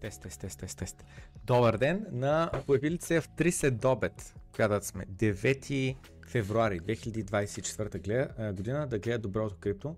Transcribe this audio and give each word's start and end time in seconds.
Тест, 0.00 0.22
тест, 0.22 0.40
тест, 0.40 0.58
тест, 0.58 0.78
тест. 0.78 1.04
Добър 1.44 1.76
ден 1.76 2.06
на 2.10 2.50
появили 2.66 2.98
се 3.00 3.20
в 3.20 3.28
3 3.28 3.50
след 3.50 3.84
обед, 3.84 4.34
сме 4.84 5.06
9 5.06 5.96
февруари 6.28 6.80
2024 6.80 8.02
гледа, 8.04 8.52
година 8.52 8.86
да 8.86 8.98
гледа 8.98 9.18
доброто 9.18 9.56
крипто. 9.60 9.96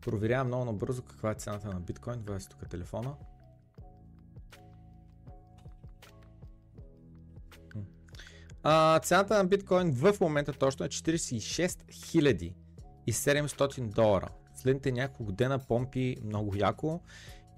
Проверявам 0.00 0.46
много 0.46 0.64
набързо 0.64 1.02
каква 1.02 1.30
е 1.30 1.34
цената 1.34 1.68
на 1.68 1.80
биткоин. 1.80 2.22
Това 2.22 2.36
е 2.36 2.40
тук 2.40 2.68
телефона. 2.70 3.14
А, 8.62 9.00
цената 9.00 9.36
на 9.36 9.44
биткоин 9.44 9.92
в 9.92 10.14
момента 10.20 10.52
точно 10.52 10.86
е 10.86 10.88
46 10.88 11.92
700 13.12 13.80
долара. 13.94 14.28
Следните 14.54 14.92
няколко 14.92 15.32
дена 15.32 15.58
помпи 15.58 16.16
много 16.24 16.56
яко 16.56 17.00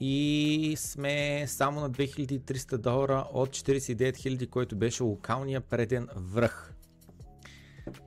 и 0.00 0.74
сме 0.78 1.44
само 1.46 1.80
на 1.80 1.90
2300 1.90 2.76
долара 2.76 3.28
от 3.32 3.48
49 3.48 4.12
000, 4.12 4.48
който 4.48 4.76
беше 4.76 5.02
локалния 5.02 5.60
преден 5.60 6.08
връх. 6.16 6.74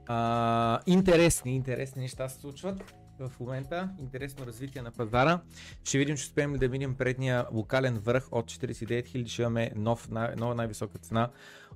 А, 0.07 0.79
интересни, 0.85 1.55
интересни 1.55 2.01
неща 2.01 2.29
се 2.29 2.39
случват 2.39 2.93
в 3.19 3.39
момента. 3.39 3.89
Интересно 3.99 4.45
развитие 4.45 4.81
на 4.81 4.91
пазара. 4.91 5.41
Ще 5.83 5.97
видим, 5.97 6.17
че 6.17 6.23
успеем 6.23 6.53
ли 6.53 6.57
да 6.57 6.69
минем 6.69 6.95
предния 6.95 7.47
локален 7.51 7.99
връх 7.99 8.27
от 8.31 8.51
49 8.51 9.03
000. 9.03 9.27
Ще 9.27 9.41
имаме 9.41 9.71
нов, 9.75 10.09
нова 10.37 10.55
най-висока 10.55 10.97
цена 10.97 11.29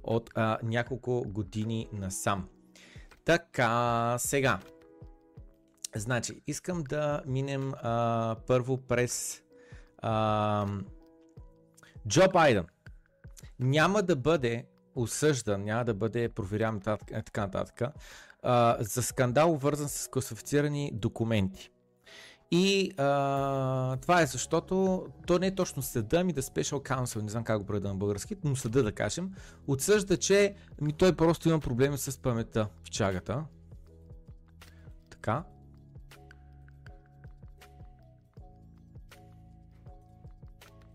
от 0.03 0.29
а, 0.35 0.57
няколко 0.63 1.23
години 1.27 1.89
насам. 1.93 2.47
Така, 3.25 4.15
сега. 4.19 4.59
Значи, 5.95 6.41
искам 6.47 6.83
да 6.83 7.21
минем 7.25 7.73
а, 7.83 8.35
първо 8.47 8.77
през 8.77 9.41
Джо 12.07 12.23
Байден. 12.33 12.65
Няма 13.59 14.01
да 14.01 14.15
бъде 14.15 14.65
осъждан, 14.95 15.63
няма 15.63 15.85
да 15.85 15.93
бъде 15.93 16.29
проверяван 16.29 16.79
така 16.79 17.41
нататък 17.41 17.81
за 18.79 19.03
скандал, 19.03 19.55
вързан 19.55 19.89
с 19.89 20.07
класифицирани 20.07 20.91
документи. 20.93 21.71
И 22.51 22.91
а, 22.97 23.97
това 23.97 24.21
е 24.21 24.25
защото 24.25 25.05
то 25.27 25.39
не 25.39 25.47
е 25.47 25.55
точно 25.55 25.81
съда, 25.81 26.23
ми 26.23 26.33
да 26.33 26.41
Special 26.41 26.89
Counsel, 26.89 27.21
не 27.21 27.29
знам 27.29 27.43
как 27.43 27.59
го 27.59 27.65
преда 27.65 27.87
на 27.87 27.95
български, 27.95 28.35
но 28.43 28.55
съда 28.55 28.83
да 28.83 28.91
кажем, 28.91 29.31
отсъжда, 29.67 30.17
че 30.17 30.55
ми 30.81 30.93
той 30.93 31.15
просто 31.15 31.49
има 31.49 31.59
проблеми 31.59 31.97
с 31.97 32.21
паметта 32.21 32.69
в 32.83 32.89
чагата. 32.89 33.45
Така. 35.09 35.43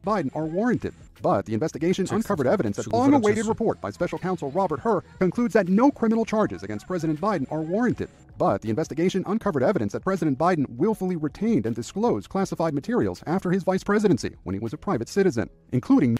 Biden 0.09 0.35
are 0.35 0.45
warranted. 0.45 0.93
But 1.21 1.45
the 1.45 1.53
investigation 1.53 2.07
uncovered 2.11 2.45
evidence 2.45 2.77
that 2.77 2.91
long 2.93 3.13
awaited 3.13 3.47
report 3.47 3.81
by 3.81 3.89
special 3.89 4.19
counsel 4.19 4.51
Robert 4.51 4.79
Hur 4.79 5.01
concludes 5.19 5.53
that 5.53 5.67
no 5.67 5.91
criminal 5.91 6.25
charges 6.25 6.63
against 6.63 6.85
President 6.87 7.19
Biden 7.19 7.51
are 7.51 7.61
warranted. 7.61 8.09
But 8.37 8.61
the 8.61 8.69
investigation 8.69 9.23
uncovered 9.25 9.63
evidence 9.63 9.93
that 9.93 10.01
President 10.01 10.37
Biden 10.37 10.65
willfully 10.69 11.15
retained 11.15 11.65
and 11.65 11.75
disclosed 11.75 12.29
classified 12.29 12.73
materials 12.73 13.23
after 13.25 13.49
his 13.49 13.63
vice 13.63 13.83
presidency 13.83 14.35
when 14.43 14.53
he 14.53 14.59
was 14.59 14.73
a 14.73 14.77
private 14.77 15.09
citizen, 15.09 15.49
including 15.71 16.17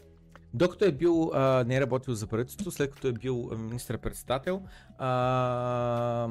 Докато 0.56 0.86
е 0.86 0.92
бил, 0.92 1.32
а, 1.34 1.64
не 1.68 1.76
е 1.76 1.82
работил 1.82 2.14
за 2.14 2.28
правителството, 2.28 2.72
след 2.72 2.92
като 2.92 3.08
е 3.08 3.12
бил 3.12 3.50
министър-председател, 3.58 4.62
а, 4.98 6.30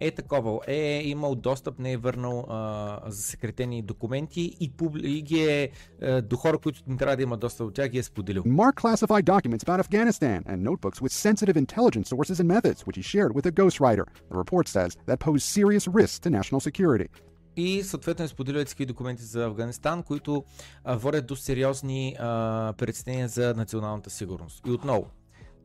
е 0.00 0.10
такова, 0.10 0.60
е 0.66 1.02
имал 1.04 1.34
достъп, 1.34 1.78
не 1.78 1.92
е 1.92 1.96
върнал 1.96 2.46
а, 2.48 3.00
засекретени 3.06 3.82
документи 3.82 4.56
и, 4.60 4.70
публи, 4.70 5.18
и 5.18 5.22
ги 5.22 5.44
е 5.44 5.70
а, 6.02 6.22
до 6.22 6.36
хора, 6.36 6.58
които 6.58 6.80
не 6.86 6.96
трябва 6.96 7.16
да 7.16 7.22
има 7.22 7.36
достъп 7.36 7.66
до 7.66 7.72
тях, 7.72 7.88
ги 7.88 7.98
е 7.98 8.02
споделил. 8.02 8.42
Mark 8.42 8.74
classified 8.74 9.24
documents 9.24 9.64
about 9.64 9.80
Afghanistan 9.86 10.42
and 10.50 10.58
notebooks 10.70 11.00
with 11.00 11.12
sensitive 11.12 11.56
intelligence 11.66 12.08
sources 12.14 12.40
and 12.40 12.48
methods, 12.56 12.80
which 12.86 12.96
he 13.00 13.04
shared 13.14 13.32
with 13.36 13.46
a 13.46 13.52
ghostwriter. 13.60 14.04
The 14.30 14.38
report 14.44 14.66
says 14.76 14.90
that 15.08 15.18
pose 15.28 15.42
serious 15.58 15.84
risks 16.00 16.18
to 16.24 16.30
national 16.30 16.60
security. 16.60 17.08
И 17.56 17.82
съответно 17.82 18.24
е 18.24 18.28
споделил 18.28 18.64
такива 18.64 18.86
документи 18.86 19.22
за 19.22 19.44
Афганистан, 19.44 20.02
които 20.02 20.44
а, 20.84 20.96
водят 20.96 21.26
до 21.26 21.36
сериозни 21.36 22.16
а, 22.18 22.72
притеснения 22.78 23.28
за 23.28 23.54
националната 23.56 24.10
сигурност. 24.10 24.62
И 24.66 24.70
отново, 24.70 25.06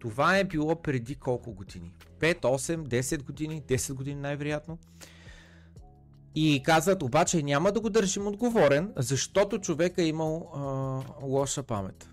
това 0.02 0.38
е 0.38 0.44
било 0.44 0.82
преди 0.82 1.16
колко 1.16 1.54
години? 1.54 1.94
5, 2.20 2.42
8, 2.42 2.88
10 2.88 3.24
години, 3.24 3.62
10 3.62 3.94
години 3.94 4.22
най-вероятно. 4.22 4.78
И 6.36 6.64
казват, 6.66 7.04
обаче 7.04 7.44
няма 7.44 7.72
да 7.72 7.80
го 7.80 7.90
държим 7.90 8.28
отговорен, 8.28 8.94
защото 8.98 9.60
човек 9.60 9.98
е 9.98 10.04
имал 10.04 10.52
а, 10.56 10.60
лоша 11.26 11.64
памет. 11.64 12.10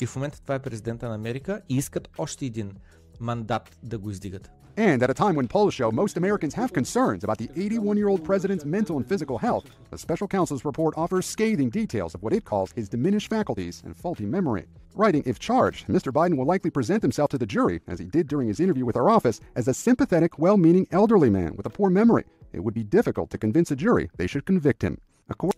И 0.00 0.06
в 0.06 0.16
момента 0.16 0.42
това 0.42 0.54
е 0.54 0.62
президента 0.62 1.08
на 1.08 1.14
Америка 1.14 1.60
и 1.68 1.76
искат 1.76 2.08
още 2.18 2.46
един 2.46 2.72
мандат 3.20 3.78
да 3.82 3.98
го 3.98 4.10
издигат. 4.10 4.50
And 4.78 5.02
at 5.02 5.08
a 5.08 5.14
time 5.14 5.36
when 5.36 5.48
polls 5.48 5.72
show 5.72 5.90
most 5.90 6.18
Americans 6.18 6.52
have 6.52 6.72
concerns 6.72 7.24
about 7.24 7.38
the 7.38 7.48
81 7.56 7.96
year 7.96 8.08
old 8.08 8.22
president's 8.22 8.66
mental 8.66 8.98
and 8.98 9.08
physical 9.08 9.38
health, 9.38 9.70
the 9.90 9.96
special 9.96 10.28
counsel's 10.28 10.66
report 10.66 10.94
offers 10.98 11.24
scathing 11.24 11.70
details 11.70 12.14
of 12.14 12.22
what 12.22 12.34
it 12.34 12.44
calls 12.44 12.72
his 12.72 12.88
diminished 12.88 13.30
faculties 13.30 13.82
and 13.86 13.96
faulty 13.96 14.26
memory. 14.26 14.66
Writing, 14.94 15.22
if 15.24 15.38
charged, 15.38 15.86
Mr. 15.88 16.12
Biden 16.12 16.36
will 16.36 16.44
likely 16.44 16.70
present 16.70 17.02
himself 17.02 17.30
to 17.30 17.38
the 17.38 17.46
jury, 17.46 17.80
as 17.86 17.98
he 17.98 18.06
did 18.06 18.28
during 18.28 18.48
his 18.48 18.60
interview 18.60 18.84
with 18.84 18.96
our 18.96 19.08
office, 19.08 19.40
as 19.54 19.68
a 19.68 19.74
sympathetic, 19.74 20.38
well 20.38 20.56
meaning 20.56 20.86
elderly 20.90 21.30
man 21.30 21.54
with 21.56 21.66
a 21.66 21.70
poor 21.70 21.90
memory. 21.90 22.24
It 22.52 22.60
would 22.60 22.74
be 22.74 22.82
difficult 22.82 23.30
to 23.30 23.38
convince 23.38 23.70
a 23.70 23.76
jury 23.76 24.10
they 24.16 24.26
should 24.26 24.44
convict 24.44 24.82
him. 24.82 24.98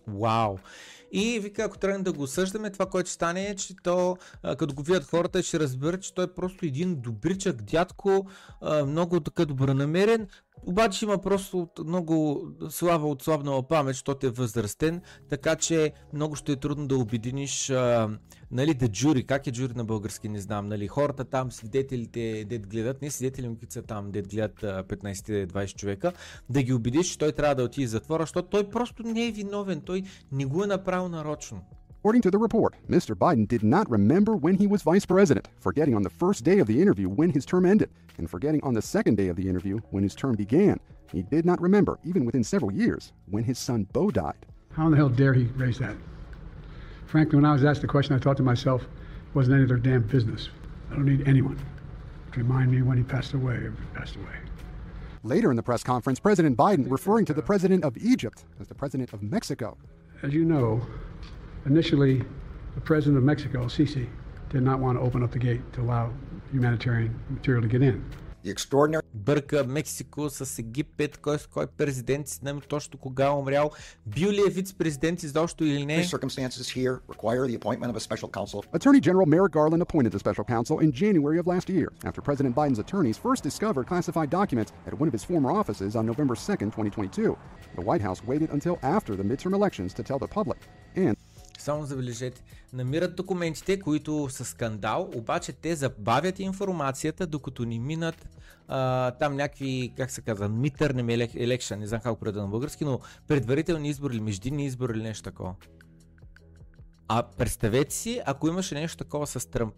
Wow. 0.07 0.59
И 1.11 1.39
вика, 1.39 1.63
ако 1.63 1.77
тръгнем 1.77 2.03
да 2.03 2.13
го 2.13 2.23
осъждаме, 2.23 2.69
това, 2.69 2.85
което 2.85 3.09
стане 3.09 3.47
е, 3.47 3.55
че 3.55 3.75
то, 3.83 4.17
като 4.57 4.75
го 4.75 4.83
видят 4.83 5.09
хората, 5.09 5.43
ще 5.43 5.59
разберат, 5.59 6.01
че 6.01 6.13
той 6.13 6.25
е 6.25 6.33
просто 6.35 6.65
един 6.65 7.01
добричък 7.01 7.61
дядко, 7.61 8.27
много 8.85 9.19
така 9.19 9.45
добронамерен, 9.45 10.27
обаче 10.65 11.05
има 11.05 11.17
просто 11.17 11.67
много 11.85 12.47
слаба 12.69 13.07
отслабнала 13.07 13.63
памет, 13.63 13.95
защото 13.95 14.27
е 14.27 14.29
възрастен, 14.29 15.01
така 15.29 15.55
че 15.55 15.91
много 16.13 16.35
ще 16.35 16.51
е 16.51 16.55
трудно 16.55 16.87
да 16.87 16.97
обединиш, 16.97 17.69
а, 17.69 18.09
нали, 18.51 18.73
да 18.73 18.87
джури, 18.87 19.23
как 19.23 19.47
е 19.47 19.51
джури 19.51 19.73
на 19.75 19.85
български, 19.85 20.29
не 20.29 20.39
знам, 20.39 20.67
нали, 20.67 20.87
хората 20.87 21.25
там, 21.25 21.51
свидетелите, 21.51 22.45
дед 22.49 22.67
гледат, 22.67 23.01
не 23.01 23.11
свидетели, 23.11 23.47
които 23.47 23.73
са 23.73 23.81
там, 23.81 24.11
дед 24.11 24.27
гледат 24.27 24.61
15-20 24.61 25.75
човека, 25.75 26.11
да 26.49 26.63
ги 26.63 26.73
убедиш, 26.73 27.07
че 27.07 27.17
той 27.17 27.31
трябва 27.31 27.55
да 27.55 27.63
отиде 27.63 27.87
в 27.87 27.89
затвора, 27.89 28.23
защото 28.23 28.49
той 28.49 28.69
просто 28.69 29.03
не 29.03 29.27
е 29.27 29.31
виновен, 29.31 29.81
той 29.81 30.03
не 30.31 30.45
го 30.45 30.63
е 30.63 30.67
направил 30.67 31.09
нарочно. 31.09 31.61
According 32.01 32.21
to 32.21 32.31
the 32.31 32.39
report, 32.39 32.75
Mr. 32.89 33.13
Biden 33.13 33.45
did 33.45 33.61
not 33.61 33.89
remember 33.89 34.33
when 34.33 34.55
he 34.55 34.67
was 34.67 34.81
vice 34.83 35.05
president, 35.05 35.49
forgetting 35.59 35.95
on 35.95 36.01
the 36.01 36.09
first 36.09 36.45
day 36.45 36.59
of 36.59 36.67
the 36.67 36.81
interview 36.81 37.09
when 37.09 37.29
his 37.29 37.45
term 37.45 37.65
ended, 37.65 37.89
and 38.19 38.29
forgetting 38.29 38.63
on 38.63 38.75
the 38.75 38.81
second 38.81 39.17
day 39.17 39.29
of 39.29 39.35
the 39.35 39.49
interview 39.49 39.79
when 39.89 40.03
his 40.03 40.13
term 40.13 40.35
began. 40.35 40.79
He 41.11 41.23
did 41.23 41.43
not 41.43 41.59
remember, 41.59 41.97
even 42.03 42.23
within 42.23 42.43
several 42.43 42.71
years, 42.71 43.11
when 43.31 43.43
his 43.43 43.57
son 43.57 43.87
Bo 43.91 44.11
died. 44.11 44.45
How 44.73 44.85
in 44.85 44.91
the 44.91 44.97
hell 44.97 45.09
dare 45.09 45.33
he 45.33 45.45
raise 45.55 45.79
that? 45.79 45.95
Frankly, 47.07 47.37
when 47.37 47.45
I 47.45 47.53
was 47.53 47.65
asked 47.65 47.81
the 47.81 47.87
question, 47.87 48.15
I 48.15 48.19
thought 48.19 48.37
to 48.37 48.43
myself, 48.43 48.83
it 48.83 49.35
wasn't 49.35 49.55
any 49.55 49.63
of 49.63 49.69
their 49.69 49.77
damn 49.77 50.03
business. 50.03 50.49
I 50.91 50.95
don't 50.95 51.05
need 51.05 51.27
anyone 51.27 51.59
to 52.33 52.37
remind 52.37 52.69
me 52.69 52.83
when 52.83 52.97
he 52.97 53.03
passed 53.03 53.33
away 53.33 53.55
or 53.55 53.73
passed 53.95 54.15
away. 54.15 54.35
Later 55.23 55.49
in 55.49 55.57
the 55.57 55.63
press 55.63 55.83
conference, 55.83 56.19
President 56.19 56.55
Biden 56.55 56.85
referring 56.89 57.25
to 57.25 57.33
the 57.33 57.41
president 57.41 57.83
of 57.83 57.97
Egypt 57.97 58.45
as 58.59 58.67
the 58.67 58.75
president 58.75 59.11
of 59.11 59.23
Mexico. 59.23 59.75
As 60.21 60.33
you 60.33 60.45
know, 60.45 60.85
Initially, 61.65 62.23
the 62.75 62.81
president 62.81 63.17
of 63.17 63.23
Mexico, 63.23 63.65
Sisi, 63.65 64.07
did 64.49 64.63
not 64.63 64.79
want 64.79 64.97
to 64.97 65.01
open 65.01 65.23
up 65.23 65.31
the 65.31 65.39
gate 65.39 65.61
to 65.73 65.81
allow 65.81 66.11
humanitarian 66.52 67.14
material 67.30 67.62
to 67.62 67.68
get 67.68 67.82
in. 67.82 68.02
Extraordinary... 68.44 69.02
Бърка 69.14 69.64
Мексико 69.68 70.30
с 70.30 70.58
Египет, 70.58 71.18
кой, 71.18 71.36
кой 71.52 71.66
президент 71.66 72.28
си 72.28 72.34
знаме 72.34 72.60
точно 72.60 72.98
кога 72.98 73.26
е 73.26 73.30
умрял, 73.30 73.70
бил 74.06 74.30
ли 74.30 74.42
е 74.48 74.50
вице-президент 74.50 75.22
изобщо 75.22 75.64
или 75.64 75.86
не. 75.86 76.04
Circumstances 76.04 76.68
here 76.76 76.98
require 77.14 77.46
the 77.46 77.58
appointment 77.58 77.90
of 77.90 77.96
a 77.96 78.00
special 78.00 78.28
counsel. 78.28 78.64
Attorney 78.72 79.00
General 79.00 79.26
Merrick 79.26 79.52
Garland 79.52 79.82
appointed 79.82 80.12
the 80.12 80.18
special 80.18 80.44
counsel 80.54 80.76
in 80.84 80.90
January 80.92 81.38
of 81.38 81.46
last 81.46 81.68
year 81.68 81.88
after 82.08 82.20
President 82.28 82.54
Biden's 82.54 82.80
attorneys 82.84 83.16
first 83.26 83.42
discovered 83.48 83.84
classified 83.92 84.30
documents 84.40 84.70
at 84.88 84.94
one 85.00 85.08
of 85.10 85.14
his 85.18 85.24
former 85.30 85.50
offices 85.60 85.92
on 85.98 86.04
November 86.12 86.34
2nd, 86.34 86.68
2022. 86.76 87.36
The 87.78 87.84
White 87.88 88.02
House 88.08 88.20
waited 88.30 88.50
until 88.56 88.76
after 88.96 89.12
the 89.16 89.26
midterm 89.30 89.54
elections 89.60 89.90
to 89.94 90.02
tell 90.08 90.18
the 90.24 90.28
public. 90.38 90.60
And 90.96 91.16
само 91.61 91.85
забележете, 91.85 92.43
намират 92.73 93.15
документите, 93.15 93.79
които 93.79 94.27
са 94.29 94.45
скандал, 94.45 95.09
обаче 95.15 95.53
те 95.53 95.75
забавят 95.75 96.39
информацията, 96.39 97.27
докато 97.27 97.65
ни 97.65 97.79
минат 97.79 98.29
а, 98.67 99.11
там 99.11 99.35
някакви, 99.35 99.93
как 99.97 100.11
се 100.11 100.21
казва, 100.21 100.49
митърни 100.49 101.13
елекшен, 101.35 101.79
не 101.79 101.87
знам 101.87 102.01
как 102.01 102.19
преда 102.19 102.41
на 102.41 102.47
български, 102.47 102.85
но 102.85 102.99
предварителни 103.27 103.89
избори 103.89 104.15
или 104.15 104.21
междинни 104.21 104.65
избори 104.65 104.93
или 104.93 105.03
нещо 105.03 105.23
такова. 105.23 105.55
А 107.07 107.23
представете 107.23 107.95
си, 107.95 108.21
ако 108.25 108.47
имаше 108.47 108.75
нещо 108.75 108.97
такова 108.97 109.27
с 109.27 109.49
Тръмп. 109.49 109.73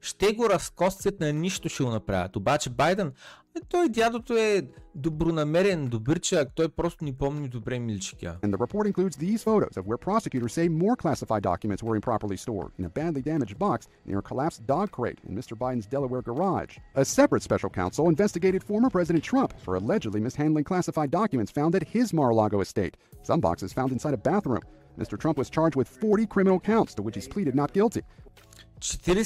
ще 0.00 0.32
го 0.32 0.50
разкостят 0.50 1.20
на 1.20 1.32
нищо 1.32 1.68
ще 1.68 1.84
го 1.84 1.90
направят. 1.90 2.36
Обаче 2.36 2.70
Байден, 2.70 3.12
е, 3.57 3.59
той 3.69 3.89
дядото 3.89 4.33
е 4.37 4.61
добронамерен, 4.95 5.87
добърчак, 5.87 6.49
той 6.55 6.69
просто 6.69 7.03
ни 7.03 7.13
помни 7.13 7.47
добре 7.47 7.79
милчика. 7.79 8.37
And 8.41 8.53
the 8.53 8.57
report 8.57 8.87
includes 8.87 9.15
these 9.17 9.43
photos 9.43 9.77
of 9.77 9.85
where 9.85 9.97
prosecutors 9.97 10.53
say 10.53 10.67
more 10.69 10.95
classified 10.95 11.41
documents 11.41 11.83
were 11.83 11.95
improperly 11.99 12.37
stored 12.37 12.71
in 12.79 12.85
a 12.85 12.89
badly 12.99 13.21
damaged 13.31 13.57
box 13.65 13.79
near 14.05 14.19
a 14.19 14.27
collapsed 14.29 14.61
dog 14.73 14.87
crate 14.91 15.19
in 15.27 15.35
Mr. 15.39 15.53
Biden's 15.61 15.87
Delaware 15.95 16.23
garage. 16.29 16.73
A 16.95 17.05
separate 17.05 17.43
special 17.43 17.71
counsel 17.79 18.09
investigated 18.13 18.61
former 18.63 18.89
President 18.89 19.23
Trump 19.23 19.51
for 19.63 19.75
allegedly 19.75 20.19
mishandling 20.27 20.67
classified 20.71 21.11
documents 21.11 21.51
found 21.51 21.75
at 21.75 21.87
his 21.95 22.07
Mar-a-Lago 22.13 22.59
estate. 22.61 22.95
Some 23.23 23.39
boxes 23.47 23.73
found 23.73 23.91
inside 23.91 24.13
a 24.13 24.23
bathroom. 24.31 24.65
Mr. 25.01 25.17
Trump 25.17 25.37
was 25.37 25.49
charged 25.49 25.75
with 25.75 25.87
40 25.87 26.25
criminal 26.25 26.59
counts 26.59 26.93
to 26.95 27.01
which 27.01 27.15
he's 27.15 27.27
pleaded 27.27 27.55
not 27.55 27.73
guilty. 27.73 28.01
40 28.81 29.23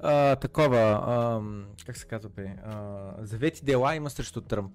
а, 0.00 0.36
такова, 0.36 1.02
а, 1.06 1.40
как 1.86 1.96
се 1.96 2.06
казва 2.06 2.30
бе, 2.36 2.56
а, 2.64 3.12
завети 3.20 3.64
дела 3.64 3.94
има 3.94 4.10
срещу 4.10 4.40
Тръмп. 4.40 4.72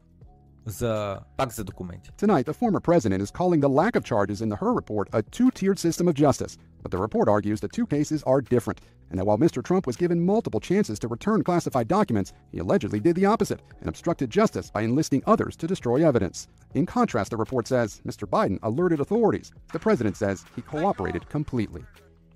За, 0.65 1.20
пак 1.38 1.51
за 1.51 1.63
документи. 1.63 2.12
Tonight, 2.18 2.46
the 2.46 2.53
former 2.53 2.80
president 2.80 3.22
is 3.22 3.32
calling 3.32 3.60
the 3.60 3.75
lack 3.82 3.98
of 3.98 4.03
charges 4.06 4.42
in 4.42 4.50
the 4.50 4.56
Her 4.56 4.74
report 4.74 5.10
a 5.12 5.22
two 5.22 5.51
tiered 5.51 5.77
system 5.77 6.08
of 6.08 6.15
justice. 6.15 6.58
But 6.82 6.92
the 6.92 6.98
report 6.98 7.27
argues 7.27 7.60
the 7.60 7.68
two 7.68 7.86
cases 7.86 8.24
are 8.24 8.42
different, 8.42 8.80
and 9.10 9.20
that 9.20 9.25
while 9.25 9.38
Mr. 9.38 9.62
Trump 9.62 9.86
was 9.86 9.98
given 9.98 10.25
multiple 10.25 10.62
chances 10.62 11.00
to 11.00 11.08
return 11.10 11.44
classified 11.44 11.88
documents, 11.89 12.32
he 12.53 12.60
allegedly 12.60 13.01
did 13.01 13.15
the 13.18 13.25
opposite 13.25 13.62
and 13.82 13.89
obstructed 13.89 14.30
justice 14.30 14.72
by 14.72 14.82
enlisting 14.84 15.22
others 15.25 15.58
to 15.58 15.68
destroy 15.68 15.98
evidence. 16.06 16.48
In 16.75 16.86
contrast, 16.86 17.32
the 17.32 17.38
report 17.38 17.68
says 17.68 18.01
Mr. 18.08 18.25
Biden 18.25 18.60
alerted 18.63 19.00
authorities. 19.01 19.51
The 19.74 19.80
president 19.80 20.15
says 20.15 20.46
he 20.56 20.62
cooperated 20.62 21.27
completely. 21.30 21.84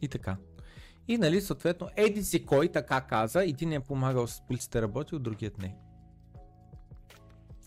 И 0.02 0.08
така. 0.08 0.38
И 1.08 1.18
нали, 1.18 1.42
съответно, 1.42 1.90
еди 1.96 2.24
си 2.24 2.46
кой 2.46 2.68
така 2.68 3.02
каза, 3.02 3.44
един 3.44 3.74
е 3.74 3.80
помагал 3.80 4.28
с 4.28 4.42
полицията 4.42 4.82
работил, 4.82 5.20
другият 5.20 5.58
не. 5.58 5.76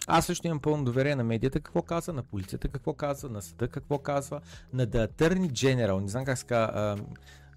Аз 0.07 0.27
също 0.27 0.47
имам 0.47 0.61
пълно 0.61 0.85
доверие 0.85 1.17
на 1.17 1.25
медията 1.25 1.61
какво 1.61 1.83
казва, 1.83 2.13
на 2.13 2.23
полицията 2.23 2.69
какво 2.69 2.95
казва, 2.95 3.29
на 3.29 3.43
съда 3.43 3.69
какво 3.69 3.99
казва, 3.99 4.41
на 4.73 4.87
The 4.87 5.09
Attorney 5.09 5.51
General, 5.51 6.01
не 6.01 6.09
знам 6.09 6.25
как 6.25 6.39
се 6.39 6.47
казва, 6.47 6.99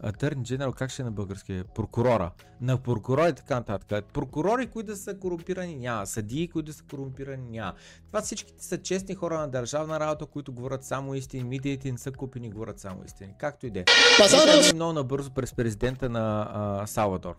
Attorney 0.04 0.42
General, 0.42 0.74
как 0.74 0.90
ще 0.90 1.02
е 1.02 1.06
на 1.06 1.12
български? 1.12 1.64
Прокурора. 1.76 2.32
На 2.62 2.78
прокурори 2.78 3.30
и 3.30 3.34
така 3.34 3.56
нататък. 3.56 4.06
Прокурори, 4.14 4.68
които 4.68 4.88
да 4.88 4.96
са 4.96 5.20
корумпирани, 5.20 5.76
няма. 5.76 6.08
Съдии, 6.08 6.48
които 6.48 6.66
да 6.66 6.74
са 6.74 6.84
корумпирани, 6.84 7.50
няма. 7.50 7.74
Това 8.08 8.22
всичките 8.22 8.66
са 8.66 8.82
честни 8.82 9.16
хора 9.16 9.40
на 9.40 9.48
държавна 9.48 10.00
работа, 10.00 10.26
които 10.26 10.54
говорят 10.54 10.84
само 10.84 11.16
истини. 11.16 11.44
Медиите 11.44 11.92
не 11.92 11.98
са 11.98 12.12
купени, 12.12 12.50
говорят 12.50 12.80
само 12.80 13.04
истини. 13.06 13.34
Както 13.40 13.66
и 13.66 13.70
де. 13.70 13.86
Пазаров! 14.20 14.74
Много 14.74 14.94
набързо 14.94 15.32
през 15.32 15.54
президента 15.54 16.10
на 16.10 16.50
а, 16.54 16.88
Салвадор. 16.88 17.36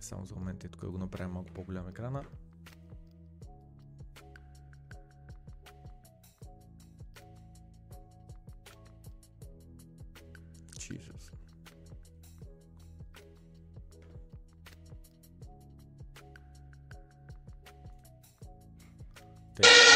Само 0.00 0.24
за 0.24 0.34
момент, 0.34 0.66
тук 0.70 0.90
го 0.90 0.98
направим 0.98 1.32
малко 1.32 1.50
по-голям 1.54 1.88
екрана. 1.88 2.22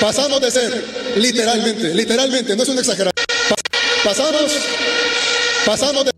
Pasamos 0.06 0.38
de 0.40 0.50
ser, 0.50 0.70
literalmente, 1.16 1.94
literalmente, 1.94 2.50
no 2.56 2.62
es 2.62 2.68
una 2.68 2.80
exageración. 2.80 3.24
Pa- 3.48 3.56
Pasamos, 4.08 4.50
pasamos 5.66 6.04
de 6.04 6.10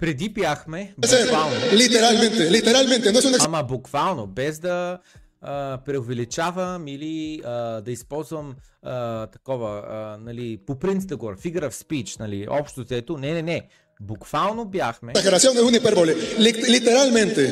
Преди 0.00 0.28
бяхме, 0.28 0.94
буквално, 0.98 1.56
literalmente, 1.72 3.10
no 3.12 3.18
es 3.18 3.24
una 3.24 3.38
ама 3.44 3.62
буквално, 3.62 4.26
без 4.26 4.58
да 4.58 4.98
а, 5.40 5.78
преувеличавам 5.86 6.88
или 6.88 7.40
а, 7.44 7.80
да 7.80 7.90
използвам 7.92 8.56
а, 8.82 9.26
такова, 9.26 9.82
а, 9.88 10.18
нали, 10.24 10.58
по 10.66 10.78
принцип 10.78 11.08
да 11.08 11.16
говоря, 11.16 11.36
figure 11.36 11.68
of 11.70 11.84
speech, 11.84 12.20
нали, 12.20 12.46
общо 12.50 12.84
взето, 12.84 13.18
не, 13.18 13.32
не, 13.32 13.42
не, 13.42 13.68
буквално 14.00 14.64
бяхме 14.64 15.12
exageración, 15.12 15.54
es 15.56 15.80
hipérbole. 15.80 16.14
Literalmente, 16.76 17.42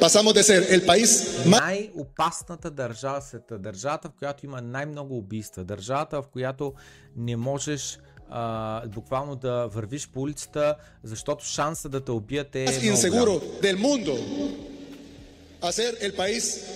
pasamos 0.00 0.34
de 0.34 0.42
ser 0.42 0.66
el 0.70 0.84
país 0.86 1.10
най-опасната 1.46 2.70
държава 2.70 3.20
в 3.20 3.24
света, 3.24 3.58
държавата, 3.58 4.08
в 4.08 4.12
която 4.18 4.46
има 4.46 4.62
най-много 4.62 5.16
убийства, 5.18 5.64
държавата, 5.64 6.22
в 6.22 6.26
която 6.26 6.74
не 7.16 7.36
можеш 7.36 7.98
а, 8.30 8.86
буквално 8.88 9.36
да 9.36 9.66
вървиш 9.66 10.08
по 10.08 10.20
улицата, 10.20 10.74
защото 11.02 11.44
шанса 11.44 11.88
да 11.88 12.04
те 12.04 12.10
убият 12.10 12.56
е 12.56 12.66
много 12.82 12.96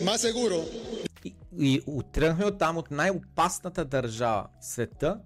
más 0.03 0.19
seguro 0.19 0.65
И, 1.25 1.35
и 1.59 1.83
оттръгнахме 1.87 2.45
от 2.45 2.59
там 2.59 2.77
от 2.77 2.91
най-опасната 2.91 3.85
държава 3.85 4.47
в 4.61 4.67
света 4.67 5.21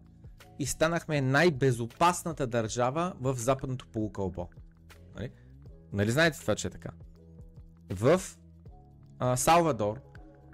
и 0.58 0.66
станахме 0.66 1.20
най-безопасната 1.20 2.46
държава 2.46 3.12
в 3.20 3.34
западното 3.38 3.86
полукълбо. 3.92 4.48
Нали? 5.16 5.30
нали 5.92 6.10
знаете 6.10 6.40
това, 6.40 6.54
че 6.54 6.66
е 6.66 6.70
така? 6.70 6.90
В 7.90 8.20
а, 9.18 9.36
Салвадор 9.36 10.00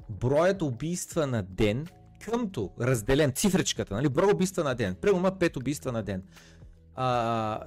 броят 0.08 0.62
убийства 0.62 1.26
на 1.26 1.42
ден, 1.42 1.86
къмто 2.24 2.70
разделен, 2.80 3.32
цифричката, 3.32 3.94
нали? 3.94 4.08
брой 4.08 4.32
убийства 4.32 4.64
на 4.64 4.74
ден, 4.74 4.94
примерно 4.94 5.18
има 5.18 5.32
5 5.32 5.56
убийства 5.56 5.92
на 5.92 6.02
ден. 6.02 6.22
А, 6.94 7.60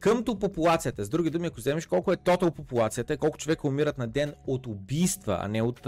къмто 0.00 0.38
популацията, 0.38 1.04
с 1.04 1.08
други 1.08 1.30
думи, 1.30 1.46
ако 1.46 1.56
вземеш 1.56 1.86
колко 1.86 2.12
е 2.12 2.16
тотал 2.16 2.50
популацията, 2.50 3.16
колко 3.16 3.38
човека 3.38 3.68
умират 3.68 3.98
на 3.98 4.06
ден 4.08 4.34
от 4.46 4.66
убийства, 4.66 5.38
а 5.40 5.48
не 5.48 5.62
от 5.62 5.86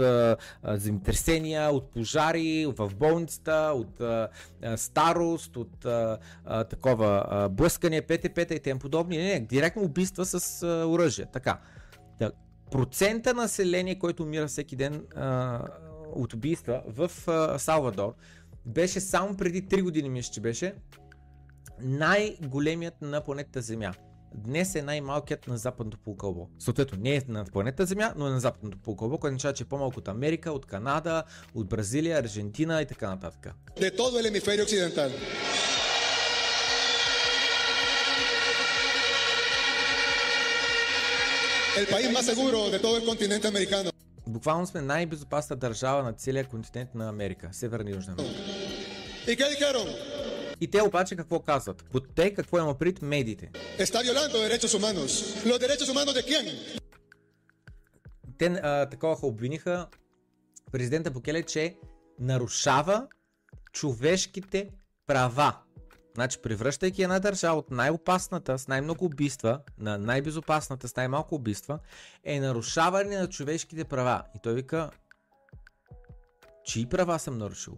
земетресения, 0.67 1.69
от 1.69 1.91
пожари, 1.91 2.65
в 2.77 2.91
болницата, 2.95 3.73
от 3.75 4.01
а, 4.01 4.29
старост, 4.75 5.57
от 5.57 5.85
а, 5.85 6.17
такова 6.63 7.25
а, 7.29 7.49
блъскане, 7.49 8.01
ПТП 8.01 8.37
и 8.51 8.59
тем 8.59 8.79
подобни. 8.79 9.17
Не, 9.17 9.23
не, 9.23 9.39
директно 9.39 9.81
убийства 9.81 10.25
с 10.25 10.67
оръжие. 10.87 11.25
Така. 11.33 11.59
Да, 12.19 12.31
процента 12.73 13.33
население, 13.33 13.99
който 13.99 14.23
умира 14.23 14.47
всеки 14.47 14.75
ден 14.75 15.05
а, 15.15 15.59
от 16.15 16.33
убийства 16.33 16.81
в 16.87 17.11
а, 17.27 17.59
Салвадор, 17.59 18.13
беше 18.65 18.99
само 18.99 19.37
преди 19.37 19.63
3 19.63 19.81
години, 19.81 20.09
мисля, 20.09 20.33
че 20.33 20.41
беше 20.41 20.73
най-големият 21.81 23.01
на 23.01 23.21
планетата 23.21 23.61
Земя. 23.61 23.93
Днес 24.35 24.75
е 24.75 24.81
най-малкият 24.81 25.47
на 25.47 25.57
западното 25.57 25.97
полукълбо. 25.97 26.49
Съответно, 26.59 26.97
не 27.01 27.15
е 27.15 27.21
на 27.27 27.45
планетата 27.45 27.85
Земя, 27.85 28.13
но 28.17 28.27
е 28.27 28.29
на 28.29 28.39
западното 28.39 28.77
полукълбо, 28.77 29.17
което 29.17 29.31
означава, 29.31 29.53
че 29.53 29.63
е 29.63 29.67
по-малко 29.67 29.99
от 29.99 30.07
Америка, 30.07 30.51
от 30.51 30.65
Канада, 30.65 31.23
от 31.55 31.69
Бразилия, 31.69 32.19
Аржентина 32.19 32.81
и 32.81 32.85
така 32.85 33.09
нататък. 33.09 33.53
de 33.79 33.91
todo 33.97 34.19
el 34.19 34.25
hemisferio 34.29 34.63
occidental. 34.63 35.11
El 41.75 41.87
país 41.87 42.11
más 42.11 42.25
seguro 42.25 42.69
de 42.69 42.79
todo 42.79 42.97
el 42.97 43.05
continente 43.05 43.47
americano. 43.47 43.89
Буквално 44.27 44.67
сме 44.67 44.81
най-безопасна 44.81 45.55
държава 45.55 46.03
на 46.03 46.13
целия 46.13 46.45
континент 46.45 46.95
на 46.95 47.09
Америка, 47.09 47.49
Северна 47.51 47.89
и 47.89 47.93
Южна 47.93 48.13
Америка. 48.13 48.39
¿Y 49.27 49.37
qué 49.37 49.49
dijeron? 49.49 49.87
И 50.61 50.67
те 50.67 50.81
обаче 50.81 51.15
какво 51.15 51.39
казват? 51.39 51.83
Под 51.91 52.15
те 52.15 52.33
какво 52.33 52.57
има 52.57 52.77
пред 52.77 53.01
медиите? 53.01 53.51
Está 53.77 54.01
violando 54.01 54.37
derechos 54.39 54.73
humanos. 54.73 55.09
¿Los 55.45 55.59
derechos 55.59 55.89
humanos 55.89 56.13
de 56.13 56.23
quién? 56.23 56.45
те 58.37 58.45
а, 58.45 58.89
такова 58.89 59.17
обвиниха 59.21 59.87
президента 60.71 61.11
Букеле, 61.11 61.43
че 61.43 61.77
нарушава 62.19 63.07
човешките 63.71 64.69
права. 65.07 65.57
Значи, 66.15 66.37
превръщайки 66.41 67.03
една 67.03 67.19
държава 67.19 67.57
от 67.57 67.71
най-опасната, 67.71 68.59
с 68.59 68.67
най-много 68.67 69.05
убийства, 69.05 69.59
на 69.77 69.97
най-безопасната, 69.97 70.87
с 70.87 70.95
най-малко 70.95 71.35
убийства, 71.35 71.79
е 72.23 72.39
нарушаване 72.39 73.17
на 73.17 73.29
човешките 73.29 73.83
права. 73.83 74.23
И 74.35 74.39
той 74.43 74.53
вика, 74.53 74.89
чии 76.65 76.85
права 76.85 77.19
съм 77.19 77.37
нарушил? 77.37 77.77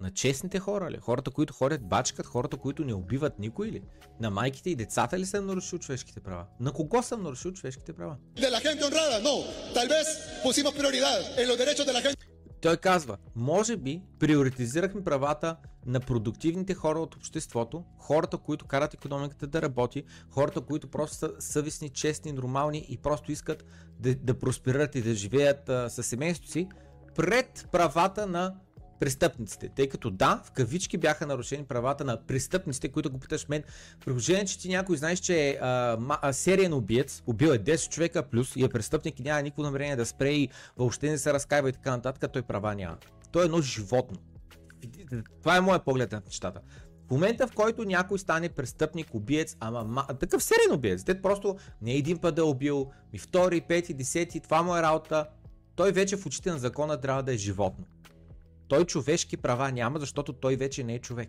На 0.00 0.10
честните 0.10 0.58
хора 0.58 0.90
ли? 0.90 0.96
Хората, 0.96 1.30
които 1.30 1.52
ходят 1.52 1.88
бачкат, 1.88 2.26
хората, 2.26 2.56
които 2.56 2.84
не 2.84 2.94
убиват 2.94 3.38
никой 3.38 3.66
ли? 3.66 3.82
На 4.20 4.30
майките 4.30 4.70
и 4.70 4.76
децата 4.76 5.18
ли 5.18 5.26
съм 5.26 5.46
нарушил 5.46 5.78
човешките 5.78 6.20
права? 6.20 6.46
На 6.60 6.72
кого 6.72 7.02
съм 7.02 7.22
нарушил 7.22 7.52
човешките 7.52 7.92
права? 7.92 8.16
¿De 8.36 8.50
la 8.50 8.60
gente 8.62 8.84
honrada? 8.84 9.16
No. 9.28 9.36
Tal 9.74 9.88
vez 9.88 10.06
pusimos 10.42 10.72
prioridad 10.74 11.16
en 11.40 11.48
los 11.48 11.58
derechos 11.58 11.86
de 11.86 11.92
la 11.92 12.02
gente 12.06 12.31
Той 12.62 12.76
казва, 12.76 13.16
може 13.36 13.76
би 13.76 14.02
приоритизирахме 14.18 15.04
правата 15.04 15.56
на 15.86 16.00
продуктивните 16.00 16.74
хора 16.74 16.98
от 16.98 17.14
обществото, 17.14 17.84
хората, 17.98 18.38
които 18.38 18.66
карат 18.66 18.94
економиката 18.94 19.46
да 19.46 19.62
работи, 19.62 20.04
хората, 20.30 20.60
които 20.60 20.88
просто 20.88 21.16
са 21.16 21.32
съвестни, 21.38 21.88
честни, 21.88 22.32
нормални 22.32 22.86
и 22.88 22.98
просто 22.98 23.32
искат 23.32 23.64
да, 23.98 24.14
да 24.14 24.38
просперират 24.38 24.94
и 24.94 25.02
да 25.02 25.14
живеят 25.14 25.68
а, 25.68 25.90
със 25.90 26.06
семейството 26.06 26.52
си, 26.52 26.68
пред 27.14 27.68
правата 27.72 28.26
на 28.26 28.54
престъпниците. 29.02 29.68
Тъй 29.68 29.88
като 29.88 30.10
да, 30.10 30.42
в 30.44 30.50
кавички 30.50 30.98
бяха 30.98 31.26
нарушени 31.26 31.64
правата 31.64 32.04
на 32.04 32.26
престъпниците, 32.26 32.88
които 32.88 33.10
го 33.10 33.18
питаш 33.18 33.48
мен. 33.48 33.62
При 34.00 34.10
положение, 34.10 34.44
че 34.44 34.58
ти 34.58 34.68
някой 34.68 34.96
знаеш, 34.96 35.18
че 35.18 35.48
е 35.48 35.58
а, 35.60 35.98
а, 36.08 36.32
сериен 36.32 36.72
убиец, 36.72 37.22
убил 37.26 37.48
е 37.48 37.58
10 37.58 37.88
човека 37.88 38.22
плюс 38.22 38.56
и 38.56 38.64
е 38.64 38.68
престъпник 38.68 39.20
и 39.20 39.22
няма 39.22 39.42
никакво 39.42 39.62
намерение 39.62 39.96
да 39.96 40.06
спре 40.06 40.30
и 40.30 40.48
въобще 40.76 41.10
не 41.10 41.18
се 41.18 41.32
разкаива 41.32 41.68
и 41.68 41.72
така 41.72 41.90
нататък, 41.90 42.32
той 42.32 42.42
права 42.42 42.74
няма. 42.74 42.96
Той 43.32 43.42
е 43.42 43.44
едно 43.44 43.60
животно. 43.60 44.18
Това 45.40 45.56
е 45.56 45.60
моят 45.60 45.84
поглед 45.84 46.12
на 46.12 46.22
нещата. 46.26 46.60
В 47.08 47.10
момента, 47.10 47.46
в 47.46 47.54
който 47.54 47.84
някой 47.84 48.18
стане 48.18 48.48
престъпник, 48.48 49.14
убиец, 49.14 49.56
ама 49.60 49.84
ма, 49.84 50.06
такъв 50.20 50.42
сериен 50.42 50.72
убиец, 50.72 51.04
те 51.04 51.22
просто 51.22 51.56
не 51.82 51.92
един 51.92 52.18
път 52.18 52.34
да 52.34 52.40
е 52.40 52.44
убил, 52.44 52.90
ми 53.12 53.18
втори, 53.18 53.60
пети, 53.60 53.94
десети, 53.94 54.40
това 54.40 54.62
му 54.62 54.76
е 54.76 54.82
работа, 54.82 55.26
той 55.76 55.92
вече 55.92 56.16
в 56.16 56.26
очите 56.26 56.50
на 56.50 56.58
закона 56.58 57.00
трябва 57.00 57.22
да 57.22 57.34
е 57.34 57.36
животно. 57.36 57.84
Той 58.72 58.84
човешки 58.84 59.36
права 59.36 59.72
няма, 59.72 59.98
защото 59.98 60.32
той 60.32 60.56
вече 60.56 60.84
не 60.84 60.94
е 60.94 60.98
човек. 60.98 61.28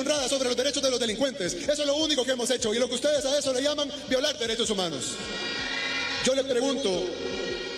Honrada 0.00 0.26
sobre 0.34 0.46
los 0.50 0.56
derechos 0.62 0.82
de 0.86 0.90
los 0.94 1.00
delincuentes. 1.04 1.50
Eso 1.72 1.82
es 1.84 1.88
lo 1.92 1.96
único 2.06 2.20
que 2.26 2.32
hemos 2.36 2.50
hecho. 2.54 2.68
Y 2.74 2.78
lo 2.82 2.86
que 2.88 2.96
ustedes 3.00 3.22
a 3.30 3.32
eso 3.40 3.50
le 3.56 3.62
llaman 3.66 3.88
violar 4.12 4.34
derechos 4.44 4.68
humanos. 4.72 5.02
Yo 6.26 6.32
le 6.40 6.44
pregunto 6.54 6.90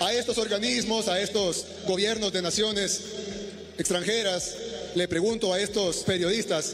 a 0.07 0.09
estos 0.21 0.37
organismos, 0.47 1.03
a 1.15 1.17
estos 1.27 1.53
gobiernos 1.93 2.31
de 2.37 2.41
naciones 2.49 2.89
extranjeras, 3.83 4.43
le 5.01 5.07
pregunto 5.15 5.45
a 5.55 5.57
estos 5.67 5.93
periodistas, 6.13 6.65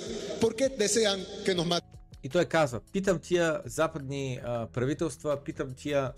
¿por 0.43 0.53
qué 0.59 0.67
desean 0.85 1.19
que 1.47 1.53
nos 1.59 1.67
maten? 1.67 1.91
И 2.23 2.29
той 2.29 2.45
казва, 2.45 2.81
питам 2.93 3.19
тия 3.19 3.61
западни 3.65 4.41
а, 4.45 4.67
правителства, 4.67 5.45
питам 5.45 5.75
тия 5.75 6.03
а, 6.03 6.13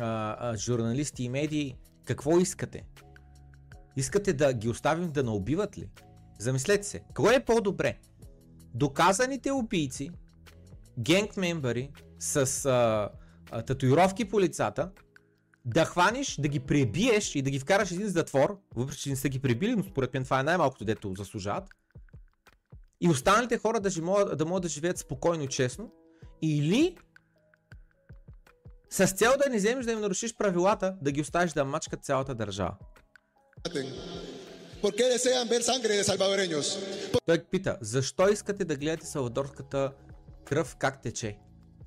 а, 0.00 0.56
журналисти 0.56 1.24
и 1.24 1.28
медии, 1.28 1.76
какво 2.04 2.38
искате? 2.40 2.84
Искате 3.96 4.32
да 4.32 4.52
ги 4.52 4.68
оставим 4.68 5.12
да 5.12 5.22
наубиват 5.22 5.78
ли? 5.78 5.88
Замислете 6.38 6.86
се, 6.86 7.02
кое 7.14 7.34
е 7.34 7.44
по-добре? 7.44 7.98
Доказаните 8.74 9.52
убийци, 9.52 10.10
генг 10.98 11.36
мембари 11.36 11.90
с 12.18 12.64
а, 12.64 13.08
а, 13.50 13.62
татуировки 13.62 14.28
по 14.28 14.40
лицата, 14.40 14.90
да 15.64 15.84
хванеш, 15.84 16.36
да 16.36 16.48
ги 16.48 16.60
пребиеш 16.60 17.34
и 17.34 17.42
да 17.42 17.50
ги 17.50 17.58
вкараш 17.58 17.90
един 17.90 18.08
затвор, 18.08 18.60
въпреки 18.74 19.00
че 19.00 19.10
не 19.10 19.16
са 19.16 19.28
ги 19.28 19.38
пребили, 19.38 19.76
но 19.76 19.82
според 19.82 20.14
мен 20.14 20.24
това 20.24 20.40
е 20.40 20.42
най-малкото, 20.42 20.84
дето 20.84 21.14
заслужават, 21.14 21.68
и 23.00 23.08
останалите 23.08 23.58
хора 23.58 23.80
да, 23.80 24.02
могат, 24.02 24.38
да 24.38 24.46
могат 24.46 24.62
да 24.62 24.68
живеят 24.68 24.98
спокойно 24.98 25.42
и 25.42 25.48
честно, 25.48 25.92
или 26.42 26.96
с 28.90 29.06
цел 29.06 29.32
да 29.44 29.50
не 29.50 29.56
вземеш 29.56 29.84
да 29.84 29.92
им 29.92 30.00
нарушиш 30.00 30.36
правилата, 30.36 30.96
да 31.02 31.12
ги 31.12 31.20
оставиш 31.20 31.52
да 31.52 31.64
мачкат 31.64 32.04
цялата 32.04 32.34
държава. 32.34 32.76
¿Por 34.82 34.94
qué 34.94 35.04
desean 35.04 35.48
ver 35.48 35.62
sangre 35.62 35.96
de 35.96 36.04
salvadoreños? 36.04 36.78
Той 37.26 37.38
пита, 37.50 37.78
защо 37.80 38.28
искате 38.28 38.64
да 38.64 38.76
гледате 38.76 39.06
салвадорската 39.06 39.92
кръв 40.44 40.76
как 40.76 41.02
тече? 41.02 41.38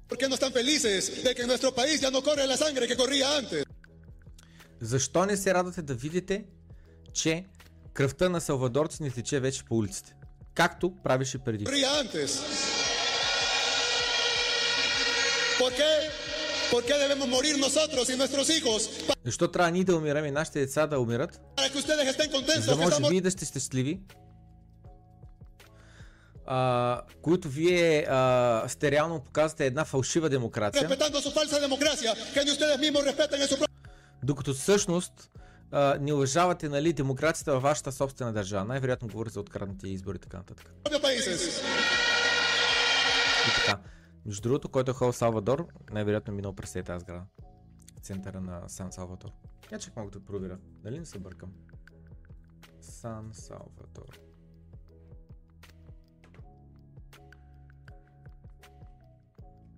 ¿Por 0.10 0.18
qué 0.18 0.28
no 0.30 0.36
están 0.36 0.54
felices 0.54 1.24
de 1.24 1.36
que 1.36 1.42
en 1.44 1.50
nuestro 1.54 1.72
país 1.80 1.96
ya 2.06 2.10
no 2.10 2.22
corre 2.24 2.48
la 2.48 2.58
sangre 2.58 2.88
que 2.88 2.98
corría 2.98 3.28
antes? 3.42 3.63
Защо 4.82 5.26
не 5.26 5.38
се 5.38 5.54
радвате 5.54 5.82
да 5.82 5.94
видите, 5.94 6.46
че 7.13 7.46
кръвта 7.94 8.30
на 8.30 8.42
салвадорци 8.42 9.04
не 9.04 9.12
тече 9.12 9.40
вече 9.40 9.63
по 9.63 9.76
улиците? 9.76 10.13
Както 10.56 10.94
правеше 11.04 11.38
преди. 11.38 11.66
Corría 11.66 11.92
antes. 12.04 12.30
¿Por 15.60 15.72
qué? 15.74 15.92
¿Por 16.71 16.84
qué 16.84 16.93
debemos 16.97 17.27
morir 17.27 17.58
nosotros 17.58 18.10
y 18.10 18.15
nuestros 18.17 18.49
hijos 18.49 18.89
Защо 19.25 19.47
трябва 19.51 19.71
ние 19.71 19.84
да 19.84 19.95
умираме 19.95 20.27
и 20.27 20.32
нашите 20.32 20.60
деца 20.60 20.88
да 20.88 20.99
умират? 20.99 21.39
За 22.60 22.75
да 22.75 22.75
може 22.75 22.95
вие 23.10 23.21
да 23.21 23.32
сте 23.32 23.45
щастливи, 23.45 23.99
а, 26.45 27.01
които 27.21 27.49
вие 27.49 28.06
а, 28.10 28.63
сте 28.67 28.91
реално 28.91 29.23
показвате 29.23 29.65
една 29.65 29.86
фалшива 29.86 30.30
демокрация, 30.30 30.89
докато 34.23 34.53
всъщност 34.53 35.13
а, 35.71 35.97
не 36.01 36.13
уважавате 36.13 36.69
нали, 36.69 36.93
демокрацията 36.93 37.53
във 37.53 37.63
вашата 37.63 37.91
собствена 37.91 38.34
държава. 38.34 38.65
Най-вероятно 38.65 39.08
говори 39.08 39.30
за 39.30 39.39
откраднати 39.39 39.89
избори 39.89 40.15
и 40.15 40.19
така 40.19 40.38
нататък. 40.38 40.73
И 43.47 43.56
така. 43.56 43.80
Между 44.28 44.42
другото, 44.42 44.70
който 44.70 44.92
е 44.92 44.94
ходил 44.94 45.13
Салвадор, 45.13 45.68
най-вероятно 45.92 46.34
е 46.34 46.36
минал 46.36 46.54
през 46.54 46.74
тази 46.74 47.00
сграда. 47.00 47.26
Центъра 48.02 48.42
на 48.42 48.70
Сан 48.70 48.92
Салвадор. 48.92 49.30
Я 49.72 49.80
чак 49.80 49.96
малко 49.96 50.12
да 50.12 50.26
проверя. 50.26 50.58
Дали 50.63 51.00
не 51.00 51.06
се 51.06 51.20
бъркам? 51.20 51.54
Сан 52.82 53.30
Салвадор. 53.34 54.20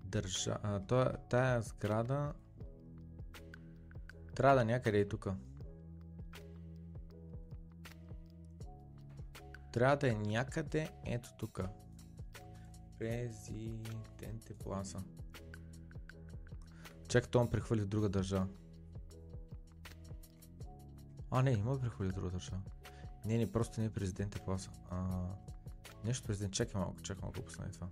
Държа... 0.04 0.58
А, 0.64 0.80
то, 0.80 1.06
тая 1.30 1.62
сграда... 1.62 2.34
Трябва 4.36 4.56
да 4.56 4.66
някъде 4.66 5.00
е 5.00 5.08
тук. 5.08 5.28
Трябва 9.72 9.98
да 9.98 10.10
е 10.10 10.16
някъде 10.16 10.90
ето 11.06 11.30
тук. 11.38 11.62
Президенте 13.00 14.54
Пласа. 14.54 15.04
Чакай, 17.08 17.30
то 17.32 17.44
ме 17.44 17.50
прехвърли 17.50 17.82
в 17.82 17.88
друга 17.88 18.10
държава. 18.10 18.48
А, 21.32 21.42
не, 21.42 21.52
има 21.52 21.74
да 21.74 21.82
прехвърли 21.82 22.10
в 22.10 22.14
друга 22.14 22.30
държава. 22.30 22.62
Не, 23.26 23.38
не, 23.38 23.52
просто 23.52 23.82
не 23.82 23.86
е 23.86 23.90
президенте 23.90 24.40
Пласа. 24.40 24.72
А, 24.90 25.28
нещо 26.06 26.28
президент, 26.28 26.54
чакай 26.54 26.82
малко, 26.82 27.02
чакай 27.02 27.22
малко, 27.22 27.42
пусна 27.42 27.72
това. 27.72 27.88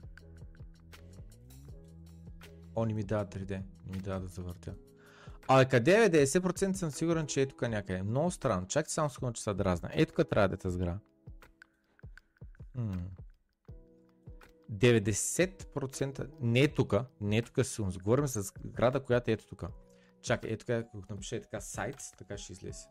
О, 2.75 2.85
не 2.85 2.93
ми 2.93 3.03
дава 3.03 3.25
3D, 3.25 3.51
не 3.85 3.91
ми 3.91 4.01
дава 4.01 4.19
да 4.19 4.27
завъртя. 4.27 4.75
Абе, 5.47 5.65
къде 5.65 6.05
е 6.05 6.09
90% 6.09 6.73
съм 6.73 6.91
сигурен, 6.91 7.27
че 7.27 7.41
е 7.41 7.45
тук 7.45 7.61
някъде. 7.61 8.03
Много 8.03 8.31
странно. 8.31 8.67
Чакай 8.67 8.89
само 8.89 9.09
секунда, 9.09 9.33
че 9.33 9.43
се 9.43 9.53
дразна. 9.53 9.89
Е, 9.93 10.05
тук 10.05 10.29
трябва 10.29 10.47
да 10.47 10.55
е 10.55 10.57
тази 10.57 10.75
сграда. 10.75 10.99
М. 12.75 12.97
90% 14.71 16.29
не 16.39 16.59
е 16.59 16.67
тук, 16.67 16.93
не 17.21 17.37
е 17.37 17.41
тук. 17.41 17.55
Говорим 18.03 18.27
с 18.27 18.53
града, 18.65 19.03
която 19.03 19.31
е 19.31 19.33
ето 19.33 19.47
тук. 19.47 19.63
Чакай, 20.21 20.51
ето 20.51 20.65
тук, 20.65 20.69
ако 20.69 21.03
напиша 21.09 21.35
е 21.35 21.41
така 21.41 21.61
сайт, 21.61 21.95
така 22.17 22.37
ще 22.37 22.53
излезе. 22.53 22.87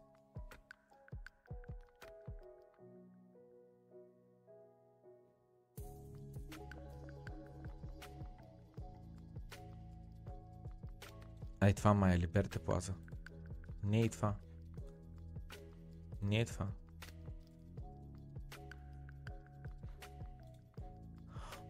Ай, 11.61 11.75
това 11.75 11.95
май 11.95 12.15
е 12.15 12.19
Либерте 12.19 12.59
Плаза. 12.59 12.95
Не 13.85 14.01
е 14.01 14.09
това. 14.09 14.35
Не 16.23 16.41
е 16.41 16.45
това. 16.45 16.69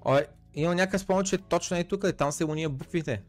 Ой, 0.09 0.27
има 0.55 0.75
някакъв 0.75 1.01
спомен, 1.01 1.25
че 1.25 1.39
точно 1.39 1.77
е 1.77 1.85
тук 1.85 2.05
и 2.09 2.13
там 2.13 2.33
са 2.33 2.47
уния 2.47 2.69
буквите. 2.69 3.23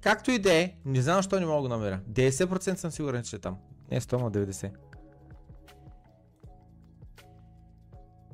Както 0.00 0.30
и 0.30 0.38
да 0.38 0.54
е, 0.54 0.74
не 0.84 1.02
знам 1.02 1.16
защо 1.16 1.40
не 1.40 1.46
мога 1.46 1.68
да 1.68 1.76
намеря. 1.76 2.00
90% 2.10 2.74
съм 2.74 2.90
сигурен, 2.90 3.22
че 3.22 3.36
е 3.36 3.38
там. 3.38 3.58
Не 3.90 4.00
100, 4.00 4.12
но 4.12 4.30
90. 4.30 4.70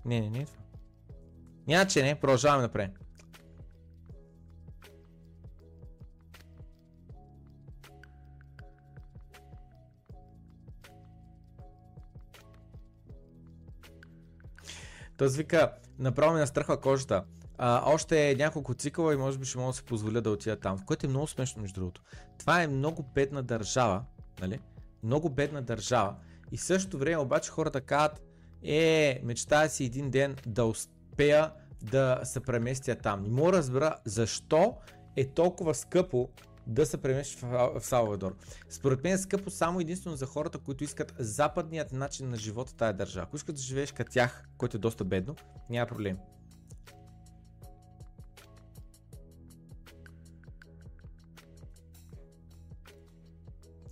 Не, 0.05 0.21
не, 0.21 0.31
не 0.31 0.39
е 0.39 0.45
това. 0.45 0.63
Няма, 1.67 1.87
че 1.87 2.03
не, 2.03 2.15
продължаваме 2.15 2.63
напред. 2.63 2.91
Той 15.19 15.29
вика, 15.29 15.73
направо 15.99 16.35
ми 16.35 16.41
настръхва 16.41 16.81
кожата. 16.81 17.25
А, 17.59 17.93
още 17.93 18.35
няколко 18.39 18.75
цикъла 18.75 19.15
и 19.15 19.17
може 19.17 19.39
би 19.39 19.47
ще 19.47 19.59
мога 19.59 19.71
да 19.71 19.77
си 19.77 19.83
позволя 19.83 20.21
да 20.21 20.31
отида 20.31 20.57
там, 20.57 20.79
което 20.79 21.07
е 21.07 21.09
много 21.09 21.27
смешно 21.27 21.63
между 21.63 21.81
другото. 21.81 22.03
Това 22.39 22.63
е 22.63 22.67
много 22.67 23.03
бедна 23.15 23.43
държава, 23.43 24.03
нали? 24.41 24.59
Много 25.03 25.31
бедна 25.31 25.63
държава. 25.63 26.15
И 26.53 26.57
в 26.57 26.63
същото 26.63 26.99
време 26.99 27.17
обаче 27.17 27.51
хората 27.51 27.81
казват, 27.81 28.23
е, 28.63 29.21
мечтая 29.25 29.69
си 29.69 29.85
един 29.85 30.11
ден 30.11 30.37
да 30.47 30.65
успея 30.65 31.53
да 31.83 32.21
се 32.25 32.41
преместя 32.41 32.95
там. 32.95 33.23
Не 33.23 33.29
мога 33.29 33.53
да 33.53 33.59
разбера 33.59 33.97
защо 34.05 34.77
е 35.17 35.25
толкова 35.25 35.75
скъпо 35.75 36.29
да 36.69 36.87
се 36.87 36.97
преместиш 36.97 37.41
в, 37.41 37.81
Салвадор. 37.81 38.37
Според 38.69 39.05
мен 39.05 39.13
е 39.13 39.19
скъпо 39.19 39.51
само 39.51 39.81
единствено 39.81 40.17
за 40.17 40.27
хората, 40.27 40.59
които 40.59 40.85
искат 40.85 41.15
западният 41.19 41.93
начин 41.93 42.31
на 42.31 42.37
живота 42.37 42.77
тая 42.77 42.93
държава. 42.93 43.27
Ако 43.27 43.37
искат 43.37 43.57
да 43.57 43.63
живееш 43.63 43.93
като 43.93 44.13
тях, 44.13 44.49
което 44.59 44.77
е 44.77 44.81
доста 44.81 45.05
бедно, 45.05 45.37
няма 45.71 45.87
проблем. 45.87 46.19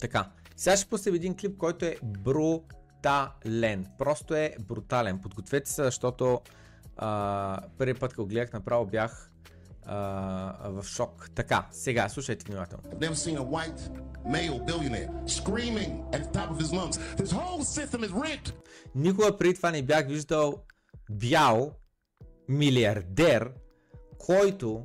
Така, 0.00 0.30
сега 0.56 0.76
ще 0.76 0.90
поставя 0.90 1.16
един 1.16 1.36
клип, 1.36 1.56
който 1.56 1.84
е 1.84 1.96
брутален. 2.02 3.86
Просто 3.98 4.34
е 4.34 4.56
брутален. 4.60 5.20
Подгответе 5.20 5.70
се, 5.70 5.84
защото 5.84 6.40
а, 6.96 7.60
първи 7.78 7.94
път, 7.94 8.14
когато 8.14 8.28
гледах 8.28 8.52
направо, 8.52 8.86
бях 8.86 9.32
а, 9.86 10.70
в 10.70 10.84
шок. 10.84 11.30
Така, 11.34 11.66
сега, 11.70 12.08
слушайте 12.08 12.44
внимателно. 12.48 12.82
Никога 18.94 19.36
преди 19.36 19.54
това 19.54 19.70
не 19.70 19.82
бях 19.82 20.06
виждал 20.06 20.54
бял 21.10 21.72
милиардер, 22.48 23.52
който 24.18 24.82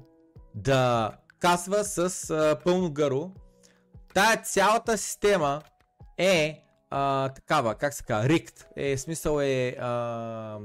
да 0.55 1.11
казва 1.39 1.83
с 1.83 2.29
а, 2.29 2.59
пълно 2.63 2.91
гърло, 2.91 3.31
тая 4.13 4.41
цялата 4.41 4.97
система 4.97 5.61
е 6.17 6.63
а, 6.89 7.29
такава, 7.29 7.75
как 7.75 7.93
се 7.93 8.03
казва, 8.03 8.29
рикт, 8.29 8.67
е, 8.75 8.97
смисъл 8.97 9.39
е 9.41 9.75
а, 9.79 10.59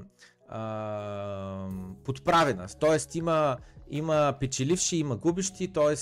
а, 0.49 1.69
подправена, 2.05 2.69
т.е. 2.69 3.19
има, 3.19 3.57
има 3.91 4.35
печеливши, 4.41 4.97
има 4.97 5.17
губещи, 5.17 5.73
т.е. 5.73 5.97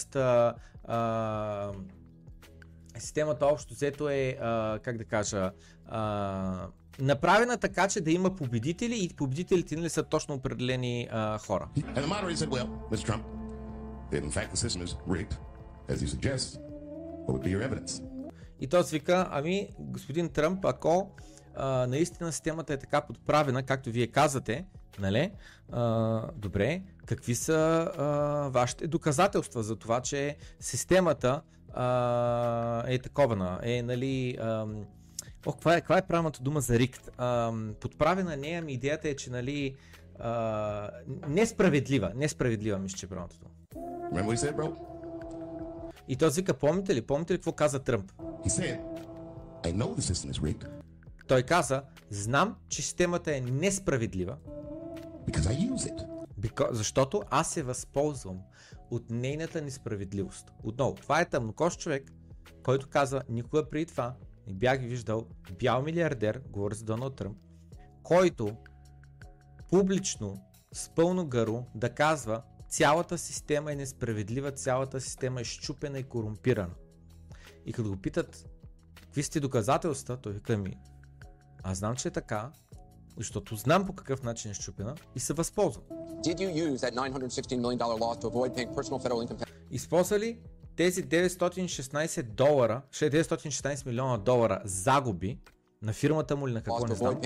Системата 2.99 3.47
общо 3.47 3.75
взето 3.75 4.09
е, 4.09 4.39
а, 4.41 4.79
как 4.83 4.99
да 4.99 5.05
кажа, 5.05 5.51
а, 5.87 6.69
направена 6.99 7.57
така, 7.59 7.89
че 7.89 8.01
да 8.01 8.11
има 8.11 8.35
победители 8.35 9.05
и 9.05 9.17
победителите 9.17 9.77
нали 9.77 9.89
са 9.89 10.03
точно 10.03 10.35
определени 10.35 11.09
а, 11.11 11.39
хора. 11.39 11.69
Said, 11.75 12.49
Well. 12.49 12.69
Trump, 12.91 13.23
rigged? 15.09 15.35
И 18.61 18.67
той 18.67 18.83
вика, 18.93 19.29
ами 19.31 19.69
господин 19.79 20.29
Тръмп, 20.29 20.65
ако 20.65 21.11
а, 21.57 21.87
наистина 21.87 22.33
системата 22.33 22.73
е 22.73 22.77
така 22.77 23.01
подправена, 23.01 23.63
както 23.63 23.91
вие 23.91 24.07
казвате, 24.07 24.65
нали? 24.99 25.31
А, 25.73 26.23
добре, 26.37 26.83
какви 27.07 27.35
са 27.35 27.91
а, 27.99 28.05
вашите 28.49 28.87
доказателства 28.87 29.63
за 29.63 29.77
това, 29.77 30.01
че 30.01 30.37
системата 30.61 31.43
а, 31.75 32.85
е 32.87 32.99
такована, 32.99 33.61
е 33.63 33.83
нали... 33.83 34.37
А, 34.41 34.67
О, 35.47 35.53
каква 35.53 35.75
е, 35.75 35.81
каква 35.81 35.99
е 35.99 36.07
правилната 36.07 36.43
дума 36.43 36.61
за 36.61 36.79
рикт? 36.79 37.11
А, 37.19 37.53
подправена 37.81 38.37
не, 38.37 38.49
ами 38.49 38.73
идеята 38.73 39.09
е, 39.09 39.17
че 39.17 39.31
нали... 39.31 39.77
А, 40.19 40.91
несправедлива, 41.29 42.13
несправедлива 42.15 42.79
мисля, 42.79 42.97
че 42.99 43.07
е 43.07 43.09
правилната 43.09 43.37
дума. 43.37 43.51
Said? 44.15 44.75
И 46.09 46.17
той 46.17 46.31
вика, 46.31 46.55
помните 46.55 46.95
ли, 46.95 47.03
помните 47.03 47.33
ли 47.33 47.39
какво 47.39 47.53
каза 47.53 47.79
Тръмп? 47.79 48.13
Said, 48.47 48.81
Той 51.29 51.43
каза, 51.43 51.83
знам, 52.11 52.57
че 52.69 52.83
системата 52.83 53.37
е 53.37 53.41
несправедлива, 53.41 54.37
because 55.27 55.47
I 55.47 55.73
use 55.73 55.87
it. 55.93 56.07
Because, 56.41 56.73
защото 56.73 57.23
аз 57.31 57.53
се 57.53 57.63
възползвам 57.63 58.41
от 58.91 59.11
нейната 59.11 59.63
несправедливост. 59.63 60.53
Отново, 60.63 60.95
това 60.95 61.21
е 61.21 61.29
тъмнокош 61.29 61.77
човек, 61.77 62.13
който 62.63 62.89
казва, 62.89 63.23
никога 63.29 63.71
преди 63.71 63.87
това 63.87 64.15
не 64.47 64.55
бях 64.55 64.81
виждал 64.81 65.27
бял 65.59 65.83
милиардер, 65.83 66.43
говоря 66.51 66.75
за 66.75 66.85
Доналд 66.85 67.17
Тръмп, 67.17 67.39
който 68.03 68.57
публично, 69.71 70.37
с 70.73 70.89
пълно 70.89 71.27
гърло, 71.27 71.67
да 71.75 71.95
казва, 71.95 72.43
цялата 72.69 73.19
система 73.19 73.73
е 73.73 73.77
несправедлива, 73.77 74.53
цялата 74.53 75.01
система 75.01 75.41
е 75.41 75.45
щупена 75.45 75.99
и 75.99 76.03
корумпирана. 76.03 76.75
И 77.67 77.73
като 77.73 77.89
го 77.89 77.97
питат, 77.97 78.49
какви 79.03 79.23
сте 79.23 79.41
доказателства, 79.41 80.17
той 80.17 80.33
вика 80.33 80.59
ми, 80.59 80.77
аз 81.63 81.79
знам, 81.79 81.97
че 81.97 82.09
е 82.09 82.11
така, 82.11 82.53
защото 83.19 83.57
знам 83.57 83.87
по 83.87 83.93
какъв 83.93 84.23
начин 84.23 84.51
е 84.51 84.55
щупена 84.55 84.95
и 85.17 85.21
се 85.21 85.33
възползвам. 85.33 85.85
Did 86.25 86.39
you 86.39 86.51
use 86.69 86.77
that 86.77 86.95
$916 86.95 87.61
million 87.61 87.79
loss 87.79 88.17
to 88.23 88.27
avoid 88.29 88.51
paying 88.57 88.75
personal 88.75 88.99
federal 88.99 89.21
income 89.27 89.39
tax? 89.39 89.49
Използва 89.71 90.19
ли 90.19 90.39
тези 90.77 91.05
916 91.05 92.23
долара, 92.23 92.83
ще 92.91 93.11
916 93.11 93.87
милиона 93.87 94.17
долара 94.17 94.63
загуби 94.65 95.39
на 95.83 95.93
фирмата 95.93 96.37
му 96.37 96.49
или 96.49 96.55
на 96.55 96.63
какво 96.63 96.87
не 96.87 96.95
знам, 96.95 97.21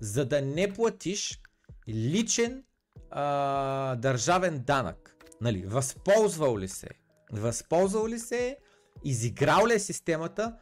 за 0.00 0.24
да 0.24 0.42
не 0.42 0.72
платиш 0.72 1.40
личен 1.88 2.64
а, 3.10 3.96
държавен 3.96 4.62
данък. 4.66 5.16
Нали, 5.40 5.66
възползвал 5.66 6.58
ли 6.58 6.68
се? 6.68 6.88
Възползвал 7.32 8.08
ли 8.08 8.18
се? 8.18 8.56
Изиграл 9.04 9.66
ли 9.66 9.74
е 9.74 9.78
системата 9.78 10.56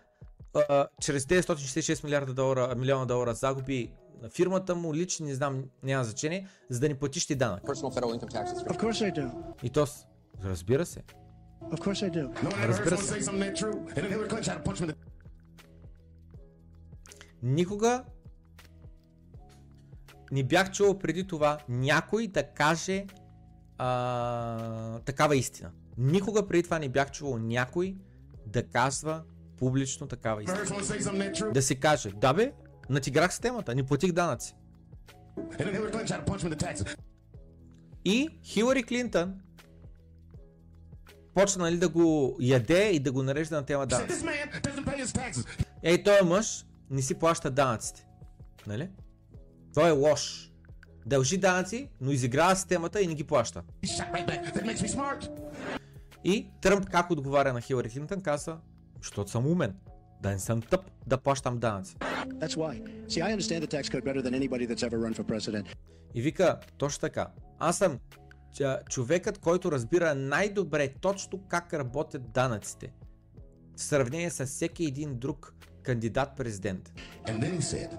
а, 0.68 0.86
чрез 1.00 1.24
966 1.24 2.04
милиарда 2.04 2.34
долара, 2.34 2.74
милиона 2.76 3.04
долара 3.04 3.34
загуби 3.34 3.92
фирмата 4.32 4.74
му, 4.74 4.94
лични, 4.94 5.26
не 5.26 5.34
знам, 5.34 5.64
няма 5.82 6.04
значение, 6.04 6.48
за 6.70 6.80
да 6.80 6.88
не 6.88 6.94
платиш 6.94 7.26
ти 7.26 7.34
данък. 7.34 7.62
И 9.62 9.70
то, 9.70 9.86
разбира 10.44 10.86
се, 10.86 11.02
Разбира 12.68 12.96
се. 12.96 13.24
никога 17.42 18.04
не 20.32 20.44
бях 20.44 20.70
чувал 20.70 20.98
преди 20.98 21.26
това 21.26 21.58
някой 21.68 22.26
да 22.26 22.42
каже 22.42 23.06
а, 23.78 24.98
такава 24.98 25.36
истина. 25.36 25.70
Никога 25.98 26.46
преди 26.46 26.62
това 26.62 26.78
не 26.78 26.88
бях 26.88 27.10
чувал 27.10 27.38
някой 27.38 27.96
да 28.46 28.62
казва 28.62 29.22
публично 29.56 30.06
такава 30.06 30.42
истина. 30.42 30.64
Да 31.52 31.62
си 31.62 31.80
каже, 31.80 32.10
да 32.10 32.34
бе, 32.34 32.52
натиграх 32.90 33.32
системата, 33.32 33.74
не 33.74 33.82
платих 33.82 34.12
данъци. 34.12 34.54
И 38.04 38.28
Хилари 38.44 38.82
Клинтън 38.82 39.34
почна 41.34 41.64
нали, 41.64 41.78
да 41.78 41.88
го 41.88 42.36
яде 42.40 42.90
и 42.90 42.98
да 42.98 43.12
го 43.12 43.22
нарежда 43.22 43.56
на 43.56 43.62
тема 43.66 43.86
данъци. 43.86 44.14
Ей, 45.82 46.02
той 46.02 46.22
мъж 46.22 46.66
не 46.90 47.02
си 47.02 47.14
плаща 47.14 47.50
данъците. 47.50 48.06
Нали? 48.66 48.88
Той 49.74 49.88
е 49.88 49.92
лош. 49.92 50.52
Дължи 51.06 51.38
данъци, 51.38 51.90
но 52.00 52.10
изиграва 52.10 52.56
системата 52.56 53.02
и 53.02 53.06
не 53.06 53.14
ги 53.14 53.24
плаща. 53.24 53.62
И 56.24 56.50
Тръмп 56.62 56.90
как 56.90 57.10
отговаря 57.10 57.52
на 57.52 57.60
Хилари 57.60 57.90
Клинтън 57.90 58.20
каза, 58.20 58.56
защото 59.02 59.30
съм 59.30 59.46
умен. 59.46 59.74
Да 60.20 60.30
не 60.30 60.38
съм 60.38 60.62
тъп 60.62 60.80
да 61.06 61.18
плащам 61.18 61.58
данъци. 61.58 61.96
See. 65.36 65.76
И 66.14 66.22
вика, 66.22 66.60
точно 66.78 67.00
така. 67.00 67.28
Аз 67.58 67.78
съм 67.78 67.98
човекът, 68.88 69.38
който 69.38 69.72
разбира 69.72 70.14
най-добре 70.14 70.94
точно 71.00 71.38
как 71.48 71.74
работят 71.74 72.32
данъците. 72.32 72.92
В 73.76 73.80
сравнение 73.80 74.30
с 74.30 74.46
всеки 74.46 74.84
един 74.84 75.18
друг 75.18 75.54
кандидат-президент. 75.82 76.92
Said, 77.26 77.90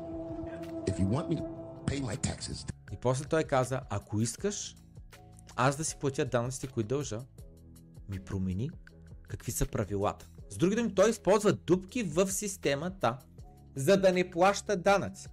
taxes, 2.17 2.71
И 2.93 2.97
после 3.01 3.25
той 3.25 3.43
каза, 3.43 3.81
ако 3.89 4.21
искаш 4.21 4.75
аз 5.55 5.75
да 5.75 5.85
си 5.85 5.97
платя 5.99 6.25
данъците, 6.25 6.67
които 6.67 6.87
дължа, 6.87 7.19
ми 8.09 8.19
промени 8.19 8.69
какви 9.27 9.51
са 9.51 9.65
правилата. 9.65 10.29
С 10.49 10.57
други 10.57 10.75
думи, 10.75 10.95
той 10.95 11.09
използва 11.09 11.53
дупки 11.53 12.03
в 12.03 12.31
системата, 12.31 13.17
за 13.75 13.97
да 13.97 14.11
не 14.11 14.31
плаща 14.31 14.77
данъци. 14.77 15.27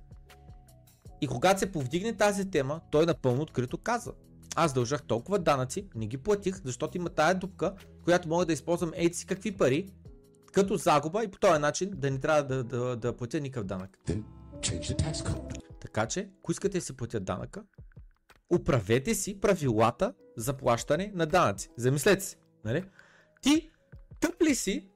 И 1.20 1.26
когато 1.26 1.60
се 1.60 1.72
повдигне 1.72 2.16
тази 2.16 2.50
тема, 2.50 2.80
той 2.90 3.06
напълно 3.06 3.42
открито 3.42 3.78
каза. 3.78 4.12
Аз 4.56 4.72
дължах 4.72 5.02
толкова 5.02 5.38
данъци, 5.38 5.88
не 5.94 6.06
ги 6.06 6.18
платих, 6.18 6.60
защото 6.64 6.96
има 6.96 7.10
тая 7.10 7.34
дупка, 7.34 7.74
която 8.04 8.28
мога 8.28 8.46
да 8.46 8.52
използвам 8.52 8.92
ейди 8.94 9.14
си 9.14 9.26
какви 9.26 9.56
пари, 9.56 9.90
като 10.52 10.76
загуба 10.76 11.24
и 11.24 11.28
по 11.28 11.38
този 11.38 11.60
начин 11.60 11.90
да 11.94 12.10
не 12.10 12.20
трябва 12.20 12.42
да, 12.42 12.64
да, 12.64 12.96
да 12.96 13.16
платя 13.16 13.40
никакъв 13.40 13.66
данък. 13.66 13.98
Така 15.80 16.06
че, 16.06 16.30
ако 16.38 16.52
искате 16.52 16.78
да 16.78 16.84
си 16.84 16.96
платят 16.96 17.24
данъка, 17.24 17.62
управете 18.54 19.14
си 19.14 19.40
правилата 19.40 20.14
за 20.36 20.52
плащане 20.52 21.12
на 21.14 21.26
данъци. 21.26 21.70
Замислете 21.76 22.24
се. 22.24 22.36
Нали? 22.64 22.84
Ти 23.42 23.70
тъп 24.20 24.42
ли 24.42 24.54
си, 24.54 24.88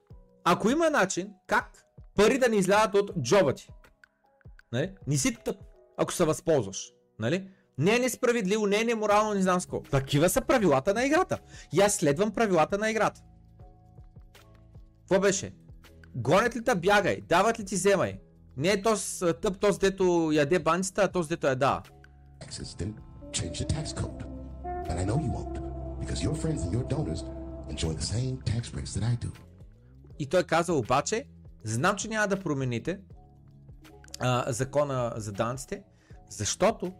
ако 0.43 0.69
има 0.69 0.89
начин 0.89 1.33
как 1.47 1.83
пари 2.15 2.37
да 2.37 2.49
не 2.49 2.55
излядат 2.55 2.95
от 2.95 3.11
джоба 3.21 3.53
ти? 3.53 3.69
Нали? 4.71 4.93
Не 5.07 5.17
си 5.17 5.37
тъп, 5.45 5.57
ако 5.97 6.13
се 6.13 6.25
възползваш. 6.25 6.93
Нали? 7.19 7.49
Не 7.77 7.95
е 7.95 7.99
несправедливо, 7.99 8.67
не 8.67 8.81
е 8.81 8.83
неморално, 8.83 9.33
не 9.33 9.41
знам 9.41 9.61
с 9.61 9.65
какво. 9.65 9.81
Такива 9.81 10.29
са 10.29 10.41
правилата 10.41 10.93
на 10.93 11.05
играта. 11.05 11.39
И 11.73 11.81
аз 11.81 11.95
следвам 11.95 12.31
правилата 12.31 12.77
на 12.77 12.91
играта. 12.91 13.21
Какво 14.99 15.19
беше? 15.19 15.53
Гонят 16.15 16.55
ли 16.55 16.63
те 16.63 16.75
бягай, 16.75 17.21
дават 17.21 17.59
ли 17.59 17.65
ти 17.65 17.75
вземай. 17.75 18.19
Не 18.57 18.69
е 18.69 18.81
този 18.81 19.19
тъп, 19.41 19.59
този 19.59 19.79
дето 19.79 20.31
яде 20.33 20.59
банците, 20.59 21.01
а 21.01 21.07
този 21.07 21.29
дето 21.29 21.47
я 21.47 21.55
дава. 21.55 21.81
Enjoy 27.69 27.93
the 27.93 28.01
same 28.01 28.35
tax 28.51 28.61
breaks 28.73 28.91
that 28.95 29.03
I 29.03 29.15
do. 29.25 29.31
И 30.19 30.25
той 30.25 30.43
каза 30.43 30.73
обаче, 30.73 31.25
знам, 31.63 31.95
че 31.95 32.07
няма 32.07 32.27
да 32.27 32.39
промените, 32.39 32.99
а, 34.19 34.51
закона 34.51 35.13
за 35.15 35.31
данците, 35.31 35.83
защото 36.29 36.93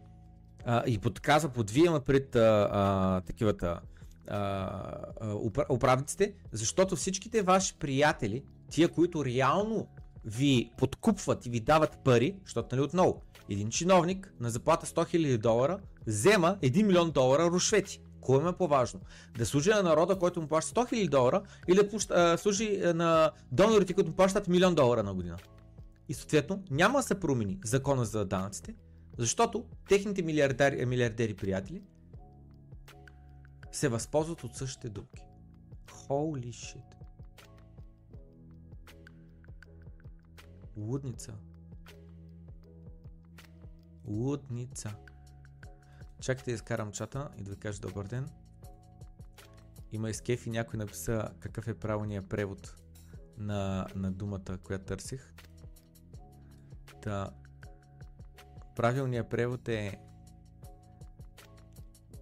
а, 0.65 0.83
и 0.87 0.97
подказва, 0.97 1.49
подвиема 1.49 1.99
пред 1.99 2.35
а, 2.35 2.69
а, 2.71 3.21
такивата 3.21 3.79
а, 4.27 5.35
управниците, 5.69 6.33
защото 6.51 6.95
всичките 6.95 7.41
ваши 7.41 7.75
приятели, 7.79 8.43
тия, 8.69 8.89
които 8.89 9.25
реално 9.25 9.87
ви 10.25 10.71
подкупват 10.77 11.45
и 11.45 11.49
ви 11.49 11.59
дават 11.59 11.97
пари, 12.03 12.35
защото 12.45 12.75
нали 12.75 12.85
отново, 12.85 13.21
един 13.49 13.69
чиновник 13.69 14.33
на 14.39 14.49
заплата 14.49 14.85
100 14.85 15.15
000 15.15 15.37
долара 15.37 15.79
взема 16.07 16.57
1 16.61 16.83
милион 16.83 17.11
долара 17.11 17.45
рушвети. 17.45 18.01
Кое 18.21 18.49
е 18.49 18.53
по-важно? 18.53 18.99
Да 19.37 19.45
служи 19.45 19.69
на 19.69 19.83
народа, 19.83 20.19
който 20.19 20.41
му 20.41 20.47
плаща 20.47 20.81
100 20.81 20.93
000 20.93 21.09
долара 21.09 21.41
или 21.67 21.89
да 22.07 22.37
служи 22.37 22.81
на 22.95 23.31
донорите, 23.51 23.93
които 23.93 24.09
му 24.09 24.15
плащат 24.15 24.47
милион 24.47 24.75
долара 24.75 25.03
на 25.03 25.13
година? 25.13 25.37
И 26.09 26.13
съответно 26.13 26.63
няма 26.71 26.99
да 26.99 27.03
се 27.03 27.19
промени 27.19 27.59
закона 27.65 28.05
за 28.05 28.25
данъците, 28.25 28.75
защото 29.17 29.65
техните 29.89 30.21
милиардери, 30.21 30.85
милиардери 30.85 31.33
приятели 31.33 31.81
се 33.71 33.89
възползват 33.89 34.43
от 34.43 34.55
същите 34.55 34.89
дупки. 34.89 35.21
Holy 35.87 36.49
shit. 36.49 36.95
Лудница. 40.77 41.33
Лудница. 44.07 44.95
Чакайте 46.21 46.51
да 46.51 46.55
изкарам 46.55 46.91
чата 46.91 47.29
и 47.37 47.43
да 47.43 47.51
ви 47.51 47.57
кажа 47.57 47.79
добър 47.79 48.05
ден. 48.05 48.29
Има 49.91 50.09
изкеф 50.09 50.47
и 50.47 50.49
някой 50.49 50.77
написа 50.77 51.29
какъв 51.39 51.67
е 51.67 51.73
правилният 51.73 52.29
превод 52.29 52.75
на, 53.37 53.87
на 53.95 54.11
думата, 54.11 54.57
която 54.63 54.85
търсих. 54.85 55.33
Та, 57.01 57.29
правилният 58.75 59.29
превод 59.29 59.67
е 59.67 59.99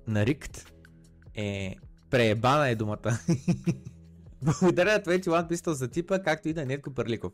нарикт 0.07 0.71
е 1.35 1.75
преебана 2.09 2.69
е 2.69 2.75
думата. 2.75 2.97
Благодаря 4.41 4.91
на 4.93 4.99
21 4.99 5.49
Pistol 5.51 5.71
за 5.71 5.87
типа, 5.87 6.19
както 6.19 6.49
и 6.49 6.53
на 6.53 6.65
Нетко 6.65 6.93
Пърликов. 6.93 7.33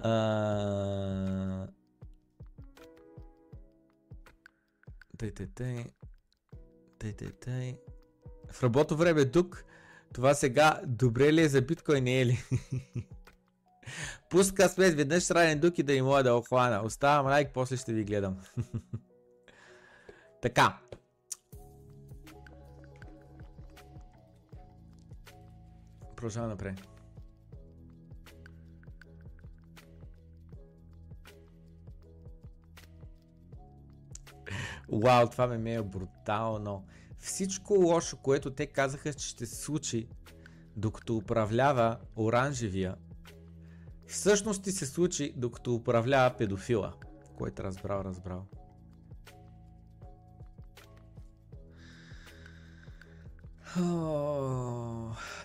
А... 0.00 1.68
Тъй, 5.18 5.34
тъй, 5.34 5.46
тъй. 5.54 5.84
Тъй, 6.98 7.12
тъй, 7.12 7.32
тъй. 7.32 7.78
В 8.52 8.62
работно 8.62 8.96
време 8.96 9.30
тук, 9.30 9.64
това 10.12 10.34
сега 10.34 10.80
добре 10.86 11.32
ли 11.32 11.42
е 11.42 11.48
за 11.48 11.62
биткоин, 11.62 12.04
не 12.04 12.20
е 12.20 12.26
ли? 12.26 12.38
Пуска 14.30 14.68
смет 14.68 14.94
веднъж 14.94 15.30
ранен 15.30 15.60
дук 15.60 15.78
и 15.78 15.82
да 15.82 15.92
им 15.92 16.04
мога 16.04 16.22
да 16.22 16.34
охвана. 16.34 16.82
Оставам 16.84 17.26
лайк, 17.26 17.50
после 17.54 17.76
ще 17.76 17.92
ви 17.92 18.04
гледам. 18.04 18.40
така. 20.42 20.78
Продължаваме 26.16 26.52
напред. 26.52 26.87
Вау, 34.92 35.28
това 35.28 35.46
ме 35.46 35.74
е 35.74 35.82
брутално. 35.82 36.84
Всичко 37.18 37.74
лошо, 37.74 38.16
което 38.16 38.50
те 38.50 38.66
казаха, 38.66 39.14
че 39.14 39.28
ще 39.28 39.46
се 39.46 39.56
случи, 39.56 40.08
докато 40.76 41.16
управлява 41.16 41.98
оранжевия, 42.16 42.96
всъщност 44.06 44.62
ти 44.62 44.72
се 44.72 44.86
случи, 44.86 45.32
докато 45.36 45.74
управлява 45.74 46.36
педофила. 46.38 46.94
Който 47.36 47.64
разбрал, 47.64 48.00
разбрал. 48.00 48.46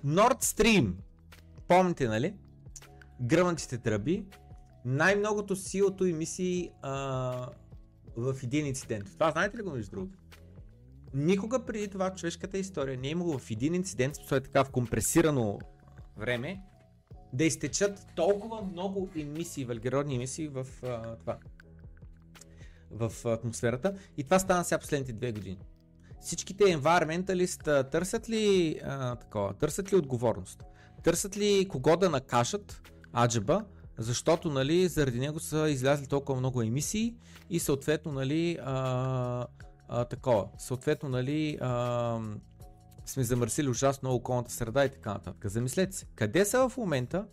Nord 0.06 0.44
Stream. 0.44 0.94
Помните, 1.68 2.08
нали? 2.08 2.36
Гръмнатите 3.22 3.78
тръби. 3.78 4.26
Най-многото 4.86 5.56
силото 5.56 6.06
емисии 6.06 6.70
а, 6.82 7.50
в 8.16 8.36
един 8.44 8.66
инцидент. 8.66 9.06
Това 9.14 9.32
знаете 9.32 9.58
ли 9.58 9.62
го 9.62 9.72
между 9.72 9.92
другото? 9.92 10.18
Никога 11.14 11.66
преди 11.66 11.88
това 11.88 12.12
в 12.12 12.16
човешката 12.16 12.58
история 12.58 12.98
не 12.98 13.08
е 13.08 13.12
имало 13.12 13.40
в 13.40 13.52
един 13.52 13.76
инцидент, 13.76 14.16
е 14.32 14.42
така 14.42 14.64
в 14.64 14.70
компресирано 14.70 15.60
време, 16.18 16.62
да 17.34 17.44
изтечат 17.44 18.08
толкова 18.16 18.62
много 18.62 19.10
емисии, 19.16 19.66
въглеродни 19.66 20.16
емисии 20.16 20.48
в 20.48 20.68
а, 20.84 21.16
това 21.16 21.38
в 22.92 23.26
атмосферата 23.26 23.98
и 24.18 24.24
това 24.24 24.40
стана 24.40 24.64
сега 24.64 24.80
последните 24.80 25.14
две 25.14 25.32
години. 25.32 25.58
Всичките 26.22 26.72
енвайрменталист 26.72 27.64
търсят 27.64 28.30
ли 28.30 28.80
а, 28.84 29.16
такова, 29.16 29.54
търсят 29.54 29.94
ли 29.94 29.96
отговорност? 29.96 30.64
Търсят 31.04 31.38
ли 31.38 31.68
кого 31.70 31.98
да 31.98 32.10
накашат 32.10 32.82
аджаба, 33.18 33.66
защото 33.98 34.50
нали, 34.50 34.88
заради 34.88 35.20
него 35.20 35.40
са 35.40 35.70
излязли 35.70 36.08
толкова 36.08 36.40
много 36.40 36.62
емисии 36.62 37.16
и 37.50 37.60
съответно 37.60 38.12
нали, 38.12 38.58
а, 38.64 39.48
а, 39.88 40.06
такова, 40.06 40.48
съответно 40.58 41.10
нали, 41.10 41.58
а, 41.62 42.20
сме 43.06 43.24
замърсили 43.24 43.70
ужасно 43.70 44.14
околната 44.14 44.52
среда 44.52 44.86
и 44.86 44.90
така 44.90 45.14
нататък. 45.14 45.52
Замислете 45.52 45.98
се, 45.98 46.06
къде 46.16 46.46
са 46.46 46.70
в 46.70 46.78
момента 46.78 47.26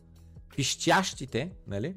пищящите, 0.56 1.52
нали? 1.66 1.96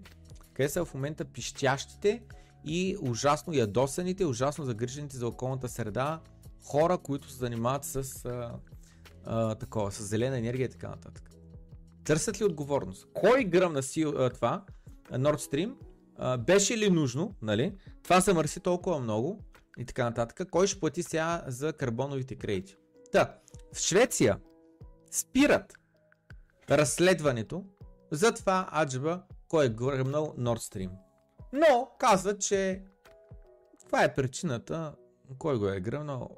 Къде 0.54 0.70
са 0.70 0.86
в 0.86 0.94
момента 0.94 1.26
пищящите 1.26 2.22
и 2.66 2.98
ужасно 3.02 3.54
ядосаните, 3.54 4.26
ужасно 4.26 4.66
загрижените 4.66 5.18
за 5.18 5.28
околната 5.28 5.70
среда 5.70 6.20
хора, 6.66 6.98
които 6.98 7.30
се 7.30 7.38
занимават 7.38 7.86
с 7.86 8.26
а, 8.26 8.52
а, 9.26 9.56
такова, 9.56 9.92
с 9.92 10.04
зелена 10.04 10.38
енергия 10.38 10.66
и 10.66 10.70
така 10.70 10.90
нататък. 10.90 11.33
Търсят 12.06 12.42
ли 12.42 12.46
отговорност? 12.46 13.08
Кой 13.14 13.44
гръмна 13.44 13.84
си 13.84 14.02
това, 14.34 14.66
Nord 15.12 15.38
Stream, 15.38 15.76
беше 16.38 16.78
ли 16.78 16.90
нужно, 16.90 17.36
нали? 17.42 17.78
Това 18.04 18.22
се 18.22 18.34
мърси 18.34 18.60
толкова 18.60 19.00
много 19.00 19.40
и 19.78 19.86
така 19.86 20.04
нататък. 20.04 20.50
Кой 20.52 20.68
ще 20.68 20.80
плати 20.80 21.04
сега 21.04 21.44
за 21.48 21.74
карбоновите 21.74 22.36
кредити? 22.36 22.76
Та, 23.12 23.38
в 23.74 23.80
Швеция 23.80 24.40
спират 25.12 25.74
разследването 26.70 27.64
за 28.12 28.34
това 28.34 28.70
аджба, 28.74 29.24
кой 29.48 29.66
е 29.66 29.70
гръмнал 29.70 30.36
Nord 30.40 30.74
Stream. 30.74 30.90
Но 31.54 31.90
казват, 32.00 32.42
че 32.42 32.84
това 33.86 34.04
е 34.04 34.14
причината, 34.14 34.96
кой 35.38 35.60
го 35.60 35.68
е 35.68 35.80
гръмнал, 35.80 36.30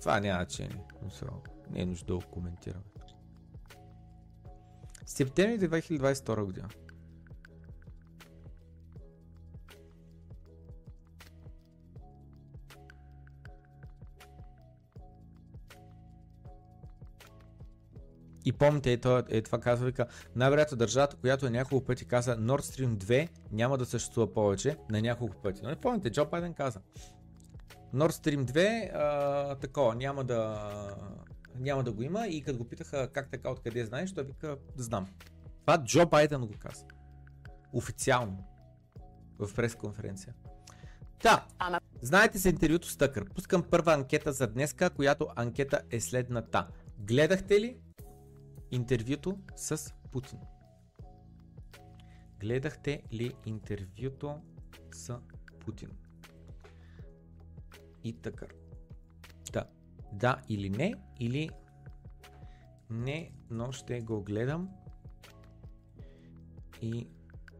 това 0.00 0.20
няма 0.20 0.42
значение. 0.44 0.84
Не 1.70 1.80
е 1.80 1.86
нужда 1.86 2.06
да 2.06 2.14
го 2.14 2.22
коментираме. 2.30 2.84
Септември 5.08 5.68
2022 5.68 6.44
година. 6.44 6.68
И 18.44 18.52
помните, 18.52 18.92
е, 18.92 18.96
това, 18.96 19.22
е, 19.28 19.42
това 19.42 19.60
казва, 19.60 19.86
вика, 19.86 20.06
най-вероятно 20.36 20.76
държавата, 20.76 21.16
която 21.16 21.46
е 21.46 21.50
няколко 21.50 21.86
пъти 21.86 22.04
каза 22.04 22.36
Nord 22.36 22.60
Stream 22.60 22.96
2 22.96 23.28
няма 23.52 23.78
да 23.78 23.86
съществува 23.86 24.32
повече 24.32 24.76
на 24.90 25.02
няколко 25.02 25.42
пъти. 25.42 25.60
Но 25.62 25.68
не 25.68 25.76
помните, 25.76 26.10
Джо 26.10 26.26
Байден 26.26 26.54
каза. 26.54 26.80
Nord 27.94 28.10
Stream 28.10 28.44
2 28.44 28.90
а, 28.94 29.54
такова, 29.54 29.94
няма 29.94 30.24
да, 30.24 30.68
няма 31.60 31.84
да 31.84 31.92
го 31.92 32.02
има 32.02 32.26
и 32.26 32.42
като 32.42 32.58
го 32.58 32.68
питаха 32.68 33.12
как 33.12 33.30
така, 33.30 33.50
откъде 33.50 33.84
знаеш, 33.84 34.12
той 34.12 34.24
вика, 34.24 34.56
знам. 34.76 35.08
Това 35.60 35.84
Джо 35.84 36.06
Байден 36.06 36.46
го 36.46 36.54
каза. 36.58 36.84
Официално. 37.72 38.44
В 39.38 39.54
пресконференция. 39.54 40.34
Да, 41.22 41.46
знаете 42.02 42.38
за 42.38 42.48
интервюто 42.48 42.88
с 42.88 42.96
Тъкър. 42.96 43.28
Пускам 43.28 43.62
първа 43.62 43.94
анкета 43.94 44.32
за 44.32 44.46
днеска, 44.46 44.90
която 44.90 45.28
анкета 45.36 45.82
е 45.90 46.00
следната. 46.00 46.68
Гледахте 46.98 47.60
ли 47.60 47.80
интервюто 48.70 49.38
с 49.56 49.94
Путин? 50.12 50.38
Гледахте 52.40 53.02
ли 53.12 53.34
интервюто 53.46 54.40
с 54.92 55.20
Путин? 55.64 55.90
И 58.04 58.12
така. 58.12 58.46
Да. 60.12 60.42
Или 60.48 60.70
не, 60.70 60.94
или 61.20 61.50
не, 62.90 63.32
но 63.50 63.72
ще 63.72 64.00
го 64.00 64.22
гледам. 64.22 64.70
И 66.82 67.08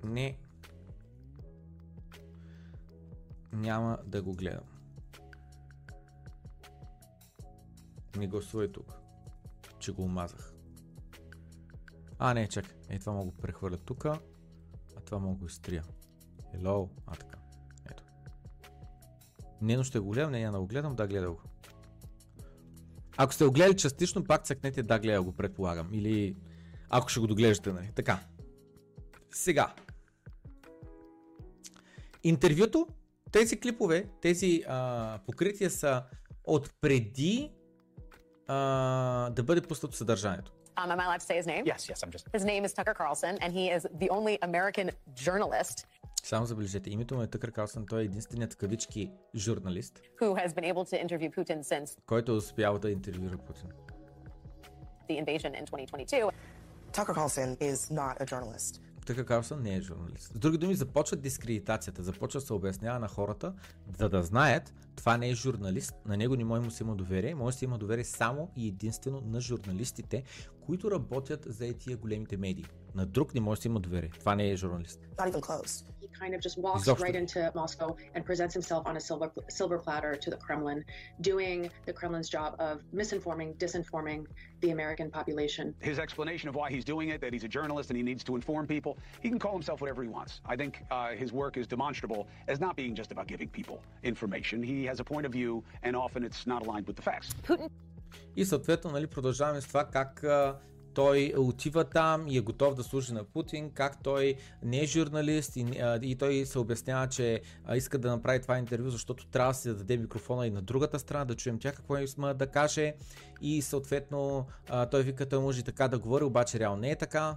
не, 0.04 0.38
няма 3.52 3.98
да 4.06 4.22
го 4.22 4.32
гледам. 4.32 4.64
Не 8.16 8.26
гласувай 8.26 8.72
тук, 8.72 8.94
че 9.78 9.92
го 9.92 10.02
омазах. 10.02 10.54
А, 12.18 12.34
не, 12.34 12.48
чакай. 12.48 12.76
Е, 12.88 12.98
това 12.98 13.12
мога 13.12 13.30
го 13.30 13.36
прехвърля 13.36 13.76
тук, 13.76 14.04
а 14.04 14.20
това 15.04 15.18
мога 15.18 15.38
го 15.38 15.46
изтрия. 15.46 15.84
Hello, 16.54 16.88
а 17.06 17.16
така. 17.16 17.38
Не, 19.60 19.76
но 19.76 19.84
ще 19.84 19.98
го 19.98 20.10
гледам, 20.10 20.32
не, 20.32 20.40
я 20.40 20.52
да 20.52 20.60
го 20.60 20.66
гледам, 20.66 20.96
да, 20.96 21.06
гледа 21.06 21.30
го. 21.30 21.40
Ако 23.20 23.34
сте 23.34 23.44
го 23.44 23.52
гледали 23.52 23.76
частично, 23.76 24.24
пак 24.24 24.44
цъкнете 24.44 24.82
да 24.82 24.98
гледа 24.98 25.22
го, 25.22 25.32
предполагам. 25.32 25.88
Или 25.92 26.36
ако 26.90 27.08
ще 27.08 27.20
го 27.20 27.26
доглеждате, 27.26 27.72
нали? 27.72 27.90
Така. 27.94 28.20
Сега. 29.30 29.74
Интервюто, 32.24 32.86
тези 33.32 33.60
клипове, 33.60 34.08
тези 34.20 34.62
а, 34.68 35.18
покрития 35.26 35.70
са 35.70 36.02
от 36.44 36.70
преди 36.80 37.52
а, 38.46 39.30
да 39.30 39.42
бъде 39.42 39.60
пуснато 39.60 39.96
съдържанието. 39.96 40.52
Um, 40.78 40.92
am 40.92 41.00
I 41.00 41.06
allowed 41.06 41.20
to 41.20 41.26
say 41.26 41.36
his 41.42 41.46
name? 41.46 41.64
Yes, 41.64 41.82
yes, 41.90 41.98
I'm 42.04 42.10
just. 42.16 42.24
His 42.38 42.44
name 42.44 42.64
is 42.66 42.72
Tucker 42.78 42.94
Carlson, 43.00 43.34
and 43.42 43.50
he 43.52 43.64
is 43.76 43.82
the 44.02 44.08
only 44.16 44.34
American 44.48 44.86
journalist 45.24 45.76
Само 46.28 46.46
забележете, 46.46 46.90
името 46.90 47.14
му 47.14 47.22
е 47.22 47.26
Тъкър 47.26 47.52
Калсън, 47.52 47.86
той 47.86 48.00
е 48.00 48.04
единственият 48.04 48.52
в 48.52 48.56
кавички 48.56 49.12
журналист, 49.34 50.00
who 50.20 50.46
has 50.46 50.48
been 50.48 50.74
able 50.74 50.84
to 50.92 51.06
interview 51.06 51.30
Putin 51.36 51.62
since 51.62 51.98
който 52.06 52.32
е 52.32 52.34
успял 52.34 52.78
да 52.78 52.90
интервюира 52.90 53.38
Путин. 53.38 53.68
the 55.08 55.24
invasion 55.24 55.52
in 55.60 55.64
2022. 55.66 56.30
Tucker 56.92 57.14
Carlson 57.14 57.56
is 57.60 57.90
not 57.90 58.20
a 58.20 58.26
journalist. 58.26 58.80
Тъкър 59.06 59.24
Калсън 59.24 59.62
не 59.62 59.74
е 59.74 59.80
журналист. 59.80 60.32
С 60.34 60.38
други 60.38 60.58
думи, 60.58 60.74
започва 60.74 61.16
дискредитацията, 61.16 62.02
започва 62.02 62.40
се 62.40 62.52
обяснява 62.52 62.98
на 62.98 63.08
хората, 63.08 63.54
за 63.98 64.08
да 64.08 64.22
знаят, 64.22 64.74
това 64.96 65.16
не 65.16 65.28
е 65.28 65.34
журналист, 65.34 65.94
на 66.06 66.16
него 66.16 66.36
не 66.36 66.44
може 66.44 66.62
му 66.62 66.70
се 66.70 66.82
има 66.82 66.96
доверие, 66.96 67.34
може 67.34 67.54
да 67.54 67.58
се 67.58 67.64
има 67.64 67.78
доверие 67.78 68.04
само 68.04 68.50
и 68.56 68.68
единствено 68.68 69.20
на 69.20 69.40
журналистите, 69.40 70.22
които 70.67 70.91
работят 70.91 71.45
за 71.47 71.73
тия 71.73 71.97
големите 71.97 72.37
медии. 72.37 72.65
На 72.95 73.05
друг 73.05 73.33
не 73.33 73.41
може 73.41 73.57
да 73.57 73.61
се 73.61 73.67
има 73.67 73.79
доверие. 73.79 74.09
Това 74.19 74.35
не 74.35 74.49
е 74.49 74.55
журналист. 74.55 74.99
Not 75.17 75.31
even 75.31 75.41
close. 75.41 75.83
He 76.01 76.07
kind 76.23 76.33
of 76.37 76.41
just 76.47 76.57
walks 76.65 76.81
Exhausted. 76.81 77.03
right 77.05 77.17
into 77.23 77.39
Moscow 77.61 77.89
and 78.13 78.21
presents 78.29 78.53
himself 78.59 78.81
on 78.89 78.95
a 79.01 79.03
silver 79.09 79.29
silver 79.59 79.77
platter 79.85 80.13
to 80.23 80.29
the 80.33 80.39
Kremlin, 80.45 80.79
doing 81.31 81.59
the 81.89 81.93
Kremlin's 81.99 82.29
job 82.37 82.49
of 82.67 82.73
misinforming, 82.99 83.49
disinforming 83.65 84.19
the 84.63 84.69
American 84.77 85.07
population. 85.17 85.65
His 85.91 85.97
explanation 86.05 86.47
of 86.51 86.55
why 86.59 86.67
he's 86.75 86.85
doing 86.93 87.07
it, 87.13 87.17
that 87.23 87.31
he's 87.35 87.45
a 87.51 87.53
journalist 87.59 87.87
and 87.91 87.97
he 88.01 88.05
needs 88.11 88.23
to 88.29 88.33
inform 88.39 88.63
people, 88.75 88.93
he 89.23 89.27
can 89.31 89.39
call 89.45 89.53
himself 89.59 89.77
whatever 89.83 90.01
he 90.07 90.11
wants. 90.17 90.33
I 90.53 90.55
think 90.61 90.73
uh, 90.91 91.11
his 91.23 91.29
work 91.41 91.53
is 91.61 91.65
demonstrable 91.75 92.21
as 92.51 92.57
not 92.65 92.73
being 92.81 92.93
just 93.01 93.11
about 93.15 93.27
giving 93.33 93.49
people 93.59 93.77
information. 94.11 94.57
He 94.73 94.77
has 94.91 94.97
a 95.03 95.05
point 95.13 95.25
of 95.25 95.31
view, 95.39 95.51
and 95.85 95.93
often 96.05 96.19
it's 96.27 96.41
not 96.53 96.59
aligned 96.65 96.85
with 96.89 96.97
the 96.99 97.05
facts. 97.09 97.27
Putin 97.47 97.69
И 98.36 98.44
съответно 98.44 98.90
нали, 98.90 99.06
продължаваме 99.06 99.60
с 99.60 99.66
това 99.66 99.84
как 99.84 100.24
а, 100.24 100.58
той 100.98 101.32
отива 101.36 101.84
там 101.84 102.28
и 102.28 102.36
е 102.36 102.40
готов 102.40 102.74
да 102.74 102.84
служи 102.84 103.12
на 103.12 103.24
Путин, 103.24 103.70
как 103.70 104.02
той 104.02 104.34
не 104.62 104.80
е 104.80 104.86
журналист 104.86 105.56
и, 105.56 105.78
а, 105.80 105.98
и 106.02 106.16
той 106.16 106.46
се 106.46 106.58
обяснява, 106.58 107.08
че 107.08 107.40
а, 107.64 107.76
иска 107.76 107.98
да 107.98 108.10
направи 108.10 108.42
това 108.42 108.58
интервю, 108.58 108.90
защото 108.90 109.26
трябва 109.26 109.52
да 109.52 109.58
се 109.58 109.74
даде 109.74 109.96
микрофона 109.96 110.46
и 110.46 110.50
на 110.50 110.62
другата 110.62 110.98
страна, 110.98 111.24
да 111.24 111.34
чуем 111.34 111.58
тя 111.58 111.72
какво 111.72 111.96
има 111.96 112.34
да 112.34 112.46
каже 112.46 112.94
и 113.40 113.62
съответно 113.62 114.46
а, 114.68 114.86
той 114.86 115.02
вика, 115.02 115.28
той 115.28 115.38
може 115.38 115.60
и 115.60 115.62
така 115.62 115.88
да 115.88 115.98
говори, 115.98 116.24
обаче 116.24 116.58
реално 116.58 116.80
не 116.80 116.90
е 116.90 116.96
така. 116.96 117.34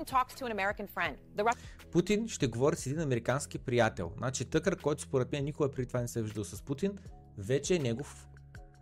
Путин 1.92 2.28
ще 2.28 2.48
говори 2.48 2.76
с 2.76 2.86
един 2.86 3.00
американски 3.00 3.60
приятел. 3.60 4.12
Значи 4.18 4.46
Тъкър, 4.46 4.78
който 4.82 5.02
според 5.02 5.32
мен 5.32 5.44
никога 5.44 5.72
преди 5.72 5.88
това 5.88 6.02
не 6.02 6.08
се 6.08 6.20
е 6.20 6.24
виждал 6.24 6.44
с 6.44 6.62
Путин, 6.62 6.98
вече 7.38 7.76
е 7.76 7.80
негов 7.80 8.28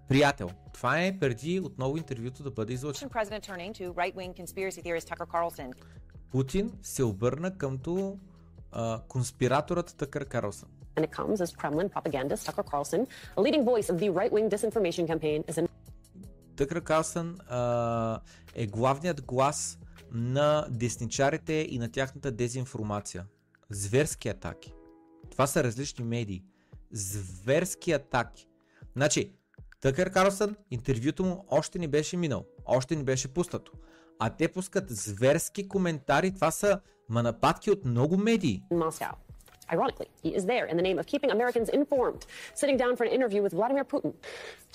приятел. 0.10 0.50
Това 0.74 1.02
е 1.02 1.20
преди 1.20 1.60
отново 1.60 1.98
интервюто 1.98 2.44
да 2.44 2.52
бъде 2.52 2.74
излъчено. 2.74 3.12
Путин 6.32 6.72
се 6.82 7.04
обърна 7.04 7.58
къмто 7.58 8.18
а, 8.72 9.02
конспираторът 9.08 9.96
Тъкър 9.98 10.26
Карлсън. 10.26 10.70
And 10.96 11.06
it 11.08 11.12
comes 11.12 11.40
as 11.46 11.52
Kremlin 11.62 11.90
propagandist 11.96 12.44
Tucker 12.48 12.66
Carlson, 12.72 13.02
a 13.38 13.42
leading 13.46 13.64
voice 13.72 13.88
of 13.92 13.96
the 14.04 14.10
right-wing 14.20 14.48
disinformation 14.50 15.06
campaign, 15.08 15.44
is 15.48 15.68
Тъкър 16.56 16.82
Карлсън 16.82 17.38
а, 17.50 18.20
е 18.56 18.68
главният 18.68 19.26
глас 19.26 19.80
на 20.12 20.68
десничарите 20.70 21.68
и 21.70 21.80
на 21.80 21.92
тяхната 21.92 22.32
дезинформация. 22.32 23.26
Зверски 23.70 24.30
атаки. 24.30 24.74
Това 25.32 25.48
са 25.48 25.64
различни 25.64 26.06
медии. 26.06 26.44
Зверски 26.92 27.92
атаки. 27.92 28.48
Значи, 28.96 29.34
Тъкър 29.82 30.12
Карлсън, 30.12 30.56
интервюто 30.72 31.24
му 31.24 31.46
още 31.50 31.80
не 31.80 31.88
беше 31.88 32.18
минал, 32.18 32.46
още 32.66 32.96
не 32.96 33.04
беше 33.04 33.34
пуснато. 33.34 33.72
А 34.20 34.30
те 34.30 34.48
пускат 34.48 34.90
зверски 34.90 35.68
коментари, 35.68 36.36
това 36.36 36.52
са 36.52 36.80
ма 37.10 37.24
нападки 37.24 37.72
от 37.72 37.86
много 37.86 38.18
медии. 38.18 38.64
Moscow. 38.72 39.12
Ironically, 39.72 40.10
he 40.24 40.32
is 40.40 40.44
there 40.46 40.66
in 40.72 40.76
the 40.80 40.86
name 40.90 40.98
of 41.02 41.06
keeping 41.12 41.32
Americans 41.38 41.70
informed, 41.82 42.22
sitting 42.62 42.78
down 42.84 42.94
for 42.98 43.04
an 43.08 43.12
interview 43.18 43.42
with 43.46 43.54
Vladimir 43.60 43.86
Putin. 43.94 44.12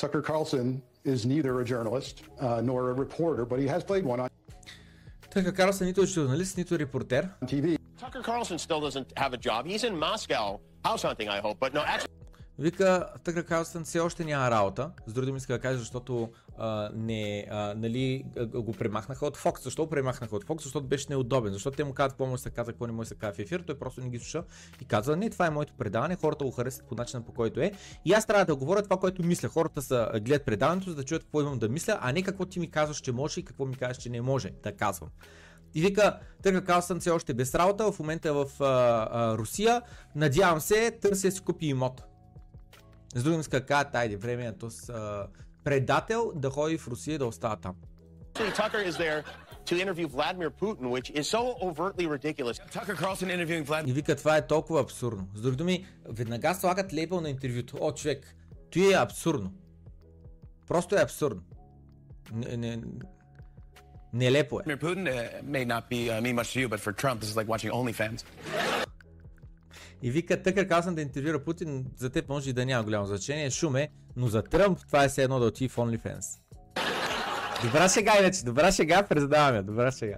Tucker 0.00 0.22
Carlson 0.28 0.66
is 1.12 1.18
neither 1.32 1.52
a 1.62 1.64
journalist 1.72 2.14
uh, 2.22 2.60
nor 2.68 2.80
a 2.92 2.94
reporter, 3.04 3.44
but 3.50 3.58
he 3.62 3.66
has 3.74 3.82
played 3.90 4.04
one 4.14 4.20
on 4.24 4.28
Тъкър 5.30 5.54
Карлсън 5.54 5.86
нито 5.86 6.02
е 6.02 6.06
журналист, 6.06 6.56
нито 6.56 6.74
е 6.74 6.78
репортер. 6.78 7.28
TV. 7.44 7.78
Tucker 8.00 8.22
Carlson 8.30 8.58
still 8.58 8.80
doesn't 8.88 9.08
have 9.22 9.32
a 9.38 9.40
job. 9.48 9.60
He's 9.66 9.84
in 9.88 9.94
Moscow 10.06 10.46
house 10.84 11.02
hunting, 11.08 11.28
I 11.28 11.40
hope. 11.46 11.56
But 11.64 11.70
no, 11.74 11.82
actually, 11.94 12.23
Вика, 12.58 13.08
Тъкър 13.24 13.44
Карлсън 13.44 13.84
все 13.84 14.00
още 14.00 14.24
няма 14.24 14.50
работа. 14.50 14.90
С 15.06 15.12
други 15.12 15.26
думи 15.26 15.36
иска 15.36 15.52
да 15.52 15.58
кажа, 15.58 15.78
защото 15.78 16.30
а, 16.58 16.90
не, 16.94 17.46
а, 17.50 17.74
нали, 17.76 18.24
го 18.54 18.72
премахнаха 18.72 19.26
от 19.26 19.38
Fox. 19.38 19.62
Защо 19.62 19.88
премахнаха 19.88 20.36
от 20.36 20.44
Fox? 20.44 20.62
Защото 20.62 20.86
беше 20.86 21.06
неудобен. 21.10 21.52
Защото 21.52 21.76
те 21.76 21.84
му 21.84 21.94
казват 21.94 22.12
какво 22.12 22.26
да 22.26 22.38
се 22.38 22.50
казва, 22.50 22.72
какво 22.72 22.86
не 22.86 22.92
да 22.92 23.04
се 23.04 23.14
казва 23.14 23.34
в 23.34 23.38
ефир. 23.38 23.60
Той 23.66 23.78
просто 23.78 24.00
не 24.00 24.08
ги 24.08 24.18
слуша 24.18 24.44
и 24.80 24.84
казва, 24.84 25.16
не, 25.16 25.30
това 25.30 25.46
е 25.46 25.50
моето 25.50 25.74
предаване, 25.78 26.16
хората 26.16 26.44
го 26.44 26.50
харесват 26.50 26.88
по 26.88 26.94
начина 26.94 27.22
по 27.22 27.32
който 27.32 27.60
е. 27.60 27.72
И 28.04 28.12
аз 28.12 28.26
трябва 28.26 28.44
да 28.44 28.56
говоря 28.56 28.82
това, 28.82 28.96
което 28.96 29.22
мисля. 29.22 29.48
Хората 29.48 29.82
са, 29.82 30.10
гледат 30.22 30.46
предаването, 30.46 30.90
за 30.90 30.96
да 30.96 31.04
чуят 31.04 31.22
какво 31.22 31.40
имам 31.40 31.58
да 31.58 31.68
мисля, 31.68 31.98
а 32.00 32.12
не 32.12 32.22
какво 32.22 32.46
ти 32.46 32.60
ми 32.60 32.70
казваш, 32.70 32.96
че 32.96 33.12
може 33.12 33.40
и 33.40 33.44
какво 33.44 33.66
ми 33.66 33.76
казваш, 33.76 33.96
че 33.96 34.10
не 34.10 34.20
може 34.20 34.50
да 34.62 34.72
казвам. 34.72 35.10
И 35.74 35.80
вика, 35.80 36.18
Тъкър 36.42 36.64
Карлсън 36.64 37.00
все 37.00 37.10
още 37.10 37.34
без 37.34 37.54
работа, 37.54 37.92
в 37.92 37.98
момента 37.98 38.28
е 38.28 38.32
в 38.32 38.46
а, 38.60 38.64
а, 38.64 39.38
Русия. 39.38 39.82
Надявам 40.16 40.60
се, 40.60 40.90
търся 40.90 41.30
си 41.30 41.40
купи 41.40 41.66
имот. 41.66 42.02
С 43.14 43.22
другим 43.22 43.40
иска 43.40 43.60
да 43.60 43.66
кажат, 43.66 43.94
айде, 43.94 44.16
време 44.16 44.46
е 44.46 44.52
то 44.52 44.70
с 44.70 44.88
а, 44.88 45.26
предател 45.64 46.32
да 46.34 46.50
ходи 46.50 46.78
в 46.78 46.88
Русия 46.88 47.14
и 47.14 47.18
да 47.18 47.26
остава 47.26 47.56
там. 47.56 47.74
Tucker 48.34 48.82
is 48.90 48.96
there 48.98 49.22
to 49.66 49.74
interview 49.84 50.08
Vladimir 50.08 50.50
Putin, 50.50 50.90
which 50.90 51.10
is 51.20 51.24
so 51.36 51.42
overtly 51.68 52.06
ridiculous. 52.16 52.58
Tucker 52.72 52.96
Carlson 52.96 53.28
interviewing 53.28 53.64
Vladimir. 53.64 53.88
И 53.88 53.92
вика, 53.92 54.16
това 54.16 54.36
е 54.36 54.46
толкова 54.46 54.80
абсурдно. 54.80 55.28
С 55.34 55.40
други 55.40 55.56
думи, 55.56 55.86
веднага 56.08 56.54
слагат 56.54 56.92
лейбъл 56.92 57.20
на 57.20 57.30
интервюто. 57.30 57.78
О, 57.80 57.92
човек, 57.92 58.34
той 58.70 58.92
е 58.92 58.96
абсурдно. 58.96 59.52
Просто 60.66 60.96
е 60.96 61.02
абсурдно. 61.02 61.42
Не, 62.32 62.56
не, 62.56 62.82
нелепо 64.12 64.60
е. 64.60 64.62
Putin 64.76 65.04
uh, 65.04 65.42
may 65.42 65.64
not 65.66 65.82
be 65.90 66.08
uh, 66.08 66.20
mean 66.20 66.34
much 66.40 66.52
to 66.54 66.60
you, 66.60 66.68
but 66.68 66.80
for 66.80 66.92
Trump, 66.92 67.20
this 67.20 67.30
is 67.32 67.36
like 67.36 67.48
watching 67.48 67.70
OnlyFans. 67.70 68.24
И 70.02 70.10
вика, 70.10 70.42
Тъкър 70.42 70.68
Карлсън 70.68 70.94
да 70.94 71.02
интервюира 71.02 71.44
Путин, 71.44 71.86
за 71.96 72.10
теб 72.10 72.28
може 72.28 72.50
и 72.50 72.52
да 72.52 72.66
няма 72.66 72.84
голямо 72.84 73.06
значение, 73.06 73.50
шуме, 73.50 73.88
но 74.16 74.26
за 74.26 74.42
Тръмп 74.42 74.78
това 74.86 75.04
е 75.04 75.08
все 75.08 75.22
едно 75.22 75.38
да 75.38 75.46
отиде 75.46 75.68
в 75.68 75.76
OnlyFans. 75.76 76.40
Добра 77.62 77.88
шега 77.88 78.18
иначе, 78.18 78.44
добра 78.44 78.72
шега, 78.72 79.02
признаваме, 79.02 79.62
добра 79.62 79.92
шега. 79.92 80.16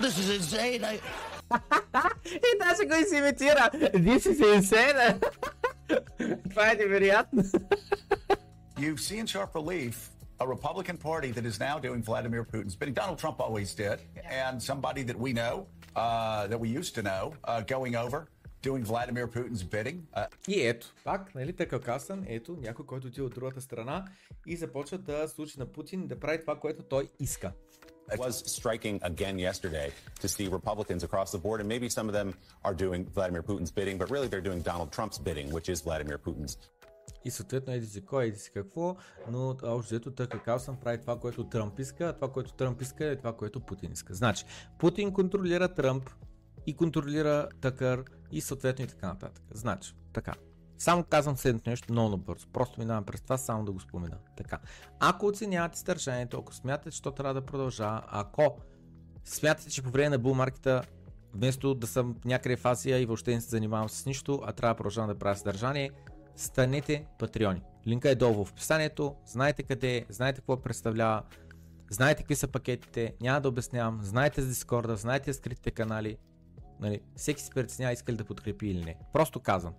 This 0.00 0.08
is 0.08 0.40
insane. 0.40 0.82
I... 0.82 1.00
И 2.36 2.58
даже 2.58 2.84
го 2.84 3.08
си 3.08 3.16
имитира. 3.16 3.70
This 3.74 4.18
is 4.18 4.60
insane. 4.60 5.26
Това 6.50 6.70
е 6.70 6.74
невероятно. 6.74 7.42
You've 8.78 9.00
seen 9.00 9.26
sharp 9.26 9.52
relief 9.54 9.96
a 10.40 10.46
Republican 10.46 10.96
Party 10.96 11.30
that 11.32 11.44
is 11.44 11.60
now 11.60 11.78
doing 11.78 12.02
Vladimir 12.02 12.44
Putin's 12.44 12.76
bidding. 12.76 12.94
Donald 12.94 13.18
Trump 13.18 13.40
always 13.40 13.74
did, 13.74 13.98
and 14.42 14.62
somebody 14.70 15.02
that 15.02 15.18
we 15.24 15.30
know, 15.40 15.54
uh, 15.96 16.46
that 16.46 16.58
we 16.64 16.68
used 16.80 16.94
to 16.94 17.02
know, 17.02 17.22
uh, 17.44 17.60
going 17.76 17.94
over, 18.04 18.18
doing 18.62 18.84
Vladimir 18.84 19.26
Putin's 19.26 19.64
bidding. 19.64 19.98
Uh, 20.16 20.26
И 20.48 20.66
ето, 20.66 20.94
пак, 21.04 21.34
нали, 21.34 21.52
така 21.52 21.80
Касън, 21.80 22.24
ето, 22.28 22.56
някой, 22.60 22.86
който 22.86 23.06
отива 23.06 23.26
от 23.26 23.34
другата 23.34 23.60
страна 23.60 24.04
и 24.46 24.56
започва 24.56 24.98
да 24.98 25.28
служи 25.28 25.58
на 25.58 25.66
Путин 25.66 26.06
да 26.06 26.20
прави 26.20 26.40
това, 26.40 26.56
което 26.56 26.82
той 26.82 27.08
иска. 27.20 27.52
It 28.10 28.18
was 28.18 28.36
striking 28.58 28.98
again 29.10 29.36
yesterday 29.48 29.88
to 30.22 30.26
see 30.28 30.48
Republicans 30.48 31.02
across 31.08 31.28
the 31.36 31.40
board, 31.46 31.58
and 31.60 31.68
maybe 31.74 31.88
some 31.88 32.08
of 32.10 32.14
them 32.20 32.28
are 32.64 32.74
doing 32.74 33.00
Vladimir 33.16 33.42
Putin's 33.48 33.72
bidding, 33.78 33.96
but 34.00 34.08
really 34.14 34.28
they're 34.30 34.48
doing 34.50 34.62
Donald 34.70 34.90
Trump's 34.96 35.18
bidding, 35.26 35.48
which 35.56 35.68
is 35.72 35.78
Vladimir 35.82 36.18
Putin's. 36.18 36.58
И 37.24 37.30
съответно 37.30 37.72
еди 37.72 37.86
си 37.86 38.04
кой, 38.04 38.24
еди 38.24 38.38
си 38.38 38.50
какво, 38.54 38.96
но 39.30 39.56
общо 39.62 39.88
взето 39.88 40.10
Тъка 40.10 40.42
Калсън 40.42 40.76
прави 40.76 41.00
това, 41.00 41.18
което 41.18 41.44
Тръмп 41.44 41.78
иска, 41.78 42.04
а 42.04 42.12
това, 42.12 42.32
което 42.32 42.52
Тръмп 42.52 42.82
иска 42.82 43.06
е 43.06 43.16
това, 43.16 43.36
което 43.36 43.60
Путин 43.60 43.92
иска. 43.92 44.14
Значи, 44.14 44.44
Путин 44.78 45.12
контролира 45.12 45.74
Тръмп 45.74 46.10
и 46.66 46.76
контролира 46.76 47.48
Тъкър 47.60 48.04
и 48.32 48.40
съответно 48.40 48.84
и 48.84 48.88
така 48.88 49.06
нататък. 49.06 49.44
Значи, 49.50 49.94
така. 50.12 50.34
Само 50.78 51.04
казвам 51.04 51.36
следното 51.36 51.70
нещо 51.70 51.92
много 51.92 52.10
набързо. 52.10 52.48
Просто 52.52 52.80
минавам 52.80 53.04
през 53.04 53.20
това, 53.20 53.38
само 53.38 53.64
да 53.64 53.72
го 53.72 53.80
спомена. 53.80 54.16
Така. 54.36 54.58
Ако 55.00 55.26
оценявате 55.26 55.78
стържането, 55.78 56.38
ако 56.38 56.54
смятате, 56.54 56.90
че 56.90 57.02
то 57.02 57.10
трябва 57.10 57.34
да 57.34 57.46
продължава, 57.46 58.02
ако 58.08 58.58
смятате, 59.24 59.70
че 59.70 59.82
по 59.82 59.90
време 59.90 60.08
на 60.08 60.18
булмаркета 60.18 60.82
вместо 61.34 61.74
да 61.74 61.86
съм 61.86 62.16
някъде 62.24 62.56
в 62.56 62.66
Азия 62.66 62.98
и 62.98 63.06
въобще 63.06 63.34
не 63.34 63.40
се 63.40 63.48
занимавам 63.48 63.88
с 63.88 64.06
нищо, 64.06 64.40
а 64.44 64.52
трябва 64.52 64.74
да 64.74 64.76
продължавам 64.76 65.10
да 65.10 65.18
правя 65.18 65.36
съдържание, 65.36 65.90
станете 66.36 67.06
патреони. 67.18 67.62
Линка 67.86 68.10
е 68.10 68.14
долу 68.14 68.44
в 68.44 68.50
описанието, 68.50 69.14
знаете 69.26 69.62
къде 69.62 69.96
е, 69.96 70.04
знаете 70.08 70.40
какво 70.40 70.62
представлява, 70.62 71.22
знаете 71.90 72.22
какви 72.22 72.34
са 72.34 72.48
пакетите, 72.48 73.14
няма 73.20 73.40
да 73.40 73.48
обяснявам, 73.48 73.98
знаете 74.02 74.42
за 74.42 74.48
Дискорда, 74.48 74.96
знаете 74.96 75.32
скритите 75.32 75.70
канали, 75.70 76.16
нали, 76.80 77.00
всеки 77.16 77.42
си 77.42 77.50
преценява 77.54 77.92
иска 77.92 78.12
ли 78.12 78.16
да 78.16 78.24
подкрепи 78.24 78.66
или 78.66 78.84
не. 78.84 78.96
Просто 79.12 79.40
казвам. 79.40 79.74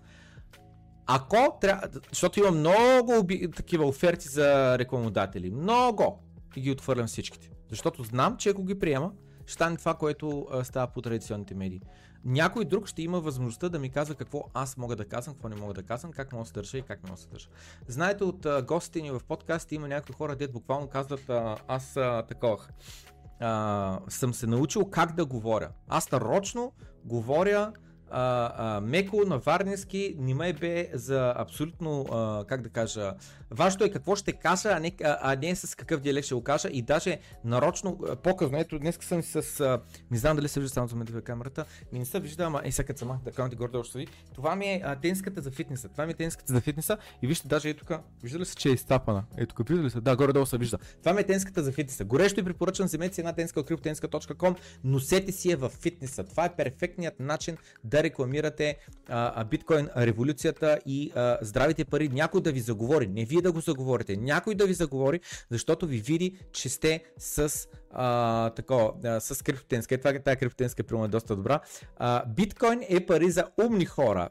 Ако 1.06 1.58
трябва, 1.62 1.88
защото 2.10 2.40
има 2.40 2.52
много 2.52 3.20
оби, 3.20 3.52
такива 3.52 3.88
оферти 3.88 4.28
за 4.28 4.80
рекламодатели, 4.80 5.52
много, 5.52 6.20
и 6.56 6.62
ги 6.62 6.72
отхвърлям 6.72 7.08
всичките. 7.08 7.52
Защото 7.70 8.04
знам, 8.04 8.38
че 8.38 8.50
ако 8.50 8.64
ги 8.64 8.80
приема, 8.80 9.12
ще 9.46 9.54
стане 9.54 9.78
това, 9.78 9.94
което 9.94 10.48
става 10.64 10.88
по 10.88 11.02
традиционните 11.02 11.56
медии. 11.56 11.82
Някой 12.26 12.66
друг 12.66 12.88
ще 12.88 13.02
има 13.02 13.20
възможността 13.20 13.70
да 13.70 13.80
ми 13.80 13.90
казва 13.90 14.16
какво 14.16 14.44
аз 14.54 14.78
мога 14.78 14.96
да 14.96 15.06
казвам, 15.06 15.36
какво 15.36 15.50
не 15.50 15.56
мога 15.56 15.74
да 15.74 15.84
казвам, 15.84 16.12
как 16.12 16.32
мога 16.32 16.44
да 16.44 16.48
се 16.48 16.54
държа 16.54 16.78
и 16.78 16.82
как 16.82 17.04
не 17.04 17.10
мога 17.10 17.18
да 17.18 17.22
се 17.22 17.30
държа. 17.30 17.48
Знаете, 17.88 18.24
от 18.24 18.48
гостите 18.68 19.02
ни 19.02 19.12
в 19.12 19.22
подкаста 19.28 19.76
има 19.76 19.88
някои 19.88 20.16
хора, 20.16 20.36
дет 20.36 20.52
буквално 20.52 20.88
казват, 20.88 21.30
аз 21.68 21.94
такова. 22.28 22.58
А, 23.42 24.00
съм 24.08 24.34
се 24.34 24.48
научил 24.48 24.86
как 24.86 25.16
да 25.16 25.26
говоря. 25.26 25.70
Аз 25.90 26.12
нарочно 26.12 26.72
говоря 27.06 27.72
а, 28.12 28.54
а, 28.58 28.82
меко 28.82 29.26
на 29.28 29.38
варненски 29.38 30.16
не 30.20 30.34
ме 30.34 30.54
бе 30.54 30.90
за 30.94 31.34
абсолютно, 31.38 32.06
а, 32.12 32.46
как 32.46 32.62
да 32.62 32.70
кажа, 32.70 33.14
важното 33.52 33.84
е 33.84 33.90
какво 33.90 34.16
ще 34.16 34.34
кажа, 34.34 34.70
а 34.72 34.80
не, 34.80 34.92
а, 35.04 35.18
а 35.22 35.36
не 35.36 35.56
с 35.56 35.76
какъв 35.76 36.02
диалект 36.02 36.26
ще 36.26 36.36
го 36.36 36.44
кажа 36.44 36.68
и 36.72 36.82
даже 36.82 37.20
нарочно, 37.46 38.00
по-късно, 38.24 38.58
ето 38.60 38.80
днес 38.80 38.98
съм 39.02 39.24
с, 39.24 39.60
а, 39.60 39.82
не 40.12 40.18
знам 40.18 40.36
дали 40.36 40.48
се 40.48 40.60
вижда 40.60 40.74
само 40.74 40.88
за 40.88 41.22
камерата, 41.22 41.66
ми 41.94 42.00
не 42.00 42.06
се 42.06 42.20
вижда, 42.20 42.44
ама 42.44 42.62
е 42.64 42.72
сега 42.72 42.94
сама, 42.98 43.20
да 43.26 43.32
камерата 43.32 43.56
горе 43.56 43.78
още 43.78 44.06
Това 44.36 44.56
ми 44.56 44.66
е 44.66 44.82
а, 44.86 44.96
тенската 44.96 45.42
за 45.42 45.52
фитнеса, 45.52 45.90
това 45.90 46.06
ми 46.06 46.12
е 46.12 46.16
тенската 46.16 46.54
за 46.54 46.62
фитнеса 46.62 46.98
и 47.22 47.28
вижте 47.28 47.48
даже 47.48 47.70
е 47.70 47.74
тук, 47.74 47.92
вижда 48.24 48.40
ли 48.40 48.46
се, 48.46 48.56
че 48.56 48.70
е 48.70 48.72
изтапана? 48.72 49.24
Ето 49.38 49.56
тук, 49.56 49.68
вижда 49.68 49.84
ли 49.84 49.90
се? 49.90 50.02
Да, 50.02 50.16
горе-долу 50.16 50.46
се 50.46 50.58
вижда. 50.58 50.78
Това 51.00 51.14
ми 51.14 51.22
е 51.22 51.24
тенската 51.24 51.64
за 51.64 51.72
фитнеса. 51.72 52.06
Горещо 52.06 52.42
ви 52.42 52.46
препоръчвам, 52.46 52.86
вземете 52.86 53.16
си 53.16 53.22
една 53.22 53.34
тенска 53.34 53.60
от 53.60 53.70
cryptotenska.com, 53.70 54.56
носете 54.84 55.32
си 55.32 55.50
я 55.50 55.58
в 55.58 55.70
фитнеса. 55.70 56.24
Това 56.24 56.46
е 56.46 56.56
перфектният 56.56 57.20
начин 57.20 57.58
да 57.84 58.01
рекламирате 58.04 58.78
а, 59.10 59.44
биткоин 59.44 59.90
революцията 59.98 60.80
и 60.86 61.12
а, 61.16 61.38
здравите 61.42 61.86
пари, 61.86 62.10
някой 62.10 62.42
да 62.42 62.52
ви 62.52 62.60
заговори, 62.60 63.08
не 63.08 63.26
вие 63.26 63.42
да 63.42 63.52
го 63.52 63.60
заговорите, 63.60 64.18
някой 64.18 64.56
да 64.56 64.66
ви 64.66 64.74
заговори, 64.74 65.20
защото 65.50 65.88
ви 65.88 65.98
види, 65.98 66.38
че 66.52 66.70
сте 66.70 67.04
с 67.18 67.68
а, 67.92 68.50
тако, 68.50 68.94
а, 69.06 69.20
с 69.20 69.44
криптотенска. 69.44 69.96
Е, 69.96 69.98
тази 69.98 70.38
криптотенска 70.38 70.84
е 71.04 71.08
доста 71.08 71.36
добра. 71.36 71.60
А, 71.98 72.26
биткоин 72.26 72.80
е 72.90 73.06
пари 73.06 73.32
за 73.32 73.46
умни 73.66 73.86
хора 73.86 74.30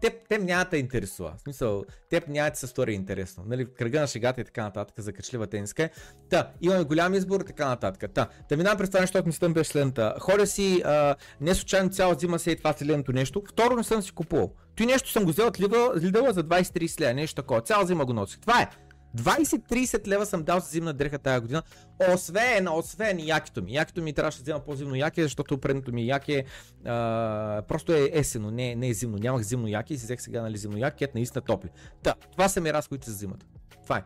теб, 0.00 0.28
теб 0.28 0.42
няма 0.42 0.66
да 0.70 0.76
интересува. 0.76 1.32
В 1.38 1.40
смисъл, 1.40 1.84
теб 2.10 2.28
няма 2.28 2.50
да 2.50 2.56
се 2.56 2.66
стори 2.66 2.92
интересно. 2.92 3.44
Нали, 3.46 3.66
кръга 3.74 4.00
на 4.00 4.06
шегата 4.06 4.40
и 4.40 4.44
така 4.44 4.62
нататък, 4.62 5.00
за 5.00 5.12
качлива 5.12 5.46
тениска. 5.46 5.88
Та, 6.30 6.50
имаме 6.60 6.84
голям 6.84 7.14
избор 7.14 7.40
и 7.40 7.44
така 7.44 7.68
нататък. 7.68 8.10
Та, 8.14 8.28
да 8.48 8.56
минавам 8.56 8.78
през 8.78 8.90
това 8.90 9.00
нещо, 9.00 9.18
от 9.18 9.26
мислята 9.26 9.54
беше 9.54 9.70
следната. 9.70 10.14
Ходя 10.20 10.46
си, 10.46 10.82
а, 10.84 11.14
не 11.40 11.54
случайно 11.54 11.90
цяла 11.90 12.14
зима 12.14 12.38
се 12.38 12.50
и 12.50 12.56
това 12.56 12.72
следното 12.72 13.12
нещо. 13.12 13.42
Второ, 13.48 13.76
не 13.76 13.84
съм 13.84 14.02
си 14.02 14.12
купувал. 14.12 14.52
Той 14.76 14.86
нещо 14.86 15.10
съм 15.10 15.24
го 15.24 15.30
взел 15.30 15.46
от 15.46 15.58
Lidl 15.58 16.30
за 16.30 16.44
20-30 16.44 17.00
лева, 17.00 17.14
нещо 17.14 17.34
такова. 17.42 17.60
Цяла 17.60 17.86
зима 17.86 18.04
го 18.04 18.12
носих. 18.12 18.40
Това 18.40 18.62
е. 18.62 18.68
20-30 19.16 20.08
лева 20.08 20.26
съм 20.26 20.42
дал 20.42 20.60
за 20.60 20.68
зимна 20.68 20.92
дреха 20.92 21.18
тази 21.18 21.40
година. 21.40 21.62
Освен, 22.14 22.68
освен 22.68 23.18
якито 23.20 23.62
ми. 23.62 23.74
Якито 23.74 24.02
ми 24.02 24.12
трябваше 24.12 24.38
да 24.38 24.42
взема 24.42 24.60
по-зимно 24.60 24.94
яке, 24.94 25.22
защото 25.22 25.58
предното 25.58 25.92
ми 25.92 26.06
яке 26.06 26.44
а, 26.84 27.62
просто 27.68 27.92
е 27.92 28.10
есено, 28.12 28.50
не, 28.50 28.74
не 28.74 28.88
е 28.88 28.94
зимно. 28.94 29.18
Нямах 29.18 29.42
зимно 29.42 29.68
яке 29.68 29.94
и 29.94 29.98
си 29.98 30.04
взех 30.04 30.22
сега 30.22 30.42
нали, 30.42 30.56
зимно 30.56 30.78
яке, 30.78 31.08
наистина 31.14 31.42
топли. 31.42 31.68
Та, 32.02 32.14
това 32.32 32.48
са 32.48 32.60
ми 32.60 32.72
разходите 32.72 33.10
за 33.10 33.16
зимата. 33.16 33.46
Това 33.82 33.96
е. 33.96 34.02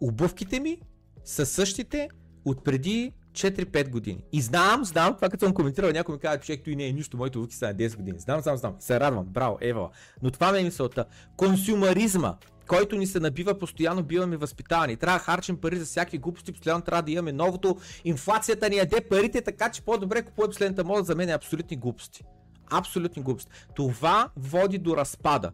Обувките 0.00 0.60
ми 0.60 0.78
са 1.24 1.46
същите 1.46 2.08
от 2.44 2.64
преди 2.64 3.12
4-5 3.32 3.90
години. 3.90 4.24
И 4.32 4.40
знам, 4.40 4.84
знам, 4.84 5.14
това 5.16 5.28
като 5.28 5.44
съм 5.44 5.54
коментирал, 5.54 5.90
някой 5.90 6.14
ми 6.14 6.20
казва, 6.20 6.40
че 6.40 6.62
той 6.62 6.76
не 6.76 6.86
е 6.86 6.92
нищо, 6.92 7.16
моите 7.16 7.38
обувки 7.38 7.56
са 7.56 7.66
на 7.66 7.74
10 7.74 7.96
години. 7.96 8.18
Знам, 8.18 8.40
знам, 8.40 8.56
знам. 8.56 8.76
Се 8.78 9.00
радвам. 9.00 9.24
Браво, 9.24 9.58
Ева. 9.60 9.90
Но 10.22 10.30
това 10.30 10.52
ми 10.52 10.58
е 10.58 10.62
мисълта. 10.62 11.04
Консюмаризма 11.36 12.34
който 12.66 12.96
ни 12.96 13.06
се 13.06 13.20
набива 13.20 13.58
постоянно, 13.58 14.02
биваме 14.02 14.36
възпитавани. 14.36 14.96
Трябва 14.96 15.18
да 15.18 15.24
харчим 15.24 15.60
пари 15.60 15.78
за 15.78 15.84
всяки 15.84 16.18
глупости, 16.18 16.52
постоянно 16.52 16.82
трябва 16.82 17.02
да 17.02 17.10
имаме 17.10 17.32
новото. 17.32 17.76
Инфлацията 18.04 18.68
ни 18.68 18.76
яде 18.76 19.00
парите, 19.10 19.40
така 19.40 19.70
че 19.70 19.82
по-добре 19.82 20.22
купуваме 20.22 20.52
последната 20.52 20.84
мода. 20.84 21.04
За 21.04 21.14
мен 21.14 21.28
е 21.28 21.32
абсолютни 21.32 21.76
глупости. 21.76 22.24
Абсолютни 22.70 23.22
глупости. 23.22 23.50
Това 23.74 24.30
води 24.36 24.78
до 24.78 24.96
разпада 24.96 25.50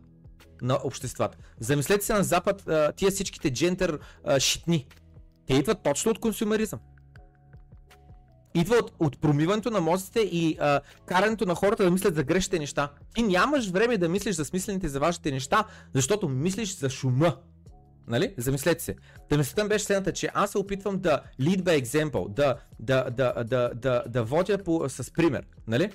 на 0.63 0.79
обществата. 0.85 1.39
Замислете 1.61 2.05
се 2.05 2.13
на 2.13 2.25
Запад, 2.25 2.69
тия 2.97 3.11
всичките 3.11 3.53
джентър 3.53 3.99
шитни. 4.39 4.87
Те 5.47 5.55
идват 5.55 5.83
точно 5.83 6.11
от 6.11 6.19
консумеризъм 6.19 6.81
идва 8.55 8.77
от, 8.77 8.93
от 8.99 9.21
промиването 9.21 9.71
на 9.71 9.81
мозъците 9.81 10.21
и 10.21 10.57
а, 10.61 10.81
карането 11.07 11.47
на 11.47 11.55
хората 11.55 11.85
да 11.85 11.91
мислят 11.91 12.15
за 12.15 12.25
грешните 12.25 12.59
неща. 12.59 12.89
Ти 13.15 13.23
нямаш 13.23 13.69
време 13.69 13.99
да 13.99 14.09
мислиш 14.09 14.37
за 14.37 14.45
смислените 14.45 14.89
за 14.89 15.01
вашите 15.01 15.31
неща, 15.31 15.65
защото 15.95 16.29
мислиш 16.29 16.77
за 16.77 16.91
шума. 16.91 17.37
Нали? 18.09 18.35
Замислете 18.39 18.85
се. 18.85 18.97
Да 19.31 19.39
мислята 19.39 19.69
беше 19.69 19.85
следната, 19.85 20.13
че 20.13 20.31
аз 20.35 20.51
се 20.51 20.59
опитвам 20.59 20.99
да 20.99 21.21
lead 21.41 21.63
by 21.63 21.85
example, 21.85 22.29
да, 22.29 22.57
да, 22.81 23.11
да, 23.11 23.45
да, 23.45 23.71
да, 23.75 24.03
да 24.09 24.25
водя 24.25 24.59
по, 24.59 24.89
с 24.89 25.13
пример. 25.13 25.45
Нали? 25.69 25.91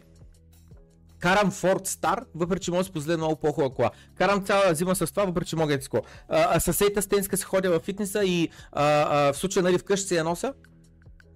Карам 1.20 1.52
Ford 1.52 1.88
Star, 1.88 2.24
въпреки 2.36 2.66
че 2.66 2.72
мога 2.72 2.82
да 2.82 2.86
си 2.86 2.92
позволя 2.92 3.18
много 3.18 3.36
по-хубава 3.36 3.76
кола. 3.76 3.92
Карам 4.16 4.46
цяла 4.46 4.74
зима 4.74 4.96
с 4.96 5.08
това, 5.12 5.26
въпреки 5.26 5.50
че 5.50 5.56
мога 5.56 5.78
да 5.78 5.84
си 5.84 5.90
А, 6.28 6.60
с 6.60 6.82
Ейта 6.82 7.02
Стенска 7.02 7.38
се 7.38 7.46
ходя 7.46 7.70
в 7.70 7.80
фитнеса 7.80 8.24
и 8.24 8.50
а, 8.72 8.84
а, 8.84 9.34
в 9.34 9.38
случая 9.38 9.64
нали, 9.64 9.78
вкъщи 9.78 10.08
се 10.08 10.16
я 10.16 10.24
нося. 10.24 10.54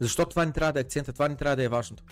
Защо 0.01 0.25
това 0.25 0.45
не 0.45 0.51
трябва 0.51 0.73
да 0.73 0.79
е 0.79 0.81
акцента, 0.81 1.13
това 1.13 1.27
не 1.27 1.35
трябва 1.35 1.55
да 1.55 1.63
е 1.63 1.67
важното. 1.67 2.03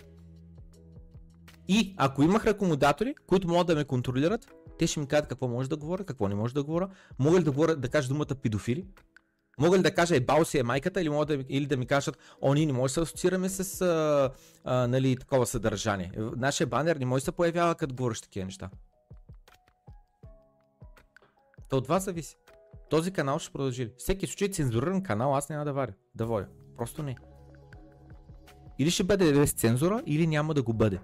И 1.68 1.96
ако 1.98 2.24
имах 2.24 2.46
рекомодатори, 2.46 3.16
които 3.28 3.48
могат 3.48 3.68
да 3.68 3.76
ме 3.76 3.84
контролират, 3.84 4.52
те 4.80 4.88
ще 4.88 5.00
ми 5.00 5.08
кажат 5.08 5.28
какво 5.28 5.48
може 5.48 5.70
да 5.70 5.78
говоря, 5.78 6.04
какво 6.04 6.28
не 6.28 6.36
може 6.36 6.54
да 6.54 6.64
говоря. 6.64 6.90
Мога 7.20 7.40
ли 7.40 7.44
да 7.44 7.52
говоря, 7.52 7.76
да 7.76 7.90
кажа 7.90 8.08
думата 8.08 8.36
педофили? 8.44 8.86
Мога 9.60 9.78
ли 9.78 9.82
да 9.82 9.94
кажа 9.94 10.16
е 10.16 10.20
бал 10.20 10.46
си 10.46 10.60
е 10.60 10.64
майката 10.64 11.02
или, 11.02 11.10
мога 11.10 11.26
да, 11.26 11.44
или 11.50 11.66
да 11.66 11.78
ми 11.78 11.86
кажат, 11.86 12.18
о, 12.42 12.54
ние 12.54 12.66
не 12.66 12.74
може 12.74 12.92
да 12.92 12.94
се 12.94 13.02
асоциираме 13.02 13.50
с 13.50 13.82
а, 13.82 14.30
а, 14.64 14.88
нали, 14.88 15.18
такова 15.18 15.46
съдържание. 15.46 16.12
Нашия 16.18 16.68
банер 16.68 16.96
не 16.96 17.06
може 17.06 17.22
да 17.22 17.26
се 17.26 17.32
появява 17.32 17.76
като 17.76 17.96
говориш 17.96 18.22
такива 18.22 18.46
неща. 18.46 18.70
То 21.70 21.78
от 21.78 21.88
вас 21.88 22.06
зависи. 22.06 22.38
Този 22.90 23.12
канал 23.12 23.40
ще 23.40 23.54
продължи. 23.54 23.92
Всеки 23.98 24.28
случай 24.28 24.50
цензуриран 24.50 25.04
канал 25.04 25.36
аз 25.36 25.50
няма 25.50 25.66
да 25.66 25.74
варя, 25.74 25.94
да 26.16 26.26
водя. 26.26 26.48
Просто 26.78 27.04
не. 27.04 27.16
Или 28.80 28.92
ще 28.92 29.04
бъде 29.04 29.34
без 29.34 29.52
цензура, 29.52 30.04
или 30.06 30.28
няма 30.28 30.54
да 30.54 30.64
го 30.64 30.74
бъде. 30.74 31.00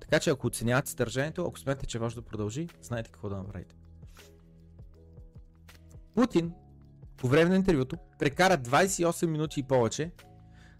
Така 0.00 0.20
че 0.20 0.30
ако 0.30 0.46
оценявате 0.46 0.90
съдържанието, 0.90 1.44
ако 1.46 1.58
смятате, 1.58 1.86
че 1.86 1.98
е 1.98 2.00
важно 2.00 2.22
да 2.22 2.28
продължи, 2.28 2.68
знаете 2.82 3.10
какво 3.10 3.28
да 3.28 3.36
направите. 3.36 3.74
Путин 6.14 6.52
по 7.16 7.28
време 7.28 7.50
на 7.50 7.56
интервюто 7.56 7.96
прекара 8.18 8.58
28 8.58 9.26
минути 9.26 9.60
и 9.60 9.62
повече, 9.62 10.10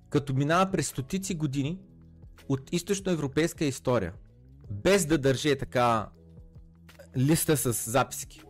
като 0.09 0.35
минава 0.35 0.71
през 0.71 0.89
стотици 0.89 1.35
години 1.35 1.79
от 2.49 2.73
източноевропейска 2.73 3.65
история, 3.65 4.13
без 4.71 5.07
да 5.07 5.19
държи 5.19 5.59
така 5.59 6.09
листа 7.17 7.57
с 7.57 7.91
записки. 7.91 8.43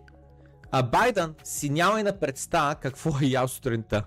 А 0.71 0.83
Байден 0.83 1.35
си 1.45 1.71
няма 1.71 2.01
и 2.01 2.03
на 2.03 2.19
представа 2.19 2.75
какво 2.75 3.11
е 3.23 3.27
ял 3.27 3.49
сутринта. 3.49 4.05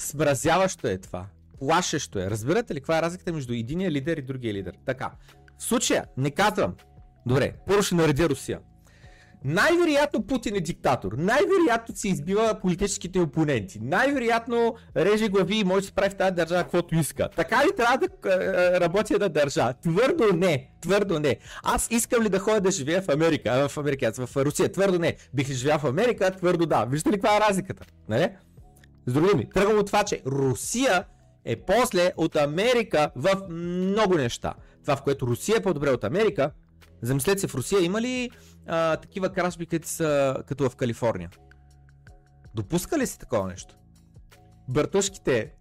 Смразяващо 0.00 0.86
е 0.86 0.98
това. 0.98 1.26
Плашещо 1.58 2.18
е. 2.18 2.30
Разбирате 2.30 2.74
ли 2.74 2.80
каква 2.80 2.98
е 2.98 3.02
разликата 3.02 3.32
между 3.32 3.52
единия 3.52 3.90
лидер 3.90 4.16
и 4.16 4.22
другия 4.22 4.54
лидер? 4.54 4.74
Така. 4.86 5.10
В 5.58 5.64
случая, 5.64 6.04
не 6.16 6.30
казвам. 6.30 6.74
Добре, 7.26 7.52
първо 7.66 7.82
ще 7.82 7.94
наредя 7.94 8.28
Русия. 8.28 8.60
Най-вероятно 9.44 10.26
Путин 10.26 10.56
е 10.56 10.60
диктатор. 10.60 11.12
Най-вероятно 11.12 11.96
си 11.96 12.08
избива 12.08 12.58
политическите 12.62 13.20
опоненти. 13.20 13.78
Най-вероятно 13.82 14.74
реже 14.96 15.28
глави 15.28 15.56
и 15.56 15.64
може 15.64 15.80
да 15.80 15.86
се 15.86 15.92
прави 15.92 16.10
в 16.10 16.14
тази 16.14 16.34
държава 16.34 16.62
каквото 16.62 16.94
иска. 16.94 17.28
Така 17.36 17.64
ли 17.64 17.76
трябва 17.76 17.98
да 17.98 18.34
е, 18.34 18.80
работя 18.80 19.18
да 19.18 19.28
държа? 19.28 19.72
Твърдо 19.82 20.24
не. 20.34 20.70
Твърдо 20.80 21.18
не. 21.18 21.36
Аз 21.62 21.88
искам 21.90 22.22
ли 22.22 22.28
да 22.28 22.38
ходя 22.38 22.60
да 22.60 22.70
живея 22.70 23.02
в 23.02 23.08
Америка? 23.08 23.68
В 23.68 23.78
Америка, 23.78 24.12
в 24.26 24.36
Русия. 24.36 24.72
Твърдо 24.72 24.98
не. 24.98 25.16
Бих 25.34 25.48
ли 25.50 25.54
живял 25.54 25.78
в 25.78 25.84
Америка? 25.84 26.30
Твърдо 26.30 26.66
да. 26.66 26.84
Виждате 26.84 27.16
ли 27.16 27.20
каква 27.20 27.36
е 27.36 27.40
разликата? 27.40 27.84
Нали? 28.08 28.28
С 29.06 29.12
други 29.12 29.30
думи, 29.30 29.50
тръгвам 29.54 29.78
от 29.78 29.86
това, 29.86 30.04
че 30.04 30.22
Русия 30.26 31.04
е 31.44 31.56
после 31.56 32.12
от 32.16 32.36
Америка 32.36 33.10
в 33.16 33.48
много 33.48 34.14
неща. 34.14 34.54
Това, 34.82 34.96
в 34.96 35.02
което 35.02 35.26
Русия 35.26 35.56
е 35.56 35.62
по-добре 35.62 35.90
от 35.90 36.04
Америка, 36.04 36.50
замислете 37.02 37.40
се, 37.40 37.46
в 37.46 37.54
Русия 37.54 37.84
има 37.84 38.00
ли 38.00 38.30
а, 38.66 38.96
такива 38.96 39.32
кражби, 39.32 39.66
като, 39.66 40.70
в 40.70 40.76
Калифорния? 40.76 41.30
Допуска 42.54 42.98
ли 42.98 43.06
се 43.06 43.18
такова 43.18 43.48
нещо? 43.48 43.74
Бъртушките, 44.68 45.52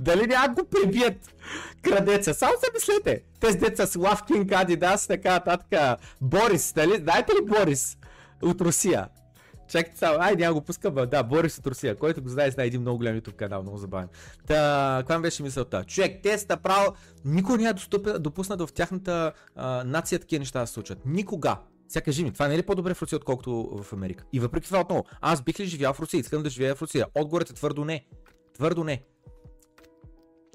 дали 0.00 0.26
няма 0.26 0.54
прибият 0.70 1.34
крадеца? 1.82 2.34
Само 2.34 2.52
замислете. 2.66 3.22
Те 3.40 3.52
с 3.52 3.56
деца 3.56 3.86
с 3.86 3.96
Лавкин, 3.96 4.48
Адидас, 4.52 5.06
така 5.06 5.32
нататък. 5.32 5.98
Борис, 6.20 6.72
дали, 6.72 6.96
знаете 6.96 7.32
ли 7.32 7.46
Борис? 7.46 7.96
от 8.42 8.60
Русия. 8.60 9.08
Чакайте 9.68 9.98
само, 9.98 10.20
ай, 10.20 10.36
няма 10.36 10.54
го 10.54 10.60
пускам, 10.60 10.94
бе. 10.94 11.06
да, 11.06 11.22
Борис 11.22 11.58
от 11.58 11.66
Русия, 11.66 11.96
който 11.96 12.22
го 12.22 12.28
знае, 12.28 12.50
знае 12.50 12.66
един 12.66 12.80
много 12.80 12.98
голям 12.98 13.20
YouTube 13.20 13.36
канал, 13.36 13.62
много 13.62 13.78
забавен. 13.78 14.08
Та, 14.46 14.96
каква 15.00 15.18
беше 15.18 15.42
мисълта? 15.42 15.84
Човек, 15.84 16.22
те 16.22 16.38
са 16.38 16.56
право, 16.56 16.94
никой 17.24 17.58
няма 17.58 17.74
да 17.74 18.18
допуснат 18.18 18.60
в 18.60 18.72
тяхната 18.72 19.32
а, 19.56 19.84
нация 19.84 20.18
такива 20.18 20.38
неща 20.38 20.60
да 20.60 20.66
се 20.66 20.72
случат. 20.72 20.98
Никога. 21.06 21.56
Сега 21.88 22.04
кажи 22.04 22.24
ми, 22.24 22.32
това 22.32 22.48
не 22.48 22.54
е 22.54 22.58
ли 22.58 22.62
по-добре 22.62 22.94
в 22.94 23.02
Русия, 23.02 23.16
отколкото 23.16 23.82
в 23.82 23.92
Америка? 23.92 24.24
И 24.32 24.40
въпреки 24.40 24.66
това 24.66 24.80
отново, 24.80 25.04
аз 25.20 25.42
бих 25.42 25.60
ли 25.60 25.66
живял 25.66 25.92
в 25.92 26.00
Русия? 26.00 26.20
Искам 26.20 26.42
да 26.42 26.50
живея 26.50 26.74
в 26.74 26.82
Русия. 26.82 27.06
Отгорете 27.14 27.54
твърдо 27.54 27.84
не. 27.84 28.06
Твърдо 28.54 28.84
не. 28.84 29.02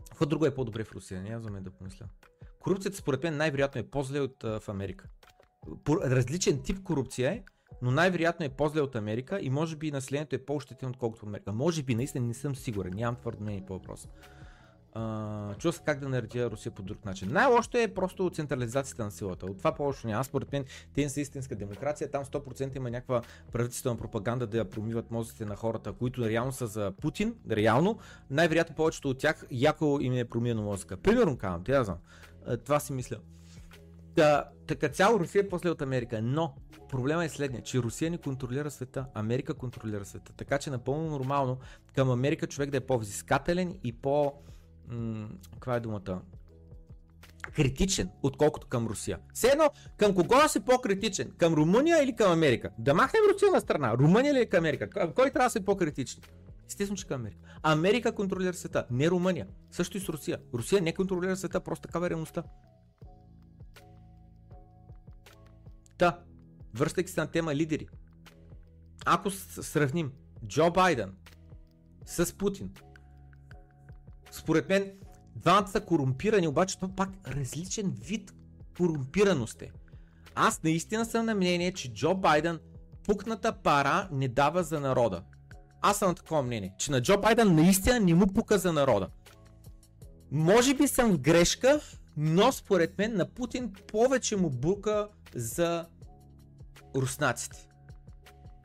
Какво 0.09 0.25
друго 0.25 0.45
е 0.45 0.55
по-добре 0.55 0.83
в 0.83 0.91
Русия? 0.91 1.21
Няма 1.21 1.61
да 1.61 1.71
помисля. 1.71 2.05
Корупцията 2.59 2.97
според 2.97 3.23
мен 3.23 3.37
най-вероятно 3.37 3.81
е 3.81 3.83
по-зле 3.83 4.19
от 4.19 4.43
а, 4.43 4.59
в 4.59 4.69
Америка. 4.69 5.05
По, 5.83 5.97
различен 5.97 6.61
тип 6.61 6.83
корупция 6.83 7.31
е, 7.31 7.43
но 7.81 7.91
най-вероятно 7.91 8.45
е 8.45 8.49
по-зле 8.49 8.81
от 8.81 8.95
Америка 8.95 9.39
и 9.41 9.49
може 9.49 9.75
би 9.75 9.91
населението 9.91 10.35
е 10.35 10.45
по-ощетено 10.45 10.91
отколкото 10.91 11.25
Америка. 11.25 11.53
Може 11.53 11.83
би, 11.83 11.95
наистина 11.95 12.27
не 12.27 12.33
съм 12.33 12.55
сигурен, 12.55 12.93
нямам 12.95 13.15
твърдо 13.15 13.43
мнение 13.43 13.65
по 13.67 13.73
въпроса. 13.73 14.07
Чува 15.57 15.73
се 15.73 15.81
как 15.85 15.99
да 15.99 16.09
наредя 16.09 16.51
Русия 16.51 16.71
по 16.71 16.81
друг 16.81 17.05
начин. 17.05 17.31
Най-лошото 17.31 17.77
е 17.77 17.87
просто 17.87 18.29
централизацията 18.29 19.03
на 19.03 19.11
силата. 19.11 19.45
От 19.45 19.57
това 19.57 19.71
по-лошо 19.71 20.07
няма. 20.07 20.23
Според 20.23 20.51
мен 20.51 20.65
те 20.93 21.09
са 21.09 21.21
истинска 21.21 21.55
демокрация. 21.55 22.11
Там 22.11 22.25
100% 22.25 22.77
има 22.77 22.89
някаква 22.89 23.21
правителствена 23.51 23.97
пропаганда 23.97 24.47
да 24.47 24.57
я 24.57 24.69
промиват 24.69 25.11
мозъците 25.11 25.45
на 25.45 25.55
хората, 25.55 25.93
които 25.93 26.29
реално 26.29 26.51
са 26.51 26.67
за 26.67 26.91
Путин. 27.01 27.35
Реално. 27.51 27.99
Най-вероятно 28.29 28.75
повечето 28.75 29.09
от 29.09 29.17
тях 29.17 29.45
яко 29.51 29.97
им 30.01 30.13
е 30.13 30.25
промиено 30.25 30.61
мозъка. 30.61 30.97
Примерно 30.97 31.37
казвам, 31.37 31.63
тя 31.63 31.83
знам. 31.83 31.97
Uh, 32.47 32.63
това 32.63 32.79
си 32.79 32.93
мисля. 32.93 33.17
Да, 34.15 34.45
така 34.67 34.89
цяло 34.89 35.19
Русия 35.19 35.41
е 35.41 35.49
после 35.49 35.69
от 35.69 35.81
Америка, 35.81 36.21
но 36.21 36.55
проблема 36.91 37.25
е 37.25 37.29
следния, 37.29 37.63
че 37.63 37.79
Русия 37.79 38.11
не 38.11 38.17
контролира 38.17 38.71
света, 38.71 39.05
Америка 39.13 39.53
контролира 39.53 40.05
света. 40.05 40.33
Така 40.37 40.57
че 40.57 40.69
напълно 40.69 41.09
нормално 41.09 41.57
към 41.95 42.11
Америка 42.11 42.47
човек 42.47 42.69
да 42.69 42.77
е 42.77 42.81
по-взискателен 42.81 43.79
и 43.83 43.93
по... 43.93 44.33
М- 44.87 45.29
каква 45.53 45.75
е 45.75 45.79
думата? 45.79 46.21
критичен, 47.55 48.09
отколкото 48.23 48.67
към 48.67 48.87
Русия. 48.87 49.19
Все 49.33 49.47
едно, 49.47 49.69
към 49.97 50.15
кого 50.15 50.35
да 50.35 50.47
си 50.47 50.59
по-критичен? 50.59 51.31
Към 51.37 51.53
Румъния 51.53 52.03
или 52.03 52.15
към 52.15 52.31
Америка? 52.31 52.69
Да 52.79 52.93
махнем 52.93 53.21
Русия 53.33 53.51
на 53.51 53.61
страна. 53.61 53.93
Румъния 53.97 54.31
или 54.31 54.49
към 54.49 54.57
Америка? 54.57 54.89
Кой 55.15 55.31
трябва 55.31 55.45
да 55.45 55.49
си 55.49 55.65
по-критичен? 55.65 56.21
Естествено, 56.67 56.97
че 56.97 57.07
към 57.07 57.21
Америка. 57.21 57.39
Америка 57.63 58.15
контролира 58.15 58.53
света, 58.53 58.85
не 58.91 59.09
Румъния. 59.09 59.47
Също 59.71 59.97
и 59.97 59.99
с 59.99 60.09
Русия. 60.09 60.39
Русия 60.53 60.81
не 60.81 60.93
контролира 60.93 61.35
света, 61.35 61.59
просто 61.59 61.87
такава 61.87 62.07
е 62.07 62.09
реалността. 62.09 62.43
Та, 65.97 66.19
връщайки 66.73 67.11
се 67.11 67.21
на 67.21 67.27
тема 67.27 67.55
лидери. 67.55 67.87
Ако 69.05 69.29
сравним 69.31 70.11
Джо 70.47 70.71
Байден 70.71 71.13
с 72.05 72.37
Путин, 72.37 72.71
според 74.31 74.69
мен 74.69 74.91
двамата 75.35 75.67
са 75.67 75.81
корумпирани, 75.81 76.47
обаче 76.47 76.75
това 76.75 76.95
пак 76.95 77.09
различен 77.27 77.95
вид 78.01 78.33
корумпираност 78.77 79.61
е. 79.61 79.71
Аз 80.35 80.63
наистина 80.63 81.05
съм 81.05 81.25
на 81.25 81.35
мнение, 81.35 81.73
че 81.73 81.93
Джо 81.93 82.15
Байден 82.15 82.59
пукната 83.05 83.53
пара 83.53 84.09
не 84.11 84.27
дава 84.27 84.63
за 84.63 84.79
народа. 84.79 85.23
Аз 85.81 85.97
съм 85.97 86.09
на 86.09 86.15
такова 86.15 86.41
мнение, 86.43 86.73
че 86.77 86.91
на 86.91 87.01
Джо 87.01 87.21
Байден 87.21 87.55
наистина 87.55 87.99
не 87.99 88.13
му 88.13 88.27
пука 88.27 88.57
за 88.57 88.73
народа. 88.73 89.09
Може 90.31 90.73
би 90.73 90.87
съм 90.87 91.11
в 91.11 91.19
грешка, 91.19 91.79
но 92.17 92.51
според 92.51 92.97
мен 92.97 93.15
на 93.15 93.29
Путин 93.29 93.73
повече 93.87 94.35
му 94.35 94.49
бука 94.49 95.07
за 95.35 95.85
руснаците. 96.95 97.67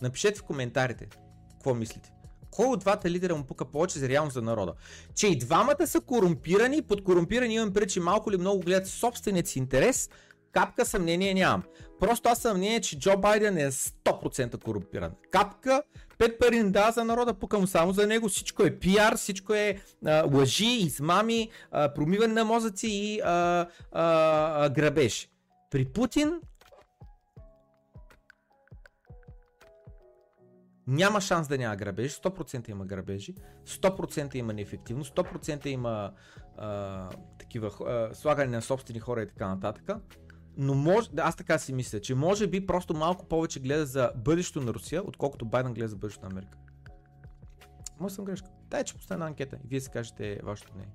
Напишете 0.03 0.39
в 0.39 0.43
коментарите 0.43 1.07
какво 1.51 1.75
мислите. 1.75 2.13
Кой 2.51 2.67
от 2.67 2.81
двата 2.81 3.11
лидера 3.11 3.37
му 3.37 3.45
пука 3.45 3.65
повече 3.65 3.99
за 3.99 4.09
реално 4.09 4.31
за 4.31 4.43
народа? 4.43 4.75
Че 5.15 5.27
и 5.27 5.39
двамата 5.39 5.87
са 5.87 6.01
корумпирани, 6.01 6.83
под 6.83 7.05
корумпирани 7.05 7.55
имам 7.55 7.73
преди, 7.73 7.93
че 7.93 8.01
малко 8.01 8.33
ли 8.33 8.37
много 8.37 8.61
гледат 8.61 8.87
собственият 8.87 9.49
си 9.49 9.59
интерес, 9.59 10.11
капка 10.53 10.87
съмнение 10.87 11.35
нямам. 11.35 11.63
Просто 12.01 12.29
аз 12.29 12.39
съмнение, 12.39 12.81
че 12.81 12.99
Джо 12.99 13.17
Байден 13.17 13.59
е 13.59 13.71
100% 13.71 14.63
корумпиран. 14.63 15.13
Капка, 15.31 15.83
пет 16.19 16.39
пари 16.39 16.71
дава 16.71 16.93
за 16.93 17.05
народа, 17.05 17.35
пукам 17.35 17.67
само 17.67 17.93
за 17.93 18.07
него, 18.07 18.29
всичко 18.29 18.63
е 18.63 18.79
пиар, 18.79 19.17
всичко 19.17 19.55
е 19.55 19.81
а, 20.07 20.25
лъжи, 20.35 20.67
измами, 20.67 21.51
а, 21.71 21.95
промиване 21.95 22.35
на 22.35 22.45
мозъци 22.45 22.87
и 22.87 23.21
а, 23.21 23.31
а, 23.31 23.67
а, 24.65 24.69
грабеж. 24.69 25.29
При 25.71 25.85
Путин 25.85 26.41
Няма 30.87 31.21
шанс 31.21 31.49
да 31.49 31.59
няма 31.59 31.77
грабежи, 31.77 32.15
100% 32.15 32.71
има 32.71 32.85
грабежи, 32.85 33.35
100% 33.67 34.35
има 34.37 34.53
неефективност, 34.53 35.17
100% 35.17 35.67
има 35.67 36.13
а, 36.57 37.09
такива 37.39 37.71
а, 37.87 38.15
слагане 38.15 38.57
на 38.57 38.63
собствени 38.63 39.01
хора 39.01 39.23
и 39.23 39.29
така 39.29 39.49
нататък. 39.49 39.91
Но 40.57 40.75
може, 40.75 41.11
аз 41.19 41.37
така 41.37 41.59
си 41.59 41.73
мисля, 41.73 42.01
че 42.01 42.15
може 42.15 42.47
би 42.47 42.67
просто 42.67 42.95
малко 42.95 43.27
повече 43.27 43.61
гледа 43.61 43.87
за 43.87 44.13
бъдещето 44.17 44.61
на 44.61 44.75
Русия, 44.75 45.03
отколкото 45.05 45.45
Байден 45.45 45.75
гледа 45.75 45.89
за 45.89 45.97
бъдещето 45.97 46.27
на 46.27 46.33
Америка. 46.33 46.59
Може 48.01 48.15
съм 48.15 48.25
грешка. 48.25 48.49
Дай, 48.71 48.85
че 48.85 48.95
поставя 48.95 49.25
анкета 49.25 49.57
и 49.65 49.69
вие 49.69 49.81
си 49.81 49.91
кажете 49.91 50.41
вашето 50.43 50.75
мнение. 50.75 50.95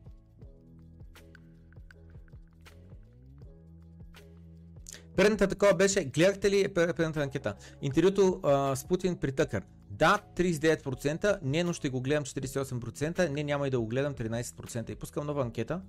Предната 5.15 5.47
такова 5.47 5.73
беше, 5.73 6.05
гледахте 6.05 6.51
ли 6.51 6.73
предната 6.73 7.21
анкета? 7.21 7.55
Интервюто 7.81 8.39
а, 8.43 8.75
с 8.75 8.85
Путин 8.85 9.17
при 9.17 9.31
Тъкър. 9.31 9.63
Да, 9.91 10.19
39%, 10.35 11.39
не, 11.41 11.63
но 11.63 11.73
ще 11.73 11.89
го 11.89 12.01
гледам 12.01 12.25
48%, 12.25 13.29
не, 13.29 13.43
няма 13.43 13.67
и 13.67 13.69
да 13.69 13.79
го 13.79 13.87
гледам 13.87 14.15
13%. 14.15 14.89
И 14.89 14.95
пускам 14.95 15.27
нова 15.27 15.41
анкета. 15.41 15.81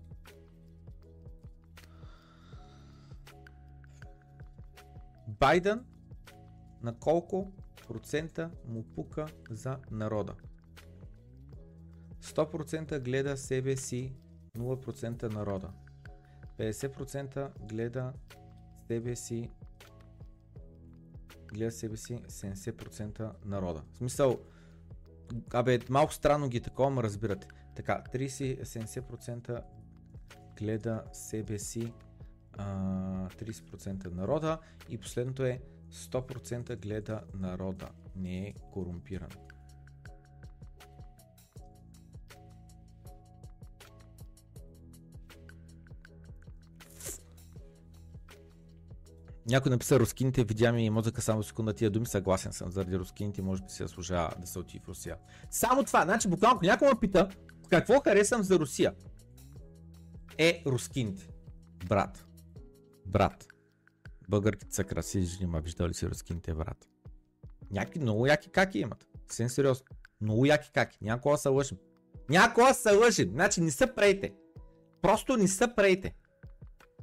Байден 5.29 5.85
на 6.83 6.99
колко 6.99 7.53
процента 7.89 8.51
му 8.69 8.83
пука 8.83 9.27
за 9.51 9.79
народа? 9.91 10.35
100% 12.23 13.01
гледа 13.01 13.37
себе 13.37 13.77
си, 13.77 14.13
0% 14.59 15.35
народа. 15.35 15.71
50% 16.59 17.67
гледа 17.69 18.13
себе 18.89 19.17
си 19.17 19.51
гледа 21.53 21.73
себе 21.73 21.97
си 21.97 22.15
70% 22.15 23.31
народа. 23.45 23.83
В 23.93 23.97
смисъл, 23.97 24.41
абе, 25.53 25.79
малко 25.91 26.15
странно 26.15 26.49
ги 26.49 26.61
такова, 26.61 26.91
ма 26.91 27.03
разбирате. 27.03 27.47
Така, 27.77 28.03
30-70% 28.15 29.63
гледа 30.59 31.05
себе 31.13 31.59
си 31.59 31.93
а, 32.59 32.65
30% 33.29 34.15
народа 34.15 34.59
и 34.89 34.99
последното 34.99 35.45
е 35.45 35.61
100% 35.93 36.77
гледа 36.77 37.21
народа, 37.35 37.89
не 38.17 38.47
е 38.47 38.55
корумпиран. 38.73 39.31
Някой 49.53 49.71
написа 49.71 50.01
рускините, 50.01 50.45
видя 50.45 50.73
ми 50.73 50.91
мозъка 50.91 51.23
само 51.23 51.43
секунда 51.43 51.73
тия 51.73 51.91
думи, 51.91 52.07
съгласен 52.07 52.53
съм, 52.53 52.71
заради 52.71 52.99
рускините 52.99 53.43
може 53.43 53.63
би 53.63 53.69
се 53.69 53.83
заслужава 53.83 54.35
да 54.41 54.47
се 54.47 54.59
отиде 54.59 54.85
в 54.85 54.89
Русия. 54.89 55.17
Само 55.51 55.85
това, 55.85 56.03
значи 56.03 56.29
буквално 56.29 56.61
някой 56.63 56.89
ме 56.89 57.01
пита, 57.01 57.29
какво 57.71 58.01
харесвам 58.01 58.43
за 58.43 58.59
Русия? 58.59 58.95
Е, 60.39 60.63
рускините. 60.67 61.29
Брат. 61.87 62.27
Брат. 63.07 63.47
Българките 64.29 64.75
са 64.75 64.85
красиви 64.85 65.25
жени, 65.25 65.47
ма 65.47 65.61
виждали 65.61 65.89
ли 65.89 65.95
си 65.95 66.09
рускините, 66.09 66.55
брат? 66.55 66.89
Някакви 67.71 68.01
много 68.01 68.27
яки 68.27 68.51
каки 68.51 68.79
имат. 68.79 69.07
Съвсем 69.29 69.49
сериозно. 69.49 69.87
Много 70.21 70.47
яки 70.47 70.71
каки. 70.75 70.99
Някога 71.03 71.39
се 71.39 71.49
лъжим. 71.49 71.79
Някога 72.29 72.75
се 72.75 72.93
лъжим. 72.93 73.31
Значи 73.31 73.61
не 73.61 73.71
са 73.71 73.95
прейте. 73.95 74.33
Просто 75.03 75.37
не 75.37 75.49
са 75.49 75.75
прейте. 75.77 76.15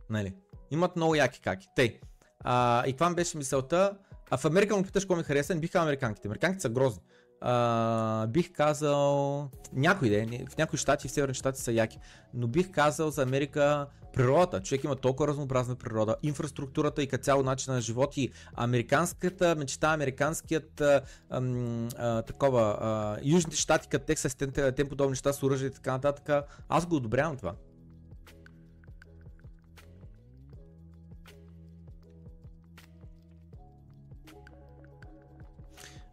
Нали? 0.10 0.36
Имат 0.72 0.95
много 0.95 1.16
яки 1.16 1.41
каки. 1.41 1.68
Тей. 1.76 2.00
А, 2.44 2.88
и 2.88 2.94
това 2.94 3.14
беше 3.14 3.38
мисълта. 3.38 3.94
А 4.32 4.38
в 4.38 4.46
Америка 4.46 4.78
му 4.78 4.84
питаш 4.84 5.04
какво 5.04 5.16
ми 5.16 5.24
хареса, 5.24 5.56
не 5.56 5.62
бих 5.62 5.72
казал 5.72 5.84
американките. 5.84 6.28
Американките 6.28 6.62
са 6.62 6.70
грозни. 6.70 7.02
А, 7.42 8.28
бих 8.28 8.52
казал 8.52 9.50
някои 9.74 10.10
ден, 10.10 10.48
в 10.50 10.58
някои 10.58 10.80
щати, 10.80 11.08
в 11.08 11.12
северни 11.12 11.34
щати 11.34 11.62
са 11.62 11.72
яки, 11.72 12.00
но 12.34 12.48
бих 12.48 12.72
казал 12.72 13.10
за 13.12 13.24
Америка 13.24 13.88
природата. 14.14 14.62
Човек 14.62 14.84
има 14.84 14.96
толкова 14.96 15.28
разнообразна 15.28 15.76
природа, 15.76 16.16
инфраструктурата 16.24 17.04
и 17.04 17.08
като 17.08 17.24
цяло 17.24 17.44
начин 17.44 17.74
на 17.74 17.82
живот 17.82 18.18
и 18.18 18.32
американската 18.56 19.56
мечта, 19.56 19.94
американският 19.94 20.82
а, 20.82 21.02
а, 21.30 22.22
такова, 22.22 22.78
а, 22.82 23.18
южните 23.24 23.58
щати, 23.58 23.88
като 23.88 24.06
Тексас, 24.06 24.36
тем 24.76 24.90
подобни 24.90 25.10
неща 25.10 25.34
с 25.34 25.44
оръжие 25.44 25.68
и 25.68 25.72
така 25.72 25.92
нататък, 25.92 26.46
аз 26.70 26.86
го 26.86 26.96
одобрявам 26.96 27.38
това. 27.38 27.54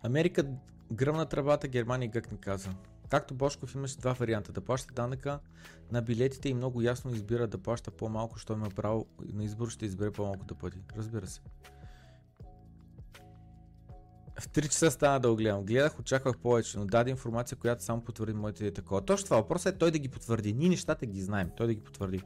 Америка 0.06 0.46
гръмна 0.92 1.26
тръбата, 1.26 1.68
Германия 1.68 2.10
гък 2.10 2.32
ни 2.32 2.38
каза. 2.38 2.70
Както 3.08 3.34
Бошков 3.34 3.74
имаше 3.74 3.98
два 3.98 4.12
варианта. 4.12 4.52
Да 4.52 4.60
плаща 4.60 4.94
данъка 4.94 5.40
на 5.92 6.02
билетите 6.02 6.48
и 6.48 6.54
много 6.54 6.82
ясно 6.82 7.10
избира 7.10 7.46
да 7.46 7.58
плаща 7.58 7.90
по-малко, 7.90 8.38
що 8.38 8.52
има 8.52 8.68
право 8.70 9.06
на 9.32 9.44
избор, 9.44 9.68
ще 9.68 9.86
избере 9.86 10.10
по-малко 10.10 10.44
да 10.44 10.54
пъти. 10.54 10.78
Разбира 10.96 11.26
се. 11.26 11.40
В 14.40 14.48
3 14.48 14.62
часа 14.62 14.90
стана 14.90 15.20
да 15.20 15.30
го 15.30 15.36
гледам. 15.36 15.64
Гледах, 15.64 16.00
очаквах 16.00 16.38
повече, 16.38 16.78
но 16.78 16.86
даде 16.86 17.10
информация, 17.10 17.58
която 17.58 17.84
само 17.84 18.04
потвърди 18.04 18.32
моите 18.32 18.64
идеи 18.64 18.74
такова. 18.74 19.04
Точно 19.04 19.24
това 19.24 19.36
въпросът 19.36 19.74
е 19.74 19.78
той 19.78 19.90
да 19.90 19.98
ги 19.98 20.08
потвърди. 20.08 20.52
Ние 20.52 20.68
нещата 20.68 21.06
ги 21.06 21.22
знаем, 21.22 21.50
той 21.56 21.66
да 21.66 21.74
ги 21.74 21.80
потвърди. 21.80 22.22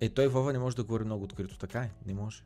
Е, 0.00 0.08
той 0.08 0.28
Вова 0.28 0.52
не 0.52 0.58
може 0.58 0.76
да 0.76 0.84
говори 0.84 1.04
много 1.04 1.24
открито, 1.24 1.58
така 1.58 1.80
е? 1.80 1.90
Не 2.06 2.14
може. 2.14 2.42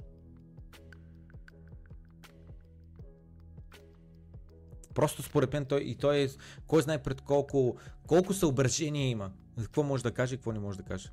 Просто 4.94 5.22
според 5.22 5.52
мен 5.52 5.64
той 5.64 5.80
и 5.80 5.94
той 5.94 6.18
е, 6.18 6.28
кой 6.66 6.82
знае 6.82 7.02
пред 7.02 7.20
колко, 7.20 7.76
колко 8.06 8.34
съображения 8.34 9.08
има. 9.08 9.30
Какво 9.62 9.82
може 9.82 10.02
да 10.02 10.12
каже 10.12 10.34
и 10.34 10.38
какво 10.38 10.52
не 10.52 10.58
може 10.58 10.78
да 10.78 10.84
каже. 10.84 11.08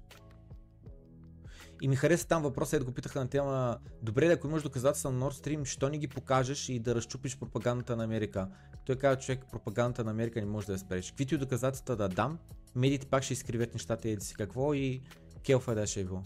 И 1.81 1.87
ми 1.87 1.95
хареса 1.95 2.27
там 2.27 2.43
въпроса, 2.43 2.75
е 2.75 2.79
го 2.79 2.91
питаха 2.91 3.19
на 3.19 3.27
тема, 3.27 3.77
добре 4.01 4.27
ако 4.27 4.47
имаш 4.47 4.63
доказателства 4.63 5.11
на 5.11 5.25
Nord 5.25 5.45
Stream, 5.45 5.65
що 5.65 5.89
не 5.89 5.97
ги 5.97 6.07
покажеш 6.07 6.69
и 6.69 6.79
да 6.79 6.95
разчупиш 6.95 7.37
пропагандата 7.37 7.95
на 7.95 8.03
Америка? 8.03 8.47
Той 8.85 8.95
казва, 8.95 9.21
човек, 9.21 9.45
пропагандата 9.51 10.03
на 10.03 10.11
Америка 10.11 10.39
не 10.39 10.45
може 10.45 10.67
да 10.67 10.73
я 10.73 10.79
спреш. 10.79 11.09
Каквито 11.09 11.35
и 11.35 11.37
доказателства 11.37 11.95
да 11.95 12.09
дам, 12.09 12.39
медиите 12.75 13.05
пак 13.07 13.23
ще 13.23 13.33
изкривят 13.33 13.73
нещата 13.73 14.09
и 14.09 14.21
си 14.21 14.33
какво 14.33 14.73
и 14.73 15.01
келфа 15.43 15.75
да 15.75 15.87
ще 15.87 16.01
е 16.01 16.03
било. 16.03 16.23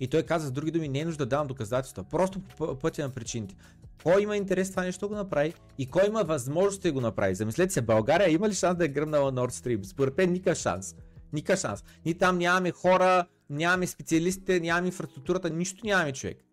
И 0.00 0.08
той 0.08 0.22
каза 0.22 0.46
с 0.46 0.52
други 0.52 0.70
думи, 0.70 0.88
не 0.88 1.00
е 1.00 1.04
нужда 1.04 1.24
да 1.24 1.28
давам 1.28 1.46
доказателства, 1.46 2.04
просто 2.04 2.40
по 2.40 2.78
пътя 2.78 3.02
на 3.02 3.10
причините. 3.10 3.54
Кой 4.02 4.22
има 4.22 4.36
интерес 4.36 4.70
това 4.70 4.82
нещо 4.82 5.08
го 5.08 5.14
направи 5.14 5.54
и 5.78 5.86
кой 5.86 6.06
има 6.06 6.24
възможност 6.24 6.82
да 6.82 6.92
го 6.92 7.00
направи? 7.00 7.34
Замислете 7.34 7.72
се, 7.72 7.82
България 7.82 8.30
има 8.30 8.48
ли 8.48 8.54
шанс 8.54 8.78
да 8.78 8.84
е 8.84 8.88
гръмнала 8.88 9.32
Nord 9.32 9.50
Stream? 9.50 9.82
Според 9.82 10.18
мен 10.18 10.32
никакъв 10.32 10.58
шанс. 10.58 10.94
Никакъв 11.32 11.60
шанс. 11.60 11.84
Ни 12.04 12.14
там 12.14 12.38
нямаме 12.38 12.70
хора, 12.70 13.26
нямаме 13.50 13.86
специалистите, 13.86 14.60
нямаме 14.60 14.86
инфраструктурата, 14.86 15.50
нищо 15.50 15.86
нямаме 15.86 16.12
човек. 16.12 16.44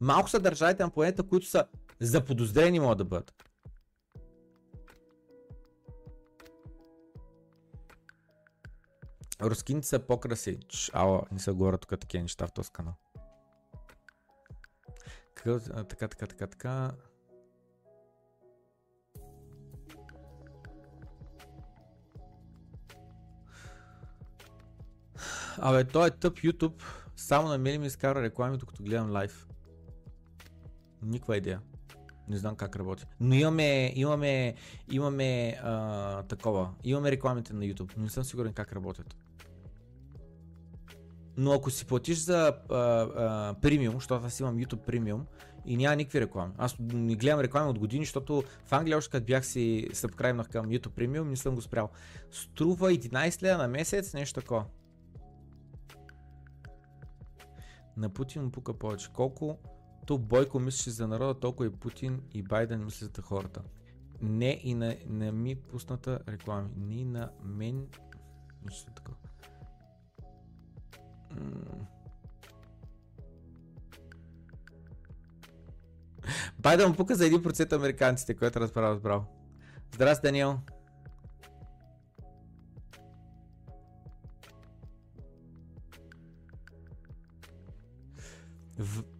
Малко 0.00 0.30
са 0.30 0.40
държавите 0.40 0.82
на 0.82 0.90
планета, 0.90 1.22
които 1.22 1.46
са 1.46 1.64
заподозрени 2.00 2.80
могат 2.80 2.98
да 2.98 3.04
бъдат. 3.04 3.44
Рускините 9.42 9.88
са 9.88 9.98
по-краси. 9.98 10.58
Ала, 10.92 11.22
не 11.32 11.38
са 11.38 11.54
говорят 11.54 11.80
тук 11.80 12.00
такива 12.00 12.22
неща 12.22 12.46
в 12.46 12.52
този 12.52 12.70
канал. 12.70 12.94
Така, 15.44 16.08
така, 16.08 16.26
така, 16.26 16.46
така. 16.46 16.92
Абе, 25.58 25.84
той 25.84 26.08
е 26.08 26.10
тъп 26.10 26.38
YouTube. 26.38 26.82
Само 27.16 27.48
на 27.48 27.58
мен 27.58 27.80
ми 27.80 27.86
изкара 27.86 28.22
реклами, 28.22 28.58
докато 28.58 28.82
гледам 28.82 29.10
лайв. 29.10 29.46
Никаква 31.02 31.36
идея. 31.36 31.60
Не 32.28 32.36
знам 32.36 32.56
как 32.56 32.76
работи. 32.76 33.04
Но 33.20 33.34
имаме, 33.34 33.92
имаме, 33.96 34.54
имаме 34.90 35.58
а, 35.62 36.22
такова. 36.22 36.70
Имаме 36.84 37.10
рекламите 37.10 37.52
на 37.54 37.64
YouTube, 37.64 37.92
но 37.96 38.02
не 38.02 38.10
съм 38.10 38.24
сигурен 38.24 38.52
как 38.52 38.72
работят. 38.72 39.16
Но 41.40 41.52
ако 41.52 41.70
си 41.70 41.86
платиш 41.86 42.18
за 42.18 42.54
премиум, 43.62 43.94
защото 43.94 44.26
аз 44.26 44.40
имам 44.40 44.58
YouTube 44.58 44.84
премиум 44.86 45.26
и 45.66 45.76
няма 45.76 45.96
никакви 45.96 46.20
реклами. 46.20 46.52
Аз 46.58 46.76
не 46.78 47.16
гледам 47.16 47.40
реклами 47.40 47.70
от 47.70 47.78
години, 47.78 48.04
защото 48.04 48.42
в 48.66 48.72
Англия 48.72 48.96
още 48.96 49.10
като 49.10 49.26
бях 49.26 49.46
си 49.46 49.88
събкрайнах 49.92 50.48
към 50.48 50.66
YouTube 50.66 50.90
премиум, 50.90 51.28
не 51.28 51.36
съм 51.36 51.54
го 51.54 51.62
спрял. 51.62 51.88
Струва 52.30 52.90
11 52.90 53.42
лева 53.42 53.58
на 53.58 53.68
месец, 53.68 54.14
нещо 54.14 54.40
такова. 54.40 54.64
На 57.96 58.08
Путин 58.08 58.42
му 58.42 58.50
пука 58.50 58.78
повече. 58.78 59.12
Колко 59.12 59.58
то 60.06 60.18
Бойко 60.18 60.60
мислеше 60.60 60.90
за 60.90 61.08
народа, 61.08 61.40
толкова 61.40 61.66
и 61.66 61.70
Путин 61.72 62.22
и 62.34 62.42
Байден 62.42 62.84
мислят 62.84 63.16
за 63.16 63.22
хората. 63.22 63.62
Не 64.22 64.60
и 64.62 64.74
на, 64.74 64.96
на 65.06 65.32
ми 65.32 65.56
пусната 65.56 66.18
реклами. 66.28 66.68
Не 66.76 67.04
на 67.04 67.30
мен. 67.42 67.86
Нищо 68.64 68.92
такова. 68.92 69.27
Байден 76.58 76.94
пука 76.94 77.14
за 77.14 77.24
1% 77.24 77.72
американците, 77.72 78.34
което 78.34 78.60
разправя 78.60 78.90
разбрал. 78.90 79.24
Здрасти, 79.94 80.22
Даниел. 80.22 80.58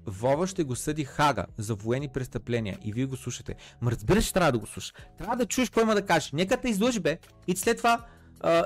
Вова 0.07 0.47
ще 0.47 0.65
го 0.65 0.77
съди 0.77 1.05
Хага 1.05 1.47
за 1.59 1.75
военни 1.75 2.09
престъпления 2.09 2.79
и 2.85 2.93
вие 2.93 3.07
го 3.07 3.17
слушате. 3.17 3.57
Ма 3.81 3.91
разбираш, 3.91 4.25
че 4.25 4.35
трябва 4.35 4.53
да 4.53 4.59
го 4.59 4.67
слушаш. 4.67 4.95
Трябва 5.19 5.37
да 5.37 5.47
чуеш 5.47 5.69
какво 5.69 5.81
има 5.81 5.95
да 5.95 6.07
каже. 6.07 6.31
Нека 6.33 6.57
те 6.57 6.69
излъжи, 6.69 7.01
бе. 7.01 7.19
И 7.47 7.57
след 7.57 7.77
това 7.77 8.07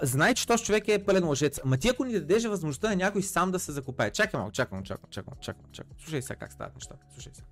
знай, 0.03 0.35
че 0.35 0.47
този 0.47 0.64
човек 0.64 0.89
е 0.89 1.05
пълен 1.05 1.29
лъжец. 1.29 1.61
Ма 1.64 1.77
ти 1.77 1.89
ако 1.89 2.05
ни 2.05 2.12
дадеш 2.12 2.45
възможността 2.45 2.89
на 2.89 2.97
някой 2.97 3.23
сам 3.23 3.51
да 3.51 3.59
се 3.59 3.73
закопае. 3.73 4.11
Чакай 4.11 4.39
малко, 4.39 4.53
чакай 4.53 4.77
малко, 4.77 4.87
чакай, 4.87 5.09
чакай, 5.11 5.35
чакай, 5.41 5.62
чакай. 5.73 5.93
Слушай 5.99 6.23
сега 6.23 6.37
как 6.37 6.53
стават 6.53 6.75
нещата. 6.75 7.07
Слушай 7.12 7.33
сега. 7.35 7.47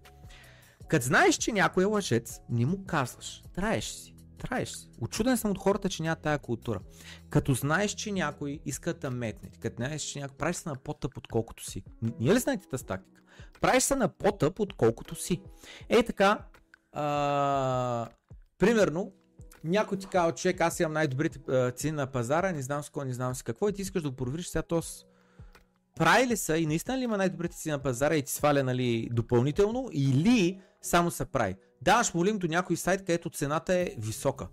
Като 0.89 1.07
знаеш, 1.07 1.35
че 1.35 1.53
някой 1.53 1.83
е 1.83 1.87
лъжец, 1.87 2.41
не 2.51 2.67
му 2.67 2.85
казваш. 2.87 3.43
Траеш 3.55 3.85
си. 3.85 4.15
Траеш 4.39 4.69
си. 4.69 4.89
Очуден 5.01 5.37
съм 5.37 5.51
от 5.51 5.59
хората, 5.59 5.89
че 5.89 6.03
няма 6.03 6.17
тая 6.17 6.39
култура. 6.39 6.81
Като 7.31 7.55
знаеш, 7.55 7.91
че 7.91 8.13
някой 8.13 8.61
иска 8.67 8.95
да 8.95 9.11
метне, 9.11 9.51
като 9.61 9.77
знаеш, 9.77 10.03
че 10.03 10.21
някой 10.21 10.37
правиш 10.37 10.57
се 10.57 10.69
на 10.69 10.77
по-тъп, 10.77 11.19
отколкото 11.19 11.65
си. 11.71 11.83
Ние 12.21 12.35
ли 12.35 12.39
знаете 12.39 12.69
тази 12.69 12.87
тактика? 12.87 13.23
Правиш 13.61 13.83
се 13.83 13.97
на 13.97 14.09
по-тъп, 14.09 14.61
отколкото 14.61 15.15
си. 15.15 15.43
Ей 15.89 16.03
така, 16.03 16.39
а, 16.93 18.09
примерно, 18.59 19.13
някой 19.65 19.99
ти 19.99 20.07
казва, 20.07 20.35
човек, 20.35 20.61
аз 20.61 20.81
имам 20.81 20.93
най-добрите 20.93 21.39
цени 21.73 21.93
на 21.93 22.07
пазара, 22.07 22.53
не 22.53 22.63
знам 22.63 22.83
с 22.83 22.91
кой, 22.91 23.05
не 23.05 23.13
знам 23.13 23.35
с 23.35 23.43
какво 23.43 23.69
и 23.69 23.73
ти 23.73 23.83
искаш 23.83 24.03
да 24.03 24.11
го 24.11 24.17
провериш 24.17 24.47
сега 24.47 24.63
то 24.63 24.83
прави 25.97 26.27
ли 26.27 26.37
са 26.37 26.59
и 26.59 26.67
наистина 26.67 26.99
ли 26.99 27.05
има 27.05 27.17
най-добрите 27.17 27.57
цени 27.57 27.73
на 27.73 27.79
пазара 27.79 28.17
и 28.17 28.23
ти 28.23 28.33
сваля 28.33 28.63
нали, 28.63 29.09
допълнително 29.13 29.89
или 29.93 30.61
само 30.83 31.11
се 31.11 31.25
прави. 31.25 31.57
Даваш 31.83 32.15
му 32.15 32.25
линк 32.25 32.39
до 32.39 32.47
някой 32.47 32.77
сайт, 32.77 33.01
където 33.01 33.31
цената 33.31 33.75
е 33.75 33.95
висока. 33.99 34.49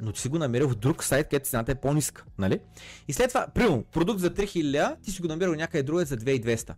Но 0.00 0.12
ти 0.12 0.20
си 0.20 0.28
го 0.28 0.38
намерил 0.38 0.68
в 0.68 0.74
друг 0.74 1.04
сайт, 1.04 1.28
където 1.28 1.48
цената 1.48 1.72
е 1.72 1.74
по-ниска. 1.74 2.24
Нали? 2.38 2.60
И 3.08 3.12
след 3.12 3.28
това, 3.28 3.46
примерно, 3.54 3.84
продукт 3.92 4.20
за 4.20 4.30
3000, 4.30 5.02
ти 5.02 5.10
си 5.10 5.22
го 5.22 5.28
намерил 5.28 5.54
някъде 5.54 5.82
друга 5.82 6.04
за 6.04 6.16
2200. 6.16 6.74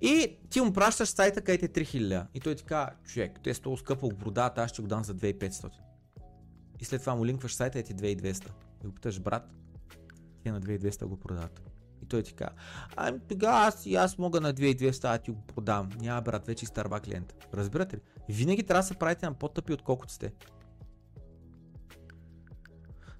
И 0.00 0.36
ти 0.50 0.60
му 0.60 0.72
пращаш 0.72 1.08
сайта, 1.08 1.40
където 1.40 1.64
е 1.64 1.84
3000. 1.84 2.26
И 2.34 2.40
той 2.40 2.54
ти 2.54 2.64
казва, 2.64 2.90
човек, 3.06 3.32
те 3.44 3.50
е 3.50 3.54
толкова 3.54 3.80
скъпо 3.80 4.08
го 4.08 4.16
продават, 4.16 4.58
аз 4.58 4.70
ще 4.70 4.82
го 4.82 4.88
дам 4.88 5.04
за 5.04 5.14
2500. 5.14 5.70
И 6.80 6.84
след 6.84 7.00
това 7.00 7.14
му 7.14 7.26
линкваш 7.26 7.54
сайта 7.54 7.78
и 7.78 7.82
ти 7.82 7.94
2200. 7.94 8.46
И 8.84 8.86
го 8.86 8.94
питаш, 8.94 9.20
брат, 9.20 9.50
ти 10.42 10.50
на 10.50 10.60
2200 10.60 11.04
го 11.04 11.16
продават. 11.16 11.62
И 12.02 12.06
той 12.06 12.22
ти 12.22 12.34
казва, 12.34 12.54
ами 12.96 13.18
тогава 13.28 13.66
аз 13.66 13.86
и 13.86 13.94
аз 13.94 14.18
мога 14.18 14.40
на 14.40 14.54
2200 14.54 15.14
а 15.14 15.18
ти 15.18 15.30
го 15.30 15.40
продам. 15.40 15.88
Няма 16.00 16.22
брат, 16.22 16.46
вече 16.46 16.64
изтърва 16.64 17.00
клиента. 17.00 17.34
Разбирате 17.54 17.96
ли? 17.96 18.00
Винаги 18.28 18.62
трябва 18.62 18.82
да 18.82 18.86
се 18.86 18.94
правите 18.94 19.26
на 19.26 19.34
по-тъпи 19.34 19.72
отколкото 19.72 20.12
сте. 20.12 20.32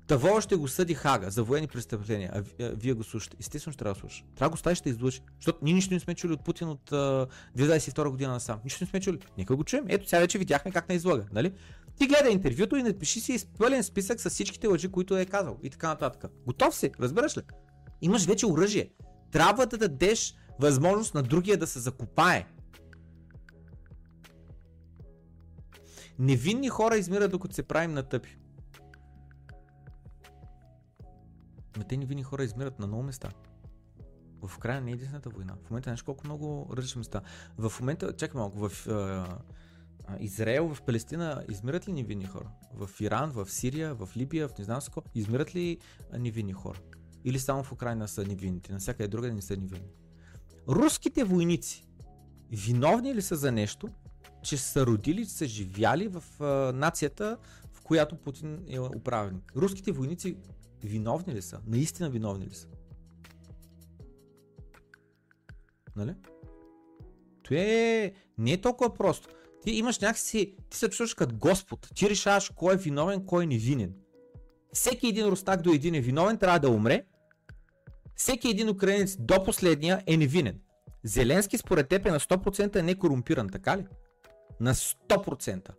Таво 0.07 0.41
ще 0.41 0.57
го 0.57 0.69
съди 0.69 0.95
Хага 0.95 1.31
за 1.31 1.43
военни 1.43 1.69
престъпления, 1.69 2.33
а, 2.35 2.43
вие 2.59 2.93
го 2.93 3.05
слушате. 3.05 3.37
Естествено 3.41 3.73
ще 3.73 3.79
трябва 3.79 3.95
да 3.95 4.01
слушаш. 4.01 4.25
Трябва 4.35 4.49
да 4.49 4.51
го 4.51 4.57
ставиш 4.57 4.81
да 4.81 4.91
излъжи. 4.91 5.21
Защото 5.37 5.59
ние 5.63 5.75
нищо 5.75 5.95
не 5.95 6.01
сме 6.01 6.15
чули 6.15 6.33
от 6.33 6.45
Путин 6.45 6.69
от 6.69 6.91
uh, 6.91 7.29
2022 7.57 8.09
година 8.09 8.33
насам. 8.33 8.61
Нищо 8.65 8.85
не 8.85 8.89
сме 8.89 9.01
чули. 9.01 9.19
Нека 9.39 9.57
го 9.57 9.65
чуем. 9.65 9.85
Ето 9.89 10.09
сега 10.09 10.21
вече 10.21 10.39
видяхме 10.39 10.71
как 10.71 10.89
не 10.89 10.95
излага. 10.95 11.25
Нали? 11.33 11.53
Ти 11.99 12.07
гледай 12.07 12.33
интервюто 12.33 12.77
и 12.77 12.83
напиши 12.83 13.21
си 13.21 13.49
пълен 13.59 13.83
списък 13.83 14.21
с 14.21 14.31
всичките 14.31 14.67
лъжи, 14.67 14.89
които 14.89 15.17
е 15.17 15.27
казал. 15.27 15.59
И 15.63 15.71
така 15.71 15.89
нататък. 15.89 16.33
Готов 16.47 16.77
си, 16.77 16.93
разбираш 17.01 17.37
ли? 17.37 17.43
Имаш 18.03 18.27
вече 18.27 18.47
оръжие. 18.47 18.91
Трябва 19.31 19.67
да 19.67 19.79
дадеш 19.79 20.35
възможност 20.59 21.15
на 21.15 21.23
другия 21.23 21.59
да 21.59 21.67
се 21.67 21.79
закопае. 21.79 22.47
Невинни 26.19 26.69
хора 26.69 26.97
измират 26.97 27.31
докато 27.31 27.55
се 27.55 27.63
правим 27.63 27.93
на 27.93 28.03
тъпи. 28.03 28.39
Но 31.77 31.85
те 31.85 31.97
невинни 31.97 32.23
хора 32.23 32.45
измират 32.45 32.79
на 32.79 32.87
много 32.87 33.03
места. 33.03 33.31
В 34.43 34.59
края 34.59 34.81
не 34.81 34.91
е 34.91 34.95
единствената 34.95 35.31
война. 35.31 35.55
В 35.65 35.71
момента 35.71 35.91
знаеш 35.91 36.03
колко 36.03 36.27
много 36.27 36.71
различни 36.77 36.99
места. 36.99 37.21
В 37.59 37.73
момента, 37.81 38.17
чакай 38.17 38.39
малко, 38.39 38.69
в 38.69 38.87
а, 38.89 39.39
Израел, 40.21 40.75
в 40.75 40.83
Палестина 40.83 41.45
измират 41.51 41.89
ли 41.89 41.93
невинни 41.93 42.25
хора? 42.25 42.51
В 42.75 42.91
Иран, 43.01 43.31
в 43.31 43.51
Сирия, 43.51 43.95
в 43.95 44.09
Либия, 44.17 44.49
в 44.49 44.55
не 44.55 45.03
измират 45.15 45.55
ли 45.55 45.79
невинни 46.19 46.53
хора? 46.53 46.79
Или 47.25 47.39
само 47.39 47.65
в 47.65 47.73
Украина 47.73 48.09
са 48.09 48.25
невинните, 48.25 48.73
навсякъде 48.73 49.09
друга 49.09 49.33
не 49.33 49.43
са 49.43 49.57
невинни. 49.57 49.91
Руските 50.69 51.25
войници 51.25 51.85
виновни 52.51 53.15
ли 53.15 53.23
са 53.23 53.37
за 53.37 53.53
нещо, 53.53 53.89
че 54.43 54.57
са 54.57 54.87
родили, 54.87 55.27
че 55.27 55.33
са 55.33 55.47
живяли 55.47 56.09
в 56.09 56.23
нацията, 56.75 57.39
в 57.73 57.81
която 57.81 58.17
Путин 58.17 58.65
е 58.69 58.81
управник. 58.81 59.53
Руските 59.57 59.93
войници 59.93 60.37
виновни 60.85 61.35
ли 61.35 61.43
са? 61.43 61.61
Наистина 61.67 62.11
виновни 62.11 62.47
ли 62.47 62.55
са? 62.55 62.69
Нали? 65.97 66.15
Това 67.43 67.57
е... 67.61 68.13
не 68.39 68.53
е 68.53 68.61
толкова 68.61 68.95
просто. 68.95 69.29
Ти 69.67 69.73
имаш 69.73 69.99
някакси... 69.99 70.55
Ти 70.71 70.79
се 70.79 70.89
чувстваш 70.89 71.15
като 71.15 71.37
Господ. 71.37 71.89
Ти 71.95 72.11
решаваш 72.11 72.53
кой 72.55 72.75
е 72.75 72.77
виновен, 72.77 73.27
кой 73.27 73.45
е 73.45 73.47
невинен. 73.47 73.95
Всеки 74.73 75.07
един 75.09 75.27
рустак 75.27 75.63
до 75.63 75.73
един 75.73 75.95
е 75.95 76.01
виновен, 76.01 76.39
трябва 76.39 76.59
да 76.59 76.71
умре. 76.71 77.05
Всеки 78.17 78.49
един 78.49 78.69
украинец 78.69 79.17
до 79.19 79.45
последния 79.45 80.03
е 80.07 80.17
невинен. 80.17 80.61
Зеленски 81.05 81.59
според 81.59 81.89
теб 81.89 82.07
е 82.07 82.11
на 82.11 82.21
100% 82.21 82.83
некорумпиран, 82.83 83.49
така 83.49 83.77
ли? 83.77 83.87
На 84.61 84.75
100%. 84.75 85.71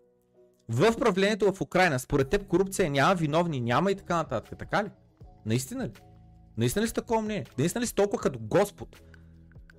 В 0.69 0.97
правлението 0.97 1.53
в 1.53 1.61
Украина, 1.61 1.99
според 1.99 2.29
теб 2.29 2.47
корупция 2.47 2.89
няма, 2.89 3.15
виновни 3.15 3.61
няма 3.61 3.91
и 3.91 3.95
така 3.95 4.15
нататък, 4.15 4.59
така 4.59 4.83
ли? 4.83 4.89
Наистина 5.45 5.87
ли? 5.87 5.93
Наистина 6.57 6.83
ли 6.83 6.87
си 6.87 6.93
такова 6.93 7.21
мнение? 7.21 7.45
Наистина 7.57 7.81
ли 7.81 7.87
си 7.87 7.95
толкова 7.95 8.21
като 8.21 8.39
Господ? 8.39 9.01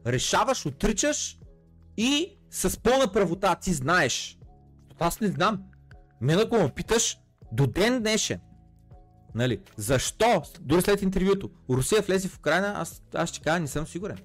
Решаваш, 0.07 0.67
отричаш 0.67 1.39
и 1.97 2.38
с 2.51 2.81
пълна 2.81 3.13
правота 3.13 3.55
ти 3.55 3.73
знаеш. 3.73 4.39
Аз 4.99 5.21
не 5.21 5.29
знам. 5.29 5.63
Мен 6.21 6.39
ако 6.39 6.57
ме 6.57 6.71
питаш, 6.71 7.19
до 7.53 7.67
ден 7.67 8.01
днешен, 8.01 8.41
Нали? 9.35 9.61
Защо? 9.77 10.43
Дори 10.61 10.83
след 10.83 11.03
интервюто. 11.03 11.51
Русия 11.71 12.03
влезе 12.03 12.29
в 12.29 12.39
Украина, 12.39 12.73
аз, 12.77 13.03
аз 13.15 13.29
ще 13.29 13.41
кажа, 13.41 13.61
не 13.61 13.67
съм 13.67 13.87
сигурен. 13.87 14.19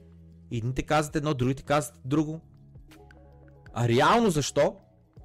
Едните 0.51 0.83
казват 0.83 1.15
едно, 1.15 1.33
другите 1.33 1.63
казват 1.63 1.99
друго. 2.05 2.41
А 3.73 3.87
реално 3.87 4.29
защо? 4.29 4.75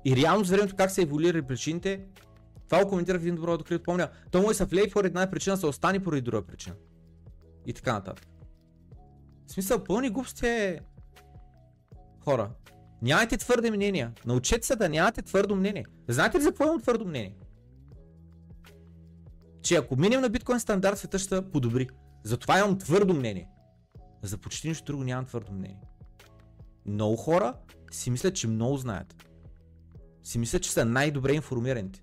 И 0.05 0.17
реално 0.17 0.45
с 0.45 0.51
времето 0.51 0.77
как 0.77 0.91
се 0.91 1.03
еволюирали 1.03 1.43
причините, 1.43 2.05
това 2.69 2.85
го 2.85 2.91
коментирах 2.91 3.23
един 3.23 3.35
добро 3.35 3.59
докато 3.59 3.83
помня. 3.83 4.09
Той 4.31 4.41
му 4.41 4.51
е 4.51 4.55
са 4.55 4.65
влей 4.65 4.91
поради 4.91 5.07
една 5.07 5.31
причина, 5.31 5.57
се 5.57 5.67
остане 5.67 6.03
поради 6.03 6.23
друга 6.23 6.47
причина. 6.47 6.77
И 7.67 7.73
така 7.73 7.93
нататък. 7.93 8.27
В 9.47 9.53
смисъл, 9.53 9.85
пълни 9.85 10.11
глупости 10.11 10.47
е... 10.47 10.81
Хора, 12.25 12.51
нямайте 13.03 13.37
твърде 13.37 13.71
мнения. 13.71 14.13
Научете 14.27 14.67
се 14.67 14.77
да 14.77 14.89
нямате 14.89 15.23
твърдо 15.23 15.57
мнение. 15.57 15.85
Знаете 16.09 16.39
ли 16.39 16.43
за 16.43 16.49
какво 16.49 16.65
имам 16.65 16.81
твърдо 16.81 17.05
мнение? 17.05 17.37
че 19.69 19.77
ако 19.77 19.97
минем 19.97 20.21
на 20.21 20.29
биткоин 20.29 20.61
стандарт, 20.61 20.99
света 20.99 21.19
ще 21.19 21.37
се 21.37 21.51
подобри. 21.51 21.89
Затова 22.25 22.59
имам 22.59 22.79
твърдо 22.79 23.15
мнение. 23.15 23.49
За 24.23 24.39
почти 24.39 24.69
нищо 24.69 24.85
друго 24.85 25.05
нямам 25.05 25.25
твърдо 25.25 25.53
мнение. 25.53 25.81
Много 26.87 27.17
хора 27.17 27.55
си 27.91 28.11
мислят, 28.11 28.37
че 28.37 28.49
много 28.49 28.77
знаят. 28.77 29.27
Си 30.23 30.39
мислят, 30.39 30.63
че 30.63 30.71
са 30.71 30.85
най-добре 30.85 31.33
информираните. 31.33 32.03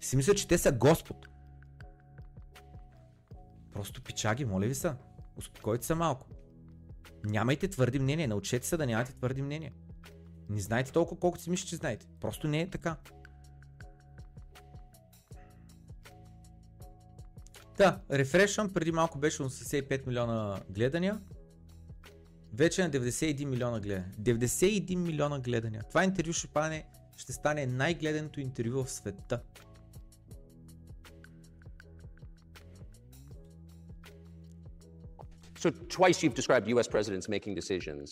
Си 0.00 0.16
мислят, 0.16 0.36
че 0.36 0.48
те 0.48 0.58
са 0.58 0.72
Господ. 0.72 1.26
Просто 3.72 4.02
пичаги, 4.02 4.44
моля 4.44 4.66
ви 4.66 4.74
са. 4.74 4.96
Успокойте 5.36 5.86
се 5.86 5.94
малко. 5.94 6.26
Нямайте 7.24 7.68
твърди 7.68 7.98
мнения. 7.98 8.28
Научете 8.28 8.66
се 8.66 8.76
да 8.76 8.86
нямате 8.86 9.14
твърди 9.14 9.42
мнения. 9.42 9.72
Не 10.48 10.60
знаете 10.60 10.92
толкова 10.92 11.20
колкото 11.20 11.42
си 11.42 11.50
мислите, 11.50 11.70
че 11.70 11.76
знаете. 11.76 12.06
Просто 12.20 12.48
не 12.48 12.60
е 12.60 12.70
така. 12.70 12.96
Да, 17.78 18.00
рефрешвам, 18.10 18.72
преди 18.72 18.92
малко 18.92 19.18
беше 19.18 19.42
85 19.42 20.06
милиона 20.06 20.60
гледания. 20.70 21.20
Вече 22.52 22.82
на 22.82 22.90
91 22.90 23.44
милиона 23.44 23.80
гледания. 23.80 24.12
91 24.20 24.96
милиона 24.96 25.38
гледания. 25.38 25.82
Това 25.88 26.04
интервю 26.04 26.32
ще, 26.32 26.48
пане, 26.48 26.86
ще 27.16 27.32
стане 27.32 27.66
най-гледаното 27.66 28.40
интервю 28.40 28.84
в 28.84 28.90
света. 28.90 29.40
So 35.64 35.70
twice 35.70 36.18
you've 36.22 36.36
described 36.40 36.66
US 36.76 36.88
presidents 36.94 37.26
making 37.34 37.54
decisions 37.62 38.06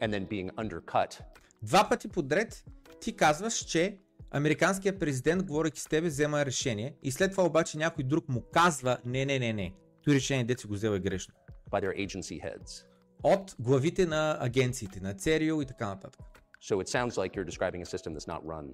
and 0.00 0.08
then 0.12 0.24
being 0.34 0.48
undercut. 0.62 1.10
Два 1.64 1.88
пъти 1.88 2.08
подред 2.08 2.64
ти 3.00 3.16
казваш, 3.16 3.54
че 3.54 3.98
американският 4.30 5.00
президент, 5.00 5.42
говоряки 5.42 5.80
с 5.80 5.84
тебе, 5.84 6.08
взема 6.08 6.46
решение 6.46 6.96
и 7.02 7.12
след 7.12 7.30
това 7.30 7.44
обаче 7.44 7.78
някой 7.78 8.04
друг 8.04 8.28
му 8.28 8.42
казва 8.52 8.98
не, 9.04 9.24
не, 9.24 9.38
не, 9.38 9.52
не. 9.52 9.74
Той 10.04 10.14
решение, 10.14 10.44
дете 10.44 10.60
си 10.60 10.66
го 10.66 10.74
взел 10.74 10.90
е 10.90 11.00
грешно. 11.00 11.34
By 11.70 11.82
their 11.84 12.06
agency 12.06 12.44
heads. 12.44 12.84
От 13.22 13.56
главите 13.60 14.06
на 14.06 14.38
агенциите, 14.40 15.00
на 15.00 15.14
ЦРУ 15.14 15.62
и 15.62 15.66
така 15.66 15.86
нататък. 15.86 16.20
So 16.62 16.74
it 16.82 16.88
sounds 16.88 17.10
like 17.10 17.36
you're 17.36 17.50
describing 17.50 17.82
a 17.82 17.96
system 17.96 18.14
that's 18.14 18.28
not 18.28 18.42
run 18.44 18.66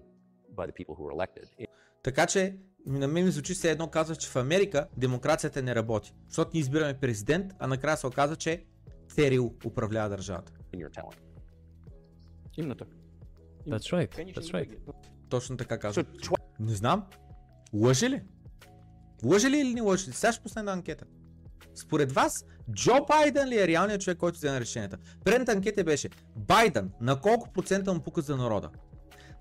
by 0.55 0.67
the 0.67 0.73
people 0.73 0.95
who 0.95 1.03
were 1.03 1.15
elected. 1.15 1.67
Така 2.03 2.27
че 2.27 2.57
на 2.87 3.09
мен 3.09 3.25
ми 3.25 3.31
звучи 3.31 3.55
все 3.55 3.71
едно 3.71 3.89
казва, 3.89 4.17
че 4.17 4.29
в 4.29 4.37
Америка 4.37 4.87
демокрацията 4.97 5.63
не 5.63 5.75
работи. 5.75 6.15
Защото 6.29 6.51
ние 6.55 6.61
избираме 6.61 6.99
президент, 7.01 7.53
а 7.59 7.67
накрая 7.67 7.97
се 7.97 8.07
оказа, 8.07 8.37
че 8.37 8.65
ЦРУ 9.09 9.51
управлява 9.65 10.09
държавата. 10.09 10.53
Именно 12.57 12.75
така. 12.75 12.91
That's 13.67 13.93
right. 13.93 14.35
That's 14.37 14.53
right. 14.53 14.79
Точно 15.29 15.57
така 15.57 15.79
казвам. 15.79 16.07
Не 16.61 16.75
знам. 16.75 17.07
Лъжи 17.75 18.11
ли? 18.11 18.23
Лъжи 19.25 19.51
ли 19.51 19.59
или 19.59 19.75
не 19.75 19.81
лъжи 19.81 20.09
ли? 20.09 20.13
Сега 20.13 20.33
ще 20.33 20.43
пусна 20.43 20.61
една 20.61 20.73
анкета. 20.73 21.05
Според 21.75 22.13
вас, 22.13 22.45
Джо 22.73 23.05
Байден 23.09 23.49
ли 23.49 23.61
е 23.61 23.67
реалният 23.67 24.03
човек, 24.03 24.19
който 24.19 24.39
взе 24.39 24.51
на 24.51 24.61
решенията? 24.61 24.99
Предната 25.25 25.53
анкета 25.53 25.85
беше 25.85 26.09
Байден 26.37 26.91
на 27.01 27.21
колко 27.21 27.53
процента 27.53 27.95
му 27.95 28.01
пука 28.01 28.21
за 28.21 28.37
народа? 28.37 28.71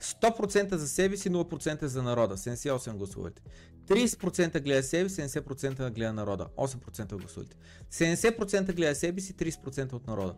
100% 0.01 0.75
за 0.75 0.87
себе 0.87 1.17
си, 1.17 1.29
0% 1.29 1.85
за 1.85 2.03
народа. 2.03 2.37
78 2.37 2.93
гласувате. 2.97 3.41
30% 3.87 4.61
гледа 4.63 4.83
себе 4.83 5.09
си, 5.09 5.21
70% 5.21 5.91
гледа 5.91 6.13
народа. 6.13 6.47
8% 6.57 7.17
гласувате. 7.17 7.57
70% 7.91 8.73
гледа 8.73 8.95
себе 8.95 9.21
си, 9.21 9.33
30% 9.33 9.93
от 9.93 10.07
народа 10.07 10.35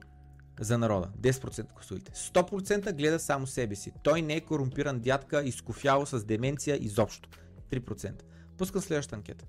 за 0.61 0.77
народа. 0.77 1.11
10% 1.19 1.73
гласувате. 1.73 2.11
100% 2.11 2.93
гледа 2.93 3.19
само 3.19 3.47
себе 3.47 3.75
си. 3.75 3.93
Той 4.03 4.21
не 4.21 4.35
е 4.35 4.41
корумпиран 4.41 4.99
дядка, 4.99 5.43
изкофяло 5.43 6.05
с 6.05 6.25
деменция 6.25 6.77
изобщо. 6.81 7.29
3%. 7.69 8.21
Пускам 8.57 8.81
следващата 8.81 9.15
анкета. 9.15 9.45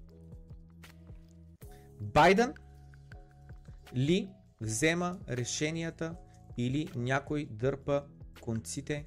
Байден 2.00 2.54
ли 3.96 4.30
взема 4.60 5.18
решенията 5.28 6.14
или 6.56 6.88
някой 6.96 7.46
дърпа 7.50 8.04
конците 8.40 9.06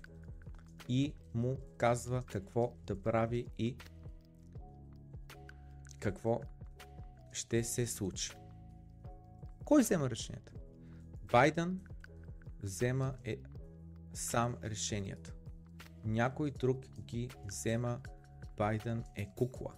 и 0.90 1.14
му 1.34 1.58
казва 1.78 2.24
какво 2.24 2.74
да 2.88 3.02
прави 3.02 3.48
и 3.58 3.76
какво 6.00 6.42
ще 7.32 7.64
се 7.64 7.88
случи. 7.88 8.32
Кой 9.66 9.82
взема 9.82 10.10
решенията? 10.10 10.52
Байден 11.32 11.80
взема 12.66 13.14
е 13.24 13.38
сам 14.14 14.56
решенията. 14.64 15.34
Някой 16.06 16.52
друг 16.52 16.86
ги 17.02 17.30
взема. 17.48 18.00
Байден 18.58 19.04
е 19.16 19.30
кукла. 19.36 19.72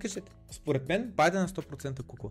Кажете, 0.00 0.32
според 0.50 0.88
мен 0.88 1.12
Байден 1.16 1.44
е 1.44 1.48
100% 1.48 2.02
кукла. 2.02 2.30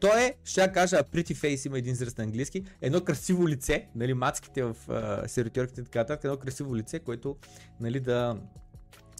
Той 0.00 0.22
е, 0.22 0.34
ще 0.44 0.60
я 0.60 0.72
кажа, 0.72 0.96
pretty 0.96 1.34
face 1.34 1.66
има 1.66 1.78
един 1.78 1.92
израз 1.92 2.16
на 2.16 2.24
английски, 2.24 2.64
едно 2.80 3.04
красиво 3.04 3.48
лице, 3.48 3.88
нали, 3.94 4.14
мацките 4.14 4.62
в 4.62 4.76
uh, 4.88 5.80
и 5.80 5.84
така 5.84 5.98
нататък, 5.98 6.24
едно 6.24 6.36
красиво 6.36 6.76
лице, 6.76 6.98
което, 6.98 7.36
нали, 7.80 8.00
да, 8.00 8.40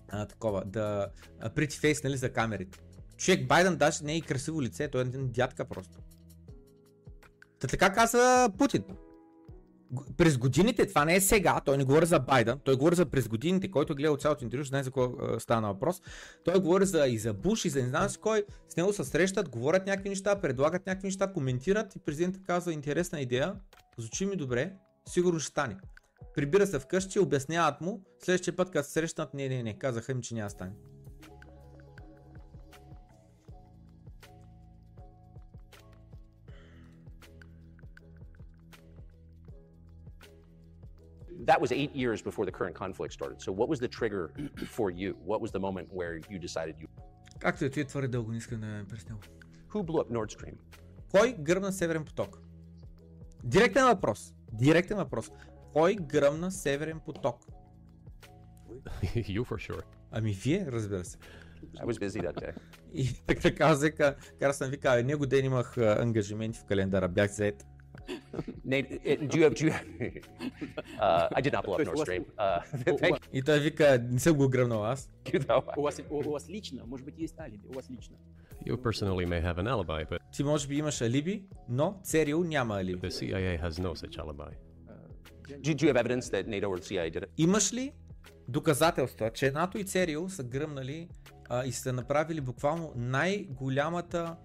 а, 0.08 0.26
такова, 0.26 0.64
да, 0.66 1.08
pretty 1.40 1.70
face, 1.70 2.04
нали, 2.04 2.16
за 2.16 2.32
камерите. 2.32 2.78
Човек 3.16 3.46
Байден 3.46 3.76
даже 3.76 4.04
не 4.04 4.12
е 4.12 4.16
и 4.16 4.22
красиво 4.22 4.62
лице, 4.62 4.88
той 4.88 5.00
е 5.00 5.06
един 5.06 5.28
дядка 5.28 5.64
просто. 5.64 5.98
Та 7.60 7.66
така 7.66 7.92
каза 7.92 8.48
Путин. 8.58 8.84
През 10.16 10.38
годините, 10.38 10.86
това 10.86 11.04
не 11.04 11.16
е 11.16 11.20
сега, 11.20 11.60
той 11.64 11.78
не 11.78 11.84
говори 11.84 12.06
за 12.06 12.18
Байден, 12.18 12.58
той 12.64 12.76
говори 12.76 12.94
за 12.94 13.06
през 13.06 13.28
годините, 13.28 13.70
който 13.70 13.94
гледа 13.94 14.12
от 14.12 14.22
цялото 14.22 14.44
интервю, 14.44 14.64
знае 14.64 14.82
за 14.82 14.90
какво 14.90 15.38
стана 15.38 15.68
въпрос. 15.72 16.02
Той 16.44 16.60
говори 16.60 16.86
за, 16.86 17.06
и 17.06 17.18
за 17.18 17.32
Буш, 17.32 17.64
и 17.64 17.68
за 17.68 17.82
не 17.82 17.88
знам 17.88 18.08
с 18.08 18.16
кой, 18.16 18.44
с 18.68 18.76
него 18.76 18.92
се 18.92 19.04
срещат, 19.04 19.48
говорят 19.48 19.86
някакви 19.86 20.08
неща, 20.08 20.40
предлагат 20.40 20.86
някакви 20.86 21.06
неща, 21.06 21.32
коментират 21.32 21.96
и 21.96 21.98
президентът 21.98 22.42
казва 22.42 22.72
интересна 22.72 23.20
идея, 23.20 23.54
звучи 23.98 24.26
ми 24.26 24.36
добре, 24.36 24.72
сигурно 25.08 25.40
ще 25.40 25.50
стане. 25.50 25.76
Прибира 26.34 26.66
се 26.66 26.78
вкъщи, 26.78 27.18
обясняват 27.18 27.80
му, 27.80 28.02
следващия 28.24 28.56
път, 28.56 28.70
като 28.70 28.86
се 28.86 28.92
срещнат, 28.92 29.34
не, 29.34 29.48
не, 29.48 29.62
не, 29.62 29.78
казаха 29.78 30.12
им, 30.12 30.20
че 30.20 30.34
няма 30.34 30.50
стане. 30.50 30.72
That 41.48 41.58
was 41.64 41.70
eight 41.72 41.92
years 42.02 42.18
before 42.28 42.44
the 42.48 42.54
current 42.58 42.76
conflict 42.84 43.12
started. 43.18 43.38
So 43.46 43.50
what 43.60 43.68
was 43.72 43.78
the 43.84 43.90
trigger 43.98 44.24
for 44.76 44.88
you? 45.00 45.10
What 45.30 45.40
was 45.44 45.50
the 45.56 45.62
moment 45.66 45.86
where 45.98 46.14
you 46.32 46.38
decided 46.38 46.74
you... 46.82 46.88
Както 47.38 47.64
е, 47.64 47.70
ти 47.70 47.80
е 47.80 47.84
твърде 47.84 48.08
дълго, 48.08 48.30
не 48.30 48.38
искам 48.38 48.60
да 48.60 48.66
ме 48.66 48.84
преснял. 48.84 49.18
Who 49.68 49.82
blew 49.82 50.04
up 50.04 50.10
Nord 50.10 50.38
Stream? 50.38 50.54
Кой 51.10 51.36
гръмна 51.38 51.72
Северен 51.72 52.04
поток? 52.04 52.38
Директен 53.44 53.84
въпрос. 53.84 54.34
Директен 54.52 54.96
въпрос. 54.96 55.30
Кой 55.72 55.94
гръмна 55.94 56.50
Северен 56.50 57.00
поток? 57.00 57.46
you 59.02 59.44
for 59.44 59.70
sure. 59.70 59.82
Ами 60.10 60.32
вие, 60.32 60.66
разбира 60.72 61.04
се. 61.04 61.18
I 61.76 61.86
was 61.86 62.08
busy 62.08 62.22
that 62.22 62.40
day. 62.40 62.52
И 62.92 63.12
така 63.26 63.40
така 63.40 63.74
вика, 63.74 64.16
Карсън 64.40 64.70
вика, 64.70 64.92
«Абе, 64.92 65.02
него 65.02 65.26
ден 65.26 65.44
имах 65.44 65.78
ангажименти 65.78 66.58
в 66.58 66.64
календара, 66.64 67.08
бях 67.08 67.30
заед. 67.30 67.66
Nate, 68.64 69.00
it, 69.04 69.28
do 69.30 69.38
you 69.38 69.44
have? 69.44 69.54
Do 69.54 69.66
you 69.66 69.72
have 69.76 69.86
uh, 71.00 71.28
I 71.38 71.40
did 71.40 71.52
not 71.52 71.64
blow 71.64 71.74
up 71.74 71.86
Nord 71.86 71.98
Stream. 71.98 72.24
Uh, 72.38 72.60
thank 73.02 73.16
И 73.32 73.42
той 73.42 73.60
вика, 73.60 73.98
не 74.10 74.18
съм 74.18 74.36
го 74.36 74.48
гръмнал 74.48 74.84
аз. 74.84 75.10
У 75.76 75.82
вас, 75.82 76.00
у, 76.10 76.16
у 76.28 76.32
вас 76.32 76.48
лично, 76.48 76.86
может 76.86 77.06
быть, 77.06 77.18
есть 77.18 77.40
алиби, 77.40 77.66
у 77.68 77.72
вас 77.72 77.90
лично. 77.90 78.16
You 78.66 78.76
personally 78.76 79.26
may 79.26 79.40
have 79.40 79.58
an 79.58 79.68
alibi, 79.68 80.04
but 80.10 80.18
Ти 80.32 80.44
може 80.44 80.68
би 80.68 80.76
имаш 80.76 81.00
алиби, 81.00 81.42
но 81.68 82.00
ЦРУ 82.02 82.44
няма 82.44 82.76
алиби. 82.78 83.00
the 83.00 83.10
CIA 83.10 83.62
has 83.62 83.70
no 83.70 83.94
such 83.94 84.18
alibi. 84.18 84.54
Do, 85.62 85.74
do 85.74 85.86
you 85.86 85.88
have 85.92 85.96
evidence 85.96 86.28
that 86.28 86.46
NATO 86.46 86.68
or 86.68 86.78
the 86.78 86.86
CIA 86.88 87.10
did 87.10 87.22
it? 87.22 87.28
Имаш 87.38 87.72
ли 87.72 87.92
доказателства, 88.48 89.30
че 89.30 89.50
НАТО 89.50 89.78
и 89.78 89.84
ЦРУ 89.84 90.28
са 90.28 90.44
гръмнали 90.44 91.08
а, 91.48 91.64
и 91.64 91.72
са 91.72 91.92
направили 91.92 92.40
буквално 92.40 92.92
най-голямата 92.96 94.36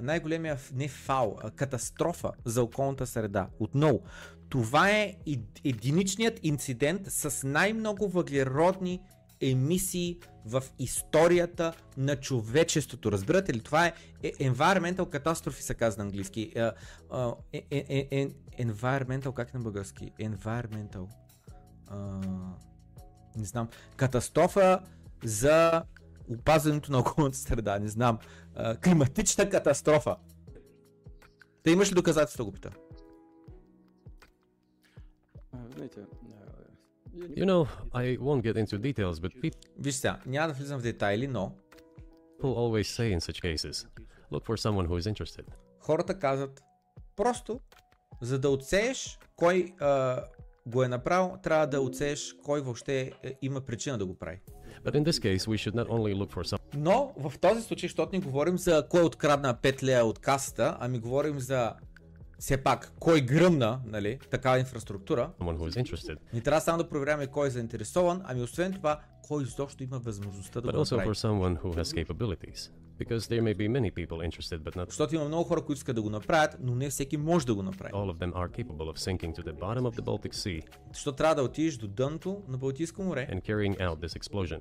най-големия 0.00 0.58
не 0.74 0.88
фал, 0.88 1.36
а 1.42 1.50
катастрофа 1.50 2.32
за 2.44 2.62
околната 2.62 3.06
среда. 3.06 3.48
Отново, 3.58 4.00
това 4.48 4.90
е 4.90 5.14
ед- 5.26 5.60
единичният 5.64 6.40
инцидент 6.42 7.00
с 7.06 7.46
най-много 7.46 8.08
въглеродни 8.08 9.00
емисии 9.40 10.18
в 10.46 10.62
историята 10.78 11.72
на 11.96 12.16
човечеството. 12.16 13.12
Разбирате 13.12 13.54
ли? 13.54 13.60
Това 13.60 13.86
е 13.86 13.92
е- 14.22 14.32
environmental 14.32 14.98
catastrophe 14.98 15.60
се 15.60 15.74
казва 15.74 16.02
на 16.02 16.08
английски. 16.08 16.52
Е, 16.54 16.70
е, 17.70 18.28
environmental, 18.60 19.32
как 19.32 19.54
на 19.54 19.60
български? 19.60 20.12
Environmental. 20.20 21.06
А, 21.86 22.20
не 23.36 23.44
знам. 23.44 23.68
Катастрофа 23.96 24.80
за 25.24 25.82
опазването 26.30 26.92
на 26.92 26.98
околната 26.98 27.36
среда. 27.36 27.78
Не 27.78 27.88
знам. 27.88 28.18
А, 28.54 28.76
климатична 28.76 29.50
катастрофа. 29.50 30.16
Та 31.62 31.70
имаш 31.70 31.90
ли 31.90 31.94
доказателства, 31.94 32.44
го 32.44 32.52
пита? 32.52 32.70
Знаете, 35.74 36.00
You 37.14 37.44
know, 37.44 37.68
I 37.92 38.18
won't 38.18 38.42
get 38.42 38.56
into 38.56 38.78
details, 38.78 39.14
but 39.14 39.40
people 39.40 39.68
Виж 39.78 39.94
сега, 39.94 40.20
няма 40.26 40.48
да 40.48 40.54
влизам 40.54 40.80
в 40.80 40.82
детайли, 40.82 41.26
но 41.26 41.54
always 42.42 42.82
say 42.82 43.18
in 43.18 43.20
such 43.20 43.40
cases, 43.42 43.86
look 44.32 44.44
for 44.44 44.56
someone 44.56 44.88
who 44.88 45.00
is 45.00 45.14
interested. 45.14 45.44
хората 45.80 46.18
казват 46.18 46.62
просто, 47.16 47.60
за 48.22 48.38
да 48.38 48.48
отсееш 48.48 49.18
кой 49.36 49.74
а, 49.80 50.22
го 50.66 50.82
е 50.82 50.88
направил, 50.88 51.36
трябва 51.42 51.66
да 51.66 51.80
отсееш 51.80 52.34
кой 52.44 52.60
въобще 52.60 53.12
е, 53.22 53.34
има 53.42 53.60
причина 53.60 53.98
да 53.98 54.06
го 54.06 54.18
прави. 54.18 54.40
But 54.84 54.94
in 54.94 55.04
this 55.04 55.18
case, 55.18 55.46
we 55.48 55.56
should 55.56 55.74
not 55.74 55.88
only 55.88 56.14
look 56.14 56.30
for 56.32 56.44
someone 56.44 56.60
Но 56.74 57.12
в 57.16 57.38
този 57.38 57.62
случай, 57.62 57.88
защото 57.88 58.16
не 58.16 58.20
говорим 58.20 58.58
за 58.58 58.86
кой 58.88 59.02
открадна 59.02 59.54
5 59.54 59.82
лея 59.82 60.04
от 60.04 60.18
касата, 60.18 60.76
ами 60.80 60.98
говорим 60.98 61.40
за 61.40 61.72
все 62.44 62.56
пак 62.56 62.92
кой 63.00 63.20
гръмна, 63.20 63.80
нали, 63.86 64.18
такава 64.30 64.58
инфраструктура. 64.58 65.30
Не 66.32 66.40
трябва 66.40 66.60
само 66.60 66.78
да 66.78 66.88
проверяваме 66.88 67.26
кой 67.26 67.46
е 67.46 67.50
заинтересован, 67.50 68.22
ами 68.24 68.42
освен 68.42 68.72
това, 68.72 69.00
кой 69.22 69.42
изобщо 69.42 69.82
има 69.82 69.98
възможността 69.98 70.60
да 70.60 70.72
го 70.72 70.78
направи. 70.78 71.08
Because 72.98 73.18
there 73.18 73.42
may 73.42 73.54
be 73.54 73.68
many 73.68 73.90
people 73.90 74.18
interested, 74.28 74.58
but 74.58 74.76
not 74.76 74.86
Защото 74.86 75.14
има 75.14 75.24
много 75.24 75.44
хора, 75.44 75.60
които 75.60 75.78
искат 75.78 75.96
да 75.96 76.02
го 76.02 76.10
направят, 76.10 76.56
но 76.60 76.74
не 76.74 76.90
всеки 76.90 77.16
може 77.16 77.46
да 77.46 77.54
го 77.54 77.62
направи. 77.62 77.92
all 77.92 78.12
of 78.12 78.18
them 78.18 78.32
are 78.32 78.64
capable 78.64 78.92
of 78.92 78.98
sinking 78.98 79.34
to 79.36 79.42
the 79.42 79.52
bottom 79.52 79.80
of 79.80 79.96
the 79.96 80.02
Baltic 80.02 80.34
Sea 80.34 80.62
Защото 80.92 81.16
трябва 81.16 81.34
да 81.34 81.42
отидеш 81.42 81.76
до 81.76 81.88
дъното 81.88 82.42
на 82.48 82.58
Балтийско 82.58 83.02
море 83.02 83.28
and 83.32 83.42
carrying 83.42 83.78
out 83.78 84.06
this 84.06 84.20
explosion. 84.20 84.60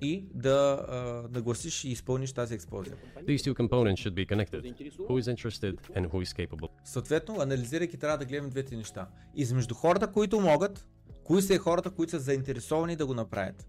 И 0.00 0.24
да 0.34 0.86
а, 0.88 1.28
нагласиш 1.32 1.84
и 1.84 1.88
изпълниш 1.88 2.32
тази 2.32 2.54
експлозия. 2.54 2.96
These 3.16 3.36
two 3.36 3.54
components 3.54 3.96
should 3.96 4.14
be 4.14 4.26
connected. 4.26 4.62
Who 5.08 5.20
is 5.20 5.34
interested 5.34 5.74
and 5.96 6.10
who 6.10 6.24
is 6.24 6.46
capable. 6.46 6.68
Съответно, 6.84 7.40
анализирайки, 7.40 7.96
трябва 7.96 8.18
да 8.18 8.24
гледаме 8.24 8.50
двете 8.50 8.76
неща. 8.76 9.08
Измежду 9.34 9.74
хората, 9.74 10.12
които 10.12 10.40
могат, 10.40 10.86
кои 11.24 11.42
са 11.42 11.54
и 11.54 11.58
хората, 11.58 11.90
които 11.90 12.10
са 12.10 12.18
заинтересовани 12.18 12.96
да 12.96 13.06
го 13.06 13.14
направят. 13.14 13.68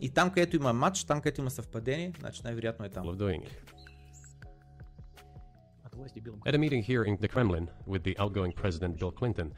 И 0.00 0.10
там, 0.10 0.30
където 0.30 0.56
има 0.56 0.72
матч, 0.72 1.04
там, 1.04 1.20
където 1.20 1.40
има 1.40 1.50
съвпадение, 1.50 2.12
значи 2.20 2.40
най-вероятно 2.44 2.84
е 2.84 2.88
там. 2.88 3.06
At 6.46 6.54
a 6.54 6.58
meeting 6.58 6.82
here 6.90 7.04
in 7.10 7.16
the 7.24 7.28
Kremlin 7.34 7.64
with 7.92 8.02
the 8.08 8.14
outgoing 8.22 8.52
President 8.62 8.92
Bill 9.00 9.12
Clinton, 9.20 9.48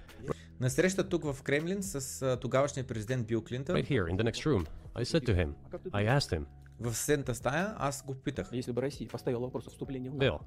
На 0.60 0.70
среща 0.70 1.08
тук 1.08 1.24
в 1.24 1.42
Кремлин 1.42 1.82
с 1.82 2.38
тогавашния 2.40 2.86
президент 2.86 3.26
Бил 3.26 3.44
Клинтън, 3.44 3.76
right 3.76 3.90
here 3.90 4.06
in 4.10 4.16
the 4.16 4.30
next 4.30 4.46
room, 4.46 4.66
I 4.98 5.04
said 5.04 5.24
to 5.26 5.34
him, 5.34 5.50
I 5.92 6.02
asked 6.16 6.30
him, 6.36 6.44
в 6.80 6.94
съседната 6.94 7.34
стая, 7.34 7.74
аз 7.78 8.04
го 8.06 8.14
питах. 8.14 8.48
Если 8.52 8.72
бы 8.72 8.82
Россия 8.82 9.08
поставила 9.08 9.40
вопрос 9.40 9.66
о 9.66 9.70
вступлении 9.70 10.10
в 10.10 10.14
НАТО, 10.14 10.24
Bill, 10.24 10.40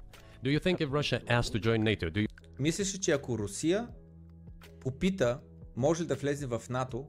do 0.44 0.58
you 0.58 0.60
think 0.60 0.80
if 0.80 0.90
Russia 0.90 1.20
asked 1.26 1.52
to 1.52 1.60
join 1.60 1.82
NATO, 1.82 2.10
do 2.10 2.20
you 2.20 2.28
Мислиш 2.58 2.94
ли, 2.94 3.00
че 3.00 3.12
ако 3.12 3.38
Русия 3.38 3.88
попита, 4.80 5.40
може 5.76 6.02
ли 6.02 6.06
да 6.06 6.14
влезе 6.14 6.46
в 6.46 6.62
НАТО, 6.70 7.06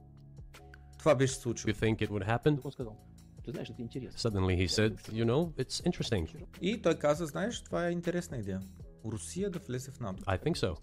това 1.00 1.16
беше 1.16 1.34
случило. 1.34 1.74
you 1.74 1.76
think 1.76 2.08
it 2.08 2.10
would 2.10 2.28
happen? 2.28 2.60
он 2.64 2.72
сказал, 2.72 2.98
ты 3.46 3.52
знаешь, 3.52 3.70
это 3.70 3.82
интересно. 3.82 4.30
Suddenly 4.30 4.58
he 4.58 4.68
said, 4.68 4.98
you 5.12 5.26
know, 5.26 5.54
it's 5.56 5.84
interesting. 5.86 6.46
И 6.62 6.82
той 6.82 7.00
каза, 7.00 7.26
знаеш, 7.26 7.64
това 7.64 7.88
е 7.88 7.92
интересна 7.92 8.38
идея. 8.38 8.62
Русия 9.06 9.50
да 9.50 9.60
влезе 9.60 9.92
в 9.92 10.00
НАТО. 10.00 10.24
I 10.24 10.44
think 10.44 10.54
so. 10.54 10.78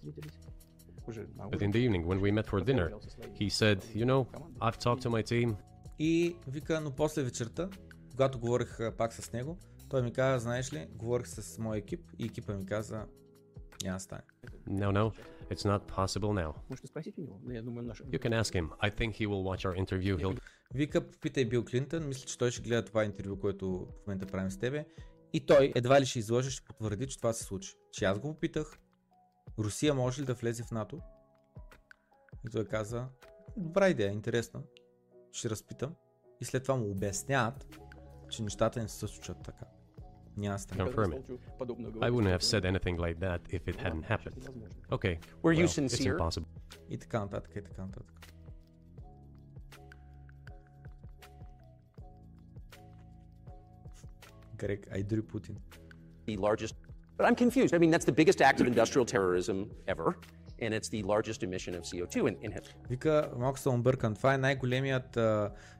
Уже 1.07 1.25
на 1.35 1.49
But 1.49 1.61
in 1.61 1.71
the 1.71 1.89
evening, 1.89 2.05
when 2.05 2.19
we 2.21 2.31
met 2.31 2.45
for 2.45 2.59
dinner, 2.63 2.89
he 3.39 3.49
said, 3.49 3.77
you 3.95 4.05
know, 4.05 4.27
I've 4.61 4.77
talked 4.77 5.01
to 5.01 5.09
my 5.09 5.23
team. 5.23 5.57
И 6.03 6.35
вика, 6.47 6.81
но 6.81 6.91
после 6.91 7.23
вечерта, 7.23 7.69
когато 8.11 8.39
говорих 8.39 8.77
пак 8.97 9.13
с 9.13 9.33
него, 9.33 9.57
той 9.89 10.01
ми 10.01 10.13
каза, 10.13 10.39
знаеш 10.39 10.73
ли, 10.73 10.87
говорих 10.95 11.27
с 11.27 11.57
моя 11.57 11.77
екип 11.77 12.11
и 12.19 12.25
екипа 12.25 12.53
ми 12.53 12.65
каза, 12.65 13.05
няма 13.83 13.95
да 13.95 13.99
стане. 13.99 14.21
No, 14.69 14.91
no, 14.91 15.15
it's 15.51 15.67
not 15.67 15.91
possible 15.91 16.45
now. 16.45 16.53
Можете 16.69 17.13
у 17.17 17.21
него, 17.21 17.39
но 17.43 17.51
я 17.53 17.63
думаю, 17.63 17.87
наш... 17.87 18.03
You 18.03 18.19
can 18.19 18.41
ask 18.41 18.61
him. 18.61 18.69
I 18.69 18.89
think 18.89 19.11
he 19.11 19.27
will 19.27 19.43
watch 19.43 19.65
our 19.65 19.85
interview. 19.85 20.17
He'll 20.17 20.39
Вика, 20.73 21.11
попитай 21.11 21.45
Бил 21.45 21.65
Клинтън, 21.65 22.07
мисля, 22.07 22.25
че 22.25 22.37
той 22.37 22.51
ще 22.51 22.61
гледа 22.61 22.85
това 22.85 23.05
интервю, 23.05 23.39
което 23.39 23.69
в 23.69 24.07
момента 24.07 24.25
правим 24.25 24.51
с 24.51 24.57
тебе. 24.57 24.85
И 25.33 25.45
той 25.45 25.71
едва 25.75 26.01
ли 26.01 26.05
ще 26.05 26.19
излъже, 26.19 26.49
ще 26.49 26.65
потвърди, 26.65 27.07
че 27.07 27.17
това 27.17 27.33
се 27.33 27.43
случи. 27.43 27.75
Че 27.91 28.05
аз 28.05 28.19
го 28.19 28.33
попитах, 28.33 28.79
Русия 29.59 29.93
може 29.93 30.21
ли 30.21 30.25
да 30.25 30.33
влезе 30.33 30.63
в 30.63 30.71
НАТО? 30.71 30.99
И 32.47 32.49
той 32.51 32.65
каза, 32.65 33.07
добра 33.57 33.89
идея, 33.89 34.11
интересна. 34.11 34.61
Ще 35.32 35.50
разпитам. 35.50 35.94
И 36.40 36.44
след 36.44 36.62
това 36.62 36.76
му 36.76 36.90
обясняват, 36.90 37.78
че 38.30 38.42
нещата 38.42 38.82
не 38.82 38.88
се 38.88 39.06
случват 39.06 39.42
така. 39.44 39.64
Няма 40.36 40.54
да 40.54 40.58
стане. 40.58 40.84
confirm 40.84 41.20
it. 41.20 41.38
I 42.00 42.10
wouldn't 42.10 42.32
have 42.38 42.42
said 42.42 42.64
anything 42.64 42.96
like 42.98 43.18
that 43.26 43.40
if 43.56 43.62
it 43.68 43.76
hadn't 43.76 44.04
happened. 44.04 44.42
Okay. 44.90 45.18
Were 45.42 45.52
you 45.52 45.66
well, 45.66 45.68
it's 45.68 45.74
sincere? 45.74 46.18
impossible. 46.18 46.46
И 46.90 46.98
така 46.98 47.20
нататък, 47.20 47.56
и 47.56 47.62
така 47.62 47.82
нататък. 47.82 48.12
Грег, 54.56 54.88
айдри 54.92 55.22
Путин. 55.22 55.56
The 56.26 56.36
largest, 56.36 56.74
but 57.16 57.24
I'm 57.26 57.36
confused. 57.36 57.72
I 57.74 57.78
mean, 57.78 57.90
that's 57.90 58.08
the 58.12 58.16
biggest 58.20 58.40
act 58.48 58.60
of 58.60 58.66
industrial 58.66 59.06
terrorism 59.14 59.58
ever, 59.86 60.08
And 60.61 60.73
it's 60.73 60.89
the 60.89 61.03
largest 61.03 61.43
emission 61.43 61.73
of 61.79 61.83
CO2 61.89 62.15
in, 62.15 62.35
in 62.43 62.51
history. 62.51 62.75
Вика, 62.89 63.29
малко 63.37 63.59
съм 63.59 63.75
объркан. 63.75 64.15
Това 64.15 64.33
е 64.33 64.37
най-големият 64.37 65.19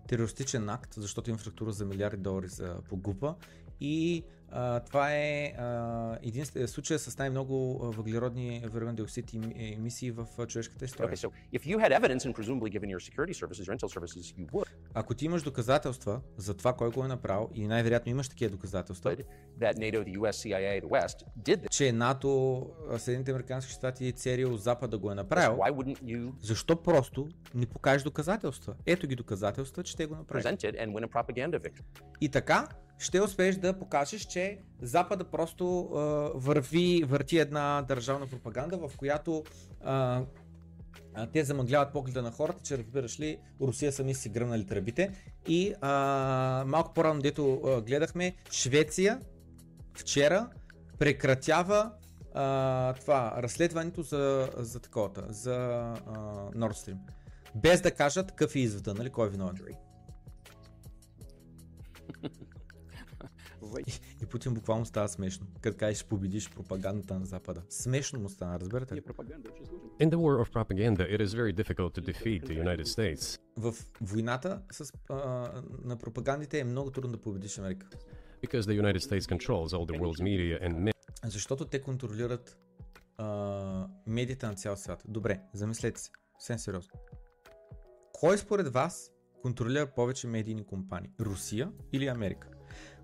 терористичен 0.07 0.69
акт, 0.69 0.93
защото 0.93 1.29
инфраструктура 1.29 1.71
за 1.71 1.85
милиарди 1.85 2.17
долари 2.17 2.47
за 2.47 2.75
погуба. 2.89 3.35
И 3.81 4.23
а, 4.51 4.79
това 4.79 5.13
е 5.13 5.53
а, 5.57 6.17
един 6.23 6.45
случай 6.45 6.97
с 6.97 7.17
най-много 7.17 7.77
въглеродни 7.77 8.61
въглероден 8.63 8.95
диоксид 8.95 9.33
емисии 9.55 10.11
в 10.11 10.27
човешката 10.47 10.85
история. 10.85 11.17
Okay, 11.17 11.27
so 11.27 11.59
if 11.59 11.65
you 11.65 11.77
had 11.77 11.91
evidence, 11.91 12.25
and 12.25 12.33
presumably 12.35 12.69
given 12.69 12.89
your 12.89 12.99
security 12.99 13.33
services, 13.33 13.67
your 13.67 13.75
intel 13.77 13.89
services, 13.99 14.33
you 14.37 14.51
would, 14.51 14.67
Ако 14.93 15.13
ти 15.13 15.25
имаш 15.25 15.43
доказателства 15.43 16.21
за 16.37 16.53
това 16.53 16.73
кой 16.73 16.91
го 16.91 17.05
е 17.05 17.07
направил, 17.07 17.49
и 17.53 17.67
най-вероятно 17.67 18.11
имаш 18.11 18.29
такива 18.29 18.51
доказателства, 18.51 19.15
that 19.59 19.75
NATO, 19.77 20.03
the 20.03 20.17
US, 20.17 20.31
CIA, 20.31 20.81
the 20.83 20.89
West 20.89 21.23
did 21.39 21.57
this. 21.57 21.69
че 21.69 21.91
НАТО, 21.91 22.69
Съединените 22.97 23.31
американски 23.31 23.71
щати 23.71 24.05
и 24.05 24.11
ЦРУ 24.11 24.57
Запада 24.57 24.97
го 24.97 25.11
е 25.11 25.15
направил, 25.15 25.57
Why 25.57 25.71
wouldn't 25.71 26.03
you 26.03 26.31
защо 26.39 26.83
просто 26.83 27.29
не 27.55 27.65
покажеш 27.65 28.03
доказателства? 28.03 28.73
Ето 28.85 29.07
ги 29.07 29.15
доказателства, 29.15 29.83
че 29.83 29.97
те 29.97 30.05
го 30.05 30.15
victory? 31.59 31.81
И 32.21 32.29
така 32.29 32.67
ще 33.01 33.21
успееш 33.21 33.55
да 33.55 33.79
покажеш, 33.79 34.21
че 34.21 34.40
Запада 34.81 35.23
просто 35.23 35.81
а, 35.83 35.97
върви, 36.35 37.03
върти 37.03 37.37
една 37.37 37.81
държавна 37.81 38.27
пропаганда, 38.27 38.77
в 38.77 38.91
която 38.97 39.43
а, 39.83 40.21
а, 41.13 41.27
те 41.27 41.43
замъгляват 41.43 41.93
погледа 41.93 42.21
на 42.21 42.31
хората, 42.31 42.63
че 42.63 42.77
разбираш 42.77 43.19
ли, 43.19 43.37
Русия 43.61 43.91
сами 43.91 44.13
си 44.13 44.29
гръмнали 44.29 44.67
тръбите. 44.67 45.11
И 45.47 45.73
а, 45.81 46.63
малко 46.67 46.93
по-рано, 46.93 47.21
дето 47.21 47.61
а, 47.65 47.81
гледахме, 47.81 48.35
Швеция 48.51 49.19
вчера 49.93 50.49
прекратява 50.99 51.91
а, 52.33 52.93
това, 52.93 53.33
разследването 53.37 54.01
за, 54.01 54.49
за 54.57 54.79
таковата, 54.79 55.25
за 55.29 55.55
а, 55.55 55.95
Nord 56.51 56.73
Stream. 56.73 56.97
Без 57.55 57.81
да 57.81 57.91
кажат 57.91 58.27
какъв 58.27 58.55
е 58.55 58.59
извода, 58.59 58.93
нали, 58.93 59.09
кой 59.09 59.27
е 59.27 59.29
виновен. 59.29 59.57
И, 63.87 63.99
и 64.21 64.25
Путин 64.25 64.53
буквално 64.53 64.85
става 64.85 65.09
смешно, 65.09 65.47
като 65.61 65.77
кажеш 65.77 65.97
ще 65.97 66.09
победиш 66.09 66.49
пропагандата 66.49 67.19
на 67.19 67.25
Запада. 67.25 67.61
Смешно 67.69 68.19
му 68.19 68.29
стана, 68.29 68.59
разбирате 68.59 68.95
ли? 68.95 69.01
In 69.01 70.09
the 70.09 70.15
war 70.15 70.43
of 70.43 70.51
propaganda, 70.51 71.03
it 71.15 71.21
is 71.21 71.31
very 71.41 71.53
difficult 71.53 71.91
to 71.97 72.01
defeat 72.01 72.41
the 72.45 72.63
United 72.63 72.85
States. 72.85 73.39
В 73.57 73.75
войната 74.01 74.61
с, 74.71 74.93
а, 75.09 75.15
на 75.83 75.97
пропагандите 75.97 76.59
е 76.59 76.63
много 76.63 76.91
трудно 76.91 77.11
да 77.11 77.17
победиш 77.17 77.57
Америка. 77.57 77.87
Because 78.43 78.61
the 78.61 78.81
United 78.81 78.99
States 78.99 79.37
controls 79.37 79.67
all 79.67 79.85
the 79.85 79.99
world's 79.99 80.21
media 80.21 80.69
and. 80.69 80.91
Защото 81.25 81.65
те 81.65 81.81
контролират 81.81 82.57
а, 83.17 83.87
медиите 84.07 84.45
на 84.45 84.55
цял 84.55 84.77
свят. 84.77 85.03
Добре, 85.07 85.41
замислете 85.53 86.01
се, 86.01 86.11
съвсем 86.39 86.59
сериозно. 86.59 86.93
Кой 88.13 88.37
според 88.37 88.67
вас 88.67 89.11
контролира 89.41 89.87
повече 89.87 90.27
медийни 90.27 90.65
компании? 90.65 91.09
Русия 91.19 91.71
или 91.91 92.07
Америка? 92.07 92.47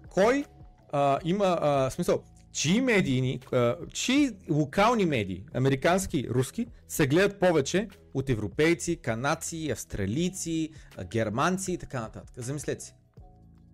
Кой 0.10 0.46
а, 0.92 1.20
има 1.26 1.58
а, 1.62 1.90
смисъл? 1.90 2.24
Чии 2.52 2.82
медийни, 2.82 3.40
а, 3.52 3.76
чии 3.94 4.32
локални 4.50 5.06
медии, 5.06 5.44
американски, 5.54 6.28
руски, 6.30 6.68
се 6.88 7.08
гледат 7.08 7.40
повече 7.40 7.88
от 8.14 8.30
европейци, 8.30 8.96
канадци, 8.96 9.72
австралийци, 9.72 10.70
германци 11.12 11.72
и 11.72 11.78
така 11.78 12.02
нататък. 12.02 12.34
Замислете 12.38 12.86
си. 12.86 12.94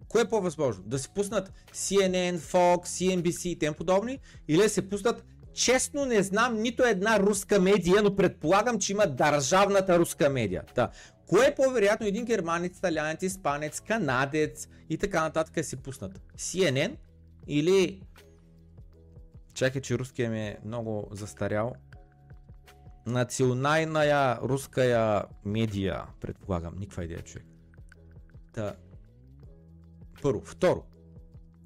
Кое 0.08 0.22
е 0.22 0.30
по-възможно? 0.30 0.84
Да 0.88 1.00
се 1.00 1.10
пуснат 1.10 1.52
CNN, 1.74 2.38
Fox, 2.38 2.86
CNBC 2.86 3.48
и 3.48 3.60
тем 3.60 3.74
подобни? 3.74 4.20
Или 4.48 4.62
да 4.62 4.70
се 4.70 4.90
пуснат 4.90 5.24
Честно 5.54 6.06
не 6.06 6.24
знам 6.24 6.62
нито 6.62 6.84
една 6.84 7.20
руска 7.20 7.60
медия, 7.60 8.02
но 8.04 8.16
предполагам, 8.16 8.80
че 8.80 8.92
има 8.92 9.08
държавната 9.08 10.00
руска 10.00 10.30
медия. 10.30 10.64
Та, 10.76 10.90
кое 11.34 11.48
е 11.48 11.56
по-вероятно 11.56 12.08
един 12.08 12.26
германец, 12.26 12.78
италянец, 12.78 13.24
испанец, 13.24 13.80
канадец 13.80 14.68
и 14.90 14.98
така 14.98 15.22
нататък 15.22 15.66
се 15.66 15.76
пуснат? 15.76 16.22
CNN 16.38 16.96
или... 17.48 18.02
Чакай, 19.54 19.82
че 19.82 20.00
руския 20.00 20.30
ми 20.30 20.40
е 20.40 20.58
много 20.66 21.08
застарял. 21.12 21.74
Националная 23.06 24.40
руская 24.42 25.26
медия, 25.46 26.04
предполагам. 26.22 26.76
Никаква 26.78 27.04
идея, 27.04 27.22
човек. 27.22 27.48
Та, 28.54 28.76
първо. 30.22 30.42
Второ. 30.46 30.84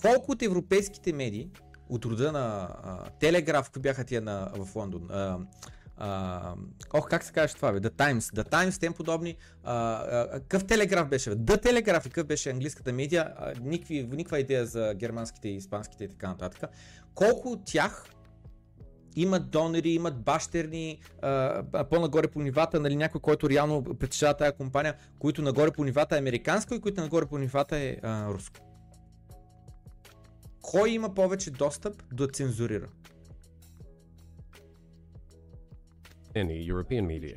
Колко 0.02 0.32
от 0.32 0.42
европейските 0.42 1.14
медии 1.14 1.50
от 1.90 2.06
рода 2.06 2.32
на 2.32 2.70
а, 2.84 3.10
Телеграф, 3.10 3.72
бяха 3.80 4.04
тия 4.04 4.22
на, 4.22 4.52
в 4.56 4.76
Лондон? 4.76 5.12
А, 5.12 5.40
а, 5.98 6.54
ох, 6.94 7.08
как 7.08 7.24
се 7.24 7.34
казваш 7.34 7.54
това, 7.54 7.72
бе? 7.72 7.80
The 7.80 7.92
Times. 7.92 8.20
The 8.20 8.52
Times, 8.52 8.80
тем 8.80 8.94
подобни. 8.94 9.38
А, 9.64 9.74
а, 9.74 10.32
какъв 10.32 10.66
телеграф 10.66 11.08
беше? 11.08 11.32
The 11.32 11.64
Telegraph, 11.66 12.04
какъв 12.04 12.26
беше 12.26 12.50
английската 12.50 12.94
медия? 12.94 13.34
А, 13.38 13.54
никакви, 13.62 14.08
никаква 14.12 14.40
идея 14.40 14.66
за 14.66 14.94
германските, 14.96 15.50
испанските 15.50 16.04
и 16.04 16.10
така 16.10 16.28
нататък. 16.28 16.70
Колко 17.16 17.50
от 17.50 17.66
тях 17.66 18.06
имат 19.16 19.50
донори, 19.50 19.90
имат 19.90 20.22
бащерни, 20.22 21.02
а, 21.22 21.64
по-нагоре 21.90 22.28
по 22.28 22.42
нивата, 22.42 22.80
нали, 22.80 22.96
някой, 22.96 23.22
който 23.22 23.50
реално 23.50 23.84
притежава 23.84 24.34
тази 24.34 24.52
компания, 24.52 24.96
които 25.20 25.42
нагоре 25.42 25.72
по 25.72 25.84
нивата 25.84 26.16
е 26.16 26.20
американско 26.20 26.74
и 26.74 26.82
които 26.82 27.02
нагоре 27.02 27.26
по 27.26 27.38
нивата 27.38 27.78
е 27.78 27.98
а, 28.04 28.34
руско. 28.34 28.60
Кой 30.62 30.90
има 30.90 31.14
повече 31.14 31.52
достъп 31.52 32.04
да 32.14 32.28
цензурира? 32.28 32.88
Any 36.37 36.63
European 36.63 37.07
media. 37.07 37.37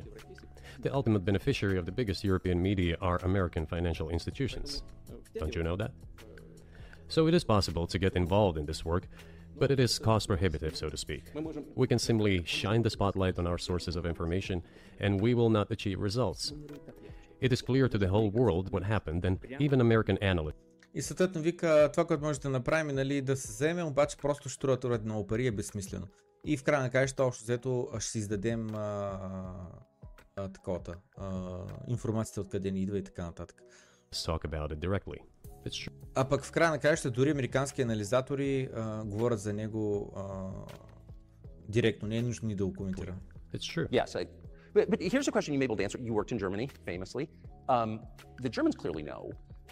The 0.80 0.94
ultimate 0.94 1.24
beneficiary 1.24 1.78
of 1.78 1.86
the 1.86 1.92
biggest 1.92 2.24
European 2.24 2.60
media 2.62 2.96
are 3.00 3.18
American 3.24 3.66
financial 3.66 4.08
institutions. 4.10 4.82
Don't 5.38 5.54
you 5.54 5.62
know 5.62 5.76
that? 5.76 5.92
So 7.08 7.26
it 7.28 7.34
is 7.34 7.44
possible 7.44 7.86
to 7.86 7.98
get 7.98 8.16
involved 8.16 8.58
in 8.58 8.66
this 8.66 8.84
work, 8.84 9.04
but 9.58 9.70
it 9.70 9.80
is 9.80 9.98
cost 9.98 10.28
prohibitive, 10.28 10.76
so 10.76 10.90
to 10.90 10.96
speak. 10.96 11.24
We 11.74 11.86
can 11.86 11.98
simply 11.98 12.42
shine 12.44 12.82
the 12.82 12.90
spotlight 12.90 13.38
on 13.38 13.46
our 13.46 13.58
sources 13.58 13.96
of 13.96 14.04
information, 14.06 14.62
and 15.00 15.20
we 15.20 15.34
will 15.34 15.50
not 15.50 15.70
achieve 15.70 15.98
results. 16.00 16.52
It 17.40 17.52
is 17.52 17.62
clear 17.62 17.88
to 17.88 17.98
the 17.98 18.08
whole 18.08 18.30
world 18.30 18.72
what 18.72 18.82
happened, 18.82 19.24
and 19.24 19.38
even 19.60 19.80
American 19.80 20.18
analysts. 20.22 20.62
И 20.94 21.02
съответно 21.02 21.40
вика, 21.40 21.90
това, 21.92 22.04
което 22.04 22.24
може 22.24 22.40
да 22.40 22.48
направим, 22.48 22.94
нали, 22.94 23.20
да 23.20 23.36
се 23.36 23.48
вземе, 23.52 23.82
обаче 23.84 24.16
просто 24.16 24.48
ще 24.48 24.54
струва 24.56 24.80
турат 24.80 25.04
много 25.04 25.26
пари 25.26 25.46
е 25.46 25.50
безсмислено. 25.50 26.06
И 26.45 26.57
в 26.57 26.63
края 26.63 26.81
на 26.81 26.89
краищата, 26.89 27.23
общо 27.23 27.43
взето, 27.43 27.89
ще 27.99 28.11
си 28.11 28.17
издадем 28.17 28.75
а, 28.75 29.19
а, 30.35 30.47
таковата, 30.47 30.95
а, 31.17 31.59
информацията 31.87 32.41
откъде 32.41 32.71
ни 32.71 32.81
идва 32.81 32.97
и 32.97 33.03
така 33.03 33.25
нататък. 33.25 33.61
Talk 34.13 34.47
about 34.47 34.73
it 34.73 34.79
directly. 34.79 35.17
It's 35.65 35.89
true. 35.89 35.93
А 36.15 36.29
пък 36.29 36.43
в 36.43 36.51
края 36.51 36.71
на 36.71 36.79
краищата, 36.79 37.11
дори 37.11 37.31
американски 37.31 37.81
анализатори 37.81 38.69
а, 38.75 39.03
говорят 39.03 39.39
за 39.39 39.53
него 39.53 40.13
а, 40.15 40.49
директно, 41.69 42.07
не 42.07 42.17
е 42.17 42.21
нужно 42.21 42.47
ни 42.47 42.55
да 42.55 42.65
го 42.65 42.73
коментира. 42.73 43.15
It's 43.53 43.75
true. 43.75 43.87
Yes, 43.89 44.15
I, 44.15 44.27
but, 44.73 44.89
but 44.89 44.99
here's 45.13 45.27
a 45.27 45.31
question 45.31 45.53
you 45.53 45.59
may 45.59 45.67
be 45.67 45.71
able 45.71 45.81
to 45.81 45.85
answer. 45.87 45.99
You 46.07 46.13
worked 46.19 46.31
in 46.35 46.39
Germany, 46.45 46.67
famously. 46.89 47.23
Um, 47.75 47.89
the 48.45 48.51
Germans 48.55 48.75
clearly 48.81 49.03
know 49.11 49.23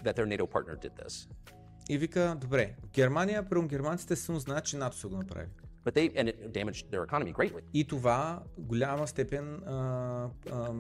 that 0.06 0.14
their 0.18 0.28
NATO 0.34 0.46
partner 0.56 0.76
did 0.86 0.94
this. 1.02 1.28
И 1.90 1.98
вика, 1.98 2.38
добре, 2.42 2.76
Германия, 2.94 3.50
прямо 3.50 3.68
германците 3.68 4.16
силно 4.16 4.40
знаят, 4.40 4.66
че 4.66 4.78
НАТО 4.78 4.98
са 4.98 5.08
го 5.08 5.18
направили. 5.18 5.50
But 5.86 5.94
they, 5.96 6.06
and 6.20 6.28
it 6.30 6.38
damaged 6.54 6.92
their 6.92 7.04
economy 7.08 7.34
greatly. 7.34 7.62
И 7.74 7.88
това 7.88 8.44
голяма 8.58 9.08
степен 9.08 9.64
а, 9.66 10.30
а, 10.52 10.74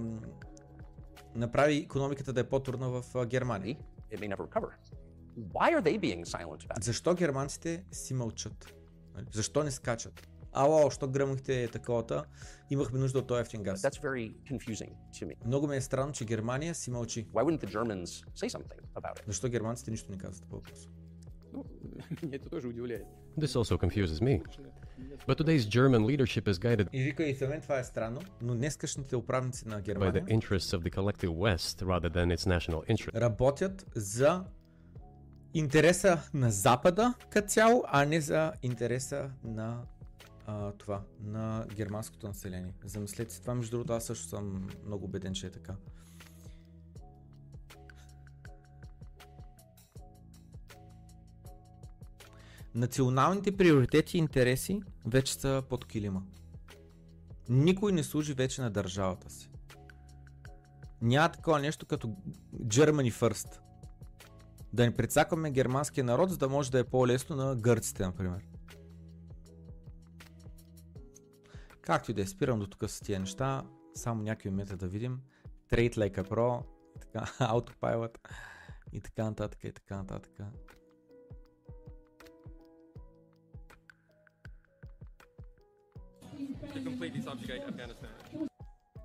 направи 1.36 1.76
економиката 1.76 2.34
да 2.34 2.40
е 2.40 2.44
по-трудна 2.44 2.90
в 2.90 3.26
Германия. 3.26 3.78
It 4.12 4.20
may 4.20 4.36
never 4.36 4.48
recover. 4.48 4.70
Why 5.54 5.74
are 5.76 5.82
they 5.82 5.98
being 6.00 6.26
silent 6.26 6.64
about 6.66 6.80
it? 6.80 6.84
Защо 6.84 7.14
германците 7.14 7.84
си 7.92 8.14
мълчат? 8.14 8.74
Нали? 9.16 9.26
Защо 9.32 9.64
не 9.64 9.72
скачат? 9.72 10.28
Ало, 10.52 10.92
що 10.92 11.08
гръмнахте 11.08 11.68
таковата, 11.68 12.24
имахме 12.70 13.00
нужда 13.00 13.20
от 13.20 13.28
този 13.28 13.42
ефтин 13.42 13.64
газ. 13.64 13.82
That's 13.82 14.02
very 14.02 14.34
confusing 14.52 14.90
to 15.14 15.26
me. 15.26 15.34
Много 15.46 15.68
ми 15.68 15.76
е 15.76 15.82
странно, 15.82 16.14
че 16.14 16.26
Германия 16.26 16.76
си 16.76 16.92
мълчи. 16.92 17.28
Why 17.28 17.44
wouldn't 17.44 17.66
the 17.66 17.72
Germans 17.74 18.06
say 18.36 18.50
something 18.50 18.82
about 18.96 19.20
it? 19.20 19.28
Защо 19.28 19.50
германците 19.50 19.92
нищо 19.92 20.12
не 20.12 20.18
казват 20.18 20.50
по 20.50 20.56
въпроса? 20.56 20.90
Ну, 21.54 21.66
меня 22.24 22.38
это 22.38 22.50
тоже 22.50 22.68
удивляет. 22.68 23.06
This 23.38 23.56
also 23.56 23.78
confuses 23.78 24.22
me. 24.22 24.42
But 25.28 25.38
today's 25.38 25.66
German 25.66 26.06
leadership 26.06 26.48
is 26.48 26.54
guided 26.54 26.88
И 26.94 27.04
вика, 27.04 27.24
и 27.24 27.34
за 27.34 27.48
мен 27.48 27.62
това 27.62 27.80
е 27.80 27.84
странно, 27.84 28.22
но 28.42 28.56
днескашните 28.56 29.16
управници 29.16 29.68
на 29.68 29.76
by 29.76 29.80
the 29.80 29.86
Германия 29.86 30.24
interests 30.26 30.78
of 30.78 30.84
the 30.84 30.90
collective 30.90 31.30
West 31.30 31.82
rather 31.82 32.10
than 32.10 32.38
its 32.38 32.60
national 32.60 32.96
interest. 32.96 33.16
работят 33.22 33.86
за 33.96 34.44
интереса 35.54 36.22
на 36.34 36.52
Запада 36.52 37.14
като 37.30 37.48
цяло, 37.48 37.84
а 37.88 38.06
не 38.06 38.22
за 38.22 38.54
интереса 38.62 39.30
на 39.44 39.82
а, 40.46 40.72
това, 40.72 41.02
на 41.24 41.66
германското 41.76 42.28
население. 42.28 42.74
Замислете 42.86 43.34
си 43.34 43.42
това, 43.42 43.56
между 43.56 43.72
другото, 43.72 43.94
аз 43.94 44.06
също 44.06 44.28
съм 44.28 44.70
много 44.86 45.06
убеден, 45.06 45.34
че 45.34 45.48
е 45.48 45.50
така. 45.50 45.74
Националните 52.76 53.58
приоритети 53.58 54.18
и 54.18 54.20
интереси 54.20 54.82
вече 55.06 55.34
са 55.34 55.64
под 55.70 55.86
килима. 55.86 56.24
Никой 57.50 57.92
не 57.92 58.04
служи 58.04 58.34
вече 58.34 58.62
на 58.62 58.70
държавата 58.70 59.30
си. 59.30 59.50
Няма 61.02 61.32
такова 61.32 61.60
нещо 61.60 61.86
като 61.86 62.08
Germany 62.56 63.12
First. 63.12 63.60
Да 64.74 64.86
не 64.86 64.94
прецакваме 64.94 65.52
германския 65.52 66.04
народ, 66.04 66.30
за 66.30 66.38
да 66.38 66.50
може 66.50 66.72
да 66.72 66.80
е 66.80 66.84
по-лесно 66.84 67.36
на 67.36 67.56
гърците, 67.56 68.06
например. 68.06 68.46
Както 71.82 72.12
и 72.12 72.14
да 72.14 72.22
е, 72.22 72.26
спирам 72.26 72.60
до 72.60 72.68
тук 72.68 72.90
с 72.90 73.00
тия 73.00 73.20
неща. 73.20 73.64
Само 73.96 74.24
някакви 74.24 74.50
момента 74.50 74.78
да 74.78 74.88
видим. 74.88 75.20
Trade 75.72 75.96
Like 75.96 76.18
a 76.18 76.30
Pro, 76.30 76.64
така, 77.02 77.26
Autopilot 77.40 78.18
и 78.92 79.02
така 79.02 79.24
нататък 79.24 79.64
и 79.64 79.72
така 79.72 79.98
нататък. 79.98 80.32
completely 86.99 87.21
subjugate 87.23 87.63
Afghanistan. 87.67 88.11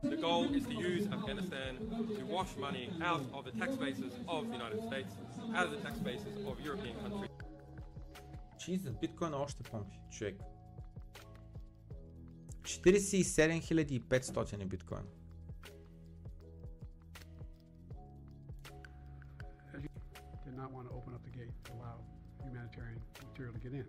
The 0.01 0.15
goal 0.15 0.45
is 0.53 0.65
to 0.65 0.73
use 0.73 1.07
Afghanistan 1.07 1.75
to 2.17 2.25
wash 2.25 2.55
money 2.57 2.89
out 3.01 3.23
of 3.33 3.45
the 3.45 3.51
tax 3.51 3.75
bases 3.75 4.13
of 4.27 4.47
the 4.47 4.53
United 4.53 4.81
States, 4.87 5.11
out 5.53 5.65
of 5.65 5.71
the 5.71 5.77
tax 5.77 5.99
bases 5.99 6.33
of 6.47 6.59
European 6.61 6.95
countries. 7.01 7.29
Jesus, 8.57 8.93
биткоин 9.01 9.33
още 9.33 9.63
помпи, 9.63 9.99
човек. 10.11 10.35
47 12.63 13.61
500 13.61 14.61
е 14.61 14.65
биткоин. 14.65 15.03
did 20.45 20.57
not 20.57 20.71
want 20.71 20.87
to 20.89 20.93
open 20.95 21.13
up 21.13 21.23
the 21.23 21.29
gate 21.39 21.53
to 21.65 21.71
allow 21.73 21.95
humanitarian 22.43 22.99
material 23.27 23.53
to 23.53 23.59
get 23.59 23.73
in. 23.73 23.85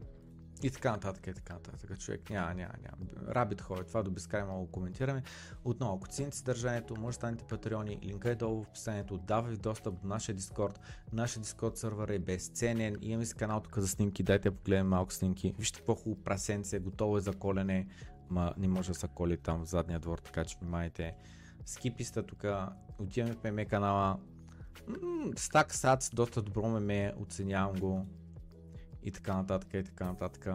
И 0.64 0.72
така 0.72 0.92
нататък, 0.92 1.28
и 1.28 1.34
така 1.34 1.54
нататък. 1.54 2.00
Човек 2.00 2.30
няма, 2.30 2.54
няма, 2.54 2.74
няма. 2.84 3.34
Рабит 3.36 3.62
хора, 3.62 3.84
това 3.84 4.04
до 4.04 4.12
безкрай 4.12 4.42
да 4.42 4.68
коментираме. 4.72 5.24
Отново, 5.64 5.96
ако 5.96 6.08
цените 6.08 6.38
съдържанието, 6.38 6.96
може 6.96 7.08
да 7.08 7.14
станете 7.14 7.44
патреони, 7.44 8.00
линка 8.04 8.30
е 8.30 8.36
долу 8.36 8.64
в 8.64 8.68
описанието, 8.68 9.18
дава 9.18 9.50
ви 9.50 9.58
достъп 9.58 10.02
до 10.02 10.08
нашия 10.08 10.36
Дискорд. 10.36 10.80
Нашия 11.14 11.42
Дискорд 11.42 11.78
сервер 11.78 12.10
е 12.10 12.20
безценен, 12.20 12.96
имаме 13.02 13.26
си 13.26 13.36
канал 13.36 13.62
тук 13.62 13.78
за 13.78 13.88
снимки, 13.88 14.24
дайте 14.24 14.50
да 14.50 14.56
погледнем 14.56 14.88
малко 14.88 15.14
снимки. 15.14 15.54
Вижте 15.58 15.80
какво 15.80 15.96
хубаво 15.96 16.24
прасенце, 16.24 16.80
готово 16.80 17.18
е 17.18 17.22
за 17.22 17.34
колене, 17.34 17.88
ма 18.30 18.54
не 18.58 18.68
може 18.68 18.88
да 18.88 18.96
се 18.96 19.08
коли 19.08 19.38
там 19.38 19.66
в 19.66 19.70
задния 19.70 20.00
двор, 20.00 20.18
така 20.18 20.46
че 20.46 20.58
внимайте. 20.62 21.16
Скиписта 21.66 22.24
тук, 22.24 22.46
отиваме 23.00 23.34
в 23.34 23.52
ММ 23.52 23.66
канала, 23.66 24.20
Стак 25.36 25.74
Сац, 25.74 26.10
доста 26.10 26.42
добро 26.42 26.68
меме, 26.68 27.14
оценявам 27.22 27.76
го. 27.76 28.06
И 29.06 29.12
така 29.12 29.36
нататък, 29.36 29.74
и 29.74 29.84
така 29.84 30.06
нататък. 30.06 30.48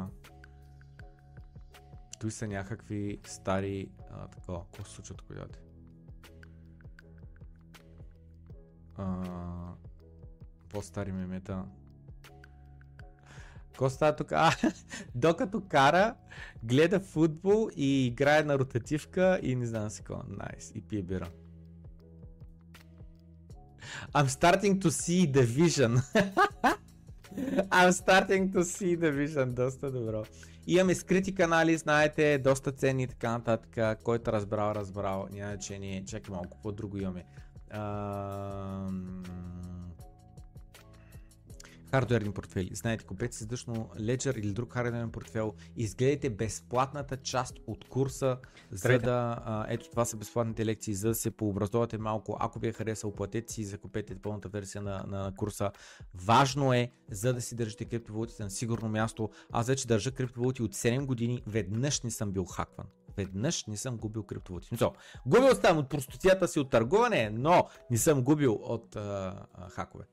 Той 2.20 2.30
са 2.30 2.48
някакви 2.48 3.20
стари... 3.24 3.90
А, 4.10 4.28
такова, 4.28 4.64
какво 4.64 4.84
се 4.84 4.94
случва 4.94 5.14
тук, 5.14 5.34
дядете? 5.34 5.58
по-стари 10.68 11.12
мемета. 11.12 11.64
Какво 13.66 13.90
става 13.90 14.16
тук? 14.16 14.32
А, 14.32 14.52
докато 15.14 15.60
кара, 15.68 16.14
гледа 16.62 17.00
футбол 17.00 17.70
и 17.76 18.06
играе 18.06 18.42
на 18.42 18.58
ротативка 18.58 19.40
и 19.42 19.56
не 19.56 19.66
знам 19.66 19.90
си 19.90 20.02
какво. 20.02 20.22
Найс. 20.28 20.72
И 20.74 20.80
пие 20.80 21.02
бира. 21.02 21.28
I'm 24.12 24.28
starting 24.28 24.78
to 24.82 24.88
see 24.88 25.32
the 25.32 25.44
vision. 25.44 25.92
I'm 27.70 27.92
starting 27.92 28.52
to 28.52 28.64
see 28.64 28.96
the 28.96 29.12
vision. 29.12 29.46
Доста 29.46 29.90
добро. 29.90 30.22
Имаме 30.66 30.94
скрити 30.94 31.34
канали, 31.34 31.76
знаете, 31.76 32.38
доста 32.38 32.72
ценни 32.72 33.02
и 33.02 33.06
така 33.06 33.30
нататък. 33.30 33.98
Който 34.04 34.32
разбрал, 34.32 34.72
разбрал. 34.72 35.28
Няма 35.32 35.50
значение. 35.50 36.04
Чакай 36.04 36.32
малко, 36.32 36.50
какво 36.50 36.72
друго 36.72 36.96
имаме. 36.96 37.24
Uh 37.74 39.59
хардуерни 41.90 42.32
портфели. 42.32 42.70
Знаете, 42.74 43.04
купете 43.04 43.36
си 43.36 43.46
дъчно 43.46 43.90
Ledger 43.96 44.38
или 44.38 44.52
друг 44.52 44.72
хардуерен 44.72 45.10
портфел, 45.10 45.54
изгледайте 45.76 46.30
безплатната 46.30 47.16
част 47.16 47.54
от 47.66 47.88
курса, 47.88 48.38
за 48.70 48.98
да, 48.98 49.42
а, 49.44 49.66
ето 49.68 49.90
това 49.90 50.04
са 50.04 50.16
безплатните 50.16 50.66
лекции, 50.66 50.94
за 50.94 51.08
да 51.08 51.14
се 51.14 51.30
пообразовате 51.30 51.98
малко. 51.98 52.36
Ако 52.40 52.58
ви 52.58 52.68
е 52.68 52.72
харесал, 52.72 53.12
платете 53.12 53.52
си 53.52 53.60
и 53.60 53.64
закупете 53.64 54.14
пълната 54.14 54.48
версия 54.48 54.82
на, 54.82 55.04
на 55.08 55.32
курса. 55.36 55.70
Важно 56.14 56.72
е, 56.72 56.90
за 57.10 57.34
да 57.34 57.40
си 57.40 57.54
държите 57.54 57.84
криптовалутите 57.84 58.42
на 58.42 58.50
сигурно 58.50 58.88
място. 58.88 59.30
Аз 59.52 59.66
вече 59.66 59.86
държа 59.86 60.10
криптовалути 60.10 60.62
от 60.62 60.74
7 60.74 61.06
години, 61.06 61.42
веднъж 61.46 62.02
не 62.02 62.10
съм 62.10 62.32
бил 62.32 62.44
хакван 62.44 62.86
веднъж 63.16 63.64
не 63.66 63.76
съм 63.76 63.96
губил 63.96 64.22
криптовалути. 64.22 64.68
So, 64.68 64.92
губил 65.26 65.54
съм 65.54 65.78
от 65.78 65.88
простотията 65.88 66.48
си 66.48 66.60
от 66.60 66.70
търгуване, 66.70 67.30
но 67.30 67.68
не 67.90 67.98
съм 67.98 68.22
губил 68.22 68.52
от 68.62 68.96
а, 68.96 69.34
а, 69.54 69.68
хакове. 69.68 70.04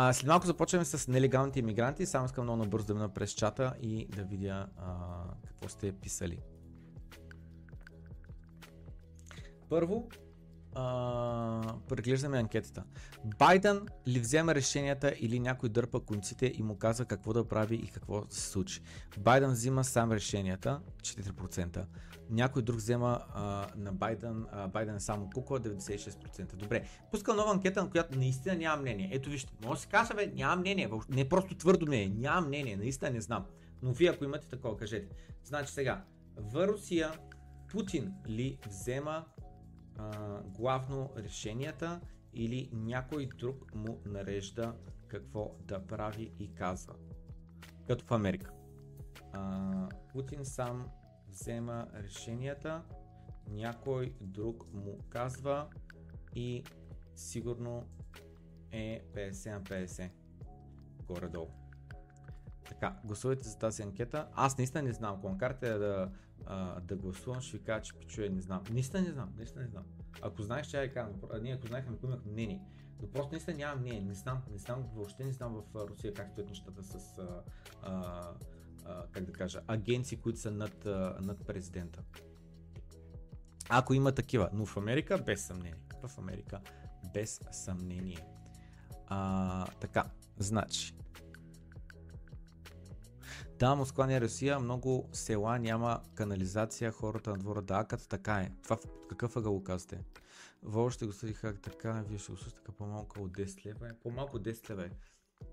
А, 0.00 0.12
след 0.12 0.28
малко 0.28 0.46
започваме 0.46 0.84
с 0.84 1.08
нелегалните 1.08 1.58
иммигранти. 1.58 2.06
Само 2.06 2.26
искам 2.26 2.44
много 2.44 2.62
набързо 2.62 2.86
да 2.86 2.94
мина 2.94 3.08
през 3.08 3.30
чата 3.30 3.74
и 3.82 4.06
да 4.06 4.22
видя 4.22 4.66
а, 4.76 4.94
какво 5.46 5.68
сте 5.68 5.92
писали. 5.92 6.38
Първо, 9.68 10.08
преглеждаме 11.88 12.38
анкетата. 12.38 12.84
Байден 13.38 13.86
ли 14.08 14.20
взема 14.20 14.54
решенията 14.54 15.14
или 15.20 15.40
някой 15.40 15.68
дърпа 15.68 16.00
конците 16.00 16.52
и 16.56 16.62
му 16.62 16.78
казва 16.78 17.04
какво 17.04 17.32
да 17.32 17.48
прави 17.48 17.76
и 17.76 17.86
какво 17.86 18.20
да 18.20 18.34
се 18.34 18.50
случи? 18.50 18.80
Байден 19.18 19.50
взима 19.50 19.84
сам 19.84 20.12
решенията, 20.12 20.80
4% 21.02 21.84
някой 22.30 22.62
друг 22.62 22.76
взема 22.76 23.20
а, 23.34 23.66
на 23.76 23.92
Байден, 23.92 24.46
а, 24.52 24.68
Байден 24.68 24.96
е 24.96 25.00
само 25.00 25.30
кукла 25.34 25.60
96%. 25.60 26.56
Добре, 26.56 26.84
пускам 27.10 27.36
нова 27.36 27.52
анкета, 27.52 27.82
на 27.82 27.90
която 27.90 28.18
наистина 28.18 28.56
нямам 28.56 28.80
мнение. 28.80 29.10
Ето 29.12 29.30
вижте, 29.30 29.52
може 29.64 29.78
да 29.78 29.82
се 29.82 29.88
каже, 29.88 30.14
бе, 30.14 30.26
нямам 30.26 30.60
мнение, 30.60 30.90
не 31.08 31.28
просто 31.28 31.54
твърдо 31.54 31.86
мнение, 31.86 32.08
нямам 32.08 32.46
мнение, 32.48 32.76
наистина 32.76 33.10
не 33.10 33.20
знам. 33.20 33.46
Но 33.82 33.92
вие 33.92 34.10
ако 34.10 34.24
имате 34.24 34.48
такова, 34.48 34.76
кажете. 34.76 35.14
Значи 35.44 35.72
сега, 35.72 36.04
в 36.36 36.66
Русия 36.66 37.12
Путин 37.72 38.12
ли 38.28 38.58
взема 38.68 39.24
а, 39.98 40.40
главно 40.42 41.10
решенията 41.16 42.00
или 42.32 42.70
някой 42.72 43.26
друг 43.26 43.74
му 43.74 44.00
нарежда 44.06 44.74
какво 45.08 45.54
да 45.60 45.86
прави 45.86 46.32
и 46.38 46.54
казва. 46.54 46.94
Като 47.86 48.04
в 48.04 48.10
Америка. 48.10 48.52
А, 49.32 49.88
Путин 50.12 50.44
сам 50.44 50.88
взема 51.28 51.86
решенията, 51.94 52.82
някой 53.48 54.14
друг 54.20 54.72
му 54.72 54.98
казва 55.08 55.68
и 56.34 56.64
сигурно 57.14 57.88
е 58.72 59.02
50 59.14 59.52
на 59.52 59.62
50. 59.62 60.10
Горе-долу. 61.06 61.67
Така, 62.68 62.96
гласувайте 63.04 63.48
за 63.48 63.58
тази 63.58 63.82
анкета. 63.82 64.28
Аз 64.34 64.58
наистина 64.58 64.82
не 64.82 64.92
знам. 64.92 65.14
Ако 65.18 65.38
карте 65.38 65.78
да, 65.78 66.10
а, 66.46 66.80
да 66.80 66.96
гласувам, 66.96 67.40
ще 67.40 67.56
ви 67.56 67.64
кажа, 67.64 67.82
че 67.82 67.94
пичуе 67.94 68.28
не 68.28 68.40
знам. 68.40 68.62
Наистина 68.70 69.02
не 69.02 69.10
знам, 69.10 69.32
наистина 69.36 69.64
не 69.64 69.70
знам. 69.70 69.84
Ако 70.22 70.42
знаеш, 70.42 70.66
че 70.66 70.82
я 70.82 70.92
кажа, 70.92 71.10
ние 71.42 71.54
ако 71.54 71.66
знаехме, 71.66 71.94
ако 71.96 72.06
имах 72.06 72.24
мнение. 72.24 72.62
Но 73.02 73.10
просто 73.10 73.32
наистина 73.32 73.56
нямам 73.56 73.80
мнение. 73.80 74.00
Не 74.00 74.14
знам, 74.14 74.42
не 74.50 74.58
знам, 74.58 74.84
въобще 74.94 75.24
не 75.24 75.32
знам 75.32 75.62
в 75.74 75.88
Русия 75.88 76.14
как 76.14 76.30
стоят 76.30 76.48
нещата 76.48 76.82
с 76.82 77.18
а, 77.82 78.34
а, 78.84 79.06
как 79.12 79.24
да 79.24 79.32
кажа, 79.32 79.60
агенции, 79.66 80.18
които 80.18 80.38
са 80.38 80.50
над, 80.50 80.84
над 81.20 81.46
президента. 81.46 82.02
Ако 83.68 83.94
има 83.94 84.12
такива, 84.12 84.50
но 84.52 84.66
в 84.66 84.76
Америка 84.76 85.18
без 85.26 85.46
съмнение. 85.46 85.80
В 86.02 86.18
Америка 86.18 86.60
без 87.14 87.40
съмнение. 87.50 88.26
А, 89.06 89.66
така, 89.80 90.04
значи. 90.38 90.94
Да, 93.58 93.74
Москва 93.74 94.06
не 94.06 94.16
е 94.16 94.20
Русия, 94.20 94.60
много 94.60 95.08
села 95.12 95.58
няма 95.58 96.00
канализация, 96.14 96.92
хората 96.92 97.30
на 97.30 97.38
двора 97.38 97.62
да 97.62 97.74
акат, 97.74 98.08
така 98.08 98.34
е. 98.34 98.52
Това 98.62 98.76
в 98.76 98.80
какъв 99.08 99.36
ъгъл 99.36 99.52
го 99.52 99.64
казвате? 99.64 100.04
Вол 100.62 100.90
ще 100.90 101.06
го 101.06 101.12
съди 101.12 101.34
как 101.34 101.60
така, 101.60 102.04
вие 102.08 102.18
ще 102.18 102.32
го 102.32 102.38
слушате 102.38 102.72
по-малко 102.78 103.20
от 103.22 103.32
10 103.32 103.66
лева. 103.66 103.90
По-малко 104.02 104.36
от 104.36 104.42
10 104.42 104.70
лева 104.70 104.84
е. 104.84 104.90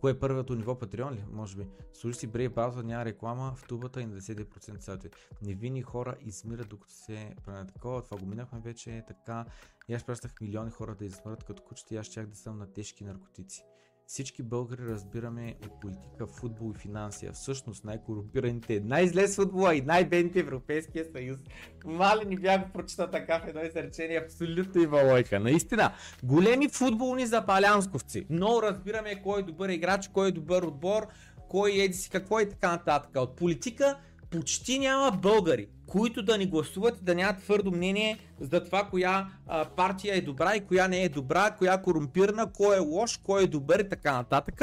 Кое 0.02 0.12
е 0.12 0.20
първото 0.20 0.56
ниво 0.56 0.74
Patreon 0.74 1.12
ли? 1.12 1.24
Може 1.32 1.58
би. 1.58 1.68
Служи 1.94 2.18
си 2.18 2.28
брей 2.28 2.50
пауза, 2.50 2.84
няма 2.84 3.06
реклама 3.06 3.56
в 3.56 3.68
тубата 3.68 4.02
и 4.02 4.06
на 4.06 4.22
10% 4.22 4.80
салти. 4.80 5.10
Невинни 5.42 5.82
хора 5.82 6.16
измират 6.22 6.70
докато 6.70 6.94
се 6.94 7.36
прави 7.46 7.68
такова. 7.68 8.02
Това 8.02 8.18
го 8.18 8.26
минахме 8.26 8.60
вече 8.60 9.04
така. 9.08 9.46
И 9.88 9.94
аз 9.94 10.04
пращах 10.04 10.42
милиони 10.42 10.72
хора 10.72 10.96
да 10.96 11.06
измърят 11.06 11.44
като 11.44 11.64
кучета 11.64 11.96
и 11.96 11.98
аз 11.98 12.06
щях 12.06 12.28
да 12.28 12.36
съм 12.36 12.58
на 12.58 12.74
тежки 12.74 13.04
наркотици. 13.04 13.66
Всички 14.08 14.44
българи 14.44 14.86
разбираме 14.86 15.56
от 15.66 15.82
политика, 15.82 16.28
футбол 16.28 16.74
и 16.76 16.80
финанси, 16.80 17.26
а 17.26 17.34
всъщност 17.34 17.84
най-корумпираните, 17.84 18.82
най-зле 18.86 19.28
с 19.28 19.36
футбола 19.36 19.76
и 19.76 19.82
най-бедните 19.82 20.40
Европейския 20.40 21.06
съюз. 21.12 21.40
Мали 21.86 22.26
ни 22.26 22.38
бях 22.38 22.72
прочита 22.74 23.12
така 23.12 23.40
в 23.40 23.48
едно 23.48 23.62
изречение, 23.62 24.18
абсолютно 24.18 24.82
има 24.82 25.04
лойка. 25.04 25.40
Наистина, 25.40 25.94
големи 26.24 26.70
футболни 26.70 27.26
запалянсковци. 27.26 28.26
Много 28.30 28.62
разбираме 28.62 29.22
кой 29.22 29.40
е 29.40 29.44
добър 29.44 29.70
играч, 29.70 30.08
кой 30.08 30.28
е 30.28 30.32
добър 30.32 30.64
отбор, 30.64 31.08
кой 31.50 31.72
еди 31.72 31.94
си 31.94 32.10
какво 32.10 32.40
и 32.40 32.50
така 32.50 32.72
нататък. 32.72 33.12
От 33.16 33.36
политика 33.36 33.98
почти 34.30 34.80
няма 34.80 35.12
българи, 35.12 35.70
които 35.88 36.24
да 36.24 36.38
ни 36.38 36.46
гласуват 36.46 36.98
и 37.02 37.04
да 37.04 37.16
нямат 37.16 37.44
твърдо 37.44 37.72
мнение 37.72 38.18
за 38.40 38.64
това 38.64 38.84
коя 38.84 39.28
а, 39.48 39.66
партия 39.66 40.16
е 40.16 40.22
добра 40.22 40.56
и 40.56 40.66
коя 40.66 40.88
не 40.88 41.04
е 41.04 41.10
добра, 41.10 41.52
коя 41.52 41.74
е 41.74 41.82
корумпирана, 41.82 42.52
кой 42.54 42.76
е 42.76 42.80
лош, 42.80 43.18
кой 43.18 43.44
е 43.44 43.48
добър 43.48 43.80
и 43.80 43.90
така 43.90 44.14
нататък. 44.14 44.62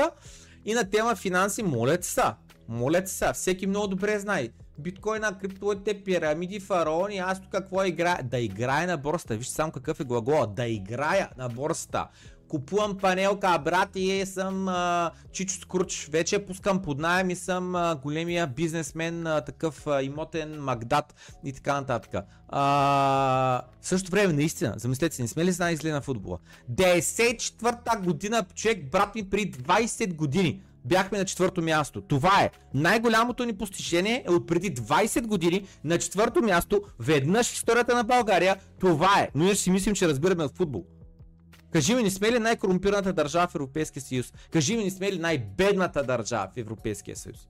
И 0.65 0.75
на 0.75 0.91
тема 0.91 1.17
финанси, 1.17 1.63
молят 1.63 2.05
са. 2.05 2.35
Молят 2.69 3.09
са. 3.09 3.33
Всеки 3.33 3.67
много 3.67 3.87
добре 3.87 4.19
знае. 4.19 4.49
Биткоина, 4.79 5.39
криптовете, 5.39 6.05
пирамиди, 6.05 6.61
фараони, 6.61 7.19
аз 7.19 7.41
тук 7.41 7.51
какво 7.53 7.85
играя? 7.85 8.23
Да 8.23 8.39
играя 8.39 8.87
на 8.87 8.97
борста. 8.97 9.37
Вижте 9.37 9.55
само 9.55 9.73
какъв 9.73 10.01
е 10.01 10.05
глагола. 10.05 10.47
Да 10.47 10.67
играя 10.67 11.29
на 11.39 11.49
борста 11.49 12.09
купувам 12.53 12.99
панелка, 12.99 13.59
брат 13.65 13.89
и 13.95 14.27
съм 14.27 14.69
а, 14.69 15.11
Чичо 15.33 15.55
Скруч. 15.55 16.09
Вече 16.11 16.39
пускам 16.39 16.83
под 16.83 16.99
найем 16.99 17.31
и 17.31 17.37
съм 17.37 17.75
а, 17.75 17.95
големия 17.95 18.47
бизнесмен, 18.47 19.27
а, 19.27 19.41
такъв 19.41 19.87
а, 19.87 20.03
имотен 20.03 20.61
магдат 20.61 21.15
и 21.45 21.53
така 21.53 21.75
нататък. 21.75 22.25
А, 22.49 22.63
в 23.81 23.87
същото 23.87 24.11
време, 24.11 24.33
наистина, 24.33 24.75
замислете 24.77 25.17
се, 25.17 25.23
не 25.23 25.29
сме 25.29 25.45
ли 25.45 25.53
знали 25.53 25.77
зле 25.77 25.91
на 25.91 26.01
футбола? 26.01 26.39
94-та 26.71 27.97
година, 27.97 28.45
човек, 28.55 28.91
брат 28.91 29.15
ми, 29.15 29.31
при 29.31 29.53
20 29.53 30.15
години 30.15 30.63
бяхме 30.85 31.19
на 31.19 31.25
четвърто 31.25 31.63
място. 31.63 32.01
Това 32.01 32.43
е. 32.43 32.51
Най-голямото 32.75 33.45
ни 33.45 33.53
постижение 33.53 34.25
е 34.27 34.31
от 34.31 34.47
преди 34.47 34.75
20 34.75 35.27
години 35.27 35.67
на 35.85 35.99
четвърто 35.99 36.43
място, 36.43 36.83
веднъж 36.99 37.51
в 37.51 37.55
историята 37.55 37.95
на 37.95 38.05
България. 38.05 38.57
Това 38.81 39.21
е. 39.21 39.29
Но 39.35 39.45
ние 39.45 39.55
си 39.55 39.71
мислим, 39.71 39.95
че 39.95 40.09
разбираме 40.09 40.45
от 40.45 40.57
футбол. 40.57 40.85
Кажи 41.73 41.95
ми, 41.95 42.03
не 42.03 42.11
сме 42.11 42.33
ли 42.33 42.39
най-корумпираната 42.39 43.13
държава 43.13 43.49
в 43.49 43.55
Европейския 43.55 44.03
съюз? 44.03 44.33
Кажи 44.51 44.77
ми, 44.77 44.85
не 44.85 44.91
сме 44.91 45.13
ли 45.13 45.19
най-бедната 45.19 46.03
държава 46.03 46.49
в 46.55 46.57
Европейския 46.57 47.17
съюз? 47.17 47.49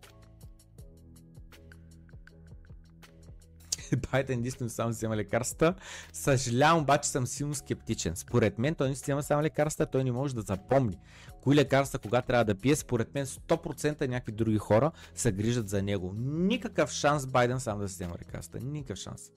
Байден 4.12 4.38
единствено 4.38 4.70
само 4.70 4.90
взема 4.90 5.16
лекарства. 5.16 5.74
Съжалявам, 6.12 6.82
обаче 6.82 7.08
съм 7.08 7.26
силно 7.26 7.54
скептичен. 7.54 8.16
Според 8.16 8.58
мен 8.58 8.74
той 8.74 8.88
не 8.88 8.94
си 8.94 9.02
взема 9.02 9.22
само 9.22 9.42
лекарства, 9.42 9.86
той 9.86 10.04
не 10.04 10.12
може 10.12 10.34
да 10.34 10.40
запомни 10.40 10.98
кои 11.42 11.56
лекарства 11.56 11.98
кога 11.98 12.22
трябва 12.22 12.44
да 12.44 12.54
пие. 12.54 12.76
Според 12.76 13.14
мен 13.14 13.26
100% 13.26 14.08
някакви 14.08 14.32
други 14.32 14.58
хора 14.58 14.90
се 15.14 15.32
грижат 15.32 15.68
за 15.68 15.82
него. 15.82 16.14
Никакъв 16.18 16.90
шанс 16.90 17.26
Байден 17.26 17.60
сам 17.60 17.78
да 17.78 17.88
си 17.88 17.94
взема 17.94 18.14
лекарства. 18.20 18.60
Никакъв 18.62 18.98
шанс. 18.98 19.30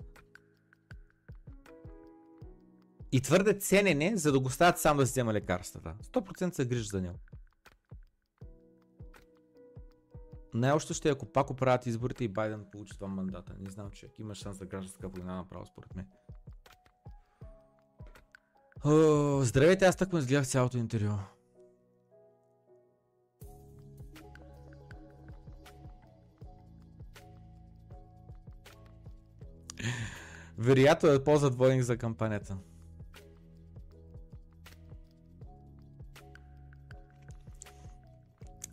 И 3.16 3.22
твърде 3.22 3.54
ценен 3.54 4.02
е, 4.02 4.18
за 4.18 4.32
да 4.32 4.40
го 4.40 4.50
стават 4.50 4.80
сам 4.80 4.98
да 4.98 5.04
взема 5.04 5.34
лекарствата. 5.34 5.96
100% 6.04 6.52
се 6.54 6.66
грижат 6.66 6.88
за 6.88 7.02
него. 7.02 7.20
Най-още 10.54 10.94
ще 10.94 11.10
ако 11.10 11.26
пак 11.26 11.50
оправят 11.50 11.86
изборите 11.86 12.24
и 12.24 12.28
Байден 12.28 12.66
получи 12.72 12.94
това 12.96 13.08
мандата. 13.08 13.54
Не 13.60 13.70
знам, 13.70 13.92
че 13.92 14.08
има 14.20 14.36
шанс 14.36 14.58
за 14.58 14.66
гражданска 14.66 15.10
война 15.10 15.36
направо, 15.36 15.66
според 15.66 15.96
мен. 15.96 16.08
О, 18.86 19.42
здравейте, 19.44 19.86
аз 19.86 19.96
така 19.96 20.18
изгледах 20.18 20.48
цялото 20.48 20.78
интервю. 20.78 21.14
Вероятно 30.58 31.10
е 31.10 31.24
ползват 31.24 31.56
войник 31.56 31.84
за 31.84 31.98
кампанията. 31.98 32.58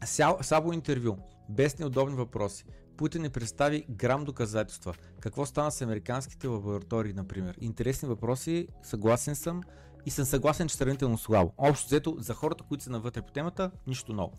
Сабо 0.04 0.72
интервю. 0.72 1.16
Без 1.48 1.78
неудобни 1.78 2.14
въпроси. 2.14 2.64
Путин 2.96 3.22
не 3.22 3.30
представи 3.30 3.86
грам 3.90 4.24
доказателства. 4.24 4.94
Какво 5.20 5.46
стана 5.46 5.70
с 5.70 5.82
американските 5.82 6.46
лаборатории, 6.46 7.12
например? 7.12 7.56
Интересни 7.60 8.08
въпроси, 8.08 8.68
съгласен 8.82 9.36
съм 9.36 9.60
и 10.06 10.10
съм 10.10 10.24
съгласен, 10.24 10.68
че 10.68 10.76
сравнително 10.76 11.18
слабо. 11.18 11.52
Общо 11.58 11.86
взето, 11.86 12.16
за 12.18 12.34
хората, 12.34 12.64
които 12.64 12.84
са 12.84 12.90
навътре 12.90 13.22
по 13.22 13.32
темата, 13.32 13.70
нищо 13.86 14.12
ново. 14.12 14.38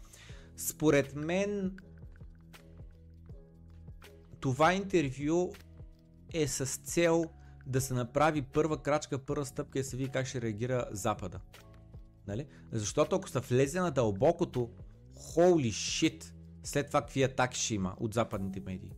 Според 0.57 1.15
мен, 1.15 1.77
това 4.40 4.73
интервю 4.73 5.52
е 6.34 6.48
с 6.48 6.65
цел 6.65 7.26
да 7.65 7.81
се 7.81 7.94
направи 7.94 8.41
първа 8.41 8.77
крачка, 8.77 9.18
първа 9.26 9.45
стъпка 9.45 9.80
и 9.80 9.84
се 9.84 9.98
види 9.98 10.10
как 10.10 10.26
ще 10.26 10.41
реагира 10.41 10.88
Запада. 10.91 11.40
Нали? 12.27 12.45
Защото 12.72 13.15
ако 13.15 13.30
са 13.30 13.40
влезе 13.40 13.80
на 13.80 13.91
дълбокото, 13.91 14.69
holy 15.15 15.69
shit, 15.69 16.34
след 16.64 16.88
това 16.88 17.02
какви 17.02 17.23
атаки 17.23 17.60
ще 17.60 17.76
има 17.76 17.95
от 17.99 18.14
западните 18.14 18.60
медии. 18.60 18.91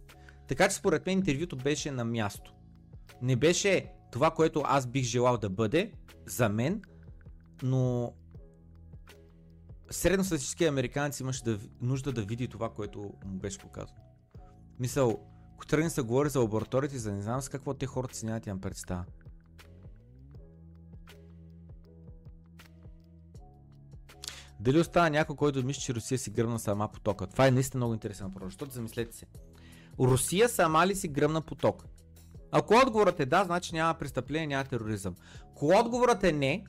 Така 0.47 0.69
че 0.69 0.75
според 0.75 1.05
мен 1.05 1.17
интервюто 1.17 1.55
беше 1.55 1.91
на 1.91 2.05
място. 2.05 2.53
Не 3.21 3.35
беше 3.35 3.91
това, 4.11 4.31
което 4.31 4.61
аз 4.65 4.87
бих 4.87 5.03
желал 5.03 5.37
да 5.37 5.49
бъде 5.49 5.91
за 6.25 6.49
мен, 6.49 6.81
но 7.63 8.13
средностатически 9.91 10.65
американец 10.65 11.19
имаше 11.19 11.43
да, 11.43 11.59
нужда 11.81 12.13
да 12.13 12.21
види 12.21 12.47
това, 12.47 12.69
което 12.69 12.99
му 12.99 13.39
беше 13.39 13.59
показано. 13.59 13.99
Мисъл, 14.79 15.19
ако 15.53 15.65
тръгне 15.65 15.89
се 15.89 16.01
говори 16.01 16.29
за 16.29 16.39
лабораториите, 16.39 16.97
за 16.97 17.11
не 17.11 17.21
знам 17.21 17.41
с 17.41 17.49
какво 17.49 17.73
те 17.73 17.85
хората 17.85 18.17
си 18.17 18.25
нямат 18.25 18.47
имам 18.47 18.61
представа. 18.61 19.05
Дали 24.65 24.79
остава 24.79 25.09
някой, 25.09 25.35
който 25.35 25.65
мисли, 25.65 25.81
че 25.81 25.93
Русия 25.93 26.17
си 26.17 26.29
гръмна 26.29 26.59
сама 26.59 26.87
потока? 26.91 27.27
Това 27.27 27.47
е 27.47 27.51
наистина 27.51 27.79
много 27.79 27.93
интересен 27.93 28.27
въпрос, 28.27 28.45
защото 28.45 28.73
замислете 28.73 29.15
се. 29.15 29.25
Русия 29.99 30.49
сама 30.49 30.87
ли 30.87 30.95
си 30.95 31.07
гръмна 31.07 31.41
поток? 31.41 31.85
Ако 32.51 32.73
отговорът 32.85 33.19
е 33.19 33.25
да, 33.25 33.43
значи 33.43 33.75
няма 33.75 33.93
престъпление, 33.93 34.47
няма 34.47 34.63
тероризъм. 34.63 35.15
Ако 35.51 35.67
отговорът 35.67 36.23
е 36.23 36.31
не, 36.31 36.65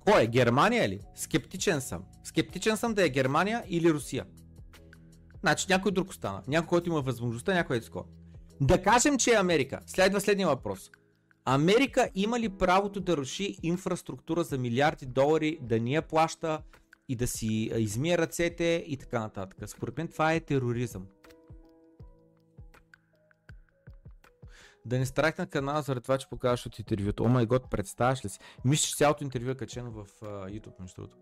кой 0.00 0.22
е? 0.22 0.26
Германия 0.26 0.88
ли? 0.88 1.00
Скептичен 1.14 1.80
съм. 1.80 2.04
Скептичен 2.24 2.76
съм 2.76 2.94
да 2.94 3.06
е 3.06 3.08
Германия 3.08 3.64
или 3.68 3.92
Русия. 3.92 4.26
Значи 5.40 5.66
някой 5.68 5.92
друг 5.92 6.10
остана. 6.10 6.42
Някой, 6.48 6.68
който 6.68 6.88
има 6.88 7.00
възможността, 7.00 7.54
някой 7.54 7.76
е 7.76 7.80
такова. 7.80 8.04
Да 8.60 8.82
кажем, 8.82 9.18
че 9.18 9.30
е 9.30 9.38
Америка. 9.38 9.80
Следва 9.86 10.20
следния 10.20 10.48
въпрос. 10.48 10.90
Америка 11.44 12.08
има 12.14 12.40
ли 12.40 12.48
правото 12.48 13.00
да 13.00 13.16
руши 13.16 13.56
инфраструктура 13.62 14.44
за 14.44 14.58
милиарди 14.58 15.06
долари, 15.06 15.58
да 15.62 15.80
ни 15.80 15.94
я 15.94 16.02
плаща, 16.02 16.58
и 17.10 17.16
да 17.16 17.26
си 17.26 17.70
измие 17.76 18.18
ръцете 18.18 18.84
и 18.86 18.96
така 18.96 19.20
нататък. 19.20 19.68
Според 19.70 19.98
мен 19.98 20.08
това 20.08 20.32
е 20.32 20.40
тероризъм. 20.40 21.06
Да 24.84 24.98
не 24.98 25.06
страх 25.06 25.38
на 25.38 25.46
канала 25.46 25.82
заради 25.82 26.02
това, 26.02 26.18
че 26.18 26.28
покажеш 26.28 26.66
от 26.66 26.78
интервюто. 26.78 27.24
О 27.24 27.28
май 27.28 27.46
год, 27.46 27.70
представяш 27.70 28.24
ли 28.24 28.28
си? 28.28 28.38
Мисля, 28.64 28.86
че 28.88 28.96
цялото 28.96 29.24
интервю 29.24 29.50
е 29.50 29.54
качено 29.54 29.90
в 29.90 30.06
uh, 30.20 30.60
YouTube, 30.60 30.80
между 30.80 30.94
другото. 30.96 31.16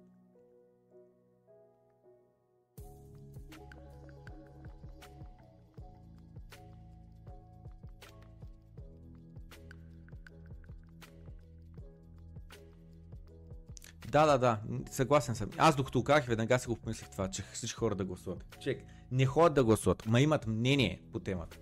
Да, 14.10 14.26
да, 14.26 14.38
да, 14.38 14.58
съгласен 14.90 15.34
съм. 15.34 15.50
Аз 15.58 15.76
докато 15.76 16.04
казах, 16.04 16.26
веднага 16.26 16.58
си 16.58 16.66
го 16.66 16.76
помислих 16.76 17.10
това, 17.10 17.30
че 17.30 17.42
всички 17.52 17.76
хора 17.76 17.94
да 17.94 18.04
гласуват. 18.04 18.56
Чек, 18.60 18.84
не 19.10 19.26
ходят 19.26 19.54
да 19.54 19.64
гласуват, 19.64 20.06
ма 20.06 20.20
имат 20.20 20.46
мнение 20.46 21.02
по 21.12 21.18
темата. 21.18 21.58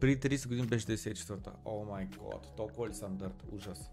При 0.00 0.16
30 0.16 0.48
години 0.48 0.66
беше 0.66 0.86
94-та. 0.86 1.52
О 1.64 1.84
май 1.84 2.08
год, 2.18 2.56
толкова 2.56 2.88
ли 2.88 2.94
съм 2.94 3.16
дърт? 3.16 3.44
Ужас. 3.52 3.90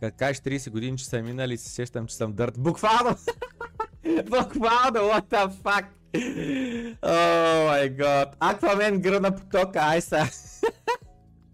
Как 0.00 0.16
кажеш 0.16 0.38
30 0.38 0.70
години, 0.70 0.98
че 0.98 1.04
са 1.04 1.22
минали, 1.22 1.58
се 1.58 1.68
сещам, 1.68 2.06
че 2.06 2.16
съм 2.16 2.32
дърт. 2.32 2.58
Буквално! 2.58 3.10
Буквално, 4.24 4.98
what 4.98 5.24
the 5.24 5.50
fuck? 5.50 5.86
О 7.02 7.66
май 7.66 7.90
год. 7.90 8.36
Аквамен 8.40 9.00
гръна 9.00 9.36
потока, 9.36 9.78
ай 9.78 10.00
са. 10.00 10.26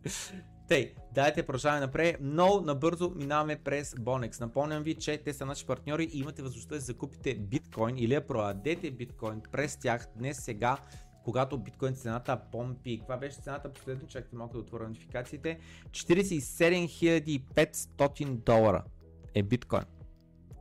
Тей, 0.69 0.95
Дайте 1.15 1.43
продължаваме 1.43 1.81
напред. 1.81 2.16
Но 2.20 2.61
набързо 2.61 3.12
минаваме 3.16 3.57
през 3.57 3.95
Bonex. 3.95 4.40
Напомням 4.40 4.82
ви, 4.82 4.95
че 4.95 5.19
те 5.19 5.32
са 5.32 5.47
наши 5.47 5.66
партньори 5.66 6.05
и 6.12 6.19
имате 6.19 6.43
възможността 6.43 6.74
да 6.74 6.81
закупите 6.81 7.35
биткоин 7.35 7.99
или 7.99 8.15
да 8.15 8.27
продадете 8.27 8.90
биткоин 8.90 9.40
през 9.53 9.77
тях 9.77 10.07
днес 10.16 10.39
сега 10.45 10.78
когато 11.24 11.59
биткоин 11.59 11.95
цената 11.95 12.40
помпи. 12.53 12.99
Каква 12.99 13.16
беше 13.16 13.36
цената 13.36 13.73
последно? 13.73 14.09
Чакайте 14.09 14.36
малко 14.36 14.55
да 14.55 14.61
отворя 14.61 14.89
нотификациите. 14.89 15.59
47 15.90 17.40
500 17.55 18.24
долара 18.24 18.85
е 19.35 19.43
биткоин. 19.43 19.97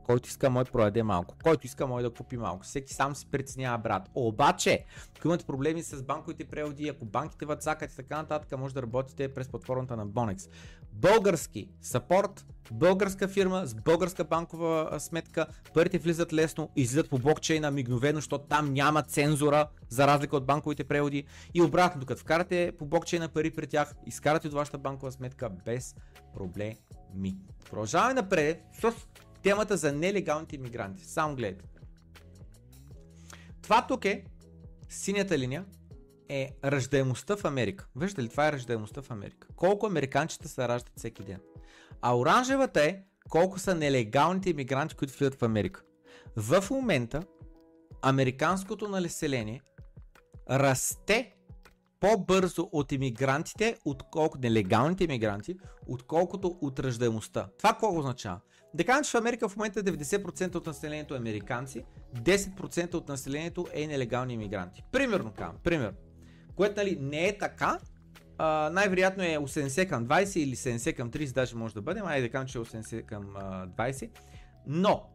Който 0.08 0.28
иска, 0.28 0.50
може 0.50 0.64
да 0.64 0.72
продаде 0.72 1.02
малко. 1.02 1.34
Който 1.42 1.66
иска, 1.66 1.86
може 1.86 2.02
да 2.02 2.10
купи 2.10 2.36
малко. 2.36 2.64
Всеки 2.64 2.94
сам 2.94 3.16
си 3.16 3.26
преценява, 3.30 3.78
брат. 3.78 4.10
Обаче, 4.14 4.84
ако 5.18 5.28
имате 5.28 5.44
проблеми 5.44 5.82
с 5.82 6.02
банковите 6.02 6.44
преводи, 6.44 6.88
ако 6.88 7.04
банките 7.04 7.46
въцакат 7.46 7.92
и 7.92 7.96
така 7.96 8.16
нататък, 8.16 8.58
може 8.58 8.74
да 8.74 8.82
работите 8.82 9.34
през 9.34 9.48
платформата 9.48 9.96
на 9.96 10.06
Bonex. 10.06 10.50
Български 10.92 11.68
сапорт, 11.82 12.46
българска 12.72 13.28
фирма 13.28 13.66
с 13.66 13.74
българска 13.74 14.24
банкова 14.24 14.96
сметка, 14.98 15.46
парите 15.74 15.98
влизат 15.98 16.32
лесно, 16.32 16.70
излизат 16.76 17.10
по 17.10 17.18
блокчейна 17.18 17.70
мигновено, 17.70 18.16
защото 18.16 18.44
там 18.44 18.72
няма 18.72 19.02
цензура, 19.02 19.68
за 19.88 20.06
разлика 20.06 20.36
от 20.36 20.46
банковите 20.46 20.84
преводи. 20.84 21.24
И 21.54 21.62
обратно, 21.62 22.00
докато 22.00 22.20
вкарате 22.20 22.72
по 22.78 22.86
блокчейна 22.86 23.28
пари 23.28 23.50
при 23.50 23.66
тях, 23.66 23.94
изкарате 24.06 24.48
от 24.48 24.54
вашата 24.54 24.78
банкова 24.78 25.12
сметка 25.12 25.50
без 25.50 25.94
проблеми. 26.34 27.36
Продължаваме 27.70 28.14
напред 28.14 28.62
с 28.72 28.92
темата 29.42 29.76
за 29.76 29.92
нелегалните 29.92 30.56
иммигранти. 30.56 31.04
Само 31.04 31.36
гледайте. 31.36 31.80
Това 33.62 33.86
тук 33.86 34.04
е 34.04 34.24
синята 34.88 35.38
линия 35.38 35.64
е 36.28 36.50
ръждаемостта 36.64 37.36
в 37.36 37.44
Америка. 37.44 37.86
Виждате 37.96 38.22
ли, 38.22 38.28
това 38.28 38.48
е 38.48 38.52
ръждаемостта 38.52 39.02
в 39.02 39.10
Америка. 39.10 39.48
Колко 39.56 39.86
американчета 39.86 40.48
се 40.48 40.68
раждат 40.68 40.92
всеки 40.96 41.22
ден. 41.22 41.40
А 42.02 42.18
оранжевата 42.18 42.82
е 42.82 43.02
колко 43.28 43.58
са 43.58 43.74
нелегалните 43.74 44.50
иммигранти, 44.50 44.94
които 44.94 45.18
влизат 45.18 45.34
в 45.34 45.42
Америка. 45.42 45.82
В 46.36 46.64
момента 46.70 47.22
американското 48.02 48.88
население 48.88 49.62
расте 50.50 51.34
по-бързо 52.00 52.68
от 52.72 52.92
иммигрантите, 52.92 53.76
отколкото 53.84 54.42
нелегалните 54.42 55.04
иммигранти, 55.04 55.56
отколкото 55.86 56.58
от 56.60 56.80
ръждаемостта. 56.80 57.48
Това 57.58 57.70
какво 57.70 57.98
означава? 57.98 58.40
Да 58.74 58.84
кажем, 58.84 59.04
че 59.04 59.10
в 59.10 59.14
Америка 59.14 59.48
в 59.48 59.56
момента 59.56 59.82
90% 59.82 60.54
от 60.54 60.66
населението 60.66 61.14
е 61.14 61.18
американци, 61.18 61.84
10% 62.14 62.94
от 62.94 63.08
населението 63.08 63.66
е 63.72 63.86
нелегални 63.86 64.34
иммигранти. 64.34 64.82
Примерно 64.92 65.32
казвам, 65.32 65.56
пример. 65.64 65.94
Което 66.56 66.80
нали, 66.80 66.98
не 67.00 67.28
е 67.28 67.38
така, 67.38 67.78
Uh, 68.38 68.70
най-вероятно 68.70 69.22
е 69.22 69.38
80 69.38 69.88
към 69.88 70.06
20 70.06 70.38
или 70.38 70.56
70 70.56 70.96
към 70.96 71.10
30 71.10 71.32
даже 71.32 71.56
може 71.56 71.74
да 71.74 71.82
бъде, 71.82 72.00
айде 72.04 72.28
да 72.28 72.32
кажем, 72.32 72.48
че 72.48 72.58
е 72.58 72.60
80 72.60 73.04
към 73.04 73.24
uh, 73.24 73.68
20. 73.68 74.10
Но, 74.66 75.10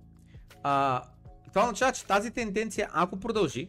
uh, 0.63 1.01
това 1.49 1.63
означава, 1.63 1.91
че 1.91 2.05
тази 2.05 2.31
тенденция, 2.31 2.89
ако 2.93 3.19
продължи, 3.19 3.67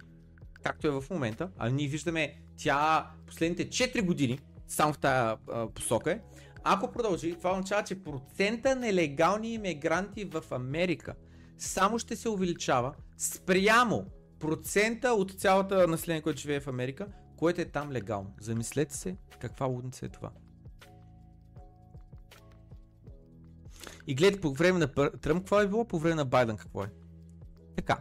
както 0.62 0.86
е 0.86 0.90
в 0.90 1.04
момента, 1.10 1.50
а 1.58 1.70
ние 1.70 1.88
виждаме 1.88 2.34
тя 2.56 3.10
последните 3.26 3.68
4 3.68 4.02
години 4.02 4.38
само 4.68 4.92
в 4.92 4.98
тази 4.98 5.36
посока 5.74 6.10
е, 6.12 6.20
ако 6.64 6.92
продължи, 6.92 7.34
това 7.38 7.50
означава, 7.50 7.82
че 7.82 8.02
процента 8.02 8.76
нелегални 8.76 9.54
иммигранти 9.54 10.24
в 10.24 10.44
Америка 10.50 11.14
само 11.58 11.98
ще 11.98 12.16
се 12.16 12.28
увеличава 12.28 12.94
спрямо 13.18 14.06
процента 14.38 15.08
от 15.08 15.30
цялата 15.30 15.88
население, 15.88 16.22
което 16.22 16.40
живее 16.40 16.60
в 16.60 16.68
Америка, 16.68 17.06
което 17.36 17.60
е 17.60 17.64
там 17.64 17.92
легално. 17.92 18.34
Замислете 18.40 18.96
се 18.96 19.16
каква 19.40 19.66
лудница 19.66 20.06
е 20.06 20.08
това. 20.08 20.30
И 24.06 24.14
гледайте 24.14 24.40
по 24.40 24.52
време 24.52 24.78
на 24.78 25.10
Тръмп 25.20 25.40
какво 25.40 25.60
е 25.60 25.68
било, 25.68 25.84
по 25.84 25.98
време 25.98 26.14
на 26.14 26.24
Байден 26.24 26.56
какво 26.56 26.82
е. 26.82 26.90
Така. 27.76 27.98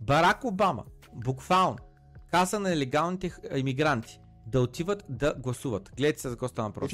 Барак 0.00 0.44
Обама 0.44 0.84
буквално 1.14 1.78
каза 2.30 2.60
на 2.60 2.68
нелегалните 2.68 3.32
иммигранти 3.54 4.20
да 4.46 4.60
отиват 4.60 5.04
да 5.08 5.34
гласуват. 5.38 5.90
Гледайте 5.96 6.20
се 6.20 6.28
за 6.28 6.34
какво 6.34 6.48
става 6.48 6.68
въпрос. 6.68 6.90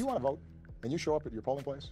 If 0.83 0.91
you 0.91 0.91
want 0.91 0.91
to 0.91 0.91
vote 0.91 0.91
and 0.91 0.93
you 0.93 0.99
show 0.99 1.17
up 1.17 1.27
at 1.27 1.33
your 1.33 1.43
polling 1.43 1.65
place, 1.65 1.87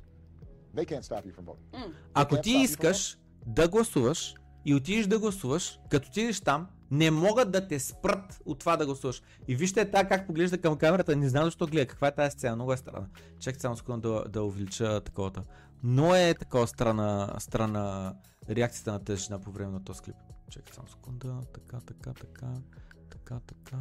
they 0.74 0.84
can't 0.84 1.04
stop 1.04 1.24
you 1.24 1.32
from 1.32 1.44
voting. 1.44 1.66
They 1.72 1.92
Ако 2.14 2.40
ти 2.40 2.50
искаш 2.50 3.18
да 3.46 3.68
гласуваш 3.68 4.34
и 4.64 4.74
отидеш 4.74 5.06
да 5.06 5.18
гласуваш, 5.18 5.78
като 5.90 6.08
отидеш 6.08 6.40
там, 6.40 6.68
не 6.90 7.10
могат 7.10 7.50
да 7.50 7.68
те 7.68 7.80
спрат 7.80 8.42
от 8.44 8.58
това 8.58 8.76
да 8.76 8.86
гласуваш. 8.86 9.22
И 9.48 9.56
вижте 9.56 9.90
така 9.90 10.08
как 10.08 10.26
поглежда 10.26 10.58
към 10.58 10.78
камерата, 10.78 11.16
не 11.16 11.28
знам 11.28 11.44
защо 11.44 11.66
гледа, 11.66 11.86
каква 11.86 12.08
е 12.08 12.14
тази 12.14 12.30
сцена, 12.30 12.56
много 12.56 12.72
е 12.72 12.76
странна. 12.76 13.06
Чакайте 13.40 13.60
само 13.60 13.76
секунда 13.76 14.08
да, 14.08 14.24
да 14.28 14.42
увелича 14.42 15.00
таковата. 15.00 15.42
Но 15.82 16.14
е 16.14 16.34
такова 16.34 16.66
странна, 16.66 17.34
странна 17.38 18.14
реакцията 18.50 18.92
на 18.92 19.04
тази 19.04 19.22
жена 19.22 19.38
по 19.38 19.50
време 19.50 19.72
на 19.72 19.84
този 19.84 20.00
клип. 20.00 20.16
Чакайте 20.50 20.74
само 20.74 20.88
секунда, 20.88 21.40
така, 21.54 21.80
така, 21.80 22.14
така, 22.14 22.46
така, 23.10 23.40
така. 23.46 23.76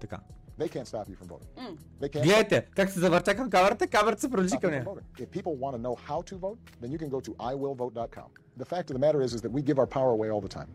Така. 0.00 0.20
They 0.58 0.68
can't 0.68 0.86
stop 0.86 1.06
you 1.08 1.16
from 1.16 1.28
voting. 1.28 1.48
They 2.00 2.08
can't 2.08 2.22
Гледайте, 2.22 2.66
как 2.76 2.90
се 2.90 3.00
завъртя 3.00 3.34
към 3.34 3.50
камерата, 3.50 3.86
камерата 3.86 4.20
се 4.20 4.30
приближи 4.30 4.56
към 4.60 4.70
нея. 4.70 4.84
If 5.18 5.26
people 5.26 5.58
want 5.58 5.76
to 5.76 5.78
know 5.78 5.96
how 6.08 6.22
to 6.30 6.38
vote, 6.38 6.58
then 6.82 6.90
you 6.90 6.98
can 6.98 7.10
go 7.10 7.20
to 7.28 7.32
iwillvote.com. 7.34 8.28
The 8.58 8.64
fact 8.64 8.90
of 8.90 8.94
the 8.96 9.02
matter 9.06 9.20
is, 9.26 9.32
is 9.36 9.40
that 9.42 9.52
we 9.52 9.62
give 9.62 9.78
our 9.82 9.90
power 9.96 10.10
away 10.16 10.28
all 10.30 10.48
the 10.48 10.54
time. 10.58 10.68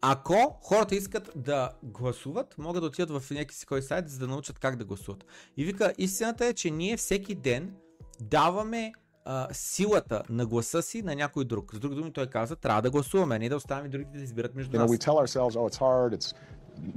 Ако 0.00 0.58
хората 0.62 0.94
искат 0.94 1.30
да 1.36 1.70
гласуват, 1.82 2.54
могат 2.58 2.82
да 2.82 2.86
отидат 2.86 3.22
в 3.22 3.30
някакъв 3.30 3.56
си 3.56 3.66
кой 3.66 3.82
сайт, 3.82 4.08
за 4.08 4.18
да 4.18 4.26
научат 4.26 4.58
как 4.58 4.76
да 4.76 4.84
гласуват. 4.84 5.24
И 5.56 5.64
вика, 5.64 5.92
истината 5.98 6.46
е, 6.46 6.54
че 6.54 6.70
ние 6.70 6.96
всеки 6.96 7.34
ден 7.34 7.74
даваме 8.20 8.92
а, 9.24 9.48
силата 9.52 10.22
на 10.28 10.46
гласа 10.46 10.82
си 10.82 11.02
на 11.02 11.14
някой 11.14 11.44
друг. 11.44 11.74
С 11.74 11.78
други 11.78 11.94
думи 11.94 12.12
той 12.12 12.26
каза, 12.26 12.56
трябва 12.56 12.82
да 12.82 12.90
гласуваме, 12.90 13.36
а 13.36 13.38
не 13.38 13.48
да 13.48 13.56
оставим 13.56 13.90
другите 13.90 14.18
да 14.18 14.24
избират 14.24 14.54
между 14.54 14.76
You 14.76 14.80
know, 14.80 14.82
нас. 14.82 14.90
we 14.90 14.98
tell 14.98 15.18
ourselves, 15.18 15.56
oh, 15.56 15.68
it's 15.68 15.78
hard, 15.78 16.12
it's 16.18 16.34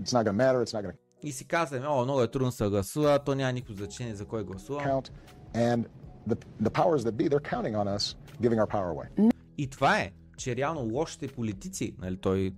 it's 0.02 0.14
not 0.14 0.26
to 0.26 0.34
matter, 0.34 0.62
it's 0.64 0.74
not 0.74 0.84
to 0.84 0.92
И 1.24 1.32
си 1.32 1.46
казваме, 1.46 1.88
о, 1.88 2.04
много 2.04 2.22
е 2.22 2.28
трудно 2.28 2.48
да 2.48 2.52
се 2.52 2.70
гласува, 2.70 3.20
то 3.20 3.36
няма 3.36 3.52
никакво 3.54 3.74
значение 3.74 4.16
за 4.16 4.26
кой 4.26 4.44
гласувам. 4.44 4.86
count. 4.86 5.12
And 5.54 5.86
the 6.30 6.38
the 6.62 6.70
powers 6.70 7.04
that 7.04 7.12
be, 7.12 7.28
they're 7.30 7.50
counting 7.56 7.76
on 7.76 7.88
us 7.98 8.16
giving 8.42 8.60
our 8.60 8.68
power 8.68 8.92
away. 8.96 9.32
И 9.58 9.68
това 9.70 10.00
е, 10.00 10.12
че 10.38 10.56
реално 10.56 10.82
лошите 10.82 11.28
политици, 11.28 11.96
нали, 12.02 12.18
той 12.18 12.52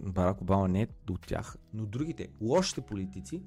Барак 0.00 0.40
Обама 0.40 0.68
не 0.68 0.82
е 0.82 0.86
от 1.10 1.26
тях, 1.26 1.56
но 1.74 1.86
другите, 1.86 2.28
лошите 2.40 2.80
политици, 2.80 3.42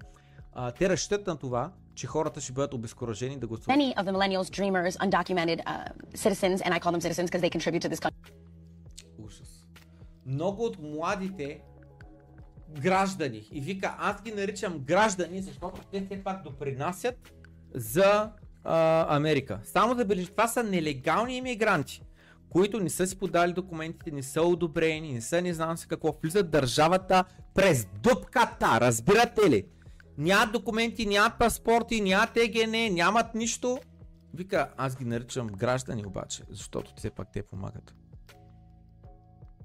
а, 0.53 0.71
те 0.71 0.89
разчитат 0.89 1.27
на 1.27 1.37
това, 1.37 1.71
че 1.95 2.07
хората 2.07 2.41
ще 2.41 2.53
бъдат 2.53 2.73
обезкуражени 2.73 3.39
да 3.39 3.47
гласуват. 3.47 3.77
Many 3.77 3.95
of 3.95 4.03
the 4.03 4.11
millennials, 4.11 4.49
dreamers, 4.49 4.97
undocumented 4.97 5.59
uh, 5.63 5.89
citizens, 6.15 6.57
and 6.61 6.73
I 6.73 6.79
call 6.79 6.91
them 6.91 7.01
citizens 7.01 7.29
because 7.29 7.41
they 7.41 7.53
contribute 7.57 7.81
to 7.81 7.89
this 7.89 7.99
country. 7.99 8.31
Ужас. 9.17 9.65
Много 10.25 10.63
от 10.63 10.79
младите 10.81 11.61
граждани, 12.69 13.47
и 13.51 13.61
вика, 13.61 13.95
аз 13.99 14.21
ги 14.21 14.31
наричам 14.31 14.79
граждани, 14.79 15.41
защото 15.41 15.81
те 15.91 16.05
все 16.05 16.23
пак 16.23 16.43
допринасят 16.43 17.33
за 17.73 18.31
а, 18.63 19.15
Америка. 19.15 19.59
Само 19.63 19.95
да 19.95 20.05
бележи, 20.05 20.27
това 20.27 20.47
са 20.47 20.63
нелегални 20.63 21.37
иммигранти, 21.37 22.01
които 22.49 22.79
не 22.79 22.89
са 22.89 23.07
си 23.07 23.19
подали 23.19 23.53
документите, 23.53 24.11
не 24.11 24.23
са 24.23 24.41
одобрени, 24.41 25.13
не 25.13 25.21
са 25.21 25.41
не 25.41 25.53
знам 25.53 25.77
си 25.77 25.87
какво, 25.87 26.13
влизат 26.23 26.51
държавата 26.51 27.23
през 27.53 27.87
дупката, 28.03 28.79
разбирате 28.81 29.49
ли? 29.49 29.65
Нямат 30.17 30.51
документи, 30.51 31.05
нямат 31.05 31.39
паспорти, 31.39 32.01
нямат 32.01 32.37
ЕГН, 32.37 32.93
нямат 32.93 33.35
нищо. 33.35 33.79
Вика, 34.33 34.69
аз 34.77 34.97
ги 34.97 35.05
наричам 35.05 35.47
граждани 35.47 36.05
обаче, 36.05 36.43
защото 36.49 36.93
все 36.97 37.09
пак 37.09 37.31
те 37.33 37.43
помагат. 37.43 37.95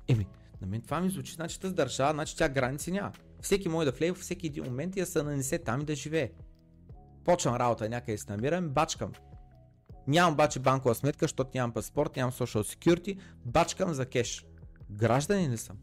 Еми, 0.09 0.27
на 0.61 0.67
мен 0.67 0.81
това 0.81 1.01
ми 1.01 1.11
звучи, 1.11 1.33
значи 1.33 1.61
тази 1.61 1.75
държава, 1.75 2.13
значи 2.13 2.37
тя 2.37 2.49
граници 2.49 2.93
няма. 2.93 3.13
Всеки 3.41 3.69
може 3.69 3.85
да 3.85 3.97
влезе 3.97 4.13
във 4.13 4.21
всеки 4.21 4.47
един 4.47 4.65
момент 4.65 4.97
и 4.97 5.01
да 5.01 5.07
се 5.07 5.23
нанесе 5.23 5.59
там 5.59 5.81
и 5.81 5.85
да 5.85 5.95
живее. 5.95 6.31
Почвам 7.25 7.57
работа 7.57 7.89
някъде 7.89 8.19
се 8.19 8.33
намирам, 8.33 8.69
бачкам. 8.69 9.13
Нямам 10.07 10.33
обаче 10.33 10.59
банкова 10.59 10.95
сметка, 10.95 11.25
защото 11.25 11.51
нямам 11.55 11.73
паспорт, 11.73 12.17
нямам 12.17 12.33
social 12.33 12.77
security, 12.77 13.19
бачкам 13.45 13.95
за 13.95 14.07
кеш. 14.07 14.47
Гражданин 14.91 15.51
ли 15.51 15.57
съм? 15.57 15.77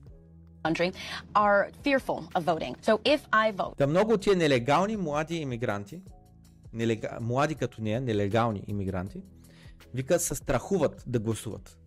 are 1.33 1.71
fearful 1.83 2.19
of 2.35 2.43
voting. 2.45 2.75
So 2.81 2.99
if 3.05 3.19
I 3.31 3.55
vote, 3.55 3.77
Та 3.77 3.87
много 3.87 4.13
от 4.13 4.21
тия 4.21 4.35
нелегални 4.35 4.97
млади 4.97 5.35
иммигранти, 5.35 6.01
нелега... 6.73 7.17
млади 7.21 7.55
като 7.55 7.81
нея, 7.81 8.01
нелегални 8.01 8.63
иммигранти, 8.67 9.21
вика 9.93 10.19
се 10.19 10.35
страхуват 10.35 11.03
да 11.07 11.19
гласуват. 11.19 11.77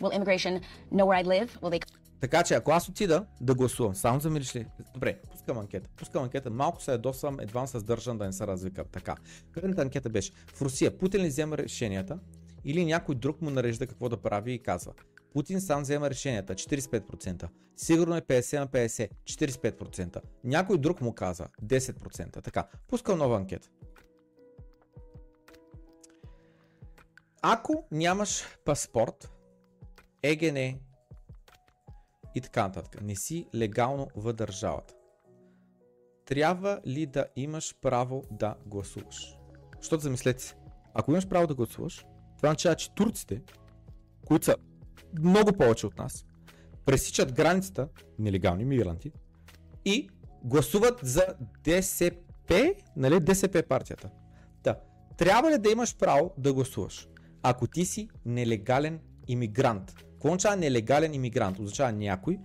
Will 0.00 0.12
immigration 0.12 0.60
know 0.92 1.06
where 1.06 1.18
I 1.18 1.24
live? 1.24 1.48
Will 1.60 1.70
they 1.70 1.80
Така 2.20 2.42
че 2.42 2.54
ако 2.54 2.70
аз 2.70 2.88
отида 2.88 3.26
да 3.40 3.54
гласувам, 3.54 3.94
само 3.94 4.20
за 4.20 4.30
ли? 4.30 4.66
Добре, 4.94 5.20
пускам 5.30 5.58
анкета. 5.58 5.90
Пускам 5.96 6.22
анкета, 6.22 6.50
малко 6.50 6.82
се 6.82 6.92
ядосвам, 6.92 7.40
едва 7.40 7.66
се 7.66 7.78
сдържам 7.78 8.18
да 8.18 8.26
не 8.26 8.32
се 8.32 8.46
развикам. 8.46 8.86
Така. 8.92 9.16
Първата 9.54 9.82
анкета 9.82 10.10
беше, 10.10 10.32
в 10.54 10.62
Русия 10.62 10.98
Путин 10.98 11.20
ли 11.20 11.28
взема 11.28 11.58
решенията 11.58 12.18
или 12.64 12.84
някой 12.84 13.14
друг 13.14 13.42
му 13.42 13.50
нарежда 13.50 13.86
какво 13.86 14.08
да 14.08 14.16
прави 14.16 14.52
и 14.52 14.58
казва. 14.58 14.92
Путин 15.32 15.60
сам 15.60 15.82
взема 15.82 16.10
решенията, 16.10 16.54
45%. 16.54 17.48
Сигурно 17.76 18.16
е 18.16 18.20
50 18.20 18.58
на 18.58 18.68
50, 18.68 19.08
45%. 19.24 20.20
Някой 20.44 20.78
друг 20.78 21.00
му 21.00 21.12
каза, 21.12 21.46
10%. 21.64 22.42
Така, 22.42 22.66
пускам 22.88 23.18
нова 23.18 23.36
анкета. 23.36 23.68
Ако 27.42 27.84
нямаш 27.90 28.44
паспорт, 28.64 29.33
ЕГН 30.24 30.56
и 32.34 32.40
така 32.42 32.62
нататък, 32.62 33.02
не 33.02 33.16
си 33.16 33.46
легално 33.54 34.08
в 34.16 34.32
държавата, 34.32 34.94
трябва 36.24 36.80
ли 36.86 37.06
да 37.06 37.26
имаш 37.36 37.74
право 37.82 38.24
да 38.30 38.54
гласуваш? 38.66 39.38
Защото 39.78 40.02
замислете 40.02 40.42
се, 40.42 40.54
ако 40.94 41.10
имаш 41.10 41.28
право 41.28 41.46
да 41.46 41.54
гласуваш, 41.54 42.06
това 42.36 42.48
означава, 42.48 42.76
че 42.76 42.94
турците, 42.94 43.42
които 44.26 44.44
са 44.44 44.56
много 45.20 45.52
повече 45.52 45.86
от 45.86 45.98
нас, 45.98 46.26
пресичат 46.84 47.32
границата, 47.32 47.88
нелегални 48.18 48.64
мигранти, 48.64 49.12
и 49.84 50.08
гласуват 50.44 51.00
за 51.02 51.26
ДСП, 51.64 52.74
нали, 52.96 53.20
ДСП 53.20 53.62
партията. 53.68 54.10
Да. 54.62 54.80
Трябва 55.16 55.50
ли 55.50 55.58
да 55.58 55.70
имаш 55.70 55.96
право 55.96 56.34
да 56.38 56.52
гласуваш? 56.52 57.08
Ако 57.42 57.66
ти 57.66 57.84
си 57.84 58.08
нелегален 58.24 59.00
иммигрант. 59.28 60.03
Какво 60.24 60.32
означава 60.32 60.56
нелегален 60.56 61.14
иммигрант? 61.14 61.58
Означава 61.58 61.92
някой, 61.92 62.38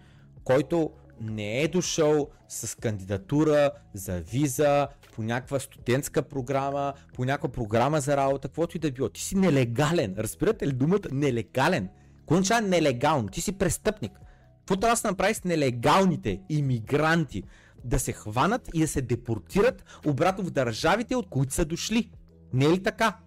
който 0.44 0.92
не 1.22 1.62
е 1.62 1.68
дошъл 1.68 2.30
с 2.48 2.76
кандидатура 2.76 3.72
за 3.94 4.20
виза, 4.20 4.88
по 5.16 5.24
някаква 5.24 5.60
студентска 5.60 6.22
програма, 6.22 6.94
по 7.14 7.26
някаква 7.26 7.50
програма 7.50 8.00
за 8.02 8.18
работа, 8.18 8.48
каквото 8.48 8.78
и 8.78 8.80
да 8.80 8.92
било. 8.92 9.10
Ти 9.10 9.22
си 9.22 9.36
нелегален. 9.36 10.16
Разбирате 10.18 10.68
ли 10.68 10.72
думата 10.72 11.00
нелегален? 11.12 11.90
Означава 12.28 12.62
нелегално? 12.62 13.28
Ти 13.28 13.42
си 13.42 13.52
престъпник. 13.52 14.12
Какво 14.60 14.76
трябва 14.76 14.96
да 15.02 15.08
направи 15.08 15.34
с 15.34 15.44
нелегалните 15.44 16.42
иммигранти? 16.50 17.44
Да 17.84 18.00
се 18.00 18.14
хванат 18.14 18.70
и 18.74 18.80
да 18.80 18.88
се 18.88 19.02
депортират 19.02 19.84
обратно 20.06 20.44
в 20.44 20.52
държавите, 20.52 21.16
от 21.16 21.30
които 21.30 21.54
са 21.54 21.66
дошли. 21.66 22.12
Не 22.54 22.66
е 22.66 22.70
ли 22.70 22.84
така? 22.84 23.18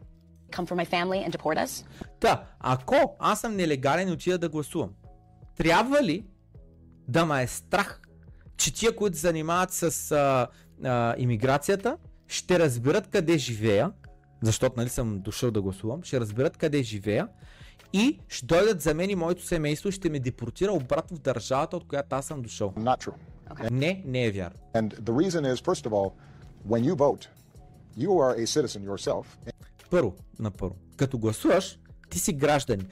Come 0.56 0.66
for 0.66 0.76
my 0.76 0.86
family 0.86 1.26
and 1.26 1.30
deport 1.36 1.66
us? 1.66 1.86
Та, 2.20 2.44
ако 2.60 3.16
аз 3.18 3.40
съм 3.40 3.56
нелегален 3.56 4.08
и 4.08 4.12
отида 4.12 4.38
да 4.38 4.48
гласувам, 4.48 4.90
трябва 5.56 6.02
ли 6.02 6.24
да 7.08 7.26
ме 7.26 7.42
е 7.42 7.46
страх, 7.46 8.00
че 8.56 8.74
тия, 8.74 8.96
които 8.96 9.16
се 9.16 9.20
занимават 9.20 9.70
с 9.72 10.12
а, 10.12 10.46
а, 10.84 11.14
иммиграцията, 11.18 11.96
ще 12.26 12.58
разберат 12.58 13.08
къде 13.08 13.38
живея, 13.38 13.92
защото 14.42 14.74
нали 14.76 14.88
съм 14.88 15.20
дошъл 15.20 15.50
да 15.50 15.62
гласувам, 15.62 16.02
ще 16.02 16.20
разберат 16.20 16.56
къде 16.56 16.82
живея 16.82 17.28
и 17.92 18.18
ще 18.28 18.46
дойдат 18.46 18.80
за 18.80 18.94
мен 18.94 19.10
и 19.10 19.14
моето 19.14 19.46
семейство 19.46 19.88
и 19.88 19.92
ще 19.92 20.10
ме 20.10 20.18
депортира 20.18 20.72
обратно 20.72 21.16
в 21.16 21.20
държавата, 21.20 21.76
от 21.76 21.88
която 21.88 22.16
аз 22.16 22.26
съм 22.26 22.42
дошъл. 22.42 22.72
Not 22.76 23.04
true. 23.04 23.14
Не, 23.70 24.02
не 24.06 24.26
е 24.26 24.30
вярно. 24.30 24.58
And 24.74 25.00
the 25.00 25.12
reason 25.12 25.54
is, 25.54 25.60
first 25.60 25.86
of 25.86 25.92
all, 25.92 26.12
when 26.68 26.84
you 26.84 26.94
vote, 26.94 27.28
you 27.96 28.10
are 28.24 28.34
a 28.42 28.46
citizen 28.46 28.82
yourself. 28.82 29.24
Първо, 29.92 30.16
на 30.38 30.50
първо. 30.50 30.76
Като 30.96 31.18
гласуваш, 31.18 31.78
ти 32.10 32.18
си 32.18 32.32
гражданин. 32.32 32.86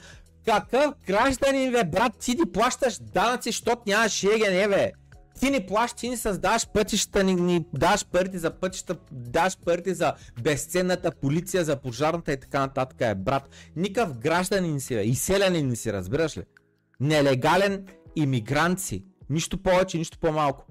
Какъв 0.45 0.95
гражданин, 1.07 1.73
бе, 1.73 1.85
брат, 1.85 2.13
ти 2.19 2.31
ни 2.31 2.53
плащаш 2.53 2.99
данъци, 2.99 3.49
защото 3.49 3.83
нямаш 3.87 4.25
е, 4.25 4.69
бе. 4.69 4.93
Ти 5.41 5.51
ни 5.51 5.67
плащаш, 5.67 6.01
ти 6.01 6.09
ни 6.09 6.17
създаваш 6.17 6.69
пътища, 6.69 7.25
ни, 7.25 7.35
ни 7.35 7.67
даш 7.75 8.07
парите 8.07 8.39
за 8.39 8.51
пътища, 8.51 8.97
даш 9.13 9.59
парите 9.59 9.95
за 9.95 10.15
безценната 10.43 11.11
полиция, 11.11 11.65
за 11.65 11.77
пожарната 11.77 12.33
и 12.33 12.41
така 12.41 12.61
нататък, 12.61 13.01
е, 13.01 13.15
брат. 13.15 13.49
Никакъв 13.77 14.19
гражданин 14.19 14.81
си, 14.81 14.95
бе, 14.95 15.03
и 15.03 15.15
селянин 15.15 15.77
си, 15.77 15.93
разбираш 15.93 16.37
ли? 16.37 16.43
Нелегален 17.01 17.87
иммигрант 18.17 18.81
си. 18.81 19.05
Нищо 19.31 19.63
повече, 19.63 19.99
нищо 19.99 20.19
по-малко. 20.19 20.67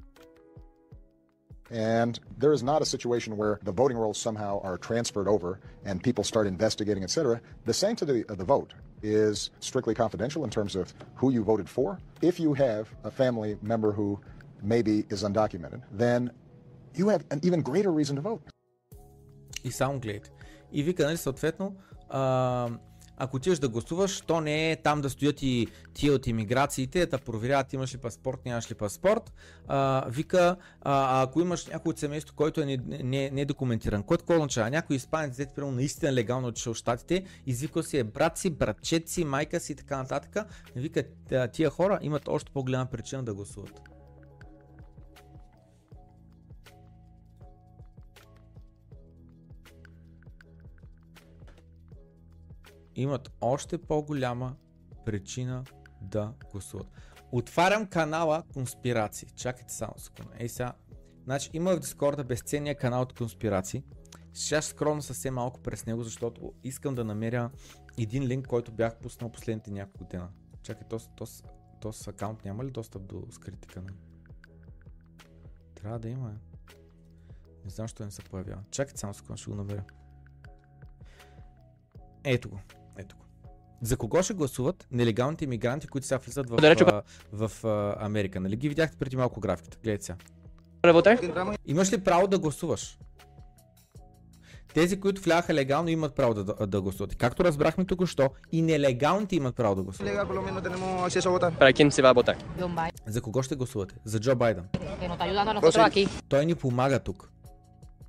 And 1.71 2.21
there 2.39 2.53
is 2.53 2.63
not 2.63 2.83
a 2.83 2.85
situation 2.85 3.37
where 3.37 3.59
the 3.63 3.73
voting 3.73 3.97
rolls 3.97 4.19
somehow 4.19 4.61
are 4.63 4.77
transferred 4.77 5.29
over 5.29 5.61
and 5.85 6.03
people 6.03 6.23
start 6.23 6.47
investigating, 6.47 7.03
etc. 7.03 7.41
The 7.65 7.73
sanctity 7.75 8.25
of 8.27 8.39
the 8.39 8.45
vote 8.45 8.75
is 9.03 9.51
strictly 9.61 9.95
confidential 9.95 10.45
in 10.45 10.51
terms 10.51 10.77
of 10.77 10.93
who 11.15 11.31
you 11.31 11.43
voted 11.43 11.69
for. 11.69 11.99
If 12.23 12.39
you 12.39 12.55
have 12.55 12.89
a 13.05 13.11
family 13.11 13.57
member 13.63 13.93
who 13.93 14.21
maybe 14.63 15.05
is 15.09 15.23
undocumented, 15.25 15.83
then 15.91 16.31
you 16.95 17.09
have 17.09 17.25
an 17.31 17.41
even 17.43 17.61
greater 17.61 17.93
reason 17.93 18.17
to 18.17 18.23
vote. 18.23 18.43
И 19.65 19.71
само 19.71 19.99
гледайте. 20.01 20.31
И 20.73 20.83
вика, 20.83 21.05
нали, 21.05 21.17
съответно, 21.17 21.75
а, 22.09 22.69
ако 23.20 23.38
отиваш 23.38 23.60
да 23.60 23.70
гласуваш, 23.70 24.22
то 24.22 24.42
не 24.42 24.72
е 24.72 24.76
там 24.76 25.02
да 25.02 25.10
стоят 25.10 25.42
и 25.42 25.68
тия 25.94 26.14
от 26.14 26.28
иммиграциите, 26.28 27.06
да 27.06 27.18
проверяват 27.18 27.74
имаш 27.74 27.94
ли 27.94 27.98
паспорт, 27.98 28.46
нямаш 28.46 28.72
ли 28.72 28.76
паспорт. 28.76 29.34
А, 29.68 30.06
вика, 30.10 30.56
а, 30.82 31.24
ако 31.24 31.42
имаш 31.42 31.66
някой 31.66 31.90
от 31.90 32.00
семейство, 32.00 32.36
който 32.36 32.62
е 32.62 32.66
недокументиран, 33.32 33.98
не, 33.98 34.02
не 34.02 34.08
който 34.08 34.24
какво 34.24 34.36
означава? 34.36 34.70
Някой 34.70 34.96
изпанец, 34.96 35.38
дете 35.38 35.54
примерно 35.54 35.76
наистина 35.76 36.14
легално 36.14 36.48
отишъл 36.48 36.74
в 36.74 36.78
щатите, 36.78 37.26
извикал 37.46 37.84
си 37.84 37.98
е 37.98 38.04
брат 38.04 38.38
си, 38.38 38.50
братчет 38.50 39.10
си, 39.10 39.24
майка 39.24 39.60
си 39.60 39.72
и 39.72 39.76
така 39.76 39.98
нататък. 39.98 40.38
Вика, 40.76 41.04
тия 41.54 41.70
хора 41.70 42.00
имат 42.02 42.28
още 42.28 42.52
по-голяма 42.52 42.86
причина 42.86 43.24
да 43.24 43.34
гласуват. 43.34 43.99
Имат 53.02 53.32
още 53.42 53.78
по-голяма 53.78 54.56
причина 55.06 55.64
да 56.02 56.34
гласуват. 56.52 56.88
Отварям 57.32 57.88
канала 57.88 58.44
конспирации. 58.54 59.30
Чакайте 59.36 59.74
само 59.74 59.94
секунда. 59.98 60.32
Ей 60.40 60.50
сега. 60.50 60.74
Значи 61.24 61.50
има 61.54 61.76
в 61.76 61.80
Дискорда 61.80 62.24
безценния 62.24 62.76
канал 62.76 63.02
от 63.02 63.14
конспирации. 63.14 63.84
Сега 64.34 64.62
ще 64.62 64.72
скромно 64.72 65.02
съвсем 65.02 65.34
малко 65.34 65.60
през 65.60 65.86
него, 65.86 66.04
защото 66.04 66.54
искам 66.64 66.96
да 66.96 67.04
намеря 67.04 67.50
един 67.98 68.24
линк, 68.24 68.48
който 68.48 68.72
бях 68.72 68.96
пуснал 68.96 69.32
последните 69.32 69.72
няколко 69.72 70.04
дена. 70.04 70.30
Чакай, 70.64 70.88
този, 70.88 71.10
този, 71.16 71.44
този 71.82 72.10
акаунт 72.10 72.46
няма 72.46 72.66
ли 72.66 72.72
достъп 72.72 73.08
до 73.08 73.24
скрити 73.32 73.68
канали? 73.68 73.96
Трябва 75.76 76.00
да 76.00 76.10
има. 76.10 76.34
Не 77.66 77.70
знам, 77.70 77.84
защо 77.88 78.06
не 78.06 78.12
се 78.12 78.24
появява. 78.24 78.64
Чакайте 78.72 79.00
само 79.00 79.14
секунда, 79.14 79.38
ще 79.38 79.50
го 79.50 79.56
намеря. 79.56 79.84
Ето 82.24 82.50
го. 82.50 82.60
За 83.82 83.98
кого 83.98 84.24
ще 84.24 84.34
гласуват 84.34 84.88
нелегалните 84.92 85.44
иммигранти, 85.44 85.88
които 85.88 86.08
сега 86.08 86.18
влизат 86.18 86.50
в, 86.50 86.58
в, 86.58 87.04
в, 87.32 87.50
в 87.50 87.96
Америка? 88.00 88.40
Нали 88.40 88.56
ги 88.56 88.70
видяхте 88.70 88.98
преди 88.98 89.16
малко 89.18 89.40
графиката? 89.40 89.78
Гледайте 89.84 90.06
сега. 90.06 90.18
Имаш 91.66 91.94
ли 91.94 91.98
право 92.04 92.28
да 92.28 92.40
гласуваш? 92.40 92.98
Тези, 94.74 95.00
които 95.00 95.22
вляха 95.22 95.54
легално, 95.54 95.90
имат 95.90 96.16
право 96.16 96.34
да, 96.34 96.44
да, 96.44 96.68
да 96.68 96.82
гласуват. 96.82 97.16
Както 97.16 97.44
разбрахме 97.44 97.86
тук 97.86 98.08
що, 98.08 98.30
и 98.52 98.62
нелегалните 98.62 99.36
имат 99.36 99.56
право 99.56 99.76
да 99.76 99.84
гласуват. 99.84 100.14
За 103.08 103.22
кого 103.22 103.44
ще 103.44 103.56
гласувате? 103.56 103.96
За 104.06 104.20
Джо 104.20 104.36
Байден. 104.36 104.68
Той 106.30 106.46
ни 106.46 106.56
помага 106.56 107.00
тук. 107.00 107.30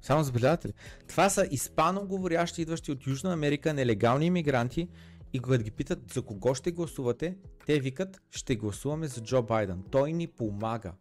Само 0.03 0.23
забелязате 0.23 0.69
ли? 0.69 0.73
Това 1.09 1.29
са 1.29 1.47
испаноговорящи, 1.51 2.63
идващи 2.63 2.93
от 2.93 3.07
Южна 3.07 3.33
Америка, 3.33 3.75
нелегални 3.75 4.27
иммигранти 4.27 4.89
и 5.33 5.41
когато 5.41 5.65
ги 5.65 5.71
питат 5.71 6.13
за 6.13 6.23
кого 6.23 6.55
ще 6.55 6.73
гласувате, 6.73 7.37
те 7.67 7.81
викат 7.81 8.21
ще 8.31 8.57
гласуваме 8.57 9.07
за 9.07 9.21
Джо 9.23 9.43
Байден. 9.43 9.85
Той 9.91 10.13
ни 10.13 10.27
помага. 10.27 10.93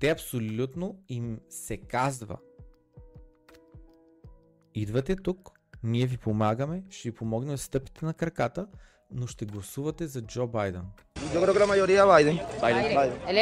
Те 0.00 0.10
абсолютно 0.10 1.02
им 1.08 1.40
се 1.48 1.76
казва. 1.76 2.38
Идвате 4.74 5.16
тук, 5.16 5.50
ние 5.82 6.06
ви 6.06 6.16
помагаме, 6.16 6.84
ще 6.90 7.10
ви 7.10 7.14
помогнем 7.14 7.54
да 7.54 7.58
стъпите 7.58 8.04
на 8.04 8.14
краката, 8.14 8.66
но 9.10 9.26
ще 9.26 9.46
гласувате 9.46 10.06
за 10.06 10.22
Джо 10.22 10.46
Байден. 10.46 10.84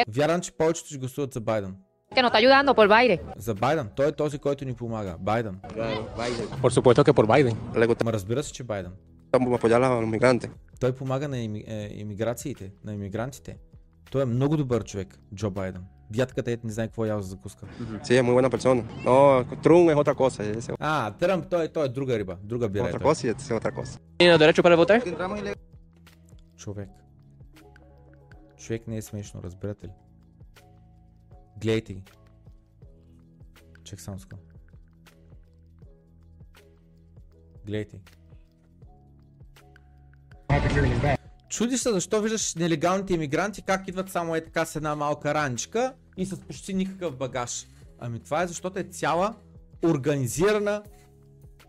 Вярвам, 0.08 0.40
че 0.40 0.52
повечето 0.52 0.88
ще 0.88 0.98
гласуват 0.98 1.32
за 1.32 1.40
Байден. 1.40 1.76
Que 2.16 2.22
nos 2.22 2.30
está 2.30 2.38
ayudando 2.38 2.74
por 2.74 2.88
Biden. 2.88 3.18
За 3.36 3.54
Байден. 3.54 3.88
Той 3.96 4.08
е 4.08 4.12
този, 4.12 4.38
който 4.38 4.64
ни 4.64 4.74
помага. 4.74 5.16
Байден. 5.20 5.60
Por 6.62 6.70
supuesto 6.72 7.04
que 7.04 7.12
por 7.12 7.26
Biden. 7.26 8.04
Ма 8.04 8.12
разбира 8.12 8.42
се, 8.42 8.52
че 8.52 8.64
Байден. 8.64 8.92
Vamos 9.32 9.52
a 9.52 9.56
apoyar 9.56 9.82
a 9.82 9.88
los 9.88 10.20
migrantes. 10.20 10.50
Той 10.80 10.92
помага 10.92 11.28
на 11.28 11.38
ими, 11.38 11.64
е, 11.66 11.90
иммиграциите, 11.92 12.72
на 12.84 12.94
иммигрантите. 12.94 13.56
Той 14.10 14.22
е 14.22 14.24
много 14.24 14.56
добър 14.56 14.84
човек, 14.84 15.18
Джо 15.34 15.50
Байден. 15.50 15.84
Дядката 16.10 16.52
е 16.52 16.58
не 16.64 16.72
знае 16.72 16.86
какво 16.86 17.04
ява 17.04 17.22
за 17.22 17.28
закуска. 17.28 17.66
Sí, 18.04 18.14
es 18.14 18.22
muy 18.22 18.34
buena 18.34 18.50
persona. 18.50 18.82
No, 19.04 19.44
Trump 19.62 19.90
es 19.90 19.96
otra 19.96 20.14
cosa. 20.14 20.58
Ese... 20.58 20.74
А, 20.80 21.10
Тръмп, 21.10 21.48
той, 21.50 21.68
той 21.68 21.86
е 21.86 21.88
друга 21.88 22.18
риба, 22.18 22.36
друга 22.42 22.68
бира. 22.68 22.84
Otra 22.84 23.00
cosa 23.00 23.26
y 23.26 23.30
este 23.30 23.42
es 23.42 23.60
otra 23.60 23.72
cosa. 23.72 24.00
¿Tiene 24.18 24.38
derecho 24.38 24.62
para 24.62 24.76
votar? 24.76 24.98
Човек. 26.56 26.88
Човек 28.58 28.88
не 28.88 28.96
е 28.96 29.02
смешно, 29.02 29.40
разбирате 29.44 29.86
ли? 29.86 29.90
Гледайте 31.60 31.94
ги. 31.94 32.02
Чек 33.84 34.00
само 34.00 34.18
скоро. 34.18 34.40
Гледайте 37.66 37.96
ги. 37.96 38.02
Се 41.50 41.92
защо 41.92 42.22
виждаш 42.22 42.54
нелегалните 42.54 43.14
иммигранти 43.14 43.62
как 43.62 43.88
идват 43.88 44.10
само 44.10 44.34
е 44.36 44.44
така 44.44 44.64
с 44.64 44.76
една 44.76 44.94
малка 44.94 45.34
ранчка 45.34 45.94
и 46.16 46.26
с 46.26 46.40
почти 46.40 46.74
никакъв 46.74 47.16
багаж. 47.16 47.66
Ами 47.98 48.20
това 48.20 48.42
е 48.42 48.46
защото 48.46 48.78
е 48.78 48.82
цяла 48.82 49.34
организирана 49.84 50.82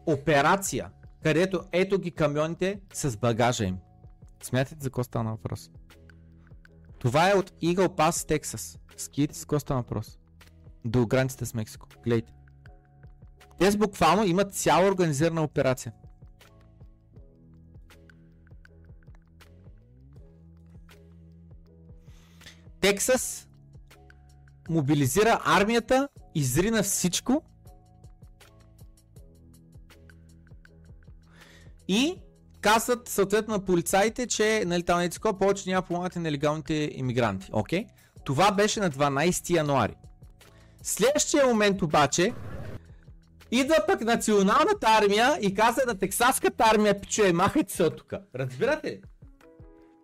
операция, 0.06 0.90
където 1.24 1.62
ето 1.72 2.00
ги 2.00 2.12
камионите 2.12 2.82
с 2.94 3.18
багажа 3.18 3.66
им. 3.66 3.78
Смятате 4.44 4.84
за 4.84 4.90
какво 4.90 5.04
стана 5.04 5.32
въпрос? 5.32 5.72
Това 7.00 7.30
е 7.30 7.34
от 7.34 7.52
Eagle 7.52 7.88
Pass, 7.88 8.28
Тексас. 8.28 8.80
Скиите 8.98 9.36
с 9.36 9.46
какво 9.46 9.76
въпрос? 9.76 10.20
До 10.86 11.08
границата 11.08 11.46
с 11.46 11.54
Мексико. 11.54 11.88
Гледайте. 12.04 12.34
Те 13.60 13.78
буквално 13.78 14.24
имат 14.24 14.56
цяла 14.56 14.88
организирана 14.88 15.44
операция. 15.44 15.94
Тексас 22.82 23.48
мобилизира 24.70 25.42
армията, 25.46 26.10
изрина 26.36 26.84
всичко 26.84 27.42
и 31.88 32.16
казват 32.62 33.08
съответно 33.08 33.54
на 33.54 33.66
полицаите, 33.66 34.28
че 34.28 34.64
нали, 34.66 34.84
там 34.84 35.00
е 35.00 35.10
такова, 35.10 35.38
повече 35.38 35.70
няма 35.70 35.82
помагате 35.82 36.20
нелегалните 36.20 36.92
иммигранти. 36.94 37.50
Окей? 37.54 37.86
Okay? 37.86 37.97
Това 38.28 38.52
беше 38.52 38.80
на 38.80 38.92
12 38.92 39.50
януари. 39.50 39.96
Следващия 40.84 41.46
момент 41.46 41.82
обаче 41.82 42.34
идва 43.52 43.76
пък 43.88 44.02
националната 44.02 44.88
армия 44.88 45.38
и 45.42 45.54
каза 45.54 45.82
на 45.88 46.00
тексаската 46.00 46.64
армия, 46.64 47.02
пичуе, 47.02 47.34
махайте 47.34 47.74
се 47.74 47.84
от 47.84 47.98
тук. 47.98 48.14
Разбирате 48.36 48.88
ли? 48.88 49.02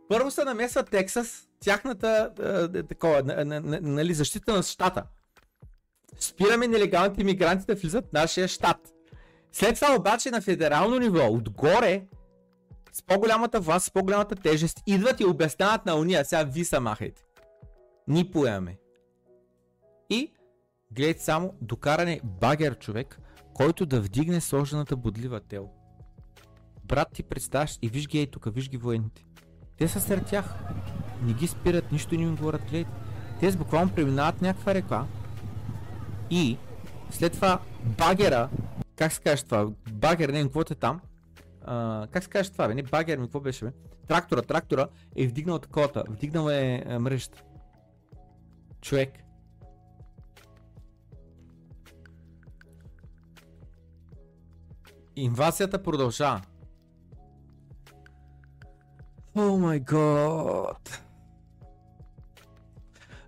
Първо 0.09 0.31
се 0.31 0.43
намесва 0.43 0.83
Тексас, 0.83 1.47
тяхната 1.59 2.31
е, 2.75 2.83
такова, 2.83 3.21
нали, 3.81 4.13
защита 4.13 4.53
на 4.53 4.63
щата. 4.63 5.03
Спираме 6.19 6.67
нелегалните 6.67 7.21
иммигранти 7.21 7.65
да 7.65 7.75
влизат 7.75 8.05
в 8.05 8.13
нашия 8.13 8.47
щат. 8.47 8.93
След 9.51 9.75
това 9.75 9.95
обаче 9.95 10.31
на 10.31 10.41
федерално 10.41 10.99
ниво, 10.99 11.27
отгоре, 11.27 12.03
с 12.93 13.01
по-голямата 13.01 13.59
власт, 13.59 13.85
с 13.85 13.91
по-голямата 13.91 14.35
тежест, 14.35 14.81
идват 14.87 15.19
и 15.19 15.25
обясняват 15.25 15.85
на 15.85 15.95
уния, 15.95 16.25
сега 16.25 16.43
ви 16.43 16.65
са 16.65 16.79
махайте. 16.79 17.23
Ни 18.07 18.31
поемаме. 18.31 18.77
И 20.09 20.33
гледайте 20.91 21.23
само 21.23 21.53
докаране 21.61 22.21
багер 22.23 22.79
човек, 22.79 23.19
който 23.53 23.85
да 23.85 24.01
вдигне 24.01 24.41
сложената 24.41 24.95
бодлива 24.95 25.39
тел. 25.39 25.69
Брат 26.83 27.07
ти 27.13 27.23
представяш 27.23 27.79
и 27.81 27.89
виж 27.89 28.07
ги 28.07 28.19
ей 28.19 28.27
тук, 28.27 28.47
виж 28.53 28.69
ги 28.69 28.77
военните. 28.77 29.25
Те 29.77 29.87
са 29.87 30.01
сред 30.01 30.25
тях. 30.25 30.55
Не 31.23 31.33
ги 31.33 31.47
спират, 31.47 31.91
нищо 31.91 32.15
не 32.15 32.23
им 32.23 32.35
говорят, 32.35 32.61
гледайте. 32.61 32.91
Те 33.39 33.51
с 33.51 33.57
буквално 33.57 33.95
преминават 33.95 34.41
някаква 34.41 34.73
река 34.73 35.05
и 36.29 36.57
след 37.11 37.33
това 37.33 37.59
багера 37.97 38.49
как 38.95 39.13
се 39.13 39.21
казва 39.21 39.45
това? 39.45 39.67
Багер, 39.91 40.29
не, 40.29 40.43
какво 40.43 40.61
е 40.61 40.63
там? 40.63 41.01
А, 41.65 42.07
как 42.11 42.23
се 42.23 42.29
казва 42.29 42.53
това, 42.53 42.67
бе? 42.67 42.75
Не 42.75 42.83
багер, 42.83 43.17
ми 43.17 43.25
какво 43.25 43.39
беше, 43.39 43.65
бе? 43.65 43.71
Трактора, 44.07 44.41
трактора 44.41 44.87
е 45.15 45.27
вдигнал 45.27 45.59
таковата, 45.59 46.03
вдигнал 46.09 46.49
е, 46.49 46.83
е 46.85 46.99
мрежата. 46.99 47.43
Човек. 48.83 49.09
Инвазията 55.15 55.83
продължава. 55.83 56.41
О 59.35 59.57
май 59.57 59.79
гад. 59.79 61.03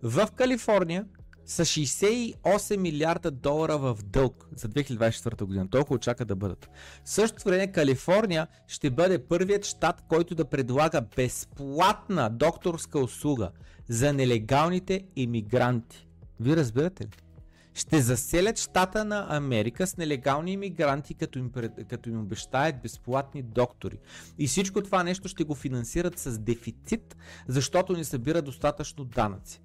В 0.03 0.27
Калифорния 0.35 1.05
са 1.45 1.65
68 1.65 2.77
милиарда 2.77 3.31
долара 3.31 3.77
в 3.77 3.97
дълг 4.03 4.47
за 4.55 4.69
2024 4.69 5.43
година. 5.43 5.69
Толкова 5.69 5.95
очака 5.95 6.25
да 6.25 6.35
бъдат. 6.35 6.69
В 7.03 7.09
същото 7.09 7.49
време 7.49 7.71
Калифорния 7.71 8.47
ще 8.67 8.89
бъде 8.89 9.19
първият 9.19 9.65
щат, 9.65 10.03
който 10.07 10.35
да 10.35 10.45
предлага 10.45 11.01
безплатна 11.15 12.29
докторска 12.29 12.99
услуга 12.99 13.51
за 13.89 14.13
нелегалните 14.13 15.03
иммигранти. 15.15 16.07
Вие 16.39 16.55
разбирате 16.55 17.03
ли? 17.03 17.09
Ще 17.73 18.01
заселят 18.01 18.59
щата 18.59 19.05
на 19.05 19.25
Америка 19.29 19.87
с 19.87 19.97
нелегални 19.97 20.51
иммигранти, 20.51 21.13
като 21.13 21.39
им, 21.39 21.51
като 21.89 22.09
им 22.09 22.21
обещаят 22.21 22.81
безплатни 22.81 23.43
доктори. 23.43 23.99
И 24.39 24.47
всичко 24.47 24.81
това 24.81 25.03
нещо 25.03 25.27
ще 25.27 25.43
го 25.43 25.55
финансират 25.55 26.19
с 26.19 26.39
дефицит, 26.39 27.15
защото 27.47 27.93
не 27.93 28.03
събира 28.03 28.41
достатъчно 28.41 29.05
данъци. 29.05 29.61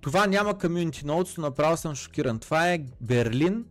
Това 0.00 0.26
няма 0.26 0.54
community 0.54 1.04
notes, 1.04 1.38
но 1.38 1.42
направо 1.42 1.76
съм 1.76 1.94
шокиран. 1.94 2.38
Това 2.38 2.72
е 2.72 2.84
Берлин, 3.00 3.66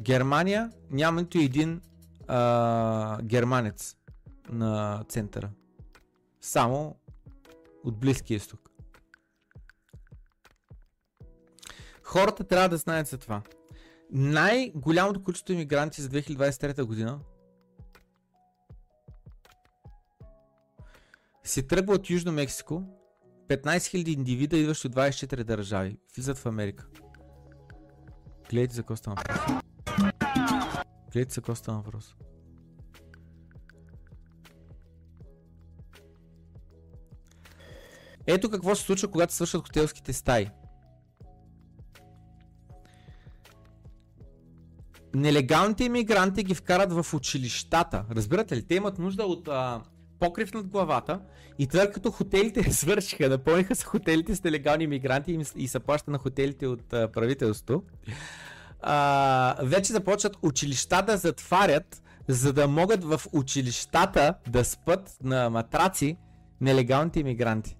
Германия, 0.00 0.72
няма 0.90 1.20
нито 1.20 1.38
един 1.38 1.80
а, 2.28 3.22
германец 3.22 3.96
на 4.48 5.04
центъра. 5.08 5.50
Само 6.40 6.96
от 7.84 8.00
Близкия 8.00 8.36
изток. 8.36 8.70
Хората 12.02 12.44
трябва 12.44 12.68
да 12.68 12.76
знаят 12.76 13.06
за 13.06 13.18
това. 13.18 13.42
Най-голямото 14.10 15.22
количество 15.22 15.52
иммигранти 15.52 16.02
за 16.02 16.08
2023 16.08 16.82
година 16.82 17.20
се 21.44 21.62
тръгва 21.62 21.94
от 21.94 22.10
Южно 22.10 22.32
Мексико 22.32 22.97
15 23.48 23.78
000 23.78 24.08
индивида, 24.08 24.58
идващи 24.58 24.86
от 24.86 24.94
24 24.94 25.44
държави, 25.44 25.98
влизат 26.16 26.38
в 26.38 26.46
Америка. 26.46 26.86
Гледайте 28.50 28.74
за 28.74 28.82
коста 28.82 29.10
на 29.10 29.16
въпрос. 29.16 29.62
Гледайте 31.12 31.34
за 31.34 31.40
коста 31.40 31.72
на 31.72 31.76
въпрос. 31.78 32.14
Ето 38.26 38.50
какво 38.50 38.74
се 38.74 38.82
случва, 38.82 39.10
когато 39.10 39.34
свършат 39.34 39.62
хотелските 39.62 40.12
стаи. 40.12 40.50
Нелегалните 45.14 45.84
иммигранти 45.84 46.42
ги 46.42 46.54
вкарат 46.54 46.92
в 46.92 47.14
училищата. 47.14 48.04
Разбирате 48.10 48.56
ли? 48.56 48.66
Те 48.66 48.74
имат 48.74 48.98
нужда 48.98 49.24
от 49.24 49.48
а, 49.48 49.82
покрив 50.20 50.54
над 50.54 50.66
главата 50.66 51.20
и 51.58 51.66
това 51.66 51.90
като 51.90 52.10
хотелите 52.10 52.72
свършиха, 52.72 53.28
напълниха 53.28 53.74
се 53.74 53.84
хотелите 53.84 54.34
с 54.34 54.44
нелегални 54.44 54.86
мигранти 54.86 55.38
и 55.56 55.68
са 55.68 55.80
плаща 55.80 56.10
на 56.10 56.18
хотелите 56.18 56.66
от 56.66 56.92
а, 56.92 57.12
правителство. 57.12 57.82
А, 58.80 59.56
вече 59.62 59.92
започват 59.92 60.36
училища 60.42 61.02
да 61.02 61.16
затварят, 61.16 62.02
за 62.28 62.52
да 62.52 62.68
могат 62.68 63.04
в 63.04 63.20
училищата 63.32 64.34
да 64.48 64.64
спят 64.64 65.16
на 65.22 65.50
матраци 65.50 66.16
нелегалните 66.60 67.20
иммигранти. 67.20 67.76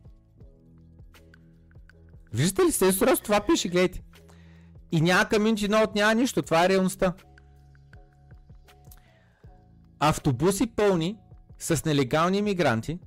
Виждате 2.33 2.63
ли, 2.63 2.73
се 2.73 2.93
с 2.93 3.21
това 3.25 3.41
пише, 3.41 3.69
гледайте. 3.69 4.03
И 4.93 5.01
няма 5.01 5.25
community 5.25 5.69
note, 5.69 5.95
няма 5.95 6.15
нищо, 6.15 6.43
това 6.43 6.65
е 6.65 6.69
реалността. 6.69 7.13
Автобуси 10.01 10.67
пълни 10.67 11.17
с 11.59 11.85
нелегални 11.85 12.39
иммигранти, 12.39 12.99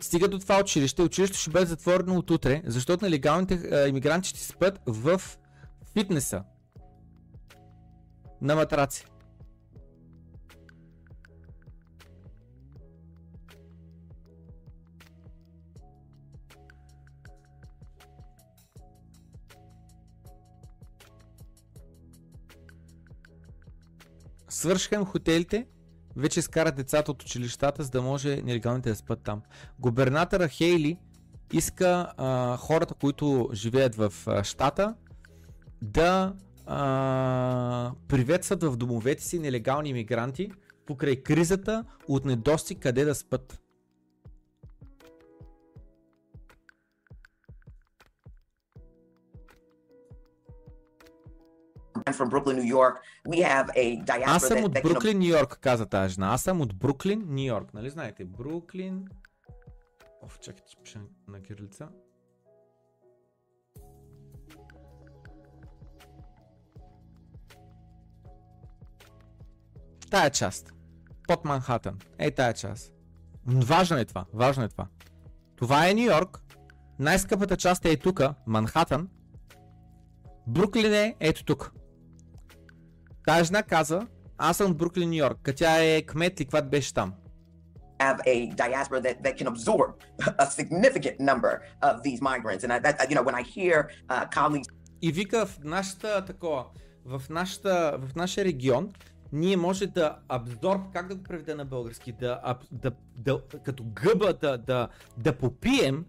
стига 0.00 0.28
до 0.28 0.38
това 0.38 0.60
училище. 0.60 1.02
Училището 1.02 1.40
ще 1.40 1.50
бъде 1.50 1.66
затворено 1.66 2.16
от 2.16 2.30
утре, 2.30 2.62
защото 2.66 3.04
нелегалните 3.04 3.86
иммигранти 3.88 4.28
ще 4.28 4.40
спят 4.40 4.80
в 4.86 5.22
фитнеса 5.92 6.44
на 8.42 8.54
матраци. 8.54 9.04
Свършиха 24.48 25.04
хотелите, 25.04 25.66
вече 26.20 26.42
скарат 26.42 26.76
децата 26.76 27.10
от 27.10 27.22
училищата, 27.22 27.82
за 27.82 27.90
да 27.90 28.02
може 28.02 28.42
нелегалните 28.42 28.88
да 28.88 28.96
спят 28.96 29.20
там. 29.24 29.42
Губернатора 29.78 30.48
Хейли 30.48 30.98
иска 31.52 32.12
а, 32.16 32.56
хората, 32.56 32.94
които 32.94 33.50
живеят 33.52 33.94
в 33.94 34.12
а, 34.26 34.44
щата, 34.44 34.94
да 35.82 36.34
а, 36.66 37.92
приветстват 38.08 38.62
в 38.62 38.76
домовете 38.76 39.24
си 39.24 39.38
нелегални 39.38 39.88
иммигранти 39.88 40.52
покрай 40.86 41.16
кризата 41.16 41.84
от 42.08 42.24
недостиг 42.24 42.78
къде 42.78 43.04
да 43.04 43.14
спят. 43.14 43.60
From 52.12 52.28
Brooklyn, 52.28 52.56
New 52.56 52.70
York. 52.78 52.96
We 53.28 53.38
have 53.42 53.68
a 53.76 54.04
diaspora 54.04 54.24
Аз 54.26 54.48
съм 54.48 54.64
от 54.64 54.72
Бруклин, 54.72 55.18
Нью 55.18 55.28
Йорк, 55.28 55.58
каза 55.60 55.86
тази 55.86 56.14
жена. 56.14 56.28
Аз 56.28 56.42
съм 56.42 56.60
от 56.60 56.74
Бруклин, 56.74 57.24
Нью 57.28 57.46
Йорк. 57.46 57.74
Нали 57.74 57.90
знаете? 57.90 58.24
Бруклин... 58.24 59.08
Оф, 60.22 60.38
чакайте, 60.38 60.72
пиша 60.84 61.00
на 61.28 61.42
кирилица. 61.42 61.88
Тая 70.10 70.30
част. 70.30 70.72
Под 71.28 71.44
Манхатън. 71.44 71.98
Ей 72.18 72.30
тая 72.30 72.54
част. 72.54 72.92
Важно 73.46 73.98
е 73.98 74.04
това. 74.04 74.24
Важно 74.34 74.64
е 74.64 74.68
това. 74.68 74.86
Това 75.56 75.88
е 75.88 75.94
Нью 75.94 76.04
Йорк. 76.04 76.40
Най-скъпата 76.98 77.56
част 77.56 77.84
е 77.84 77.96
тук, 77.96 78.22
Манхатън. 78.46 79.08
Бруклин 80.46 80.94
е 80.94 81.16
ето 81.20 81.44
тук. 81.44 81.72
Тая 83.26 83.44
жена 83.44 83.62
каза, 83.62 84.06
аз 84.38 84.56
съм 84.56 84.70
от 84.70 84.76
Бруклин, 84.76 85.10
Нью 85.10 85.16
Йорк. 85.16 85.38
Като 85.42 85.58
тя 85.58 85.84
е 85.84 86.02
кмет 86.02 86.40
ли, 86.40 86.44
каквато 86.44 86.68
беше 86.68 86.94
там. 86.94 87.12
have 88.00 88.20
a 88.34 88.36
diaspora 88.64 89.00
that, 89.06 89.16
that 89.24 89.34
can 89.40 89.48
absorb 89.54 89.90
a 90.44 90.46
significant 90.60 91.16
number 91.30 91.52
of 91.88 91.94
these 92.06 92.20
migrants. 92.30 92.62
And 92.64 92.72
I, 92.72 92.78
that, 92.86 92.94
you 93.10 93.16
know, 93.16 93.26
when 93.28 93.36
I 93.42 93.44
hear 93.56 93.76
uh, 94.08 94.24
colleagues 94.38 94.68
И 95.02 95.12
вика 95.12 95.46
в 95.46 95.58
нашата 95.64 96.24
такова, 96.24 96.64
в, 97.04 97.22
нашата, 97.30 97.98
в 98.00 98.14
нашия 98.16 98.44
регион, 98.44 98.92
ние 99.32 99.56
може 99.56 99.86
да 99.86 100.16
абсорб, 100.28 100.80
как 100.92 101.08
да 101.08 101.14
го 101.14 101.22
преведа 101.22 101.56
на 101.56 101.64
български, 101.64 102.12
да, 102.12 102.40
аб- 102.44 102.68
да, 102.72 102.92
да 103.16 103.40
като 103.64 103.84
гъба 103.84 104.32
да, 104.32 104.58
да, 104.58 104.88
да 105.18 105.38
попием 105.38 106.04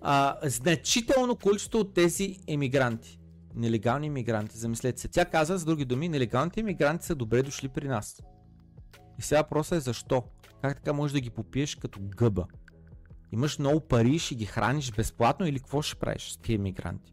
а, 0.00 0.36
значително 0.42 1.36
количество 1.36 1.78
от 1.78 1.94
тези 1.94 2.38
емигранти. 2.48 3.19
Нелегални 3.54 4.06
емигранти, 4.06 4.58
замислете 4.58 5.00
се. 5.00 5.08
Тя 5.08 5.24
каза, 5.24 5.58
с 5.58 5.64
други 5.64 5.84
думи, 5.84 6.08
нелегалните 6.08 6.60
емигранти 6.60 7.06
са 7.06 7.14
добре 7.14 7.42
дошли 7.42 7.68
при 7.68 7.88
нас. 7.88 8.22
И 9.18 9.22
сега 9.22 9.42
въпросът 9.42 9.76
е 9.76 9.80
защо? 9.80 10.22
Как 10.62 10.76
така 10.76 10.92
можеш 10.92 11.12
да 11.12 11.20
ги 11.20 11.30
попиеш 11.30 11.74
като 11.74 12.00
гъба? 12.02 12.46
Имаш 13.32 13.58
много 13.58 13.80
пари, 13.80 14.18
ще 14.18 14.34
ги 14.34 14.46
храниш 14.46 14.92
безплатно 14.92 15.46
или 15.46 15.58
какво 15.58 15.82
ще 15.82 15.98
правиш 15.98 16.30
с 16.30 16.36
тези 16.36 16.54
емигранти? 16.54 17.12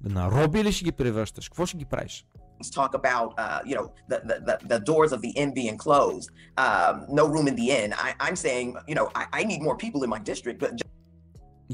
На 0.00 0.30
роби 0.30 0.64
ли 0.64 0.72
ще 0.72 0.84
ги 0.84 0.92
превръщаш? 0.92 1.48
Какво 1.48 1.66
ще 1.66 1.76
ги 1.76 1.84
правиш? 1.84 2.26
talk 2.64 2.94
about, 2.94 3.34
uh, 3.38 3.60
you 3.64 3.74
know, 3.74 3.92
the, 4.08 4.18
the, 4.48 4.58
the, 4.72 4.80
doors 4.80 5.12
of 5.12 5.20
the 5.20 5.30
inn 5.30 5.52
being 5.52 5.76
closed, 5.76 6.30
um, 6.56 7.04
no 7.08 7.26
room 7.26 7.46
in 7.48 7.54
the 7.54 7.70
inn, 7.70 7.92
I, 7.92 8.14
I'm 8.18 8.36
saying, 8.36 8.76
you 8.88 8.94
know, 8.94 9.10
I, 9.14 9.26
I 9.32 9.44
need 9.44 9.60
more 9.62 9.76
people 9.76 10.00
in 10.04 10.10
my 10.10 10.18
district, 10.18 10.58
but 10.58 10.72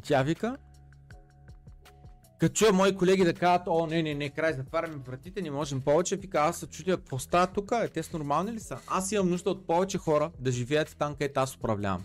тя 0.03 0.23
вика, 0.23 0.57
Като 2.43 2.55
чуя 2.55 2.73
мои 2.73 2.97
колеги 2.97 3.25
да 3.25 3.35
кажат, 3.35 3.63
о, 3.67 3.87
не, 3.87 4.03
не, 4.03 4.15
не, 4.15 4.31
край, 4.31 4.53
затваряме 4.53 4.97
вратите, 4.97 5.43
не 5.43 5.51
можем 5.51 5.81
повече, 5.81 6.17
вика, 6.17 6.39
аз 6.39 6.57
се 6.57 6.67
чудя, 6.67 6.97
какво 6.97 7.19
става 7.19 7.47
тук, 7.47 7.73
е, 7.73 7.89
те 7.89 8.03
са 8.03 8.19
нормални 8.19 8.53
ли 8.53 8.61
са? 8.61 8.79
Аз 8.87 9.13
имам 9.13 9.31
нужда 9.31 9.51
от 9.51 9.67
повече 9.67 9.99
хора 9.99 10.31
да 10.39 10.53
живеят 10.53 10.97
там, 10.99 11.15
където 11.15 11.41
аз 11.41 11.57
управлявам. 11.57 12.03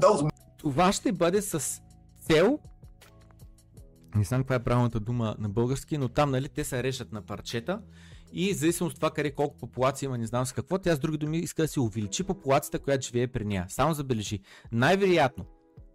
Those 0.00 0.30
Това 0.56 0.92
ще 0.92 1.12
бъде 1.12 1.42
с 1.42 1.82
цел, 2.20 2.58
не 4.14 4.24
знам 4.24 4.40
каква 4.40 4.54
е 4.54 4.64
правилната 4.64 5.00
дума 5.00 5.36
на 5.38 5.48
български, 5.48 5.98
но 5.98 6.08
там, 6.08 6.30
нали, 6.30 6.48
те 6.48 6.64
се 6.64 6.82
режат 6.82 7.12
на 7.12 7.22
парчета 7.22 7.80
и 8.32 8.54
в 8.54 8.56
зависимост 8.56 8.94
от 8.94 9.00
това 9.00 9.10
къде 9.10 9.30
колко 9.30 9.58
популация 9.58 10.06
има, 10.06 10.18
не 10.18 10.26
знам 10.26 10.46
с 10.46 10.52
какво, 10.52 10.78
тя 10.78 10.94
с 10.94 10.98
други 10.98 11.18
думи 11.18 11.38
иска 11.38 11.62
да 11.62 11.68
си 11.68 11.80
увеличи 11.80 12.24
популацията, 12.24 12.78
която 12.78 13.06
живее 13.06 13.26
при 13.26 13.44
нея. 13.44 13.66
Само 13.68 13.94
забележи. 13.94 14.40
Най-вероятно, 14.72 15.44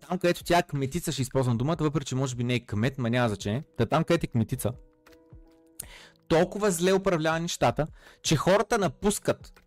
там 0.08 0.20
където 0.20 0.44
тя 0.44 0.64
кметица, 0.64 1.12
ще 1.12 1.22
използвам 1.22 1.58
думата, 1.58 1.78
въпреки 1.80 2.06
че 2.06 2.16
може 2.16 2.36
би 2.36 2.44
не 2.44 2.54
е 2.54 2.66
кмет, 2.66 2.98
ма 2.98 3.10
няма 3.10 3.28
значение. 3.28 3.64
Та 3.78 3.86
там 3.86 4.04
където 4.04 4.26
е 4.26 4.28
кметица, 4.28 4.72
толкова 6.28 6.72
зле 6.72 6.94
управлява 6.94 7.40
нещата, 7.40 7.88
че 8.24 8.36
хората 8.36 8.78
напускат. 8.78 9.64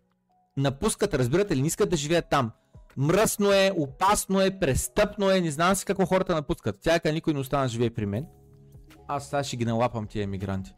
Напускат, 0.57 1.13
разбирате 1.13 1.55
ли, 1.55 1.61
не 1.61 1.67
искат 1.67 1.89
да 1.89 1.95
живеят 1.95 2.25
там. 2.29 2.51
Мръсно 2.97 3.51
е, 3.51 3.71
опасно 3.77 4.41
е, 4.41 4.59
престъпно 4.59 5.31
е, 5.31 5.41
не 5.41 5.51
знам 5.51 5.75
си 5.75 5.85
какво 5.85 6.05
хората 6.05 6.35
напускат. 6.35 6.79
Тя 6.81 6.99
е 7.05 7.11
никой 7.11 7.33
не 7.33 7.39
остана 7.39 7.63
да 7.63 7.69
живее 7.69 7.89
при 7.89 8.05
мен. 8.05 8.25
Аз 9.07 9.29
сега 9.29 9.43
ще 9.43 9.57
ги 9.57 9.65
налапам 9.65 10.07
тия 10.07 10.23
емигранти. 10.23 10.73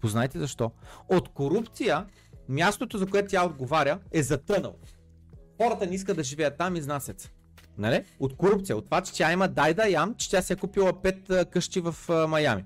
Познайте 0.00 0.38
защо. 0.38 0.70
От 1.08 1.28
корупция, 1.28 2.06
мястото 2.48 2.98
за 2.98 3.06
което 3.06 3.28
тя 3.28 3.46
отговаря 3.46 3.98
е 4.12 4.22
затънал. 4.22 4.74
Хората 5.62 5.86
не 5.86 5.94
искат 5.94 6.16
да 6.16 6.22
живеят 6.22 6.58
там, 6.58 6.76
изнасят 6.76 7.20
се. 7.20 7.30
Нали? 7.78 8.04
От 8.20 8.36
корупция, 8.36 8.76
от 8.76 8.84
това, 8.84 9.00
че 9.00 9.12
тя 9.12 9.32
има 9.32 9.48
дай 9.48 9.74
да 9.74 9.88
ям, 9.88 10.14
че 10.14 10.30
тя 10.30 10.42
се 10.42 10.52
е 10.52 10.56
купила 10.56 11.02
пет 11.02 11.50
къщи 11.50 11.80
в 11.80 11.94
а, 12.08 12.26
Майами. 12.26 12.64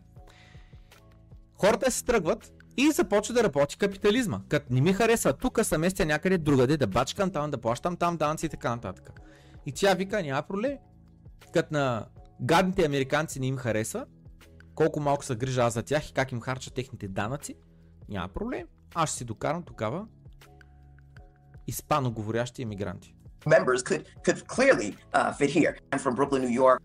Хората 1.54 1.90
се 1.90 2.04
тръгват 2.04 2.52
и 2.76 2.90
започва 2.90 3.34
да 3.34 3.44
работи 3.44 3.78
капитализма. 3.78 4.40
Като 4.48 4.66
не 4.70 4.80
ми 4.80 4.92
харесва 4.92 5.32
тук, 5.32 5.60
са 5.62 5.78
местя 5.78 6.06
някъде 6.06 6.38
другаде, 6.38 6.76
да 6.76 6.86
бачкам 6.86 7.30
там, 7.30 7.50
да 7.50 7.58
плащам 7.58 7.96
там 7.96 8.16
данци 8.16 8.46
и 8.46 8.48
така 8.48 8.70
нататък. 8.70 9.20
И 9.66 9.72
тя 9.72 9.94
вика, 9.94 10.22
няма 10.22 10.42
проблем. 10.42 10.76
Като 11.52 11.74
на 11.74 12.06
гадните 12.42 12.84
американци 12.84 13.40
не 13.40 13.46
им 13.46 13.56
харесва, 13.56 14.06
колко 14.74 15.00
малко 15.00 15.24
се 15.24 15.36
грижа 15.36 15.62
аз 15.62 15.74
за 15.74 15.82
тях 15.82 16.08
и 16.08 16.12
как 16.12 16.32
им 16.32 16.40
харча 16.40 16.70
техните 16.70 17.08
данъци, 17.08 17.54
няма 18.08 18.28
проблем. 18.28 18.66
Аз 18.94 19.08
ще 19.08 19.18
си 19.18 19.24
докарам 19.24 19.62
тогава 19.62 20.06
испаноговорящи 21.66 22.62
емигранти. 22.62 23.14
Members 23.46 23.82
could 23.82 24.06
could 24.22 24.46
clearly 24.46 24.96
uh, 25.14 25.32
fit 25.32 25.50
here. 25.50 25.78
I'm 25.92 25.98
from 25.98 26.14
Brooklyn, 26.14 26.42
New 26.42 26.48
York. 26.48 26.82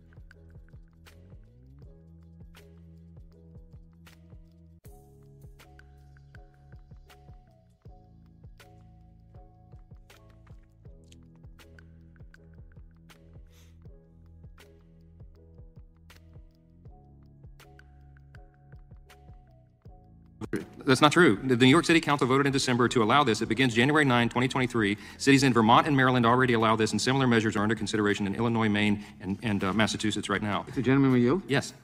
That's 20.92 21.00
not 21.00 21.12
true. 21.12 21.38
The 21.44 21.56
New 21.56 21.66
York 21.66 21.84
City 21.84 22.00
Council 22.00 22.26
voted 22.26 22.46
in 22.46 22.52
December 22.52 22.88
to 22.88 23.02
allow 23.02 23.24
this. 23.24 23.42
It 23.42 23.48
begins 23.48 23.74
January 23.74 24.04
9, 24.04 24.28
2023. 24.28 24.96
Cities 25.18 25.42
in 25.42 25.52
Vermont 25.52 25.86
and 25.86 25.96
Maryland 25.96 26.24
already 26.24 26.54
allow 26.54 26.76
this, 26.76 26.92
and 26.92 27.00
similar 27.00 27.26
measures 27.26 27.56
are 27.56 27.62
under 27.62 27.74
consideration 27.74 28.26
in 28.26 28.34
Illinois, 28.34 28.68
Maine, 28.68 29.04
and, 29.20 29.38
and 29.42 29.64
uh, 29.64 29.72
Massachusetts 29.72 30.28
right 30.28 30.42
now. 30.42 30.64
The 30.74 30.82
gentleman 30.82 31.12
with 31.12 31.22
you? 31.22 31.42
Yes. 31.46 31.74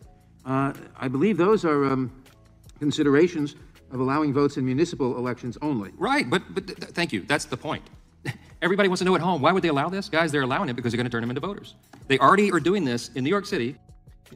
Uh, 0.46 0.72
I 0.98 1.08
believe 1.08 1.36
those 1.36 1.64
are 1.64 1.84
um, 1.86 2.10
considerations 2.78 3.56
of 3.90 4.00
allowing 4.00 4.32
votes 4.32 4.56
in 4.56 4.64
municipal 4.64 5.16
elections 5.16 5.56
only. 5.62 5.90
Right, 5.96 6.28
but, 6.28 6.42
but 6.54 6.66
th- 6.66 6.78
th- 6.78 6.92
thank 6.92 7.12
you. 7.12 7.20
That's 7.22 7.44
the 7.44 7.56
point. 7.56 7.84
Everybody 8.62 8.88
wants 8.88 9.00
to 9.00 9.04
know 9.04 9.14
at 9.14 9.20
home 9.20 9.42
why 9.42 9.52
would 9.52 9.62
they 9.62 9.68
allow 9.68 9.88
this? 9.90 10.08
Guys, 10.08 10.32
they're 10.32 10.42
allowing 10.42 10.68
it 10.70 10.76
because 10.76 10.92
they're 10.92 10.96
going 10.96 11.10
to 11.10 11.10
turn 11.10 11.20
them 11.20 11.30
into 11.30 11.40
voters. 11.40 11.74
They 12.08 12.18
already 12.18 12.50
are 12.50 12.60
doing 12.60 12.84
this 12.84 13.10
in 13.14 13.22
New 13.24 13.30
York 13.30 13.46
City. 13.46 13.76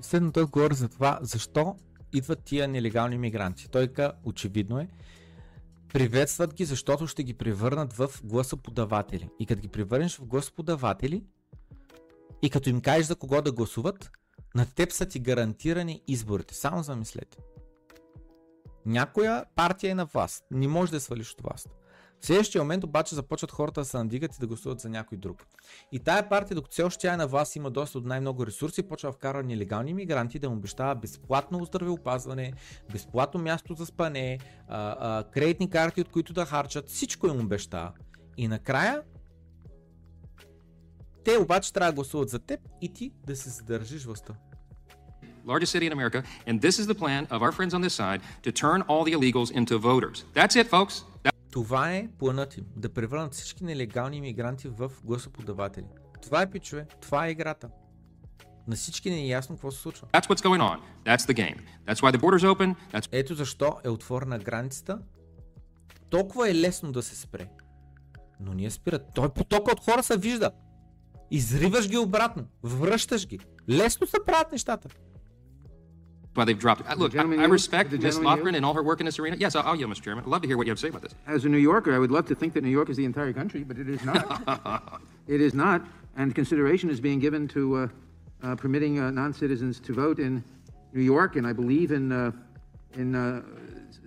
Следно 0.01 0.32
той 0.32 0.45
говори 0.47 0.74
за 0.74 0.89
това, 0.89 1.19
защо 1.23 1.74
идват 2.14 2.44
тия 2.44 2.68
нелегални 2.68 3.18
мигранти. 3.18 3.69
Той 3.69 3.88
ка, 3.88 4.14
очевидно 4.23 4.80
е, 4.80 4.88
приветстват 5.94 6.53
ги, 6.53 6.65
защото 6.65 7.07
ще 7.07 7.23
ги 7.23 7.34
превърнат 7.34 7.94
в 7.94 8.10
гласоподаватели. 8.23 9.30
И 9.40 9.45
като 9.45 9.61
ги 9.61 9.68
превърнеш 9.68 10.18
в 10.18 10.26
гласоподаватели, 10.26 11.23
и 12.41 12.49
като 12.49 12.69
им 12.69 12.81
кажеш 12.81 13.06
за 13.06 13.15
кого 13.15 13.41
да 13.41 13.52
гласуват, 13.52 14.11
на 14.56 14.65
теб 14.65 14.91
са 14.91 15.06
ти 15.06 15.19
гарантирани 15.19 16.02
изборите. 16.07 16.56
Само 16.56 16.84
замислете. 16.84 17.38
Някоя 18.85 19.45
партия 19.56 19.91
е 19.91 19.95
на 19.95 20.06
власт. 20.06 20.44
Не 20.52 20.68
може 20.68 20.91
да 20.91 20.99
свалиш 20.99 21.31
от 21.31 21.41
власт. 21.41 21.69
В 22.24 22.26
следващия 22.26 22.62
момент 22.62 22.84
обаче 22.84 23.16
започват 23.16 23.52
хората 23.52 23.82
да 23.82 23.86
се 23.86 23.98
надигат 23.98 24.36
и 24.36 24.40
да 24.40 24.48
гласуват 24.48 24.80
за 24.80 24.90
някой 24.90 25.18
друг. 25.18 25.45
И 25.91 26.00
тая 26.00 26.30
партия, 26.30 26.56
докато 26.56 26.72
все 26.72 26.84
още 26.84 27.02
тя 27.02 27.14
е 27.14 27.18
на 27.18 27.28
власт, 27.28 27.56
има 27.56 27.72
доста 27.72 27.98
от 27.98 28.06
най-много 28.06 28.45
ресурси, 28.45 28.84
почва 28.84 29.10
да 29.10 29.14
вкара 29.14 29.44
нелегални 29.44 29.94
мигранти, 29.94 30.40
да 30.40 30.50
му 30.50 30.56
обещава 30.56 30.95
безплатно 30.95 31.66
здравеопазване, 31.66 32.54
безплатно 32.91 33.40
място 33.41 33.74
за 33.74 33.86
спане, 33.86 34.40
а, 34.68 34.95
а, 35.00 35.24
кредитни 35.24 35.70
карти, 35.70 36.02
от 36.02 36.10
които 36.10 36.34
да 36.34 36.45
харчат, 36.45 36.90
всичко 36.90 37.28
им 37.28 37.40
обещава. 37.40 37.91
И 38.38 38.48
накрая 38.48 39.02
те 41.24 41.38
обаче 41.38 41.74
трябва 41.74 41.91
да 41.91 41.95
гласуват 41.95 42.30
за 42.30 42.40
теб 42.40 42.60
и 42.82 42.94
ти 42.94 43.12
да 43.28 43.36
се 43.36 43.50
задържиш 43.50 44.06
властта. 44.06 44.34
largest 45.45 45.72
city 45.76 45.86
in 45.90 45.94
America, 46.00 46.24
and 46.48 46.62
this 46.62 46.76
is 46.82 46.86
the 46.91 46.98
plan 47.04 47.24
of 47.36 47.40
our 47.45 47.52
friends 47.58 47.74
on 47.78 47.82
this 47.82 47.95
side 48.02 48.22
to 48.45 48.50
turn 48.64 48.80
all 48.90 49.04
the 49.08 49.14
illegals 49.18 49.50
into 49.60 49.78
voters. 49.91 50.18
That's 50.40 50.56
it, 50.62 50.68
folks. 50.76 51.12
Това 51.54 51.94
е 51.94 52.08
планът 52.20 52.58
им. 52.58 52.66
Да 52.76 52.90
превърнат 52.90 53.34
всички 53.34 53.64
нелегални 53.64 54.18
иммигранти 54.18 54.68
в 54.68 54.92
гласоподаватели. 55.04 55.86
Това 56.22 56.42
е 56.42 56.50
пичове. 56.50 56.86
Това 57.02 57.28
е 57.28 57.32
играта. 57.32 57.70
На 58.68 58.76
всички 58.76 59.10
не 59.10 59.20
е 59.20 59.28
ясно 59.28 59.56
какво 59.56 59.72
се 59.72 59.82
случва. 59.82 60.08
That's 60.08 60.28
what's 60.28 60.44
going 60.44 60.62
on. 60.62 60.80
That's 61.06 61.22
the 61.22 61.34
game. 61.34 61.58
That's 61.88 62.02
why 62.02 62.18
the 62.18 62.22
border's 62.22 62.56
open. 62.56 62.76
That's 62.94 63.10
Ето 63.12 63.36
защо 63.36 63.78
е 63.84 63.90
отворена 63.90 64.40
границата. 64.40 65.00
Толкова 66.10 66.50
е 66.50 66.56
лесно 66.56 66.92
да 66.92 67.04
се 67.04 67.16
спре. 67.16 67.48
Но 68.40 68.54
ние 68.54 68.72
спират. 68.72 69.06
Той 69.16 69.30
потока 69.30 69.72
от 69.72 69.80
хора 69.80 70.04
се 70.04 70.18
вижда. 70.18 70.52
Изриваш 71.32 71.90
ги 71.90 71.98
обратно. 71.98 72.46
Връщаш 72.64 73.28
ги. 73.28 73.40
Лесно 73.70 74.08
се 74.08 74.18
правят 74.26 74.52
нещата. 74.52 74.90
Why 76.34 76.45
they've 76.45 76.57
dropped 76.57 76.81
it. 76.81 76.97
Look, 76.97 77.15
I, 77.15 77.22
I 77.22 77.45
respect 77.45 77.91
Ms. 77.91 78.19
Lofgren 78.19 78.55
and 78.55 78.65
all 78.65 78.73
her 78.73 78.84
work 78.84 78.99
in 78.99 79.05
this 79.05 79.19
arena. 79.19 79.38
Yes, 79.39 79.55
I'll, 79.55 79.64
I'll 79.64 79.76
yield, 79.76 79.91
Mr. 79.91 80.01
Chairman. 80.01 80.23
I'd 80.23 80.30
love 80.30 80.41
to 80.41 80.47
hear 80.47 80.57
what 80.57 80.68
you 80.68 80.72
have 80.72 80.80
to 80.80 80.81
say 80.81 80.89
about 80.89 81.01
this. 81.01 81.14
As 81.27 81.45
a 81.45 81.49
New 81.49 81.57
Yorker, 81.57 81.93
I 81.93 81.99
would 81.99 82.11
love 82.11 82.27
to 82.27 82.35
think 82.35 82.53
that 82.53 82.64
New 82.64 82.69
York 82.69 82.89
is 82.89 82.97
the 82.97 83.05
entire 83.05 83.34
country, 83.34 83.64
but 83.64 83.77
it 83.77 83.89
is 83.89 84.03
not. 84.03 85.01
it 85.27 85.41
is 85.41 85.53
not, 85.53 85.85
and 86.18 86.34
consideration 86.34 86.89
is 86.89 86.99
being 86.99 87.19
given 87.19 87.47
to 87.49 87.76
uh, 87.76 87.88
uh, 88.43 88.55
permitting 88.55 88.99
uh, 88.99 89.11
non-citizens 89.11 89.80
to 89.81 89.93
vote 89.93 90.19
in 90.19 90.43
New 90.93 91.01
York, 91.01 91.35
and 91.35 91.45
I 91.45 91.53
believe 91.53 91.91
in 91.91 92.11
uh, 92.11 92.31
in 92.95 93.15
uh, 93.15 93.41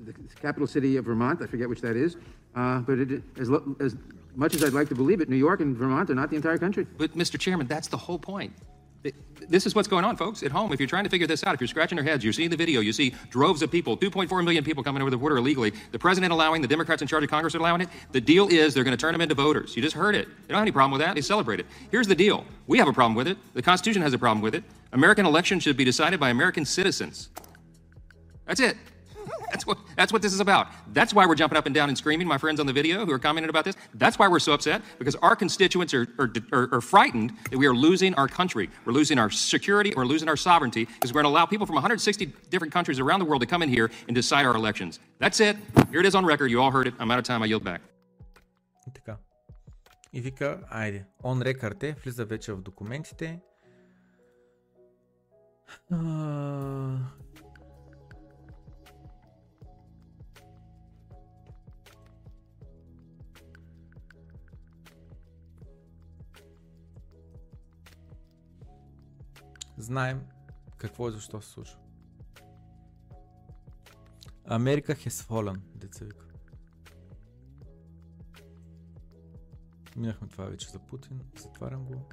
the 0.05 0.13
capital 0.41 0.67
city 0.67 0.97
of 0.97 1.05
Vermont. 1.05 1.43
I 1.43 1.47
forget 1.47 1.69
which 1.69 1.81
that 1.81 1.97
is, 1.97 2.17
uh, 2.55 2.81
but 2.81 2.99
it, 2.99 3.23
as 3.39 3.51
as 3.81 3.97
much 4.37 4.55
as 4.55 4.63
I'd 4.63 4.73
like 4.73 4.89
to 4.89 4.95
believe 4.95 5.21
it, 5.21 5.29
New 5.29 5.37
York 5.37 5.61
and 5.61 5.77
Vermont 5.77 6.11
are 6.11 6.15
not 6.15 6.31
the 6.31 6.37
entire 6.37 6.59
country. 6.59 6.87
But, 6.99 7.17
Mr. 7.17 7.39
Chairman, 7.41 7.67
that's 7.67 7.89
the 7.89 7.97
whole 7.97 8.19
point. 8.19 8.53
Th- 9.13 9.49
This 9.49 9.67
is 9.67 9.75
what's 9.75 9.87
going 9.87 10.05
on, 10.05 10.17
folks, 10.17 10.43
at 10.43 10.51
home. 10.51 10.73
If 10.73 10.81
you're 10.81 10.89
trying 10.89 11.05
to 11.05 11.11
figure 11.11 11.27
this 11.27 11.45
out, 11.45 11.55
if 11.55 11.61
you're 11.61 11.69
scratching 11.69 11.97
your 11.97 12.05
heads, 12.05 12.25
you're 12.25 12.33
seeing 12.33 12.51
the 12.51 12.57
video, 12.57 12.81
you 12.81 12.93
see 12.93 13.15
droves 13.31 13.63
of 13.63 13.71
people, 13.71 13.97
2.4 13.97 14.43
million 14.45 14.65
people 14.65 14.83
coming 14.83 15.01
over 15.03 15.11
the 15.11 15.17
border 15.17 15.37
illegally, 15.37 15.73
the 15.93 15.99
president 15.99 16.33
allowing, 16.33 16.61
the 16.63 16.69
Democrats 16.69 17.03
in 17.03 17.09
charge 17.09 17.23
of 17.23 17.31
Congress 17.31 17.55
are 17.55 17.59
allowing 17.59 17.81
it. 17.83 17.89
The 18.11 18.21
deal 18.21 18.49
is 18.49 18.75
they're 18.75 18.83
going 18.85 18.97
to 18.97 19.01
turn 19.01 19.13
them 19.13 19.21
into 19.21 19.35
voters. 19.37 19.77
You 19.77 19.83
just 19.83 19.95
heard 19.95 20.17
it. 20.17 20.27
They 20.27 20.49
don't 20.49 20.57
have 20.57 20.63
any 20.63 20.73
problem 20.73 20.93
with 20.93 21.01
that. 21.03 21.15
They 21.15 21.21
celebrate 21.21 21.61
it. 21.61 21.67
Here's 21.91 22.09
the 22.09 22.15
deal. 22.17 22.45
We 22.67 22.79
have 22.79 22.89
a 22.89 22.93
problem 22.93 23.15
with 23.15 23.29
it. 23.29 23.39
The 23.55 23.63
Constitution 23.63 24.03
has 24.03 24.13
a 24.13 24.19
problem 24.19 24.43
with 24.43 24.55
it. 24.55 24.65
American 24.93 25.27
elections 25.27 25.63
should 25.63 25.77
be 25.77 25.85
decided 25.85 26.19
by 26.19 26.31
American 26.31 26.65
citizens. 26.65 27.29
That's 28.47 28.61
it. 28.61 28.77
That's 29.52 29.68
what, 29.68 29.78
that's 29.96 30.14
what 30.14 30.22
this 30.22 30.34
is 30.34 30.40
about. 30.40 30.68
That's 30.94 31.14
why 31.14 31.26
we're 31.26 31.36
jumping 31.36 31.58
up 31.58 31.66
and 31.66 31.76
down 31.76 31.90
and 31.90 31.98
screaming, 31.98 32.28
my 32.28 32.38
friends 32.38 32.60
on 32.60 32.66
the 32.66 32.74
video 32.74 33.06
who 33.06 33.12
are 33.12 33.20
commenting 33.20 33.50
about 33.50 33.66
this. 33.66 33.76
That's 33.94 34.18
why 34.18 34.28
we're 34.28 34.40
so 34.40 34.54
upset, 34.54 34.82
because 34.98 35.16
our 35.16 35.36
constituents 35.36 35.94
are, 35.94 36.08
are, 36.18 36.32
are, 36.52 36.76
are 36.76 36.82
frightened 36.82 37.34
that 37.50 37.58
we 37.58 37.68
are 37.68 37.74
losing 37.74 38.14
our 38.16 38.28
country. 38.28 38.70
We're 38.86 38.94
losing 38.94 39.20
our 39.20 39.30
security, 39.30 39.94
we're 39.96 40.06
losing 40.06 40.30
our 40.30 40.38
sovereignty, 40.38 40.86
because 40.86 41.12
we're 41.14 41.22
going 41.22 41.32
to 41.32 41.38
allow 41.38 41.46
people 41.46 41.66
from 41.66 41.76
160 41.76 42.28
different 42.50 42.74
countries 42.74 43.00
around 43.00 43.20
the 43.20 43.26
world 43.26 43.42
to 43.42 43.48
come 43.48 43.62
in 43.62 43.70
here 43.70 43.92
and 44.08 44.16
decide 44.16 44.46
our 44.46 44.56
elections. 44.56 45.00
That's 45.20 45.40
it. 45.40 45.58
Here 45.92 46.00
it 46.00 46.06
is 46.06 46.16
on 46.16 46.26
record. 46.26 46.50
You 46.50 46.62
all 46.62 46.72
heard 46.72 46.88
it. 46.88 46.94
I'm 47.00 47.12
out 47.12 47.20
of 47.20 47.26
time. 47.26 47.44
I 47.44 47.48
yield 47.48 47.64
back. 47.64 47.82
И 48.88 48.92
така. 48.92 49.18
И 50.14 50.22
вика, 50.22 50.60
айде, 50.72 51.06
on 51.24 51.44
record 51.44 51.84
е, 51.84 51.96
влиза 52.04 52.26
вече 52.26 52.54
в 52.54 52.62
документите. 52.62 53.40
Знаем 69.77 70.27
Какво 70.77 71.09
и 71.09 71.13
защо 71.13 71.43
се 71.43 71.51
случва? 71.51 71.79
Америка 74.49 74.95
has 74.95 75.09
fallen, 75.09 75.59
деца 75.75 76.05
вика. 76.05 76.27
Минахме 79.97 80.29
това 80.29 80.45
вече 80.45 80.69
за 80.69 80.79
Путин. 80.79 81.21
Затварям 81.39 81.85
го. 81.85 82.09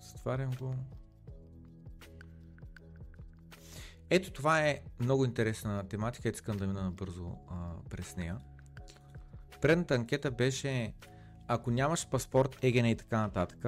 Затварям 0.00 0.50
го. 0.50 0.74
Ето 4.10 4.32
това 4.32 4.60
е 4.60 4.80
много 5.00 5.24
интересна 5.24 5.88
тематика, 5.88 6.28
ето 6.28 6.36
искам 6.36 6.56
да 6.56 6.66
мина 6.66 6.82
набързо 6.82 7.36
а, 7.50 7.74
през 7.90 8.16
нея. 8.16 8.38
Предната 9.60 9.94
анкета 9.94 10.30
беше 10.30 10.94
ако 11.48 11.70
нямаш 11.70 12.08
паспорт, 12.08 12.58
ЕГН 12.62 12.86
и 12.86 12.96
така 12.96 13.20
нататък, 13.20 13.66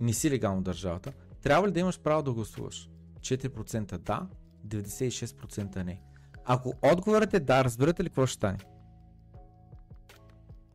не 0.00 0.12
си 0.12 0.30
легално 0.30 0.62
държавата, 0.62 1.12
трябва 1.42 1.68
ли 1.68 1.72
да 1.72 1.80
имаш 1.80 2.00
право 2.00 2.22
да 2.22 2.32
гласуваш? 2.32 2.90
4% 3.20 3.98
да, 3.98 4.26
96% 4.66 5.82
не. 5.82 6.00
Ако 6.44 6.72
отговорът 6.82 7.34
е 7.34 7.40
да, 7.40 7.64
разбирате 7.64 8.04
ли 8.04 8.08
какво 8.08 8.26
ще 8.26 8.34
стане? 8.34 8.58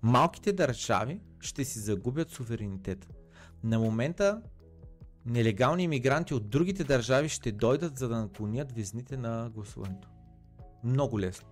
Малките 0.02 0.54
държави 0.54 1.20
ще 1.40 1.66
си 1.66 1.80
загубят 1.80 2.30
суверенитет. 2.30 3.08
На 3.64 3.80
момента 3.80 4.42
нелегални 5.26 5.84
иммигранти 5.84 6.34
от 6.34 6.50
другите 6.50 6.84
държави 6.84 7.30
ще 7.30 7.52
дойдат 7.52 7.98
за 7.98 8.08
да 8.10 8.22
наклонят 8.22 8.72
везните 8.72 9.18
на 9.18 9.50
гласуването. 9.54 10.08
Много 10.84 11.20
лесно. 11.20 11.48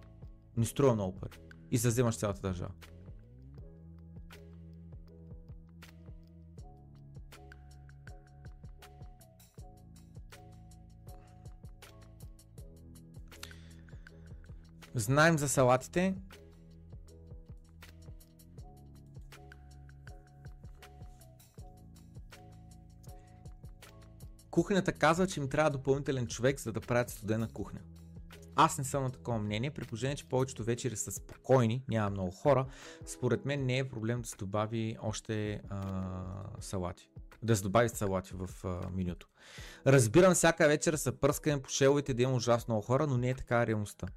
Не 0.57 0.65
струва 0.65 0.95
много 0.95 1.15
пари. 1.15 1.37
И 1.71 1.77
заземаш 1.77 2.17
цялата 2.17 2.41
държава. 2.41 2.71
Знаем 14.95 15.37
за 15.37 15.49
салатите. 15.49 16.15
Кухнята 24.51 24.93
казва, 24.93 25.27
че 25.27 25.39
им 25.39 25.49
трябва 25.49 25.69
допълнителен 25.69 26.27
човек, 26.27 26.59
за 26.59 26.71
да 26.71 26.81
правят 26.81 27.09
студена 27.09 27.47
кухня. 27.47 27.79
Аз 28.55 28.77
не 28.77 28.83
съм 28.83 29.03
на 29.03 29.11
такова 29.11 29.39
мнение, 29.39 29.71
при 29.71 29.85
положение, 29.85 30.15
че 30.15 30.29
повечето 30.29 30.63
вечери 30.63 30.95
са 30.95 31.11
спокойни, 31.11 31.83
няма 31.89 32.09
много 32.09 32.31
хора. 32.31 32.65
Според 33.05 33.45
мен 33.45 33.65
не 33.65 33.77
е 33.77 33.89
проблем 33.89 34.21
да 34.21 34.27
се 34.27 34.35
добави 34.37 34.97
още 35.01 35.61
а, 35.69 35.81
салати. 36.59 37.09
Да 37.43 37.55
се 37.55 37.63
добави 37.63 37.89
салати 37.89 38.33
в 38.33 38.65
а, 38.65 38.89
менюто. 38.93 39.27
Разбирам, 39.87 40.33
всяка 40.33 40.67
вечер 40.67 40.93
са 40.93 41.11
пръскане 41.11 41.61
по 41.61 41.69
шеловете 41.69 42.13
да 42.13 42.23
има 42.23 42.33
ужасно 42.33 42.73
много 42.73 42.85
хора, 42.85 43.07
но 43.07 43.17
не 43.17 43.29
е 43.29 43.33
така 43.33 43.67
реалността. 43.67 44.07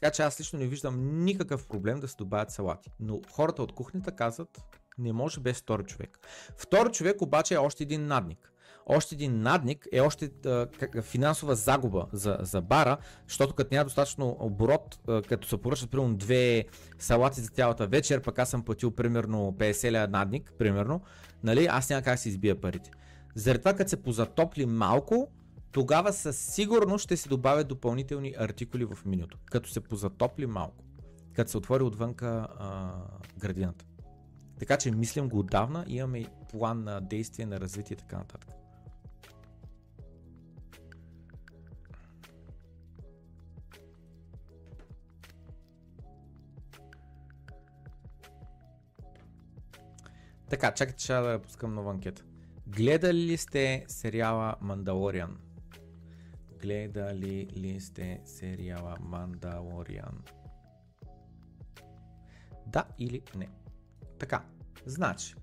Така 0.00 0.14
че 0.14 0.22
аз 0.22 0.40
лично 0.40 0.58
не 0.58 0.66
виждам 0.66 1.24
никакъв 1.24 1.68
проблем 1.68 2.00
да 2.00 2.08
се 2.08 2.16
добавят 2.16 2.50
салати. 2.50 2.90
Но 3.00 3.20
хората 3.32 3.62
от 3.62 3.72
кухнята 3.72 4.12
казват, 4.12 4.62
не 4.98 5.12
може 5.12 5.40
без 5.40 5.58
втори 5.58 5.84
човек. 5.84 6.18
Втори 6.56 6.92
човек 6.92 7.22
обаче 7.22 7.54
е 7.54 7.58
още 7.58 7.82
един 7.82 8.06
надник. 8.06 8.52
Още 8.86 9.14
един 9.14 9.42
надник 9.42 9.86
е 9.92 10.00
още 10.00 10.30
а, 10.46 10.66
финансова 11.02 11.54
загуба 11.54 12.06
за, 12.12 12.38
за 12.40 12.60
бара, 12.60 12.96
защото 13.28 13.54
като 13.54 13.74
няма 13.74 13.84
достатъчно 13.84 14.36
оборот, 14.40 14.98
а, 15.08 15.22
като 15.22 15.48
се 15.48 15.56
поръчат 15.56 15.90
примерно 15.90 16.16
две 16.16 16.64
салати 16.98 17.40
за 17.40 17.48
цялата 17.48 17.86
вечер, 17.86 18.22
пък 18.22 18.38
аз 18.38 18.50
съм 18.50 18.62
платил 18.62 18.90
примерно 18.90 19.54
50 19.58 19.92
ля 19.92 20.08
надник, 20.08 20.52
примерно, 20.58 21.00
нали, 21.44 21.66
аз 21.70 21.90
няма 21.90 22.02
как 22.02 22.18
си 22.18 22.28
избия 22.28 22.60
парите. 22.60 22.90
Заради 23.34 23.58
това, 23.58 23.74
като 23.74 23.90
се 23.90 24.02
позатопли 24.02 24.66
малко, 24.66 25.28
тогава 25.72 26.12
със 26.12 26.38
сигурност 26.38 27.04
ще 27.04 27.16
се 27.16 27.28
добавят 27.28 27.68
допълнителни 27.68 28.34
артикули 28.38 28.84
в 28.84 28.98
менюто, 29.06 29.38
като 29.44 29.70
се 29.70 29.80
позатопли 29.80 30.46
малко, 30.46 30.84
като 31.32 31.50
се 31.50 31.58
отвори 31.58 31.82
отвънка 31.82 32.48
а, 32.58 32.92
градината. 33.38 33.84
Така 34.58 34.76
че 34.76 34.90
мислим 34.90 35.28
го 35.28 35.38
отдавна, 35.38 35.84
имаме 35.88 36.24
план 36.50 36.84
на 36.84 37.00
действие, 37.00 37.46
на 37.46 37.60
развитие 37.60 37.94
и 37.94 37.98
така 37.98 38.18
нататък. 38.18 38.50
Така, 50.50 50.74
чакайте, 50.74 51.02
ще 51.02 51.12
да 51.12 51.40
пускам 51.42 51.74
нова 51.74 51.90
анкета. 51.90 52.24
Гледали 52.66 53.18
ли 53.18 53.36
сте 53.36 53.84
сериала 53.88 54.54
Мандалориан? 54.60 55.38
Гледали 56.62 57.48
ли 57.56 57.80
сте 57.80 58.20
сериала 58.24 58.96
Мандалориан? 59.00 60.22
Да 62.66 62.84
или 62.98 63.22
не? 63.36 63.48
Така, 64.18 64.42
значи, 64.86 65.34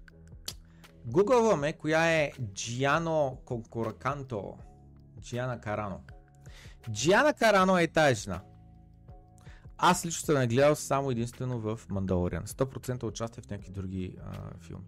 гугълваме 1.06 1.74
коя 1.74 2.12
е 2.12 2.32
Джиано 2.54 3.38
Конкураканто. 3.46 4.58
Джиана 5.22 5.62
Карано. 5.62 6.02
Джиана 6.92 7.34
Карано 7.34 7.78
е 7.78 7.88
тази 7.88 8.22
жена. 8.22 8.42
Аз 9.78 10.06
лично 10.06 10.26
съм 10.26 10.36
нагледал 10.36 10.76
само 10.76 11.12
единствено 11.12 11.60
в 11.60 11.80
Мандалориан. 11.90 12.46
100% 12.46 13.04
участие 13.04 13.44
в 13.44 13.50
някакви 13.50 13.72
други 13.72 14.18
а, 14.26 14.58
филми. 14.60 14.86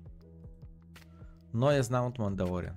Но 1.53 1.71
я 1.71 1.83
знам 1.83 2.05
от 2.05 2.19
Мандалориан. 2.19 2.75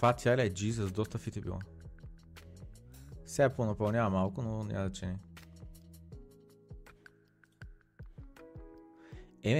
Това 0.00 0.12
тя 0.12 0.36
ли 0.36 0.42
е 0.42 0.50
Jesus, 0.50 0.90
доста 0.90 1.18
фит 1.18 1.36
е 1.36 1.40
било. 1.40 1.58
Сега 3.26 3.50
понапълнява 3.50 4.10
малко, 4.10 4.42
но 4.42 4.64
няма 4.64 4.84
да 4.84 4.92
не. 5.06 5.18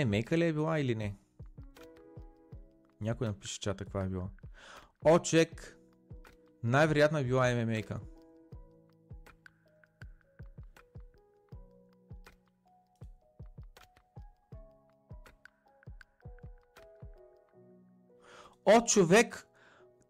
мейка 0.05 0.39
ли 0.39 0.47
е 0.47 0.53
била 0.53 0.79
или 0.79 0.95
не? 0.95 1.17
Някой 3.01 3.27
напише 3.27 3.61
чата 3.61 3.85
каква 3.85 4.03
е 4.03 4.09
била. 4.09 4.29
О, 5.05 5.19
чек! 5.19 5.79
Най-вероятно 6.63 7.19
е 7.19 7.25
била 7.25 7.47
ММА-ка. 7.55 8.01
О, 18.67 18.85
човек! 18.85 19.50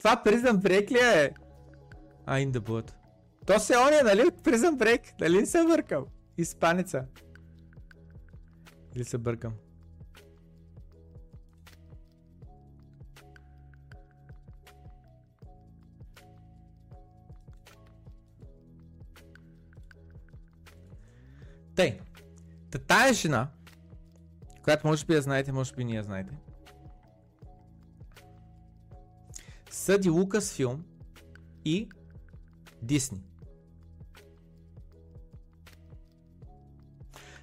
Това 0.00 0.22
Prison 0.24 0.52
Break 0.52 0.90
ли 0.90 0.98
е? 0.98 1.32
А, 2.26 2.34
in 2.34 2.50
the 2.52 2.58
blood. 2.58 2.92
То 3.46 3.58
се 3.58 3.76
он 3.76 3.92
е, 3.92 4.02
нали? 4.02 4.20
Prison 4.20 4.76
Break. 4.76 5.20
Нали 5.20 5.46
се 5.46 5.64
бъркам? 5.64 6.04
Испаница. 6.38 7.04
Или 8.94 9.04
се 9.04 9.18
бъркам? 9.18 9.52
Тъй, 21.74 21.98
та 22.70 22.78
тая 22.78 23.12
жена, 23.12 23.48
която 24.62 24.86
може 24.86 25.06
би 25.06 25.14
я 25.14 25.22
знаете, 25.22 25.52
може 25.52 25.74
би 25.74 25.84
не 25.84 25.92
я 25.92 26.02
знаете, 26.02 26.32
съди 29.90 30.10
Лукас 30.10 30.52
филм 30.52 30.84
и 31.64 31.88
Дисни. 32.82 33.22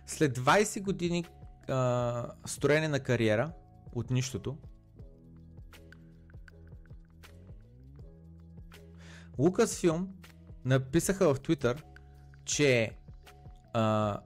След 0.06 0.40
20 0.40 0.82
години 0.82 1.26
а, 1.68 2.32
строене 2.46 2.88
на 2.88 3.00
кариера 3.00 3.52
от 3.96 4.12
нищото, 4.12 4.58
филм 9.80 10.10
написаха 10.66 11.34
в 11.34 11.40
Twitter, 11.40 11.82
че 12.46 12.92
а, 13.74 14.20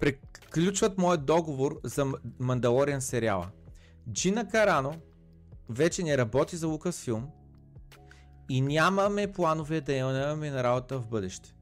приключват 0.00 0.98
моят 0.98 1.26
договор 1.26 1.80
за 1.84 2.12
Мандалориан 2.38 3.00
сериала. 3.00 3.50
Джина 4.12 4.48
Карано 4.48 4.94
вече 5.72 6.02
не 6.02 6.18
работи 6.18 6.56
за 6.56 6.78
филм 6.92 7.28
и 8.48 8.60
нямаме 8.60 9.32
планове 9.32 9.80
да 9.80 9.92
имаме 9.92 10.50
на 10.50 10.64
работа 10.64 10.98
в 10.98 11.08
бъдеще. 11.08 11.54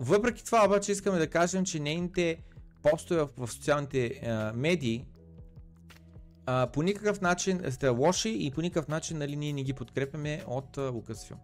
Въпреки 0.00 0.44
това 0.44 0.64
обаче 0.66 0.92
искаме 0.92 1.18
да 1.18 1.30
кажем, 1.30 1.64
че 1.64 1.80
нейните 1.80 2.42
постове 2.82 3.28
в, 3.36 3.48
социалните 3.48 4.20
а, 4.26 4.52
медии 4.52 5.04
А, 6.46 6.66
по 6.66 6.82
никакъв 6.82 7.20
начин 7.20 7.62
сте 7.70 7.88
лоши 7.88 8.36
и 8.38 8.50
по 8.50 8.60
никакъв 8.60 8.88
начин 8.88 9.18
нали, 9.18 9.36
ние 9.36 9.52
не 9.52 9.62
ги 9.62 9.72
подкрепяме 9.72 10.42
от 10.46 10.76
Lucasfilm. 10.76 11.36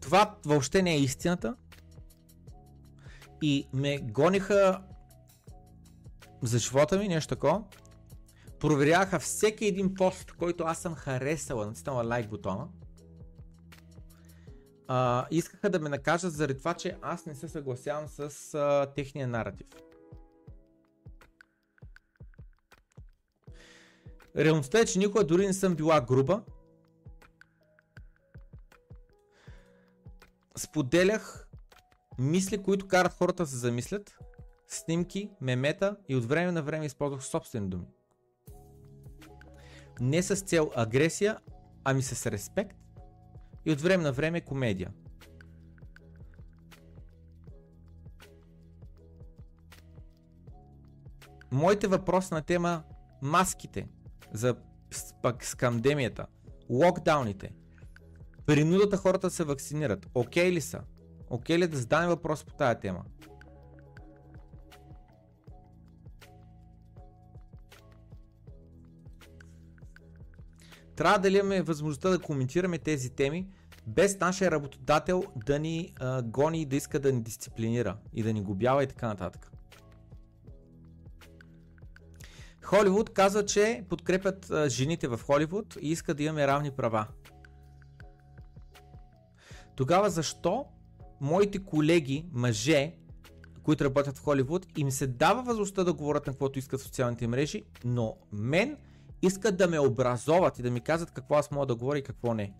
Това 0.00 0.36
въобще 0.44 0.82
не 0.82 0.94
е 0.94 0.98
истината. 0.98 1.54
И 3.42 3.68
ме 3.72 3.98
гониха 3.98 4.82
за 6.42 6.58
живота 6.58 6.98
ми, 6.98 7.08
нещо 7.08 7.34
такова. 7.34 7.64
Проверяха 8.60 9.18
всеки 9.18 9.66
един 9.66 9.94
пост, 9.94 10.32
който 10.32 10.64
аз 10.64 10.78
съм 10.78 10.94
харесала, 10.94 11.66
натиснала 11.66 12.04
лайк 12.04 12.28
бутона. 12.28 12.68
А, 14.88 15.26
искаха 15.30 15.70
да 15.70 15.80
ме 15.80 15.88
накажат 15.88 16.32
заради 16.32 16.58
това, 16.58 16.74
че 16.74 16.96
аз 17.02 17.26
не 17.26 17.34
се 17.34 17.48
съгласявам 17.48 18.08
с 18.08 18.54
а, 18.54 18.92
техния 18.94 19.28
наратив. 19.28 19.66
Реалността 24.36 24.78
е, 24.78 24.84
че 24.84 24.98
никога 24.98 25.26
дори 25.26 25.46
не 25.46 25.52
съм 25.52 25.74
била 25.74 26.00
груба. 26.00 26.42
Споделях 30.56 31.48
мисли, 32.18 32.62
които 32.62 32.88
карат 32.88 33.12
хората 33.12 33.42
да 33.42 33.48
се 33.48 33.56
замислят, 33.56 34.18
снимки, 34.74 35.30
мемета 35.40 35.96
и 36.08 36.16
от 36.16 36.24
време 36.24 36.52
на 36.52 36.62
време 36.62 36.86
използвах 36.86 37.24
собствени 37.24 37.68
думи. 37.68 37.86
Не 40.00 40.22
с 40.22 40.36
цел 40.36 40.70
агресия, 40.74 41.38
ами 41.84 42.02
с 42.02 42.26
респект 42.26 42.76
и 43.64 43.72
от 43.72 43.80
време 43.80 44.02
на 44.02 44.12
време 44.12 44.40
комедия. 44.40 44.92
Моите 51.50 51.86
въпроси 51.86 52.34
на 52.34 52.42
тема 52.42 52.82
маските 53.22 53.88
за 54.32 54.56
пак 55.22 55.44
скандемията, 55.44 56.26
локдауните, 56.70 57.54
принудата 58.46 58.96
хората 58.96 59.26
да 59.26 59.30
се 59.30 59.44
вакцинират, 59.44 60.06
окей 60.14 60.50
okay 60.50 60.52
ли 60.52 60.60
са? 60.60 60.80
Окей 61.30 61.56
okay 61.56 61.58
ли 61.58 61.66
да 61.66 61.76
зададем 61.76 62.08
въпрос 62.08 62.44
по 62.44 62.54
тази 62.54 62.80
тема? 62.80 63.04
Трябва 70.96 71.18
да 71.18 71.28
имаме 71.28 71.62
възможността 71.62 72.10
да 72.10 72.18
коментираме 72.18 72.78
тези 72.78 73.10
теми, 73.10 73.48
без 73.86 74.20
нашия 74.20 74.50
работодател 74.50 75.24
да 75.46 75.58
ни 75.58 75.94
а, 76.00 76.22
гони 76.22 76.62
и 76.62 76.66
да 76.66 76.76
иска 76.76 77.00
да 77.00 77.12
ни 77.12 77.22
дисциплинира 77.22 77.96
и 78.12 78.22
да 78.22 78.32
ни 78.32 78.42
губява 78.42 78.84
и 78.84 78.86
така 78.86 79.08
нататък. 79.08 79.52
Холивуд 82.62 83.10
казва, 83.10 83.46
че 83.46 83.84
подкрепят 83.88 84.50
а, 84.50 84.68
жените 84.68 85.08
в 85.08 85.20
Холивуд 85.26 85.76
и 85.80 85.90
искат 85.90 86.16
да 86.16 86.22
имаме 86.22 86.46
равни 86.46 86.70
права. 86.70 87.06
Тогава 89.76 90.10
защо 90.10 90.64
моите 91.20 91.58
колеги, 91.58 92.26
мъже, 92.32 92.94
които 93.62 93.84
работят 93.84 94.18
в 94.18 94.22
Холивуд, 94.22 94.66
им 94.76 94.90
се 94.90 95.06
дава 95.06 95.42
възможността 95.42 95.84
да 95.84 95.92
говорят 95.92 96.26
на 96.26 96.32
каквото 96.32 96.58
искат 96.58 96.80
в 96.80 96.82
социалните 96.82 97.26
мрежи, 97.26 97.64
но 97.84 98.16
мен 98.32 98.76
искат 99.22 99.56
да 99.56 99.68
ме 99.68 99.78
образоват 99.78 100.58
и 100.58 100.62
да 100.62 100.70
ми 100.70 100.80
казват 100.80 101.10
какво 101.10 101.34
аз 101.34 101.50
мога 101.50 101.66
да 101.66 101.74
говоря 101.74 101.98
и 101.98 102.02
какво 102.02 102.34
не. 102.34 102.54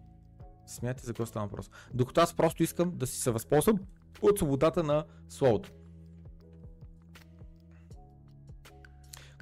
Смятате 0.67 1.07
за 1.07 1.13
какво 1.13 1.27
става 1.27 1.47
въпрос. 1.47 1.71
Докато 1.95 2.21
аз 2.21 2.35
просто 2.35 2.63
искам 2.63 2.91
да 2.97 3.07
си 3.07 3.19
се 3.19 3.31
възползвам 3.31 3.79
от 4.23 4.39
свободата 4.39 4.83
на 4.83 5.05
словото. 5.29 5.73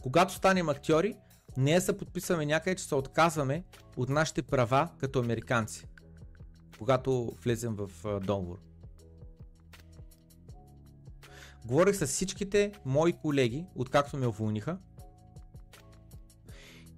Когато 0.02 0.34
станем 0.34 0.68
актьори, 0.68 1.16
не 1.56 1.80
се 1.80 1.96
подписваме 1.96 2.46
някъде, 2.46 2.76
че 2.76 2.84
се 2.84 2.94
отказваме 2.94 3.64
от 3.96 4.08
нашите 4.08 4.42
права 4.42 4.88
като 4.98 5.18
американци, 5.18 5.86
когато 6.78 7.32
влезем 7.44 7.76
в 7.76 8.20
договор. 8.20 8.58
Говорих 11.64 11.96
с 11.96 12.06
всичките 12.06 12.72
мои 12.84 13.12
колеги, 13.12 13.66
откакто 13.74 14.16
ме 14.16 14.26
уволниха, 14.26 14.78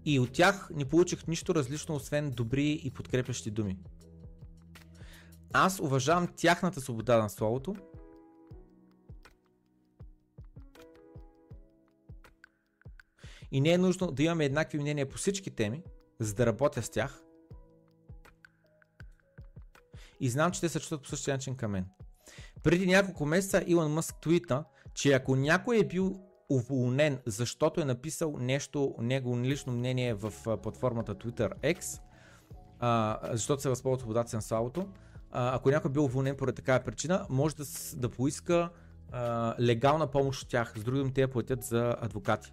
и 0.05 0.21
от 0.21 0.33
тях 0.33 0.71
не 0.75 0.85
получих 0.85 1.27
нищо 1.27 1.55
различно, 1.55 1.95
освен 1.95 2.31
добри 2.31 2.81
и 2.85 2.91
подкрепящи 2.91 3.51
думи. 3.51 3.79
Аз 5.53 5.81
уважавам 5.81 6.29
тяхната 6.37 6.81
свобода 6.81 7.23
на 7.23 7.31
словото. 7.31 7.77
И 13.51 13.61
не 13.61 13.73
е 13.73 13.79
нужно 13.79 14.13
да 14.13 14.23
имаме 14.23 14.45
еднакви 14.45 14.79
мнения 14.79 15.09
по 15.09 15.17
всички 15.17 15.51
теми, 15.51 15.83
за 16.21 16.35
да 16.35 16.47
работя 16.47 16.83
с 16.83 16.91
тях. 16.91 17.23
И 20.21 20.31
знам, 20.31 20.51
че 20.51 20.61
те 20.61 20.69
се 20.69 20.79
чувстват 20.81 21.03
по 21.03 21.09
същия 21.09 21.35
начин 21.35 21.57
към 21.57 21.71
мен. 21.71 21.87
Преди 22.63 22.87
няколко 22.87 23.27
месеца 23.27 23.65
Илон 23.67 23.93
Мъск 23.93 24.21
твитна, 24.21 24.65
че 24.95 25.13
ако 25.13 25.37
някой 25.37 25.79
е 25.79 25.85
бил 25.85 26.21
уволнен, 26.55 27.19
защото 27.27 27.81
е 27.81 27.85
написал 27.85 28.37
нещо, 28.39 28.95
него 28.99 29.41
лично 29.41 29.73
мнение 29.73 30.15
в 30.15 30.33
платформата 30.63 31.15
Twitter 31.15 31.77
X, 31.77 32.01
а, 32.79 33.19
защото 33.33 33.63
се 33.63 33.69
възползва 33.69 33.95
от 33.95 34.01
свободата 34.01 34.37
на 34.37 34.43
славото, 34.43 34.89
а, 35.31 35.57
ако 35.57 35.71
някой 35.71 35.91
бил 35.91 36.05
уволнен 36.05 36.37
поради 36.37 36.57
такава 36.57 36.85
причина, 36.85 37.27
може 37.31 37.57
да, 37.57 37.65
да 37.97 38.09
поиска 38.09 38.71
а, 39.13 39.55
легална 39.61 40.07
помощ 40.07 40.43
от 40.43 40.49
тях. 40.49 40.73
С 40.77 40.85
други 40.85 40.99
думи, 40.99 41.13
те 41.13 41.27
платят 41.27 41.63
за 41.63 41.97
адвокати. 42.01 42.53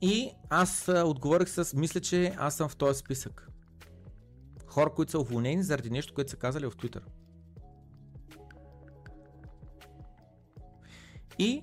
И 0.00 0.30
аз 0.50 0.88
отговорих 1.04 1.48
с, 1.48 1.74
мисля, 1.74 2.00
че 2.00 2.34
аз 2.38 2.56
съм 2.56 2.68
в 2.68 2.76
този 2.76 2.98
списък. 2.98 3.48
Хора, 4.66 4.90
които 4.90 5.12
са 5.12 5.18
уволнени 5.18 5.62
заради 5.62 5.90
нещо, 5.90 6.14
което 6.14 6.30
са 6.30 6.36
казали 6.36 6.66
в 6.66 6.72
Twitter. 6.76 7.02
И 11.38 11.62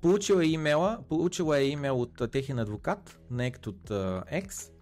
получила 0.00 0.44
е 0.44 0.48
имейла, 0.48 0.98
получила 1.08 1.58
е 1.58 1.68
имейл 1.68 2.00
от 2.00 2.30
техен 2.32 2.58
адвокат, 2.58 3.20
на 3.30 3.46
ект 3.46 3.66
от 3.66 3.90
X, 3.90 4.72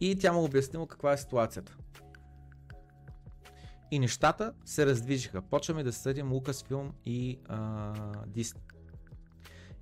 и 0.00 0.18
тя 0.18 0.32
му 0.32 0.44
обяснила 0.44 0.88
каква 0.88 1.12
е 1.12 1.16
ситуацията. 1.16 1.76
И 3.90 3.98
нещата 3.98 4.52
се 4.64 4.86
раздвижиха. 4.86 5.42
Почваме 5.42 5.82
да 5.82 5.92
съдим 5.92 6.30
Lucasfilm 6.30 6.90
и 7.04 7.38
uh, 7.38 8.26
Disney. 8.26 8.60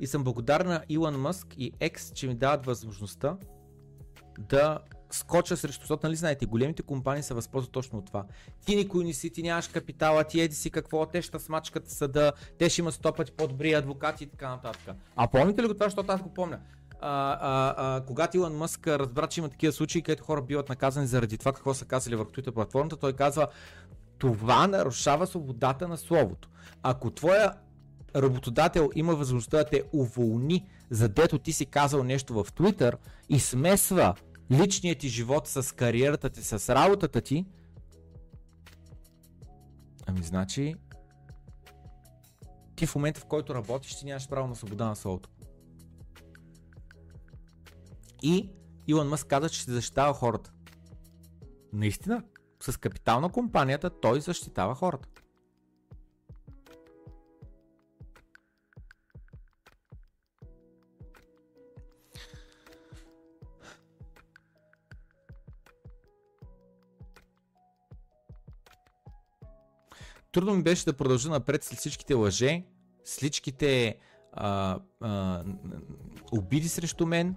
И 0.01 0.06
съм 0.06 0.24
благодарна 0.24 0.70
на 0.70 0.84
Илон 0.88 1.20
Мъск 1.20 1.55
и 1.59 1.72
X, 1.72 2.12
че 2.12 2.28
ми 2.28 2.34
дават 2.34 2.66
възможността 2.66 3.36
да 4.38 4.78
скоча 5.11 5.57
срещу, 5.57 5.81
защото 5.81 6.07
нали 6.07 6.16
знаете, 6.16 6.47
големите 6.47 6.82
компании 6.82 7.23
се 7.23 7.35
възползват 7.35 7.73
точно 7.73 7.99
от 7.99 8.07
това. 8.07 8.24
Ти 8.66 8.77
никой 8.77 9.05
не 9.05 9.12
си, 9.12 9.31
ти 9.31 9.43
нямаш 9.43 9.69
капитала, 9.69 10.24
ти 10.24 10.41
еди 10.41 10.55
си 10.55 10.70
какво, 10.70 11.07
те 11.07 11.23
ще 11.23 11.39
смачкат 11.39 11.91
съда, 11.91 12.32
те 12.59 12.69
ще 12.69 12.81
имат 12.81 12.95
сто 12.95 13.12
пъти 13.12 13.32
по-добри 13.32 13.73
адвокати 13.73 14.24
и 14.24 14.27
така 14.27 14.49
нататък. 14.49 14.97
А 15.16 15.28
помните 15.28 15.62
ли 15.62 15.66
го 15.66 15.74
това, 15.74 15.87
защото 15.87 16.12
аз 16.12 16.23
го 16.23 16.35
помня? 16.35 16.59
А, 17.01 17.39
а, 17.41 17.74
а, 17.77 18.01
когато 18.01 18.37
Илон 18.37 18.57
Мъск 18.57 18.87
разбра, 18.87 19.27
че 19.27 19.41
има 19.41 19.49
такива 19.49 19.73
случаи, 19.73 20.03
където 20.03 20.24
хора 20.24 20.43
биват 20.43 20.69
наказани 20.69 21.07
заради 21.07 21.39
това 21.39 21.53
какво 21.53 21.74
са 21.74 21.85
казали 21.85 22.16
върху 22.16 22.31
Twitter 22.31 22.51
платформата, 22.51 22.97
той 22.97 23.12
казва, 23.12 23.49
това 24.19 24.66
нарушава 24.66 25.27
свободата 25.27 25.89
на 25.89 25.97
словото. 25.97 26.49
Ако 26.82 27.11
твоя 27.11 27.55
работодател 28.16 28.91
има 28.95 29.15
възможността 29.15 29.57
да 29.57 29.65
те 29.65 29.82
уволни, 29.93 30.66
задето 30.91 31.39
ти 31.39 31.53
си 31.53 31.66
казал 31.66 32.05
нещо 32.05 32.35
в 32.35 32.53
Twitter 32.53 32.95
и 33.28 33.41
смесва 33.41 34.15
личният 34.51 34.98
ти 34.98 35.09
живот 35.09 35.48
с 35.48 35.74
кариерата 35.74 36.31
ти, 36.31 36.44
с 36.44 36.74
работата 36.74 37.20
ти, 37.20 37.47
ами 40.06 40.22
значи 40.22 40.74
ти 42.77 42.86
в 42.86 42.94
момента 42.94 43.20
в 43.20 43.24
който 43.24 43.55
работиш, 43.55 43.98
ти 43.98 44.05
нямаш 44.05 44.28
право 44.28 44.48
на 44.48 44.56
свобода 44.56 44.85
на 44.86 44.97
словото. 44.97 45.28
И 48.22 48.51
Илон 48.86 49.09
Мъск 49.09 49.27
каза, 49.27 49.48
че 49.48 49.60
ще 49.60 49.72
защитава 49.72 50.12
хората. 50.12 50.52
Наистина, 51.72 52.22
с 52.62 52.77
капитал 52.77 53.20
на 53.20 53.32
компанията 53.32 54.01
той 54.01 54.20
защитава 54.20 54.74
хората. 54.74 55.09
Трудно 70.32 70.55
ми 70.55 70.62
беше 70.62 70.85
да 70.85 70.93
продължа 70.93 71.31
напред 71.31 71.65
след 71.65 71.78
всичките 71.78 72.15
лъже, 72.15 72.65
всичките 73.05 73.97
а, 74.32 74.78
а, 75.01 75.44
обиди 76.32 76.69
срещу 76.69 77.07
мен 77.07 77.35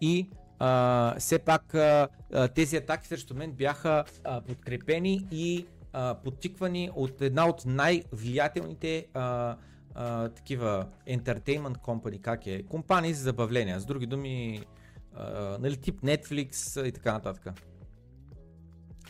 и 0.00 0.30
а, 0.58 1.14
все 1.18 1.38
пак 1.38 1.74
а, 1.74 2.08
тези 2.54 2.76
атаки 2.76 3.08
срещу 3.08 3.34
мен 3.34 3.52
бяха 3.52 4.04
а, 4.24 4.40
подкрепени 4.40 5.26
и 5.30 5.66
а, 5.92 6.14
подтиквани 6.14 6.90
от 6.94 7.22
една 7.22 7.48
от 7.48 7.62
най-влиятелните 7.66 9.06
а, 9.14 9.56
а, 9.94 10.28
такива 10.28 10.86
entertainment 11.08 11.78
company, 11.78 12.20
как 12.20 12.46
е, 12.46 12.62
компании 12.62 13.14
за 13.14 13.22
забавления, 13.22 13.80
с 13.80 13.84
други 13.84 14.06
думи, 14.06 14.64
а, 15.14 15.58
нали, 15.60 15.76
тип 15.76 16.00
Netflix 16.00 16.86
и 16.86 16.92
така 16.92 17.12
нататък. 17.12 17.69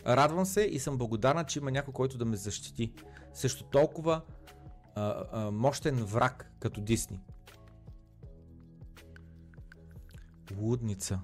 Радвам 0.07 0.45
се 0.45 0.61
и 0.61 0.79
съм 0.79 0.97
благодарна, 0.97 1.43
че 1.43 1.59
има 1.59 1.71
някой, 1.71 1.93
който 1.93 2.17
да 2.17 2.25
ме 2.25 2.37
защити 2.37 2.93
срещу 3.33 3.63
толкова 3.63 4.21
а, 4.95 5.23
а, 5.31 5.51
мощен 5.51 5.95
враг 5.95 6.51
като 6.59 6.81
Дисни. 6.81 7.19
Лудница. 10.57 11.19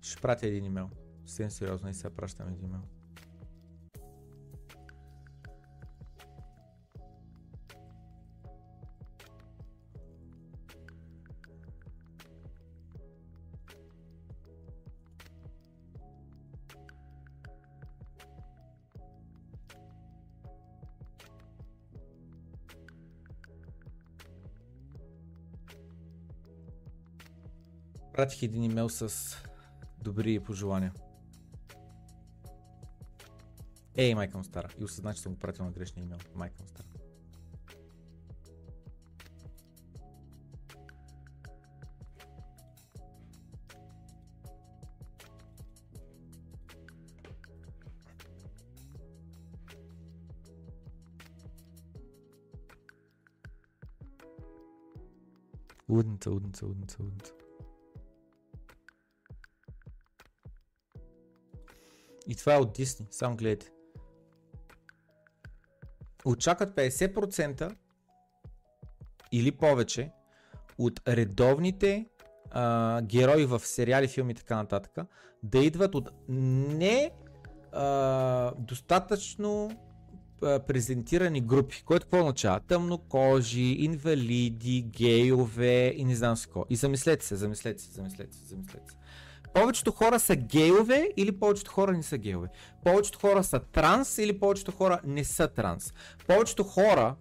Ще 0.00 0.20
пратя 0.20 0.46
един 0.46 0.64
имейл. 0.64 0.90
Съвсем 1.26 1.50
сериозно 1.50 1.88
и 1.88 1.94
сега 1.94 2.10
пращам 2.10 2.48
един 2.48 2.64
имейл. 2.64 2.99
Пратих 28.20 28.42
един 28.42 28.62
имейл 28.62 28.88
с 28.88 29.36
добри 30.02 30.40
пожелания. 30.40 30.92
Ей, 33.96 34.14
майка 34.14 34.38
му 34.38 34.44
стара. 34.44 34.68
И 34.78 34.84
осъзнах, 34.84 35.16
че 35.16 35.22
съм 35.22 35.32
го 35.32 35.38
пратил 35.38 35.64
на 35.64 35.70
грешния 35.70 36.02
имейл. 36.02 36.18
Майка 36.34 36.62
му 36.62 36.68
стара. 36.68 36.88
Лудница, 55.88 56.30
лудница, 56.30 56.66
лудница, 56.66 57.02
лудница. 57.02 57.39
Това 62.40 62.54
е 62.54 62.58
от 62.58 62.78
Disney, 62.78 63.06
само 63.10 63.36
гледайте. 63.36 63.70
Очакват 66.24 66.76
50% 66.76 67.76
или 69.32 69.52
повече 69.52 70.10
от 70.78 71.00
редовните 71.08 72.06
а, 72.50 73.02
герои 73.02 73.46
в 73.46 73.60
сериали, 73.60 74.08
филми 74.08 74.32
и 74.32 74.34
така 74.34 74.56
нататък 74.56 74.98
да 75.42 75.58
идват 75.58 75.94
от 75.94 76.08
не 76.28 77.10
а, 77.72 78.52
достатъчно 78.58 79.70
презентирани 80.40 81.40
групи, 81.40 81.82
което 81.84 82.06
какво 82.06 82.18
означава? 82.18 82.60
Тъмнокожи, 82.60 83.76
инвалиди, 83.78 84.82
гейове 84.82 85.94
и 85.96 86.04
не 86.04 86.14
знам 86.14 86.36
си 86.36 86.46
какво. 86.46 86.64
И 86.70 86.76
замислете 86.76 87.26
се, 87.26 87.36
замислете 87.36 87.82
се, 87.82 87.90
замислете 87.90 88.36
се, 88.36 88.44
замислете 88.44 88.90
се. 88.90 88.96
Повечето 89.54 89.92
хора 89.92 90.20
са 90.20 90.36
гейове 90.36 91.08
или 91.16 91.38
повечето 91.38 91.70
хора 91.70 91.92
не 91.92 92.02
са 92.02 92.18
гейове. 92.18 92.48
Повечето 92.84 93.18
хора 93.18 93.44
са 93.44 93.60
транс 93.60 94.18
или 94.18 94.40
повечето 94.40 94.72
хора 94.72 95.00
не 95.04 95.24
са 95.24 95.48
транс. 95.48 95.92
Повечето 96.26 96.64
хора 96.64 97.14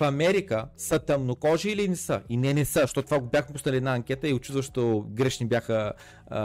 в 0.00 0.02
Америка 0.02 0.68
са 0.76 0.98
тъмнокожи 0.98 1.70
или 1.70 1.88
не 1.88 1.96
са? 1.96 2.22
И 2.28 2.36
не, 2.36 2.54
не 2.54 2.64
са, 2.64 2.80
защото 2.80 3.06
това 3.06 3.20
го 3.20 3.26
бяхме 3.26 3.52
пуснали 3.52 3.76
една 3.76 3.94
анкета 3.94 4.28
и 4.28 4.34
очудващо 4.34 5.06
грешни 5.08 5.46
бяха 5.46 5.92
а, 6.26 6.40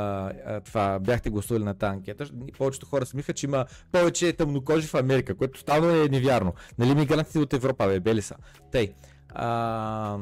а, 0.45 0.61
това, 0.61 0.99
бяхте 0.99 1.29
гласували 1.29 1.63
на 1.63 1.73
тази 1.73 1.93
анкета. 1.93 2.29
И 2.47 2.51
повечето 2.51 2.85
хора 2.85 3.05
смиха, 3.05 3.33
че 3.33 3.45
има 3.45 3.65
повече 3.91 4.33
тъмнокожи 4.33 4.87
в 4.87 4.95
Америка, 4.95 5.35
което 5.35 5.59
стално 5.59 5.89
е 5.89 6.07
невярно. 6.09 6.53
Нали 6.77 6.95
мигрантите 6.95 7.39
от 7.39 7.53
Европа, 7.53 7.87
бе, 7.87 7.99
бели 7.99 8.21
са. 8.21 8.35
Тъй. 8.71 8.93
А, 9.29 10.17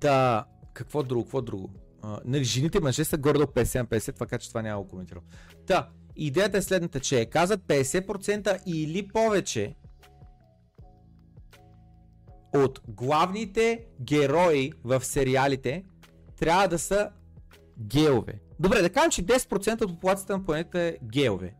да, 0.00 0.44
какво 0.72 1.02
друго, 1.02 1.24
какво 1.24 1.40
друго? 1.40 1.70
Нали, 2.24 2.44
жените 2.44 2.80
мъже 2.80 3.04
са 3.04 3.18
гордо 3.18 3.46
50-50, 3.46 4.18
така 4.18 4.38
че 4.38 4.48
това 4.48 4.62
няма 4.62 4.82
да 4.82 4.88
коментирам. 4.88 5.22
Та, 5.66 5.88
идеята 6.16 6.58
е 6.58 6.62
следната, 6.62 7.00
че 7.00 7.24
казват 7.24 7.60
50% 7.60 8.62
или 8.66 9.08
повече 9.08 9.74
от 12.54 12.80
главните 12.88 13.84
герои 14.00 14.72
в 14.84 15.04
сериалите 15.04 15.84
трябва 16.38 16.68
да 16.68 16.78
са 16.78 17.10
геове. 17.78 18.40
Добре, 18.60 18.82
да 18.82 18.90
кажем, 18.90 19.10
че 19.10 19.26
10% 19.26 19.82
от 19.82 19.90
популацията 19.90 20.32
на 20.32 20.44
планета 20.44 20.80
е 20.80 20.96
геове. 21.02 21.54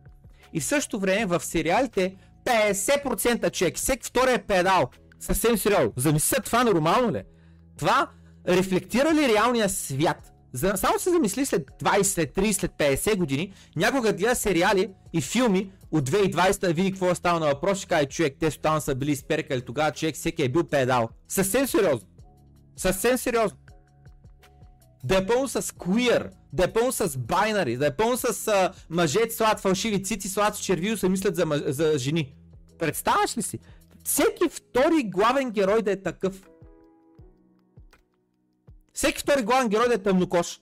И 0.52 0.60
в 0.60 0.64
същото 0.64 1.00
време 1.00 1.26
в 1.26 1.40
сериалите 1.40 2.16
50% 2.44 3.52
човек, 3.52 3.76
всеки 3.76 4.06
втори 4.06 4.32
е 4.32 4.38
педал. 4.38 4.90
Съвсем 5.20 5.56
сериозно. 5.56 5.92
Замисля, 5.96 6.42
това 6.42 6.64
нормално 6.64 7.12
ли? 7.12 7.22
Това 7.78 8.10
рефлектира 8.48 9.14
ли 9.14 9.34
реалния 9.34 9.68
свят? 9.68 10.29
За, 10.52 10.72
само 10.76 10.98
се 10.98 11.10
замисли 11.10 11.46
след 11.46 11.70
20, 11.82 12.02
след 12.02 12.34
30, 12.34 12.52
след 12.52 12.72
50 12.72 13.16
години, 13.16 13.52
някога 13.76 14.12
гледа 14.12 14.34
сериали 14.34 14.90
и 15.12 15.20
филми 15.20 15.72
от 15.90 16.10
2020 16.10 16.60
да 16.60 16.72
види 16.72 16.90
какво 16.90 17.10
е 17.10 17.14
станало 17.14 17.40
на 17.40 17.46
въпрос, 17.46 17.78
ще 17.78 17.88
каже 17.88 18.06
човек, 18.06 18.36
те 18.40 18.50
тотално 18.50 18.80
са 18.80 18.94
били 18.94 19.10
изперкали 19.10 19.60
тогава, 19.60 19.92
човек 19.92 20.14
всеки 20.14 20.42
е 20.42 20.48
бил 20.48 20.64
педал. 20.64 21.08
Съвсем 21.28 21.66
сериозно. 21.66 22.08
Съвсем 22.76 23.18
сериозно. 23.18 23.58
Да 25.04 25.16
е 25.16 25.26
пълно 25.26 25.48
с 25.48 25.62
queer, 25.62 26.30
да 26.52 26.64
е 26.64 26.72
пълно 26.72 26.92
с 26.92 27.18
байнари, 27.18 27.76
да 27.76 27.86
е 27.86 27.96
пълно 27.96 28.16
с 28.16 28.48
а, 28.48 28.72
мъже, 28.90 29.30
слагат 29.30 29.60
фалшиви 29.60 30.02
цици, 30.02 30.28
слагат 30.28 30.56
с 30.56 30.60
червил, 30.60 30.96
се 30.96 31.08
мислят 31.08 31.36
за, 31.36 31.46
мъж, 31.46 31.60
за 31.66 31.98
жени. 31.98 32.34
Представяш 32.78 33.36
ли 33.36 33.42
си? 33.42 33.58
Всеки 34.04 34.48
втори 34.50 35.02
главен 35.04 35.50
герой 35.50 35.82
да 35.82 35.92
е 35.92 36.02
такъв. 36.02 36.49
Всеки 38.94 39.18
втори 39.18 39.42
главен 39.42 39.68
герой 39.68 39.88
да 39.88 39.94
е 39.94 39.98
тъмнокош. 39.98 40.60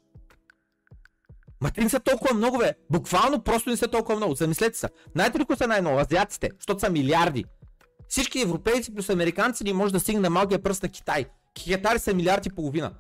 Ма 1.61 1.71
те 1.71 1.81
не 1.81 1.89
са 1.89 2.01
толкова 2.01 2.35
много, 2.35 2.59
бе. 2.59 2.75
Буквално 2.91 3.43
просто 3.43 3.71
не 3.71 3.77
са 3.77 3.89
толкова 3.89 4.17
много. 4.17 4.35
Замислете 4.35 4.79
се. 4.79 4.89
Знаете 5.13 5.39
ли 5.39 5.45
са 5.57 5.67
най-много? 5.67 5.99
Азиатците, 5.99 6.51
защото 6.59 6.81
са 6.81 6.91
милиарди. 6.91 7.45
Всички 8.09 8.41
европейци 8.41 8.95
плюс 8.95 9.11
американци 9.11 9.65
ни 9.65 9.73
може 9.73 9.93
да 9.93 10.01
стигне 10.01 10.21
на 10.21 10.31
малкия 10.31 10.63
пръст 10.63 10.83
на 10.83 10.89
Китай. 10.89 11.27
Китари 11.55 11.99
са 11.99 12.15
милиарди 12.15 12.49
и 12.53 12.55
половина. 12.55 12.93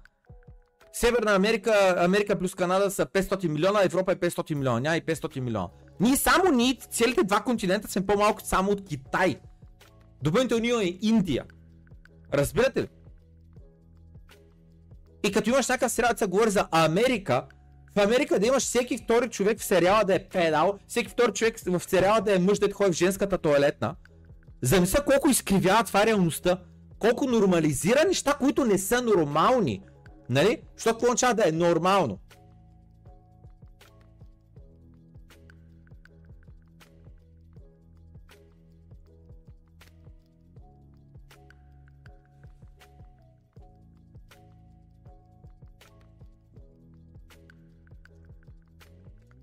Северна 0.92 1.34
Америка, 1.34 1.94
Америка 1.98 2.38
плюс 2.38 2.54
Канада 2.54 2.90
са 2.90 3.06
500 3.06 3.48
милиона, 3.48 3.82
Европа 3.84 4.12
е 4.12 4.16
500 4.16 4.54
милиона, 4.54 4.80
няма 4.80 4.96
и 4.96 5.02
500 5.02 5.40
милиона. 5.40 5.68
Ние 6.00 6.16
само 6.16 6.52
ние, 6.52 6.78
целите 6.90 7.24
два 7.24 7.40
континента 7.40 7.90
сме 7.90 8.06
по-малко 8.06 8.40
само 8.44 8.70
от 8.70 8.88
Китай. 8.88 9.40
Допълнително 10.22 10.80
е 10.80 10.98
Индия. 11.02 11.44
Разбирате 12.34 12.82
ли? 12.82 12.88
И 15.24 15.32
като 15.32 15.50
имаш 15.50 15.68
някакъв 15.68 15.92
сериал, 15.92 16.12
говори 16.28 16.50
за 16.50 16.66
Америка, 16.70 17.44
в 17.96 18.00
Америка 18.00 18.38
да 18.38 18.46
имаш 18.46 18.62
всеки 18.62 18.98
втори 18.98 19.28
човек 19.28 19.60
в 19.60 19.64
сериала 19.64 20.04
да 20.04 20.14
е 20.14 20.28
педал, 20.28 20.78
всеки 20.88 21.10
втори 21.10 21.32
човек 21.32 21.58
в 21.66 21.80
сериала 21.88 22.20
да 22.20 22.34
е 22.34 22.38
мъж, 22.38 22.58
да 22.58 22.72
ходи 22.72 22.92
в 22.92 22.96
женската 22.96 23.38
туалетна. 23.38 23.94
Замисля 24.62 25.04
колко 25.04 25.30
изкривява 25.30 25.84
това 25.84 26.06
реалността, 26.06 26.58
колко 26.98 27.26
нормализира 27.26 28.04
неща, 28.06 28.34
които 28.34 28.64
не 28.64 28.78
са 28.78 29.02
нормални. 29.02 29.82
Нали? 30.30 30.62
Защото 30.76 30.98
какво 30.98 31.06
означава 31.06 31.34
да 31.34 31.48
е 31.48 31.52
нормално? 31.52 32.18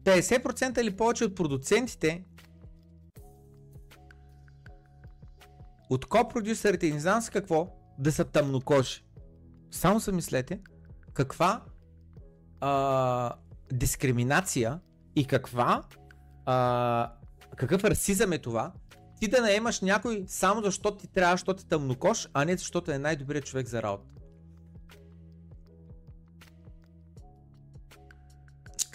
50% 0.05 0.81
или 0.81 0.95
повече 0.95 1.25
от 1.25 1.35
продуцентите 1.35 2.23
от 5.89 6.05
копродюсерите 6.05 6.87
и 6.87 6.93
не 6.93 6.99
знам 6.99 7.21
с 7.21 7.29
какво 7.29 7.67
да 7.99 8.11
са 8.11 8.25
тъмнокожи. 8.25 9.05
Само 9.71 9.99
се 9.99 10.11
мислете 10.11 10.59
каква 11.13 11.63
а, 12.59 13.31
дискриминация 13.73 14.79
и 15.15 15.25
каква 15.25 15.83
а, 16.45 17.13
какъв 17.55 17.83
расизъм 17.83 18.33
е 18.33 18.37
това 18.37 18.73
ти 19.19 19.27
да 19.27 19.41
наемаш 19.41 19.81
някой 19.81 20.25
само 20.27 20.61
защото 20.61 20.97
ти 20.97 21.07
трябва, 21.07 21.33
защото 21.33 21.63
е 21.63 21.67
тъмнокош, 21.67 22.27
а 22.33 22.45
не 22.45 22.57
защото 22.57 22.91
е 22.91 22.97
най-добрият 22.97 23.45
човек 23.45 23.67
за 23.67 23.83
работа. 23.83 24.09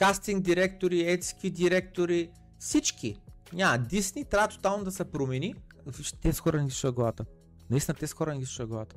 Кастинг 0.00 0.44
директори, 0.44 1.10
етски 1.10 1.50
директори, 1.50 2.30
всички. 2.58 3.20
Няма. 3.52 3.78
Дисни 3.78 4.24
трябва 4.24 4.48
тотално 4.48 4.84
да 4.84 4.92
се 4.92 5.04
промени. 5.04 5.54
Вижте, 5.86 6.18
тези 6.20 6.40
хора 6.40 6.58
не 6.58 6.64
ги 6.64 6.70
слуша 6.70 6.92
главата. 6.92 7.24
Наистина 7.70 7.94
тези 7.94 8.12
хора 8.12 8.32
не 8.32 8.38
ги 8.38 8.46
слуша 8.46 8.66
главата. 8.66 8.96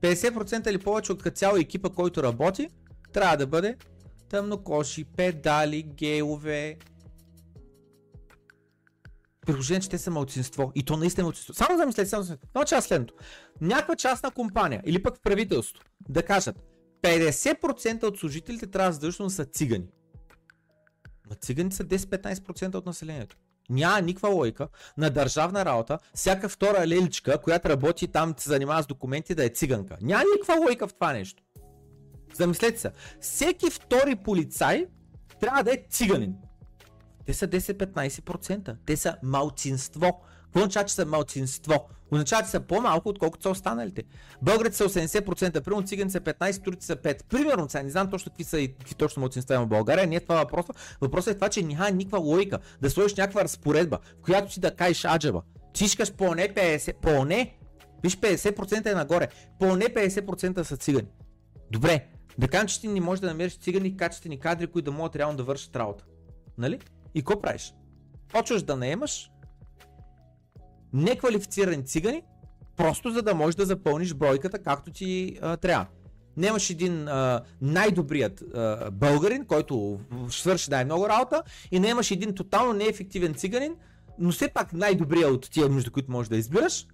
,50% 0.00 0.70
или 0.70 0.78
повече 0.78 1.12
от 1.12 1.22
цяло 1.34 1.56
екипа, 1.56 1.88
който 1.88 2.22
работи, 2.22 2.68
трябва 3.12 3.36
да 3.36 3.46
бъде 3.46 3.76
тъмнокоши, 4.28 5.04
педали, 5.04 5.82
гейове. 5.82 6.78
Приложение, 9.46 9.80
че 9.80 9.88
те 9.88 9.98
са 9.98 10.10
малцинство. 10.10 10.72
И 10.74 10.82
то 10.82 10.96
наистина 10.96 11.22
е 11.22 11.24
малцинство. 11.24 11.54
Само 11.54 11.78
замислете, 11.78 12.10
само 12.10 12.22
замислете. 12.22 12.48
Но 12.54 12.64
част 12.64 12.88
следното. 12.88 13.14
Някаква 13.60 13.96
частна 13.96 14.30
компания 14.30 14.82
или 14.86 15.02
пък 15.02 15.16
в 15.16 15.20
правителството 15.20 15.86
да 16.08 16.22
кажат 16.22 16.56
50% 17.02 18.02
от 18.04 18.18
служителите 18.18 18.66
трябва 18.66 18.92
задължително 18.92 19.30
са 19.30 19.44
цигани. 19.44 19.86
Ма 21.30 21.34
циганите 21.34 21.76
са 21.76 21.84
10-15% 21.84 22.74
от 22.74 22.86
населението. 22.86 23.36
Няма 23.70 24.00
никаква 24.00 24.28
логика 24.28 24.68
на 24.96 25.10
държавна 25.10 25.64
работа, 25.64 25.98
всяка 26.14 26.48
втора 26.48 26.86
леличка, 26.86 27.38
която 27.42 27.68
работи 27.68 28.08
там, 28.08 28.34
се 28.38 28.48
занимава 28.48 28.82
с 28.82 28.86
документи, 28.86 29.34
да 29.34 29.44
е 29.44 29.48
циганка. 29.48 29.96
Няма 30.00 30.24
никаква 30.32 30.64
логика 30.64 30.88
в 30.88 30.94
това 30.94 31.12
нещо. 31.12 31.42
Замислете 32.34 32.80
се, 32.80 32.92
всеки 33.20 33.70
втори 33.70 34.16
полицай 34.16 34.86
трябва 35.40 35.62
да 35.62 35.72
е 35.72 35.84
циганин. 35.90 36.34
Те 37.26 37.34
са 37.34 37.48
10-15%. 37.48 38.76
Те 38.86 38.96
са 38.96 39.16
малцинство. 39.22 40.20
Какво 40.44 40.60
означава, 40.60 40.84
че 40.84 40.94
са 40.94 41.06
малцинство? 41.06 41.88
Означава, 42.10 42.42
че 42.42 42.48
са 42.48 42.60
по-малко, 42.60 43.08
отколкото 43.08 43.42
са 43.42 43.50
останалите. 43.50 44.02
Българите 44.42 44.76
са 44.76 44.88
80%, 44.88 45.60
примерно 45.60 45.86
цигани 45.86 46.10
са 46.10 46.20
15, 46.20 46.64
турци 46.64 46.86
са 46.86 46.96
5. 46.96 47.24
Примерно, 47.24 47.70
сега 47.70 47.82
не 47.82 47.90
знам 47.90 48.10
точно 48.10 48.30
какви 48.30 48.44
са 48.44 48.60
и 48.60 48.74
какви 48.74 48.94
точно 48.94 49.20
малцинства 49.20 49.54
има 49.54 49.64
в 49.64 49.68
България. 49.68 50.06
Не 50.06 50.16
е 50.16 50.20
това 50.20 50.36
въпроса. 50.36 50.72
Въпросът 51.00 51.34
е 51.34 51.34
това, 51.34 51.48
че 51.48 51.62
няма 51.62 51.90
никаква 51.90 52.18
логика 52.18 52.58
да 52.82 52.90
сложиш 52.90 53.16
някаква 53.16 53.44
разпоредба, 53.44 53.98
в 54.18 54.22
която 54.22 54.52
си 54.52 54.60
да 54.60 54.76
кажеш 54.76 55.04
аджаба. 55.04 55.42
Ти 55.72 55.84
искаш 55.84 56.12
поне 56.12 56.54
50, 56.54 56.94
поне, 56.94 57.58
виж 58.02 58.16
50% 58.16 58.86
е 58.86 58.94
нагоре, 58.94 59.28
поне 59.58 59.84
50% 59.84 60.62
са 60.62 60.76
цигани. 60.76 61.08
Добре, 61.70 62.06
да 62.38 62.48
кажем, 62.48 62.66
че 62.66 62.80
ти 62.80 62.88
не 62.88 63.00
можеш 63.00 63.20
да 63.20 63.26
намериш 63.26 63.58
цигани 63.58 63.96
качествени 63.96 64.40
кадри, 64.40 64.66
които 64.66 64.90
да 64.90 64.96
могат 64.96 65.16
реално 65.16 65.36
да 65.36 65.42
вършат 65.42 65.76
работа. 65.76 66.04
Нали? 66.58 66.78
И 67.14 67.20
какво 67.20 67.40
правиш? 67.40 67.74
Почваш 68.28 68.62
да 68.62 68.76
наемаш 68.76 69.30
неквалифицирани 70.92 71.84
цигани, 71.84 72.22
просто 72.76 73.10
за 73.10 73.22
да 73.22 73.34
можеш 73.34 73.56
да 73.56 73.66
запълниш 73.66 74.14
бройката 74.14 74.62
както 74.62 74.90
ти 74.90 75.38
а, 75.42 75.56
трябва. 75.56 75.86
Немаш 76.36 76.70
един 76.70 77.08
а, 77.08 77.42
най-добрият 77.60 78.42
а, 78.54 78.90
българин, 78.90 79.44
който 79.44 80.00
свърши 80.28 80.70
най-много 80.70 81.08
работа 81.08 81.42
и 81.70 81.80
не 81.80 81.88
имаш 81.88 82.10
един 82.10 82.34
тотално 82.34 82.72
неефективен 82.72 83.34
циганин, 83.34 83.76
но 84.18 84.32
все 84.32 84.48
пак 84.48 84.72
най-добрият 84.72 85.30
от 85.30 85.50
тия, 85.50 85.68
между 85.68 85.90
които 85.90 86.12
можеш 86.12 86.28
да 86.28 86.36
избираш. 86.36 86.86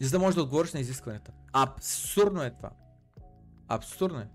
За 0.00 0.10
да 0.10 0.18
можеш 0.18 0.34
да 0.34 0.42
отговориш 0.42 0.72
на 0.72 0.80
изискванията. 0.80 1.32
Абсурдно 1.52 2.42
е 2.42 2.50
това. 2.50 2.70
Абсурдно 3.68 4.18
е. 4.18 4.28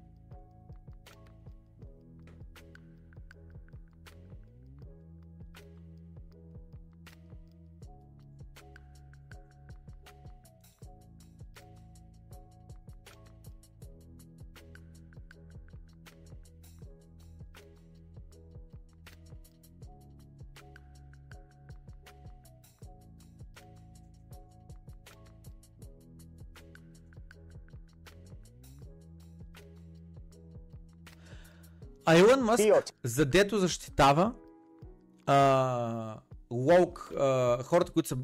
А 32.10 32.18
Илон 32.18 32.42
Мъск, 32.42 32.64
задето 33.04 33.60
защитава 33.60 34.34
а, 35.26 36.20
лоук, 36.52 37.12
а, 37.20 37.64
хората, 37.64 37.92
които 37.92 38.10
се 38.10 38.16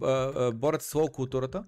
борят 0.53 0.81
с 0.81 0.95
лоу 0.95 1.07
културата, 1.07 1.64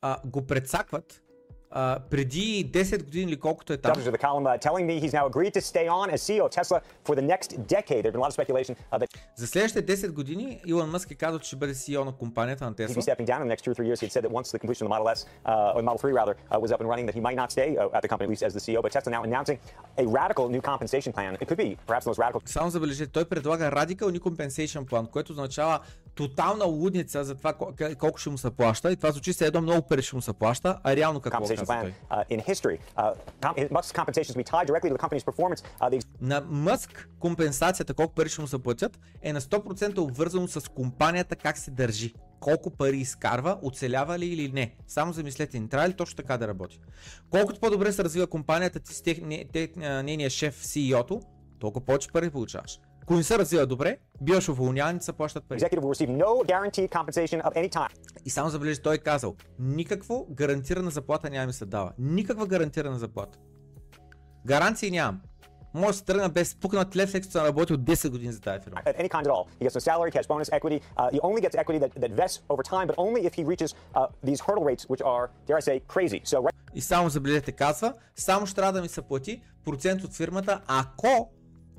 а, 0.00 0.20
го 0.24 0.46
предсакват 0.46 1.22
а, 1.70 1.98
преди 2.10 2.70
10 2.72 3.04
години 3.04 3.24
или 3.24 3.36
колкото 3.40 3.72
е 3.72 3.76
там. 3.76 3.94
the 3.94 4.18
column 4.18 4.44
uh, 4.44 4.62
telling 4.68 4.86
me 4.86 5.00
he's 5.04 5.12
now 5.14 5.26
agreed 5.30 5.54
to 5.54 5.60
stay 5.60 5.86
on 5.88 6.10
as 6.14 6.20
CEO 6.22 6.44
of 6.46 6.50
Tesla 6.50 6.80
for 7.06 7.14
the 7.14 7.22
next 7.34 7.48
decade. 7.76 8.00
There's 8.02 8.12
been 8.14 8.22
a 8.22 8.26
lot 8.26 8.32
of 8.34 8.38
speculation 8.40 8.74
uh, 8.92 8.98
that 8.98 9.08
За 9.36 9.46
следващите 9.46 9.96
10 9.96 10.12
години 10.12 10.60
Илон 10.66 10.90
Мъск 10.90 11.10
е 11.10 11.14
казал, 11.14 11.38
че 11.38 11.46
ще 11.46 11.56
бъде 11.56 11.74
CEO 11.74 12.04
на 12.04 12.12
компанията 12.12 12.64
на 12.64 12.72
he'd 12.72 12.86
be 12.88 12.88
Tesla. 12.88 13.02
stepping 13.02 13.26
down 13.26 13.40
in 13.42 13.48
the 13.48 13.56
next 13.56 13.64
two 13.64 13.70
or 13.72 13.76
three 13.78 13.88
years. 13.90 14.00
He 14.00 14.06
had 14.08 14.12
said 14.12 14.24
that 14.26 14.32
once 14.40 14.46
the 14.52 14.58
completion 14.58 14.82
of 14.84 14.88
the 14.88 14.94
Model 14.96 15.08
S, 15.16 15.20
uh, 15.46 15.74
or 15.76 15.82
Model 15.82 15.98
3 15.98 16.12
rather, 16.20 16.34
uh, 16.34 16.64
was 16.64 16.70
up 16.74 16.80
and 16.82 16.88
running, 16.92 17.06
that 17.08 17.16
he 17.18 17.22
might 17.28 17.38
not 17.42 17.50
stay 17.56 17.68
uh, 17.76 17.96
at 17.96 18.02
the 18.04 18.08
company, 18.12 18.26
at 18.28 18.32
least 18.34 18.44
as 18.48 18.54
the 18.58 18.62
CEO. 18.66 18.78
But 18.84 18.90
Tesla 18.96 19.10
now 19.16 19.22
announcing 19.30 19.58
a 20.02 20.06
radical 20.20 20.44
new 20.54 20.62
compensation 20.70 21.10
plan. 21.16 21.30
It 21.42 21.46
could 21.48 21.60
be 21.66 21.70
perhaps 21.88 22.04
the 22.06 22.10
most 22.12 22.20
radical 22.24 22.40
Само 22.46 22.70
забележете, 22.70 23.12
той 23.12 23.24
предлага 23.24 23.64
Radical 23.70 24.18
New 24.18 24.20
Compensation 24.20 24.84
Plan, 24.84 25.10
което 25.10 25.32
означава 25.32 25.78
тотална 26.14 26.64
лудница 26.64 27.24
за 27.24 27.34
това 27.34 27.52
кол- 27.52 27.94
колко 27.96 28.18
ще 28.18 28.30
му 28.30 28.38
се 28.38 28.50
плаща. 28.50 28.92
И 28.92 28.96
това 28.96 29.10
звучи 29.12 29.32
се 29.32 29.46
едно 29.46 29.60
много 29.60 29.82
пари 29.88 30.02
ще 30.02 30.16
му 30.16 30.22
се 30.22 30.32
плаща, 30.32 30.78
а 30.84 30.96
реално 30.96 31.20
какво 31.20 31.46
plan 31.66 31.92
in 32.30 32.40
history. 32.40 32.78
Musk's 33.70 33.92
compensation 33.92 34.30
is 34.30 34.36
to 34.36 34.42
be 34.44 34.50
tied 34.54 34.66
directly 34.70 34.88
to 34.90 34.96
the 34.96 35.02
company's 35.06 35.24
performance. 35.24 35.62
The 35.80 36.04
На 36.20 36.40
Мъск 36.40 37.08
компенсацията, 37.18 37.94
колко 37.94 38.14
пари 38.14 38.28
ще 38.28 38.40
му 38.40 38.46
се 38.46 38.58
платят, 38.58 38.98
е 39.22 39.32
на 39.32 39.40
100% 39.40 39.98
обвързано 39.98 40.48
с 40.48 40.70
компанията 40.70 41.36
как 41.36 41.58
се 41.58 41.70
държи. 41.70 42.14
Колко 42.40 42.70
пари 42.70 42.96
изкарва, 42.96 43.58
оцелява 43.62 44.18
ли 44.18 44.26
или 44.26 44.52
не. 44.52 44.76
Само 44.86 45.12
замислете, 45.12 45.60
не 45.60 45.68
трябва 45.68 45.88
ли 45.88 45.92
точно 45.92 46.16
така 46.16 46.38
да 46.38 46.48
работи. 46.48 46.80
Колкото 47.30 47.60
по-добре 47.60 47.92
се 47.92 48.04
развива 48.04 48.26
компанията 48.26 48.80
ти 48.80 48.94
с 48.94 49.02
нейния 49.76 50.30
шеф, 50.30 50.64
CEO-то, 50.64 51.20
толкова 51.58 51.86
повече 51.86 52.08
пари 52.12 52.30
получаваш. 52.30 52.80
Ако 53.10 53.16
не 53.16 53.22
се 53.22 53.38
развива 53.38 53.66
добре, 53.66 53.98
биваш 54.20 54.48
уволняван 54.48 54.96
и 54.96 55.00
се 55.00 55.12
плащат 55.12 55.44
пари. 55.44 55.58
no. 55.58 56.44
И 58.24 58.30
само 58.30 58.50
забележи, 58.50 58.82
той 58.82 58.94
е 58.94 58.98
казал, 58.98 59.36
никакво 59.58 60.26
гарантирана 60.30 60.90
заплата 60.90 61.30
няма 61.30 61.46
ми 61.46 61.52
се 61.52 61.66
дава. 61.66 61.92
Никаква 61.98 62.46
гарантирана 62.46 62.98
заплата. 62.98 63.38
Гаранции 64.46 64.90
нямам. 64.90 65.20
Може 65.74 65.88
да 65.88 65.94
се 65.94 66.04
тръгна 66.04 66.28
без 66.28 66.54
пукнат 66.54 66.96
лев, 66.96 67.10
след 67.10 67.22
като 67.22 67.32
съм 67.32 67.46
работил 67.46 67.76
10 67.76 68.10
години 68.10 68.32
за 68.32 68.40
тази 68.40 68.64
фирма. 68.64 68.80
At 68.86 69.00
any 69.00 69.08
kind 69.08 69.24
at 69.26 69.30
all. 69.30 69.44
He 69.60 69.68
gets 69.68 69.74
no 69.74 69.80
salary, 69.80 70.10
cash 70.10 70.28
bonus, 70.28 70.48
equity. 70.58 70.80
Uh, 70.96 71.10
he 71.14 71.20
only 71.20 71.40
gets 71.46 71.54
equity 71.62 71.78
that, 71.84 71.92
that 72.02 72.12
vests 72.22 72.38
over 72.52 72.62
time, 72.62 72.86
but 72.90 72.96
only 73.06 73.20
if 73.28 73.32
he 73.38 73.42
reaches 73.52 73.70
uh, 73.74 74.06
these 74.28 74.40
hurdle 74.46 74.64
rates, 74.70 74.84
which 74.92 75.02
are, 75.12 75.24
dare 75.46 75.58
I 75.60 75.64
say, 75.68 75.76
crazy. 75.94 76.20
So 76.24 76.36
right 76.42 76.54
И 76.74 76.80
само 76.80 77.08
забележете, 77.08 77.52
казва, 77.52 77.94
само 78.16 78.46
ще 78.46 78.54
трябва 78.54 78.72
да 78.72 78.82
ми 78.82 78.88
се 78.88 79.02
плати 79.02 79.42
процент 79.64 80.04
от 80.04 80.14
фирмата, 80.14 80.60
ако 80.66 81.30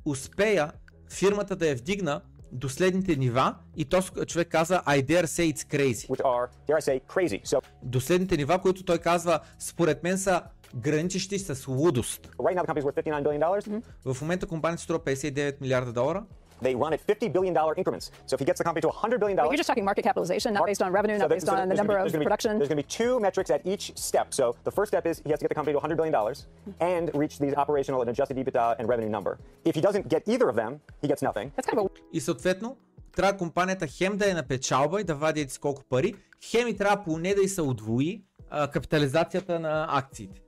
успея 0.05 0.71
фирмата 1.11 1.55
да 1.55 1.67
я 1.67 1.75
вдигна 1.75 2.21
до 2.51 2.69
следните 2.69 3.15
нива 3.15 3.55
и 3.77 3.85
то 3.85 4.01
човек 4.25 4.47
казва 4.47 4.83
I 4.85 5.05
dare 5.05 5.25
say 5.25 5.53
it's 5.53 5.73
crazy. 5.75 6.07
which 6.07 6.21
are, 6.21 6.49
dare 6.67 6.77
I 6.77 6.81
say, 6.81 7.01
crazy. 7.03 7.45
So 7.45 7.61
До 7.83 8.01
следните 8.01 8.37
нива, 8.37 8.59
които 8.59 8.83
той 8.83 8.97
казва, 8.97 9.39
според 9.59 10.03
мен 10.03 10.17
са 10.17 10.41
граничещи 10.75 11.39
с 11.39 11.67
лудост. 11.67 12.27
right 12.27 12.55
now 12.55 12.63
the 12.63 12.67
company's 12.67 12.83
worth 12.83 13.23
$59 13.23 13.23
billion. 13.23 13.81
В 14.05 14.21
момента 14.21 14.47
компанията 14.47 14.83
струва 14.83 14.99
59 14.99 15.61
милиарда 15.61 15.93
долара. 15.93 16.23
They 16.62 16.74
run 16.74 16.92
at 16.94 17.00
$50 17.06 17.32
billion 17.36 17.54
increments. 17.76 18.06
So 18.26 18.32
if 18.34 18.40
he 18.40 18.46
gets 18.46 18.58
the 18.60 18.64
company 18.64 18.80
to 18.80 18.88
$100 18.88 19.20
billion, 19.20 19.36
But 19.36 19.44
you're 19.50 19.58
just 19.58 19.66
talking 19.66 19.84
market 19.84 20.04
capitalization, 20.08 20.54
not 20.54 20.64
based 20.64 20.80
on 20.86 20.90
revenue, 20.90 21.18
not 21.18 21.28
there- 21.28 21.36
based 21.36 21.46
so 21.46 21.52
on 21.52 21.58
the 21.60 21.66
there's 21.66 21.76
number 21.82 21.92
gonna 21.94 22.06
of 22.06 22.12
be- 22.12 22.12
there's 22.12 22.12
gonna 22.12 22.24
be- 22.24 22.30
production. 22.30 22.50
There's 22.58 22.70
going 22.72 22.82
to 22.82 22.88
be 22.88 22.94
two 23.00 23.20
metrics 23.26 23.50
at 23.56 23.60
each 23.72 23.84
step. 24.08 24.26
So 24.38 24.44
the 24.68 24.70
first 24.78 24.88
step 24.92 25.04
is 25.10 25.14
he 25.26 25.30
has 25.32 25.38
to 25.40 25.44
get 25.44 25.50
the 25.50 25.58
company 25.60 25.74
to 25.76 25.80
$100 25.80 25.96
billion 26.00 26.14
and 26.80 27.04
reach 27.22 27.34
these 27.44 27.54
operational 27.62 28.00
and 28.02 28.08
adjusted 28.12 28.36
EBITDA 28.40 28.76
and 28.78 28.84
revenue 28.88 29.10
number. 29.16 29.32
If 29.70 29.74
he 29.78 29.82
doesn't 29.86 30.04
get 30.14 30.22
either 30.32 30.48
of 30.52 30.56
them, 30.62 30.72
he 31.02 31.08
gets 31.12 31.22
nothing. 31.28 31.50
И 32.12 32.20
съответно, 32.20 32.76
трябва 33.16 33.36
компанията 33.36 33.86
хем 33.86 34.16
да 34.16 34.30
е 34.30 34.34
на 34.34 34.42
печалба 34.42 35.00
и 35.00 35.04
да 35.04 35.14
вади 35.14 35.40
еди 35.40 35.50
си 35.50 35.58
колко 35.60 35.82
пари, 35.84 36.14
хем 36.44 36.68
и 36.68 36.76
трябва 36.76 37.04
поне 37.04 37.34
да 37.34 37.42
й 37.42 37.48
се 37.48 37.62
удвои 37.62 38.22
а, 38.50 38.70
капитализацията 38.70 39.58
на 39.60 39.86
акциите. 39.90 40.40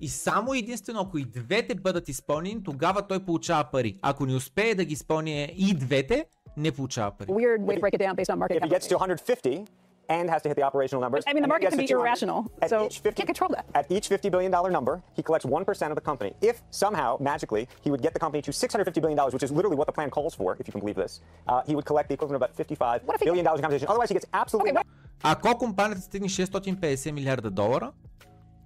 И 0.00 0.08
само 0.08 0.54
единствено, 0.54 1.00
ако 1.00 1.18
и 1.18 1.24
двете 1.24 1.74
бъдат 1.74 2.08
изпълнени, 2.08 2.62
тогава 2.64 3.02
той 3.02 3.24
получава 3.24 3.64
пари. 3.64 3.98
Ако 4.02 4.26
не 4.26 4.34
успее 4.34 4.74
да 4.74 4.84
ги 4.84 4.92
изпълни 4.92 5.54
и 5.56 5.74
двете, 5.74 6.26
не 6.56 6.72
получава 6.72 7.10
пари. 7.10 7.28
Weird 7.28 7.60
way 7.60 7.76
to 7.76 7.80
break 7.80 7.94
it 7.94 8.02
down 8.06 8.14
based 8.16 8.30
on 8.34 8.38
market 8.38 8.56
If 8.56 8.62
he 8.62 8.70
gets 8.74 8.86
to 8.88 8.96
capitalization. 8.98 9.64
150, 9.64 9.88
and 10.08 10.30
has 10.30 10.42
to 10.42 10.48
hit 10.48 10.56
the 10.56 10.62
operational 10.62 11.00
numbers. 11.00 11.24
I 11.26 11.32
mean, 11.34 11.42
the 11.42 11.48
market 11.48 11.68
can 11.70 11.78
be 11.78 11.86
to 11.86 11.94
200 11.94 12.08
irrational, 12.08 12.50
At 12.62 12.70
so 12.70 12.88
50, 12.88 13.12
can't 13.12 13.26
control 13.26 13.50
that. 13.50 13.66
At 13.74 13.90
each 13.90 14.08
$50 14.08 14.30
billion 14.30 14.50
number, 14.50 15.02
he 15.14 15.22
collects 15.22 15.46
1% 15.46 15.90
of 15.90 15.94
the 15.94 16.00
company. 16.00 16.32
If 16.40 16.62
somehow, 16.70 17.18
magically, 17.20 17.68
he 17.82 17.90
would 17.90 18.02
get 18.02 18.14
the 18.14 18.20
company 18.20 18.40
to 18.42 18.50
$650 18.50 19.02
billion, 19.02 19.18
which 19.36 19.42
is 19.42 19.52
literally 19.52 19.76
what 19.76 19.86
the 19.86 19.92
plan 19.92 20.10
calls 20.10 20.34
for, 20.34 20.56
if 20.58 20.66
you 20.66 20.72
can 20.72 20.80
believe 20.80 20.96
this, 20.96 21.20
uh, 21.46 21.62
he 21.66 21.74
would 21.76 21.84
collect 21.84 22.08
the 22.08 22.14
equivalent 22.14 22.42
of 22.42 22.50
about 22.50 22.56
$55 22.56 23.24
billion 23.24 23.46
in 23.46 23.52
compensation. 23.52 23.88
Otherwise, 23.88 24.08
he 24.08 24.14
gets 24.14 24.26
absolutely 24.32 24.72
nothing. 24.72 24.92
Ако 25.22 25.58
компанията 25.58 26.02
стигне 26.02 26.28
650 26.28 27.10
милиарда 27.10 27.50
долара, 27.50 27.92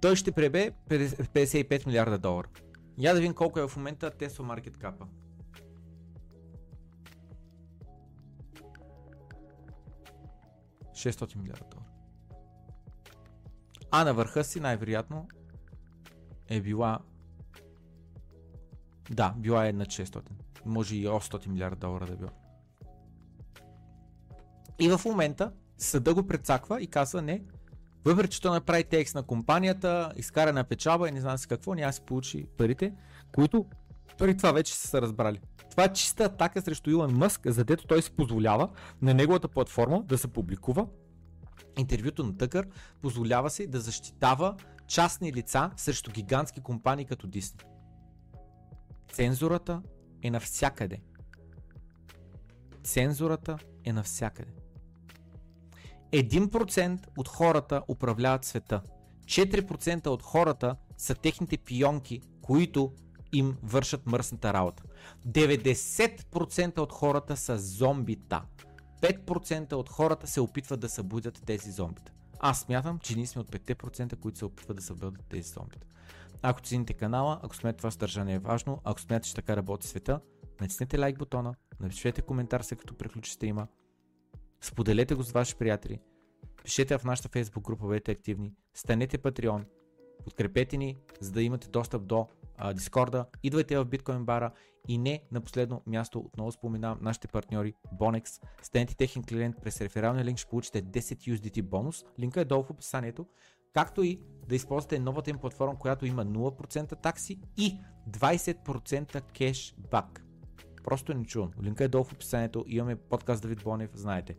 той 0.03 0.15
ще 0.15 0.31
пребе 0.31 0.71
55 0.89 1.85
милиарда 1.85 2.17
долара. 2.17 2.47
Я 2.97 3.13
да 3.13 3.19
видим 3.19 3.33
колко 3.33 3.59
е 3.59 3.67
в 3.67 3.77
момента 3.77 4.11
Tesla 4.11 4.27
Market 4.29 4.77
Cap. 4.77 5.05
$600 10.93 11.35
милиарда 11.35 11.65
долара. 11.71 11.89
А 13.91 14.03
на 14.03 14.13
върха 14.13 14.43
си 14.43 14.59
най-вероятно 14.59 15.27
е 16.49 16.61
била 16.61 16.99
да, 19.09 19.33
била 19.37 19.67
е 19.67 19.73
над 19.73 19.87
600. 19.87 20.29
Може 20.65 20.95
и 20.95 21.07
800 21.07 21.47
милиарда 21.47 21.75
долара 21.75 22.05
да 22.05 22.13
е 22.13 22.15
била. 22.15 22.31
И 24.79 24.89
в 24.89 25.05
момента 25.05 25.53
съда 25.77 26.13
го 26.13 26.27
прецаква 26.27 26.81
и 26.81 26.87
казва 26.87 27.21
не, 27.21 27.43
въпреки 28.05 28.29
че 28.29 28.41
той 28.41 28.51
направи 28.51 28.83
текст 28.83 29.15
на 29.15 29.23
компанията, 29.23 30.13
изкара 30.15 30.53
на 30.53 30.63
печалба 30.63 31.09
и 31.09 31.11
не 31.11 31.21
знам 31.21 31.37
си 31.37 31.47
какво, 31.47 31.73
няма 31.73 31.93
си 31.93 32.01
получи 32.01 32.47
парите, 32.57 32.93
които 33.35 33.65
преди 34.17 34.37
това 34.37 34.51
вече 34.51 34.75
са 34.75 34.87
се 34.87 35.01
разбрали. 35.01 35.39
Това 35.71 35.83
е 35.83 35.93
чиста 35.93 36.23
атака 36.23 36.61
срещу 36.61 36.89
Илон 36.89 37.17
Мъск, 37.17 37.41
задето 37.45 37.87
той 37.87 38.01
си 38.01 38.11
позволява 38.11 38.69
на 39.01 39.13
неговата 39.13 39.47
платформа 39.47 40.03
да 40.03 40.17
се 40.17 40.27
публикува 40.27 40.87
интервюто 41.77 42.23
на 42.23 42.37
Тъкър, 42.37 42.67
позволява 43.01 43.49
се 43.49 43.67
да 43.67 43.79
защитава 43.79 44.55
частни 44.87 45.33
лица 45.33 45.71
срещу 45.77 46.11
гигантски 46.11 46.61
компании 46.61 47.05
като 47.05 47.27
Disney. 47.27 47.63
Цензурата 49.11 49.81
е 50.21 50.31
навсякъде. 50.31 50.97
Цензурата 52.83 53.57
е 53.85 53.93
навсякъде. 53.93 54.62
1% 56.13 57.07
от 57.17 57.27
хората 57.27 57.81
управляват 57.87 58.45
света. 58.45 58.81
4% 59.25 60.07
от 60.07 60.23
хората 60.23 60.75
са 60.97 61.15
техните 61.15 61.57
пионки, 61.57 62.21
които 62.41 62.91
им 63.33 63.57
вършат 63.63 64.05
мръсната 64.05 64.53
работа. 64.53 64.83
90% 65.27 66.79
от 66.79 66.91
хората 66.91 67.37
са 67.37 67.57
зомбита. 67.57 68.41
5% 69.01 69.73
от 69.73 69.89
хората 69.89 70.27
се 70.27 70.41
опитват 70.41 70.79
да 70.79 70.89
събудят 70.89 71.41
тези 71.45 71.71
зомбита. 71.71 72.11
Аз 72.39 72.59
смятам, 72.59 72.99
че 72.99 73.15
ние 73.15 73.27
сме 73.27 73.41
от 73.41 73.51
5%, 73.51 74.15
които 74.15 74.37
се 74.37 74.45
опитват 74.45 74.77
да 74.77 74.83
събудят 74.83 75.25
тези 75.29 75.49
зомбита. 75.49 75.87
Ако 76.41 76.61
цените 76.61 76.93
канала, 76.93 77.39
ако 77.43 77.55
смятате 77.55 77.77
това 77.77 77.91
съдържание 77.91 78.35
е 78.35 78.39
важно, 78.39 78.81
ако 78.83 79.01
смятате, 79.01 79.27
че 79.27 79.35
така 79.35 79.55
работи 79.55 79.87
света, 79.87 80.19
натиснете 80.61 80.99
лайк 80.99 81.17
бутона, 81.17 81.55
напишете 81.79 82.21
коментар 82.21 82.61
след 82.61 82.79
като 82.79 82.97
приключи 82.97 83.31
стрима, 83.31 83.67
споделете 84.63 85.15
го 85.15 85.23
с 85.23 85.31
ваши 85.31 85.55
приятели, 85.55 85.99
пишете 86.63 86.97
в 86.97 87.03
нашата 87.03 87.29
Facebook 87.29 87.61
група, 87.61 87.87
бъдете 87.87 88.11
активни, 88.11 88.53
станете 88.73 89.17
Patreon, 89.17 89.63
подкрепете 90.23 90.77
ни, 90.77 90.97
за 91.19 91.31
да 91.31 91.43
имате 91.43 91.69
достъп 91.69 92.05
до 92.05 92.27
а, 92.57 92.73
Дискорда, 92.73 93.25
идвайте 93.43 93.77
в 93.77 93.85
Bitcoin 93.85 94.23
бара 94.23 94.51
и 94.87 94.97
не 94.97 95.23
на 95.31 95.41
последно 95.41 95.81
място, 95.87 96.19
отново 96.19 96.51
споменавам 96.51 96.99
нашите 97.01 97.27
партньори 97.27 97.73
Bonex, 97.99 98.43
станете 98.61 98.95
техен 98.95 99.23
клиент. 99.23 99.55
През 99.61 99.81
рефералния 99.81 100.25
линк, 100.25 100.37
ще 100.37 100.49
получите 100.49 100.83
10 100.83 100.99
USDT 101.01 101.61
бонус, 101.61 102.05
линка 102.19 102.41
е 102.41 102.45
долу 102.45 102.63
в 102.63 102.69
описанието, 102.69 103.27
както 103.73 104.03
и 104.03 104.19
да 104.47 104.55
използвате 104.55 104.99
новата 104.99 105.29
им 105.29 105.37
платформа, 105.37 105.79
която 105.79 106.05
има 106.05 106.25
0% 106.25 107.01
такси 107.01 107.39
и 107.57 107.79
20% 108.09 109.21
кешбак. 109.21 110.22
Просто 110.83 111.13
не 111.13 111.25
чувам. 111.25 111.51
Линка 111.63 111.83
е 111.83 111.87
долу 111.87 112.03
в 112.03 112.13
описанието, 112.13 112.65
имаме 112.67 112.95
подкаст 112.95 113.41
Давид 113.41 113.63
Бонев, 113.63 113.89
знаете. 113.93 114.35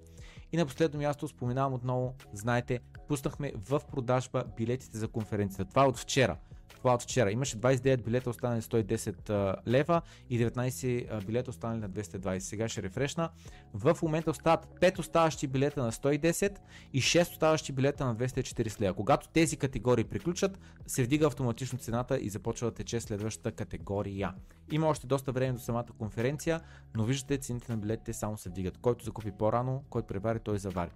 И 0.53 0.57
на 0.57 0.66
последно 0.66 0.99
място 0.99 1.29
споменавам 1.29 1.75
отново, 1.75 2.15
знаете, 2.33 2.81
пуснахме 3.09 3.53
в 3.57 3.83
продажба 3.91 4.45
билетите 4.57 4.99
за 4.99 5.09
конференцията. 5.09 5.71
Това 5.71 5.85
е 5.85 5.89
от 5.89 5.99
вчера. 5.99 6.37
От 6.85 7.02
вчера. 7.02 7.31
Имаше 7.31 7.56
29 7.56 8.02
билета 8.02 8.31
останали 8.31 8.62
110 8.62 9.31
а, 9.31 9.56
лева 9.66 10.02
и 10.31 10.39
19 10.39 11.06
а, 11.11 11.20
билета 11.20 11.51
останали 11.51 11.81
на 11.81 11.90
220. 11.90 12.39
Сега 12.39 12.69
ще 12.69 12.82
рефрешна. 12.82 13.31
В 13.74 13.98
момента 14.02 14.31
остават 14.31 14.66
5 14.81 14.98
оставащи 14.98 15.47
билета 15.47 15.82
на 15.82 15.93
110 15.93 16.56
и 16.93 17.02
6 17.02 17.31
оставащи 17.31 17.73
билета 17.73 18.05
на 18.05 18.16
240 18.16 18.81
лева. 18.81 18.94
Когато 18.94 19.28
тези 19.28 19.56
категории 19.56 20.05
приключат, 20.05 20.59
се 20.86 21.02
вдига 21.02 21.27
автоматично 21.27 21.78
цената 21.78 22.19
и 22.19 22.28
започва 22.28 22.70
да 22.70 22.74
тече 22.74 23.01
следващата 23.01 23.52
категория. 23.52 24.35
Има 24.73 24.86
още 24.86 25.06
доста 25.06 25.32
време 25.32 25.52
до 25.52 25.59
самата 25.59 25.86
конференция, 25.98 26.61
но 26.97 27.05
виждате 27.05 27.39
цените 27.39 27.73
на 27.73 27.78
билетите 27.78 28.12
само 28.12 28.39
се 28.39 28.48
вдигат. 28.48 28.78
Който 28.78 29.05
закупи 29.05 29.32
по-рано, 29.39 29.85
който 29.90 30.06
превари, 30.06 30.39
той 30.39 30.59
завари. 30.59 30.90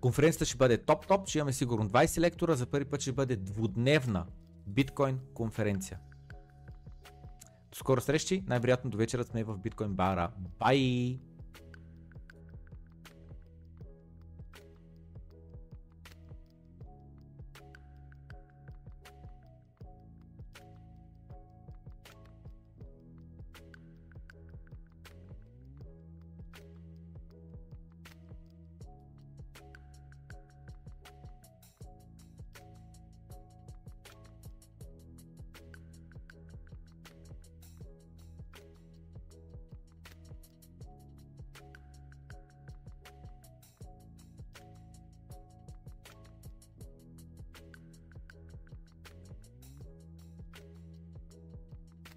Конференцията 0.00 0.44
ще 0.44 0.56
бъде 0.56 0.78
топ-топ, 0.78 1.28
ще 1.28 1.38
имаме 1.38 1.52
сигурно 1.52 1.88
20 1.88 2.20
лектора, 2.20 2.54
за 2.54 2.66
първи 2.66 2.84
път 2.84 3.00
ще 3.00 3.12
бъде 3.12 3.36
двудневна 3.36 4.26
биткоин 4.66 5.18
конференция. 5.34 5.98
До 7.70 7.76
скоро 7.78 8.00
срещи, 8.00 8.44
най-вероятно 8.46 8.90
до 8.90 8.98
вечера 8.98 9.24
сме 9.24 9.44
в 9.44 9.58
биткоин 9.58 9.94
бара. 9.94 10.30
Бай! 10.58 11.18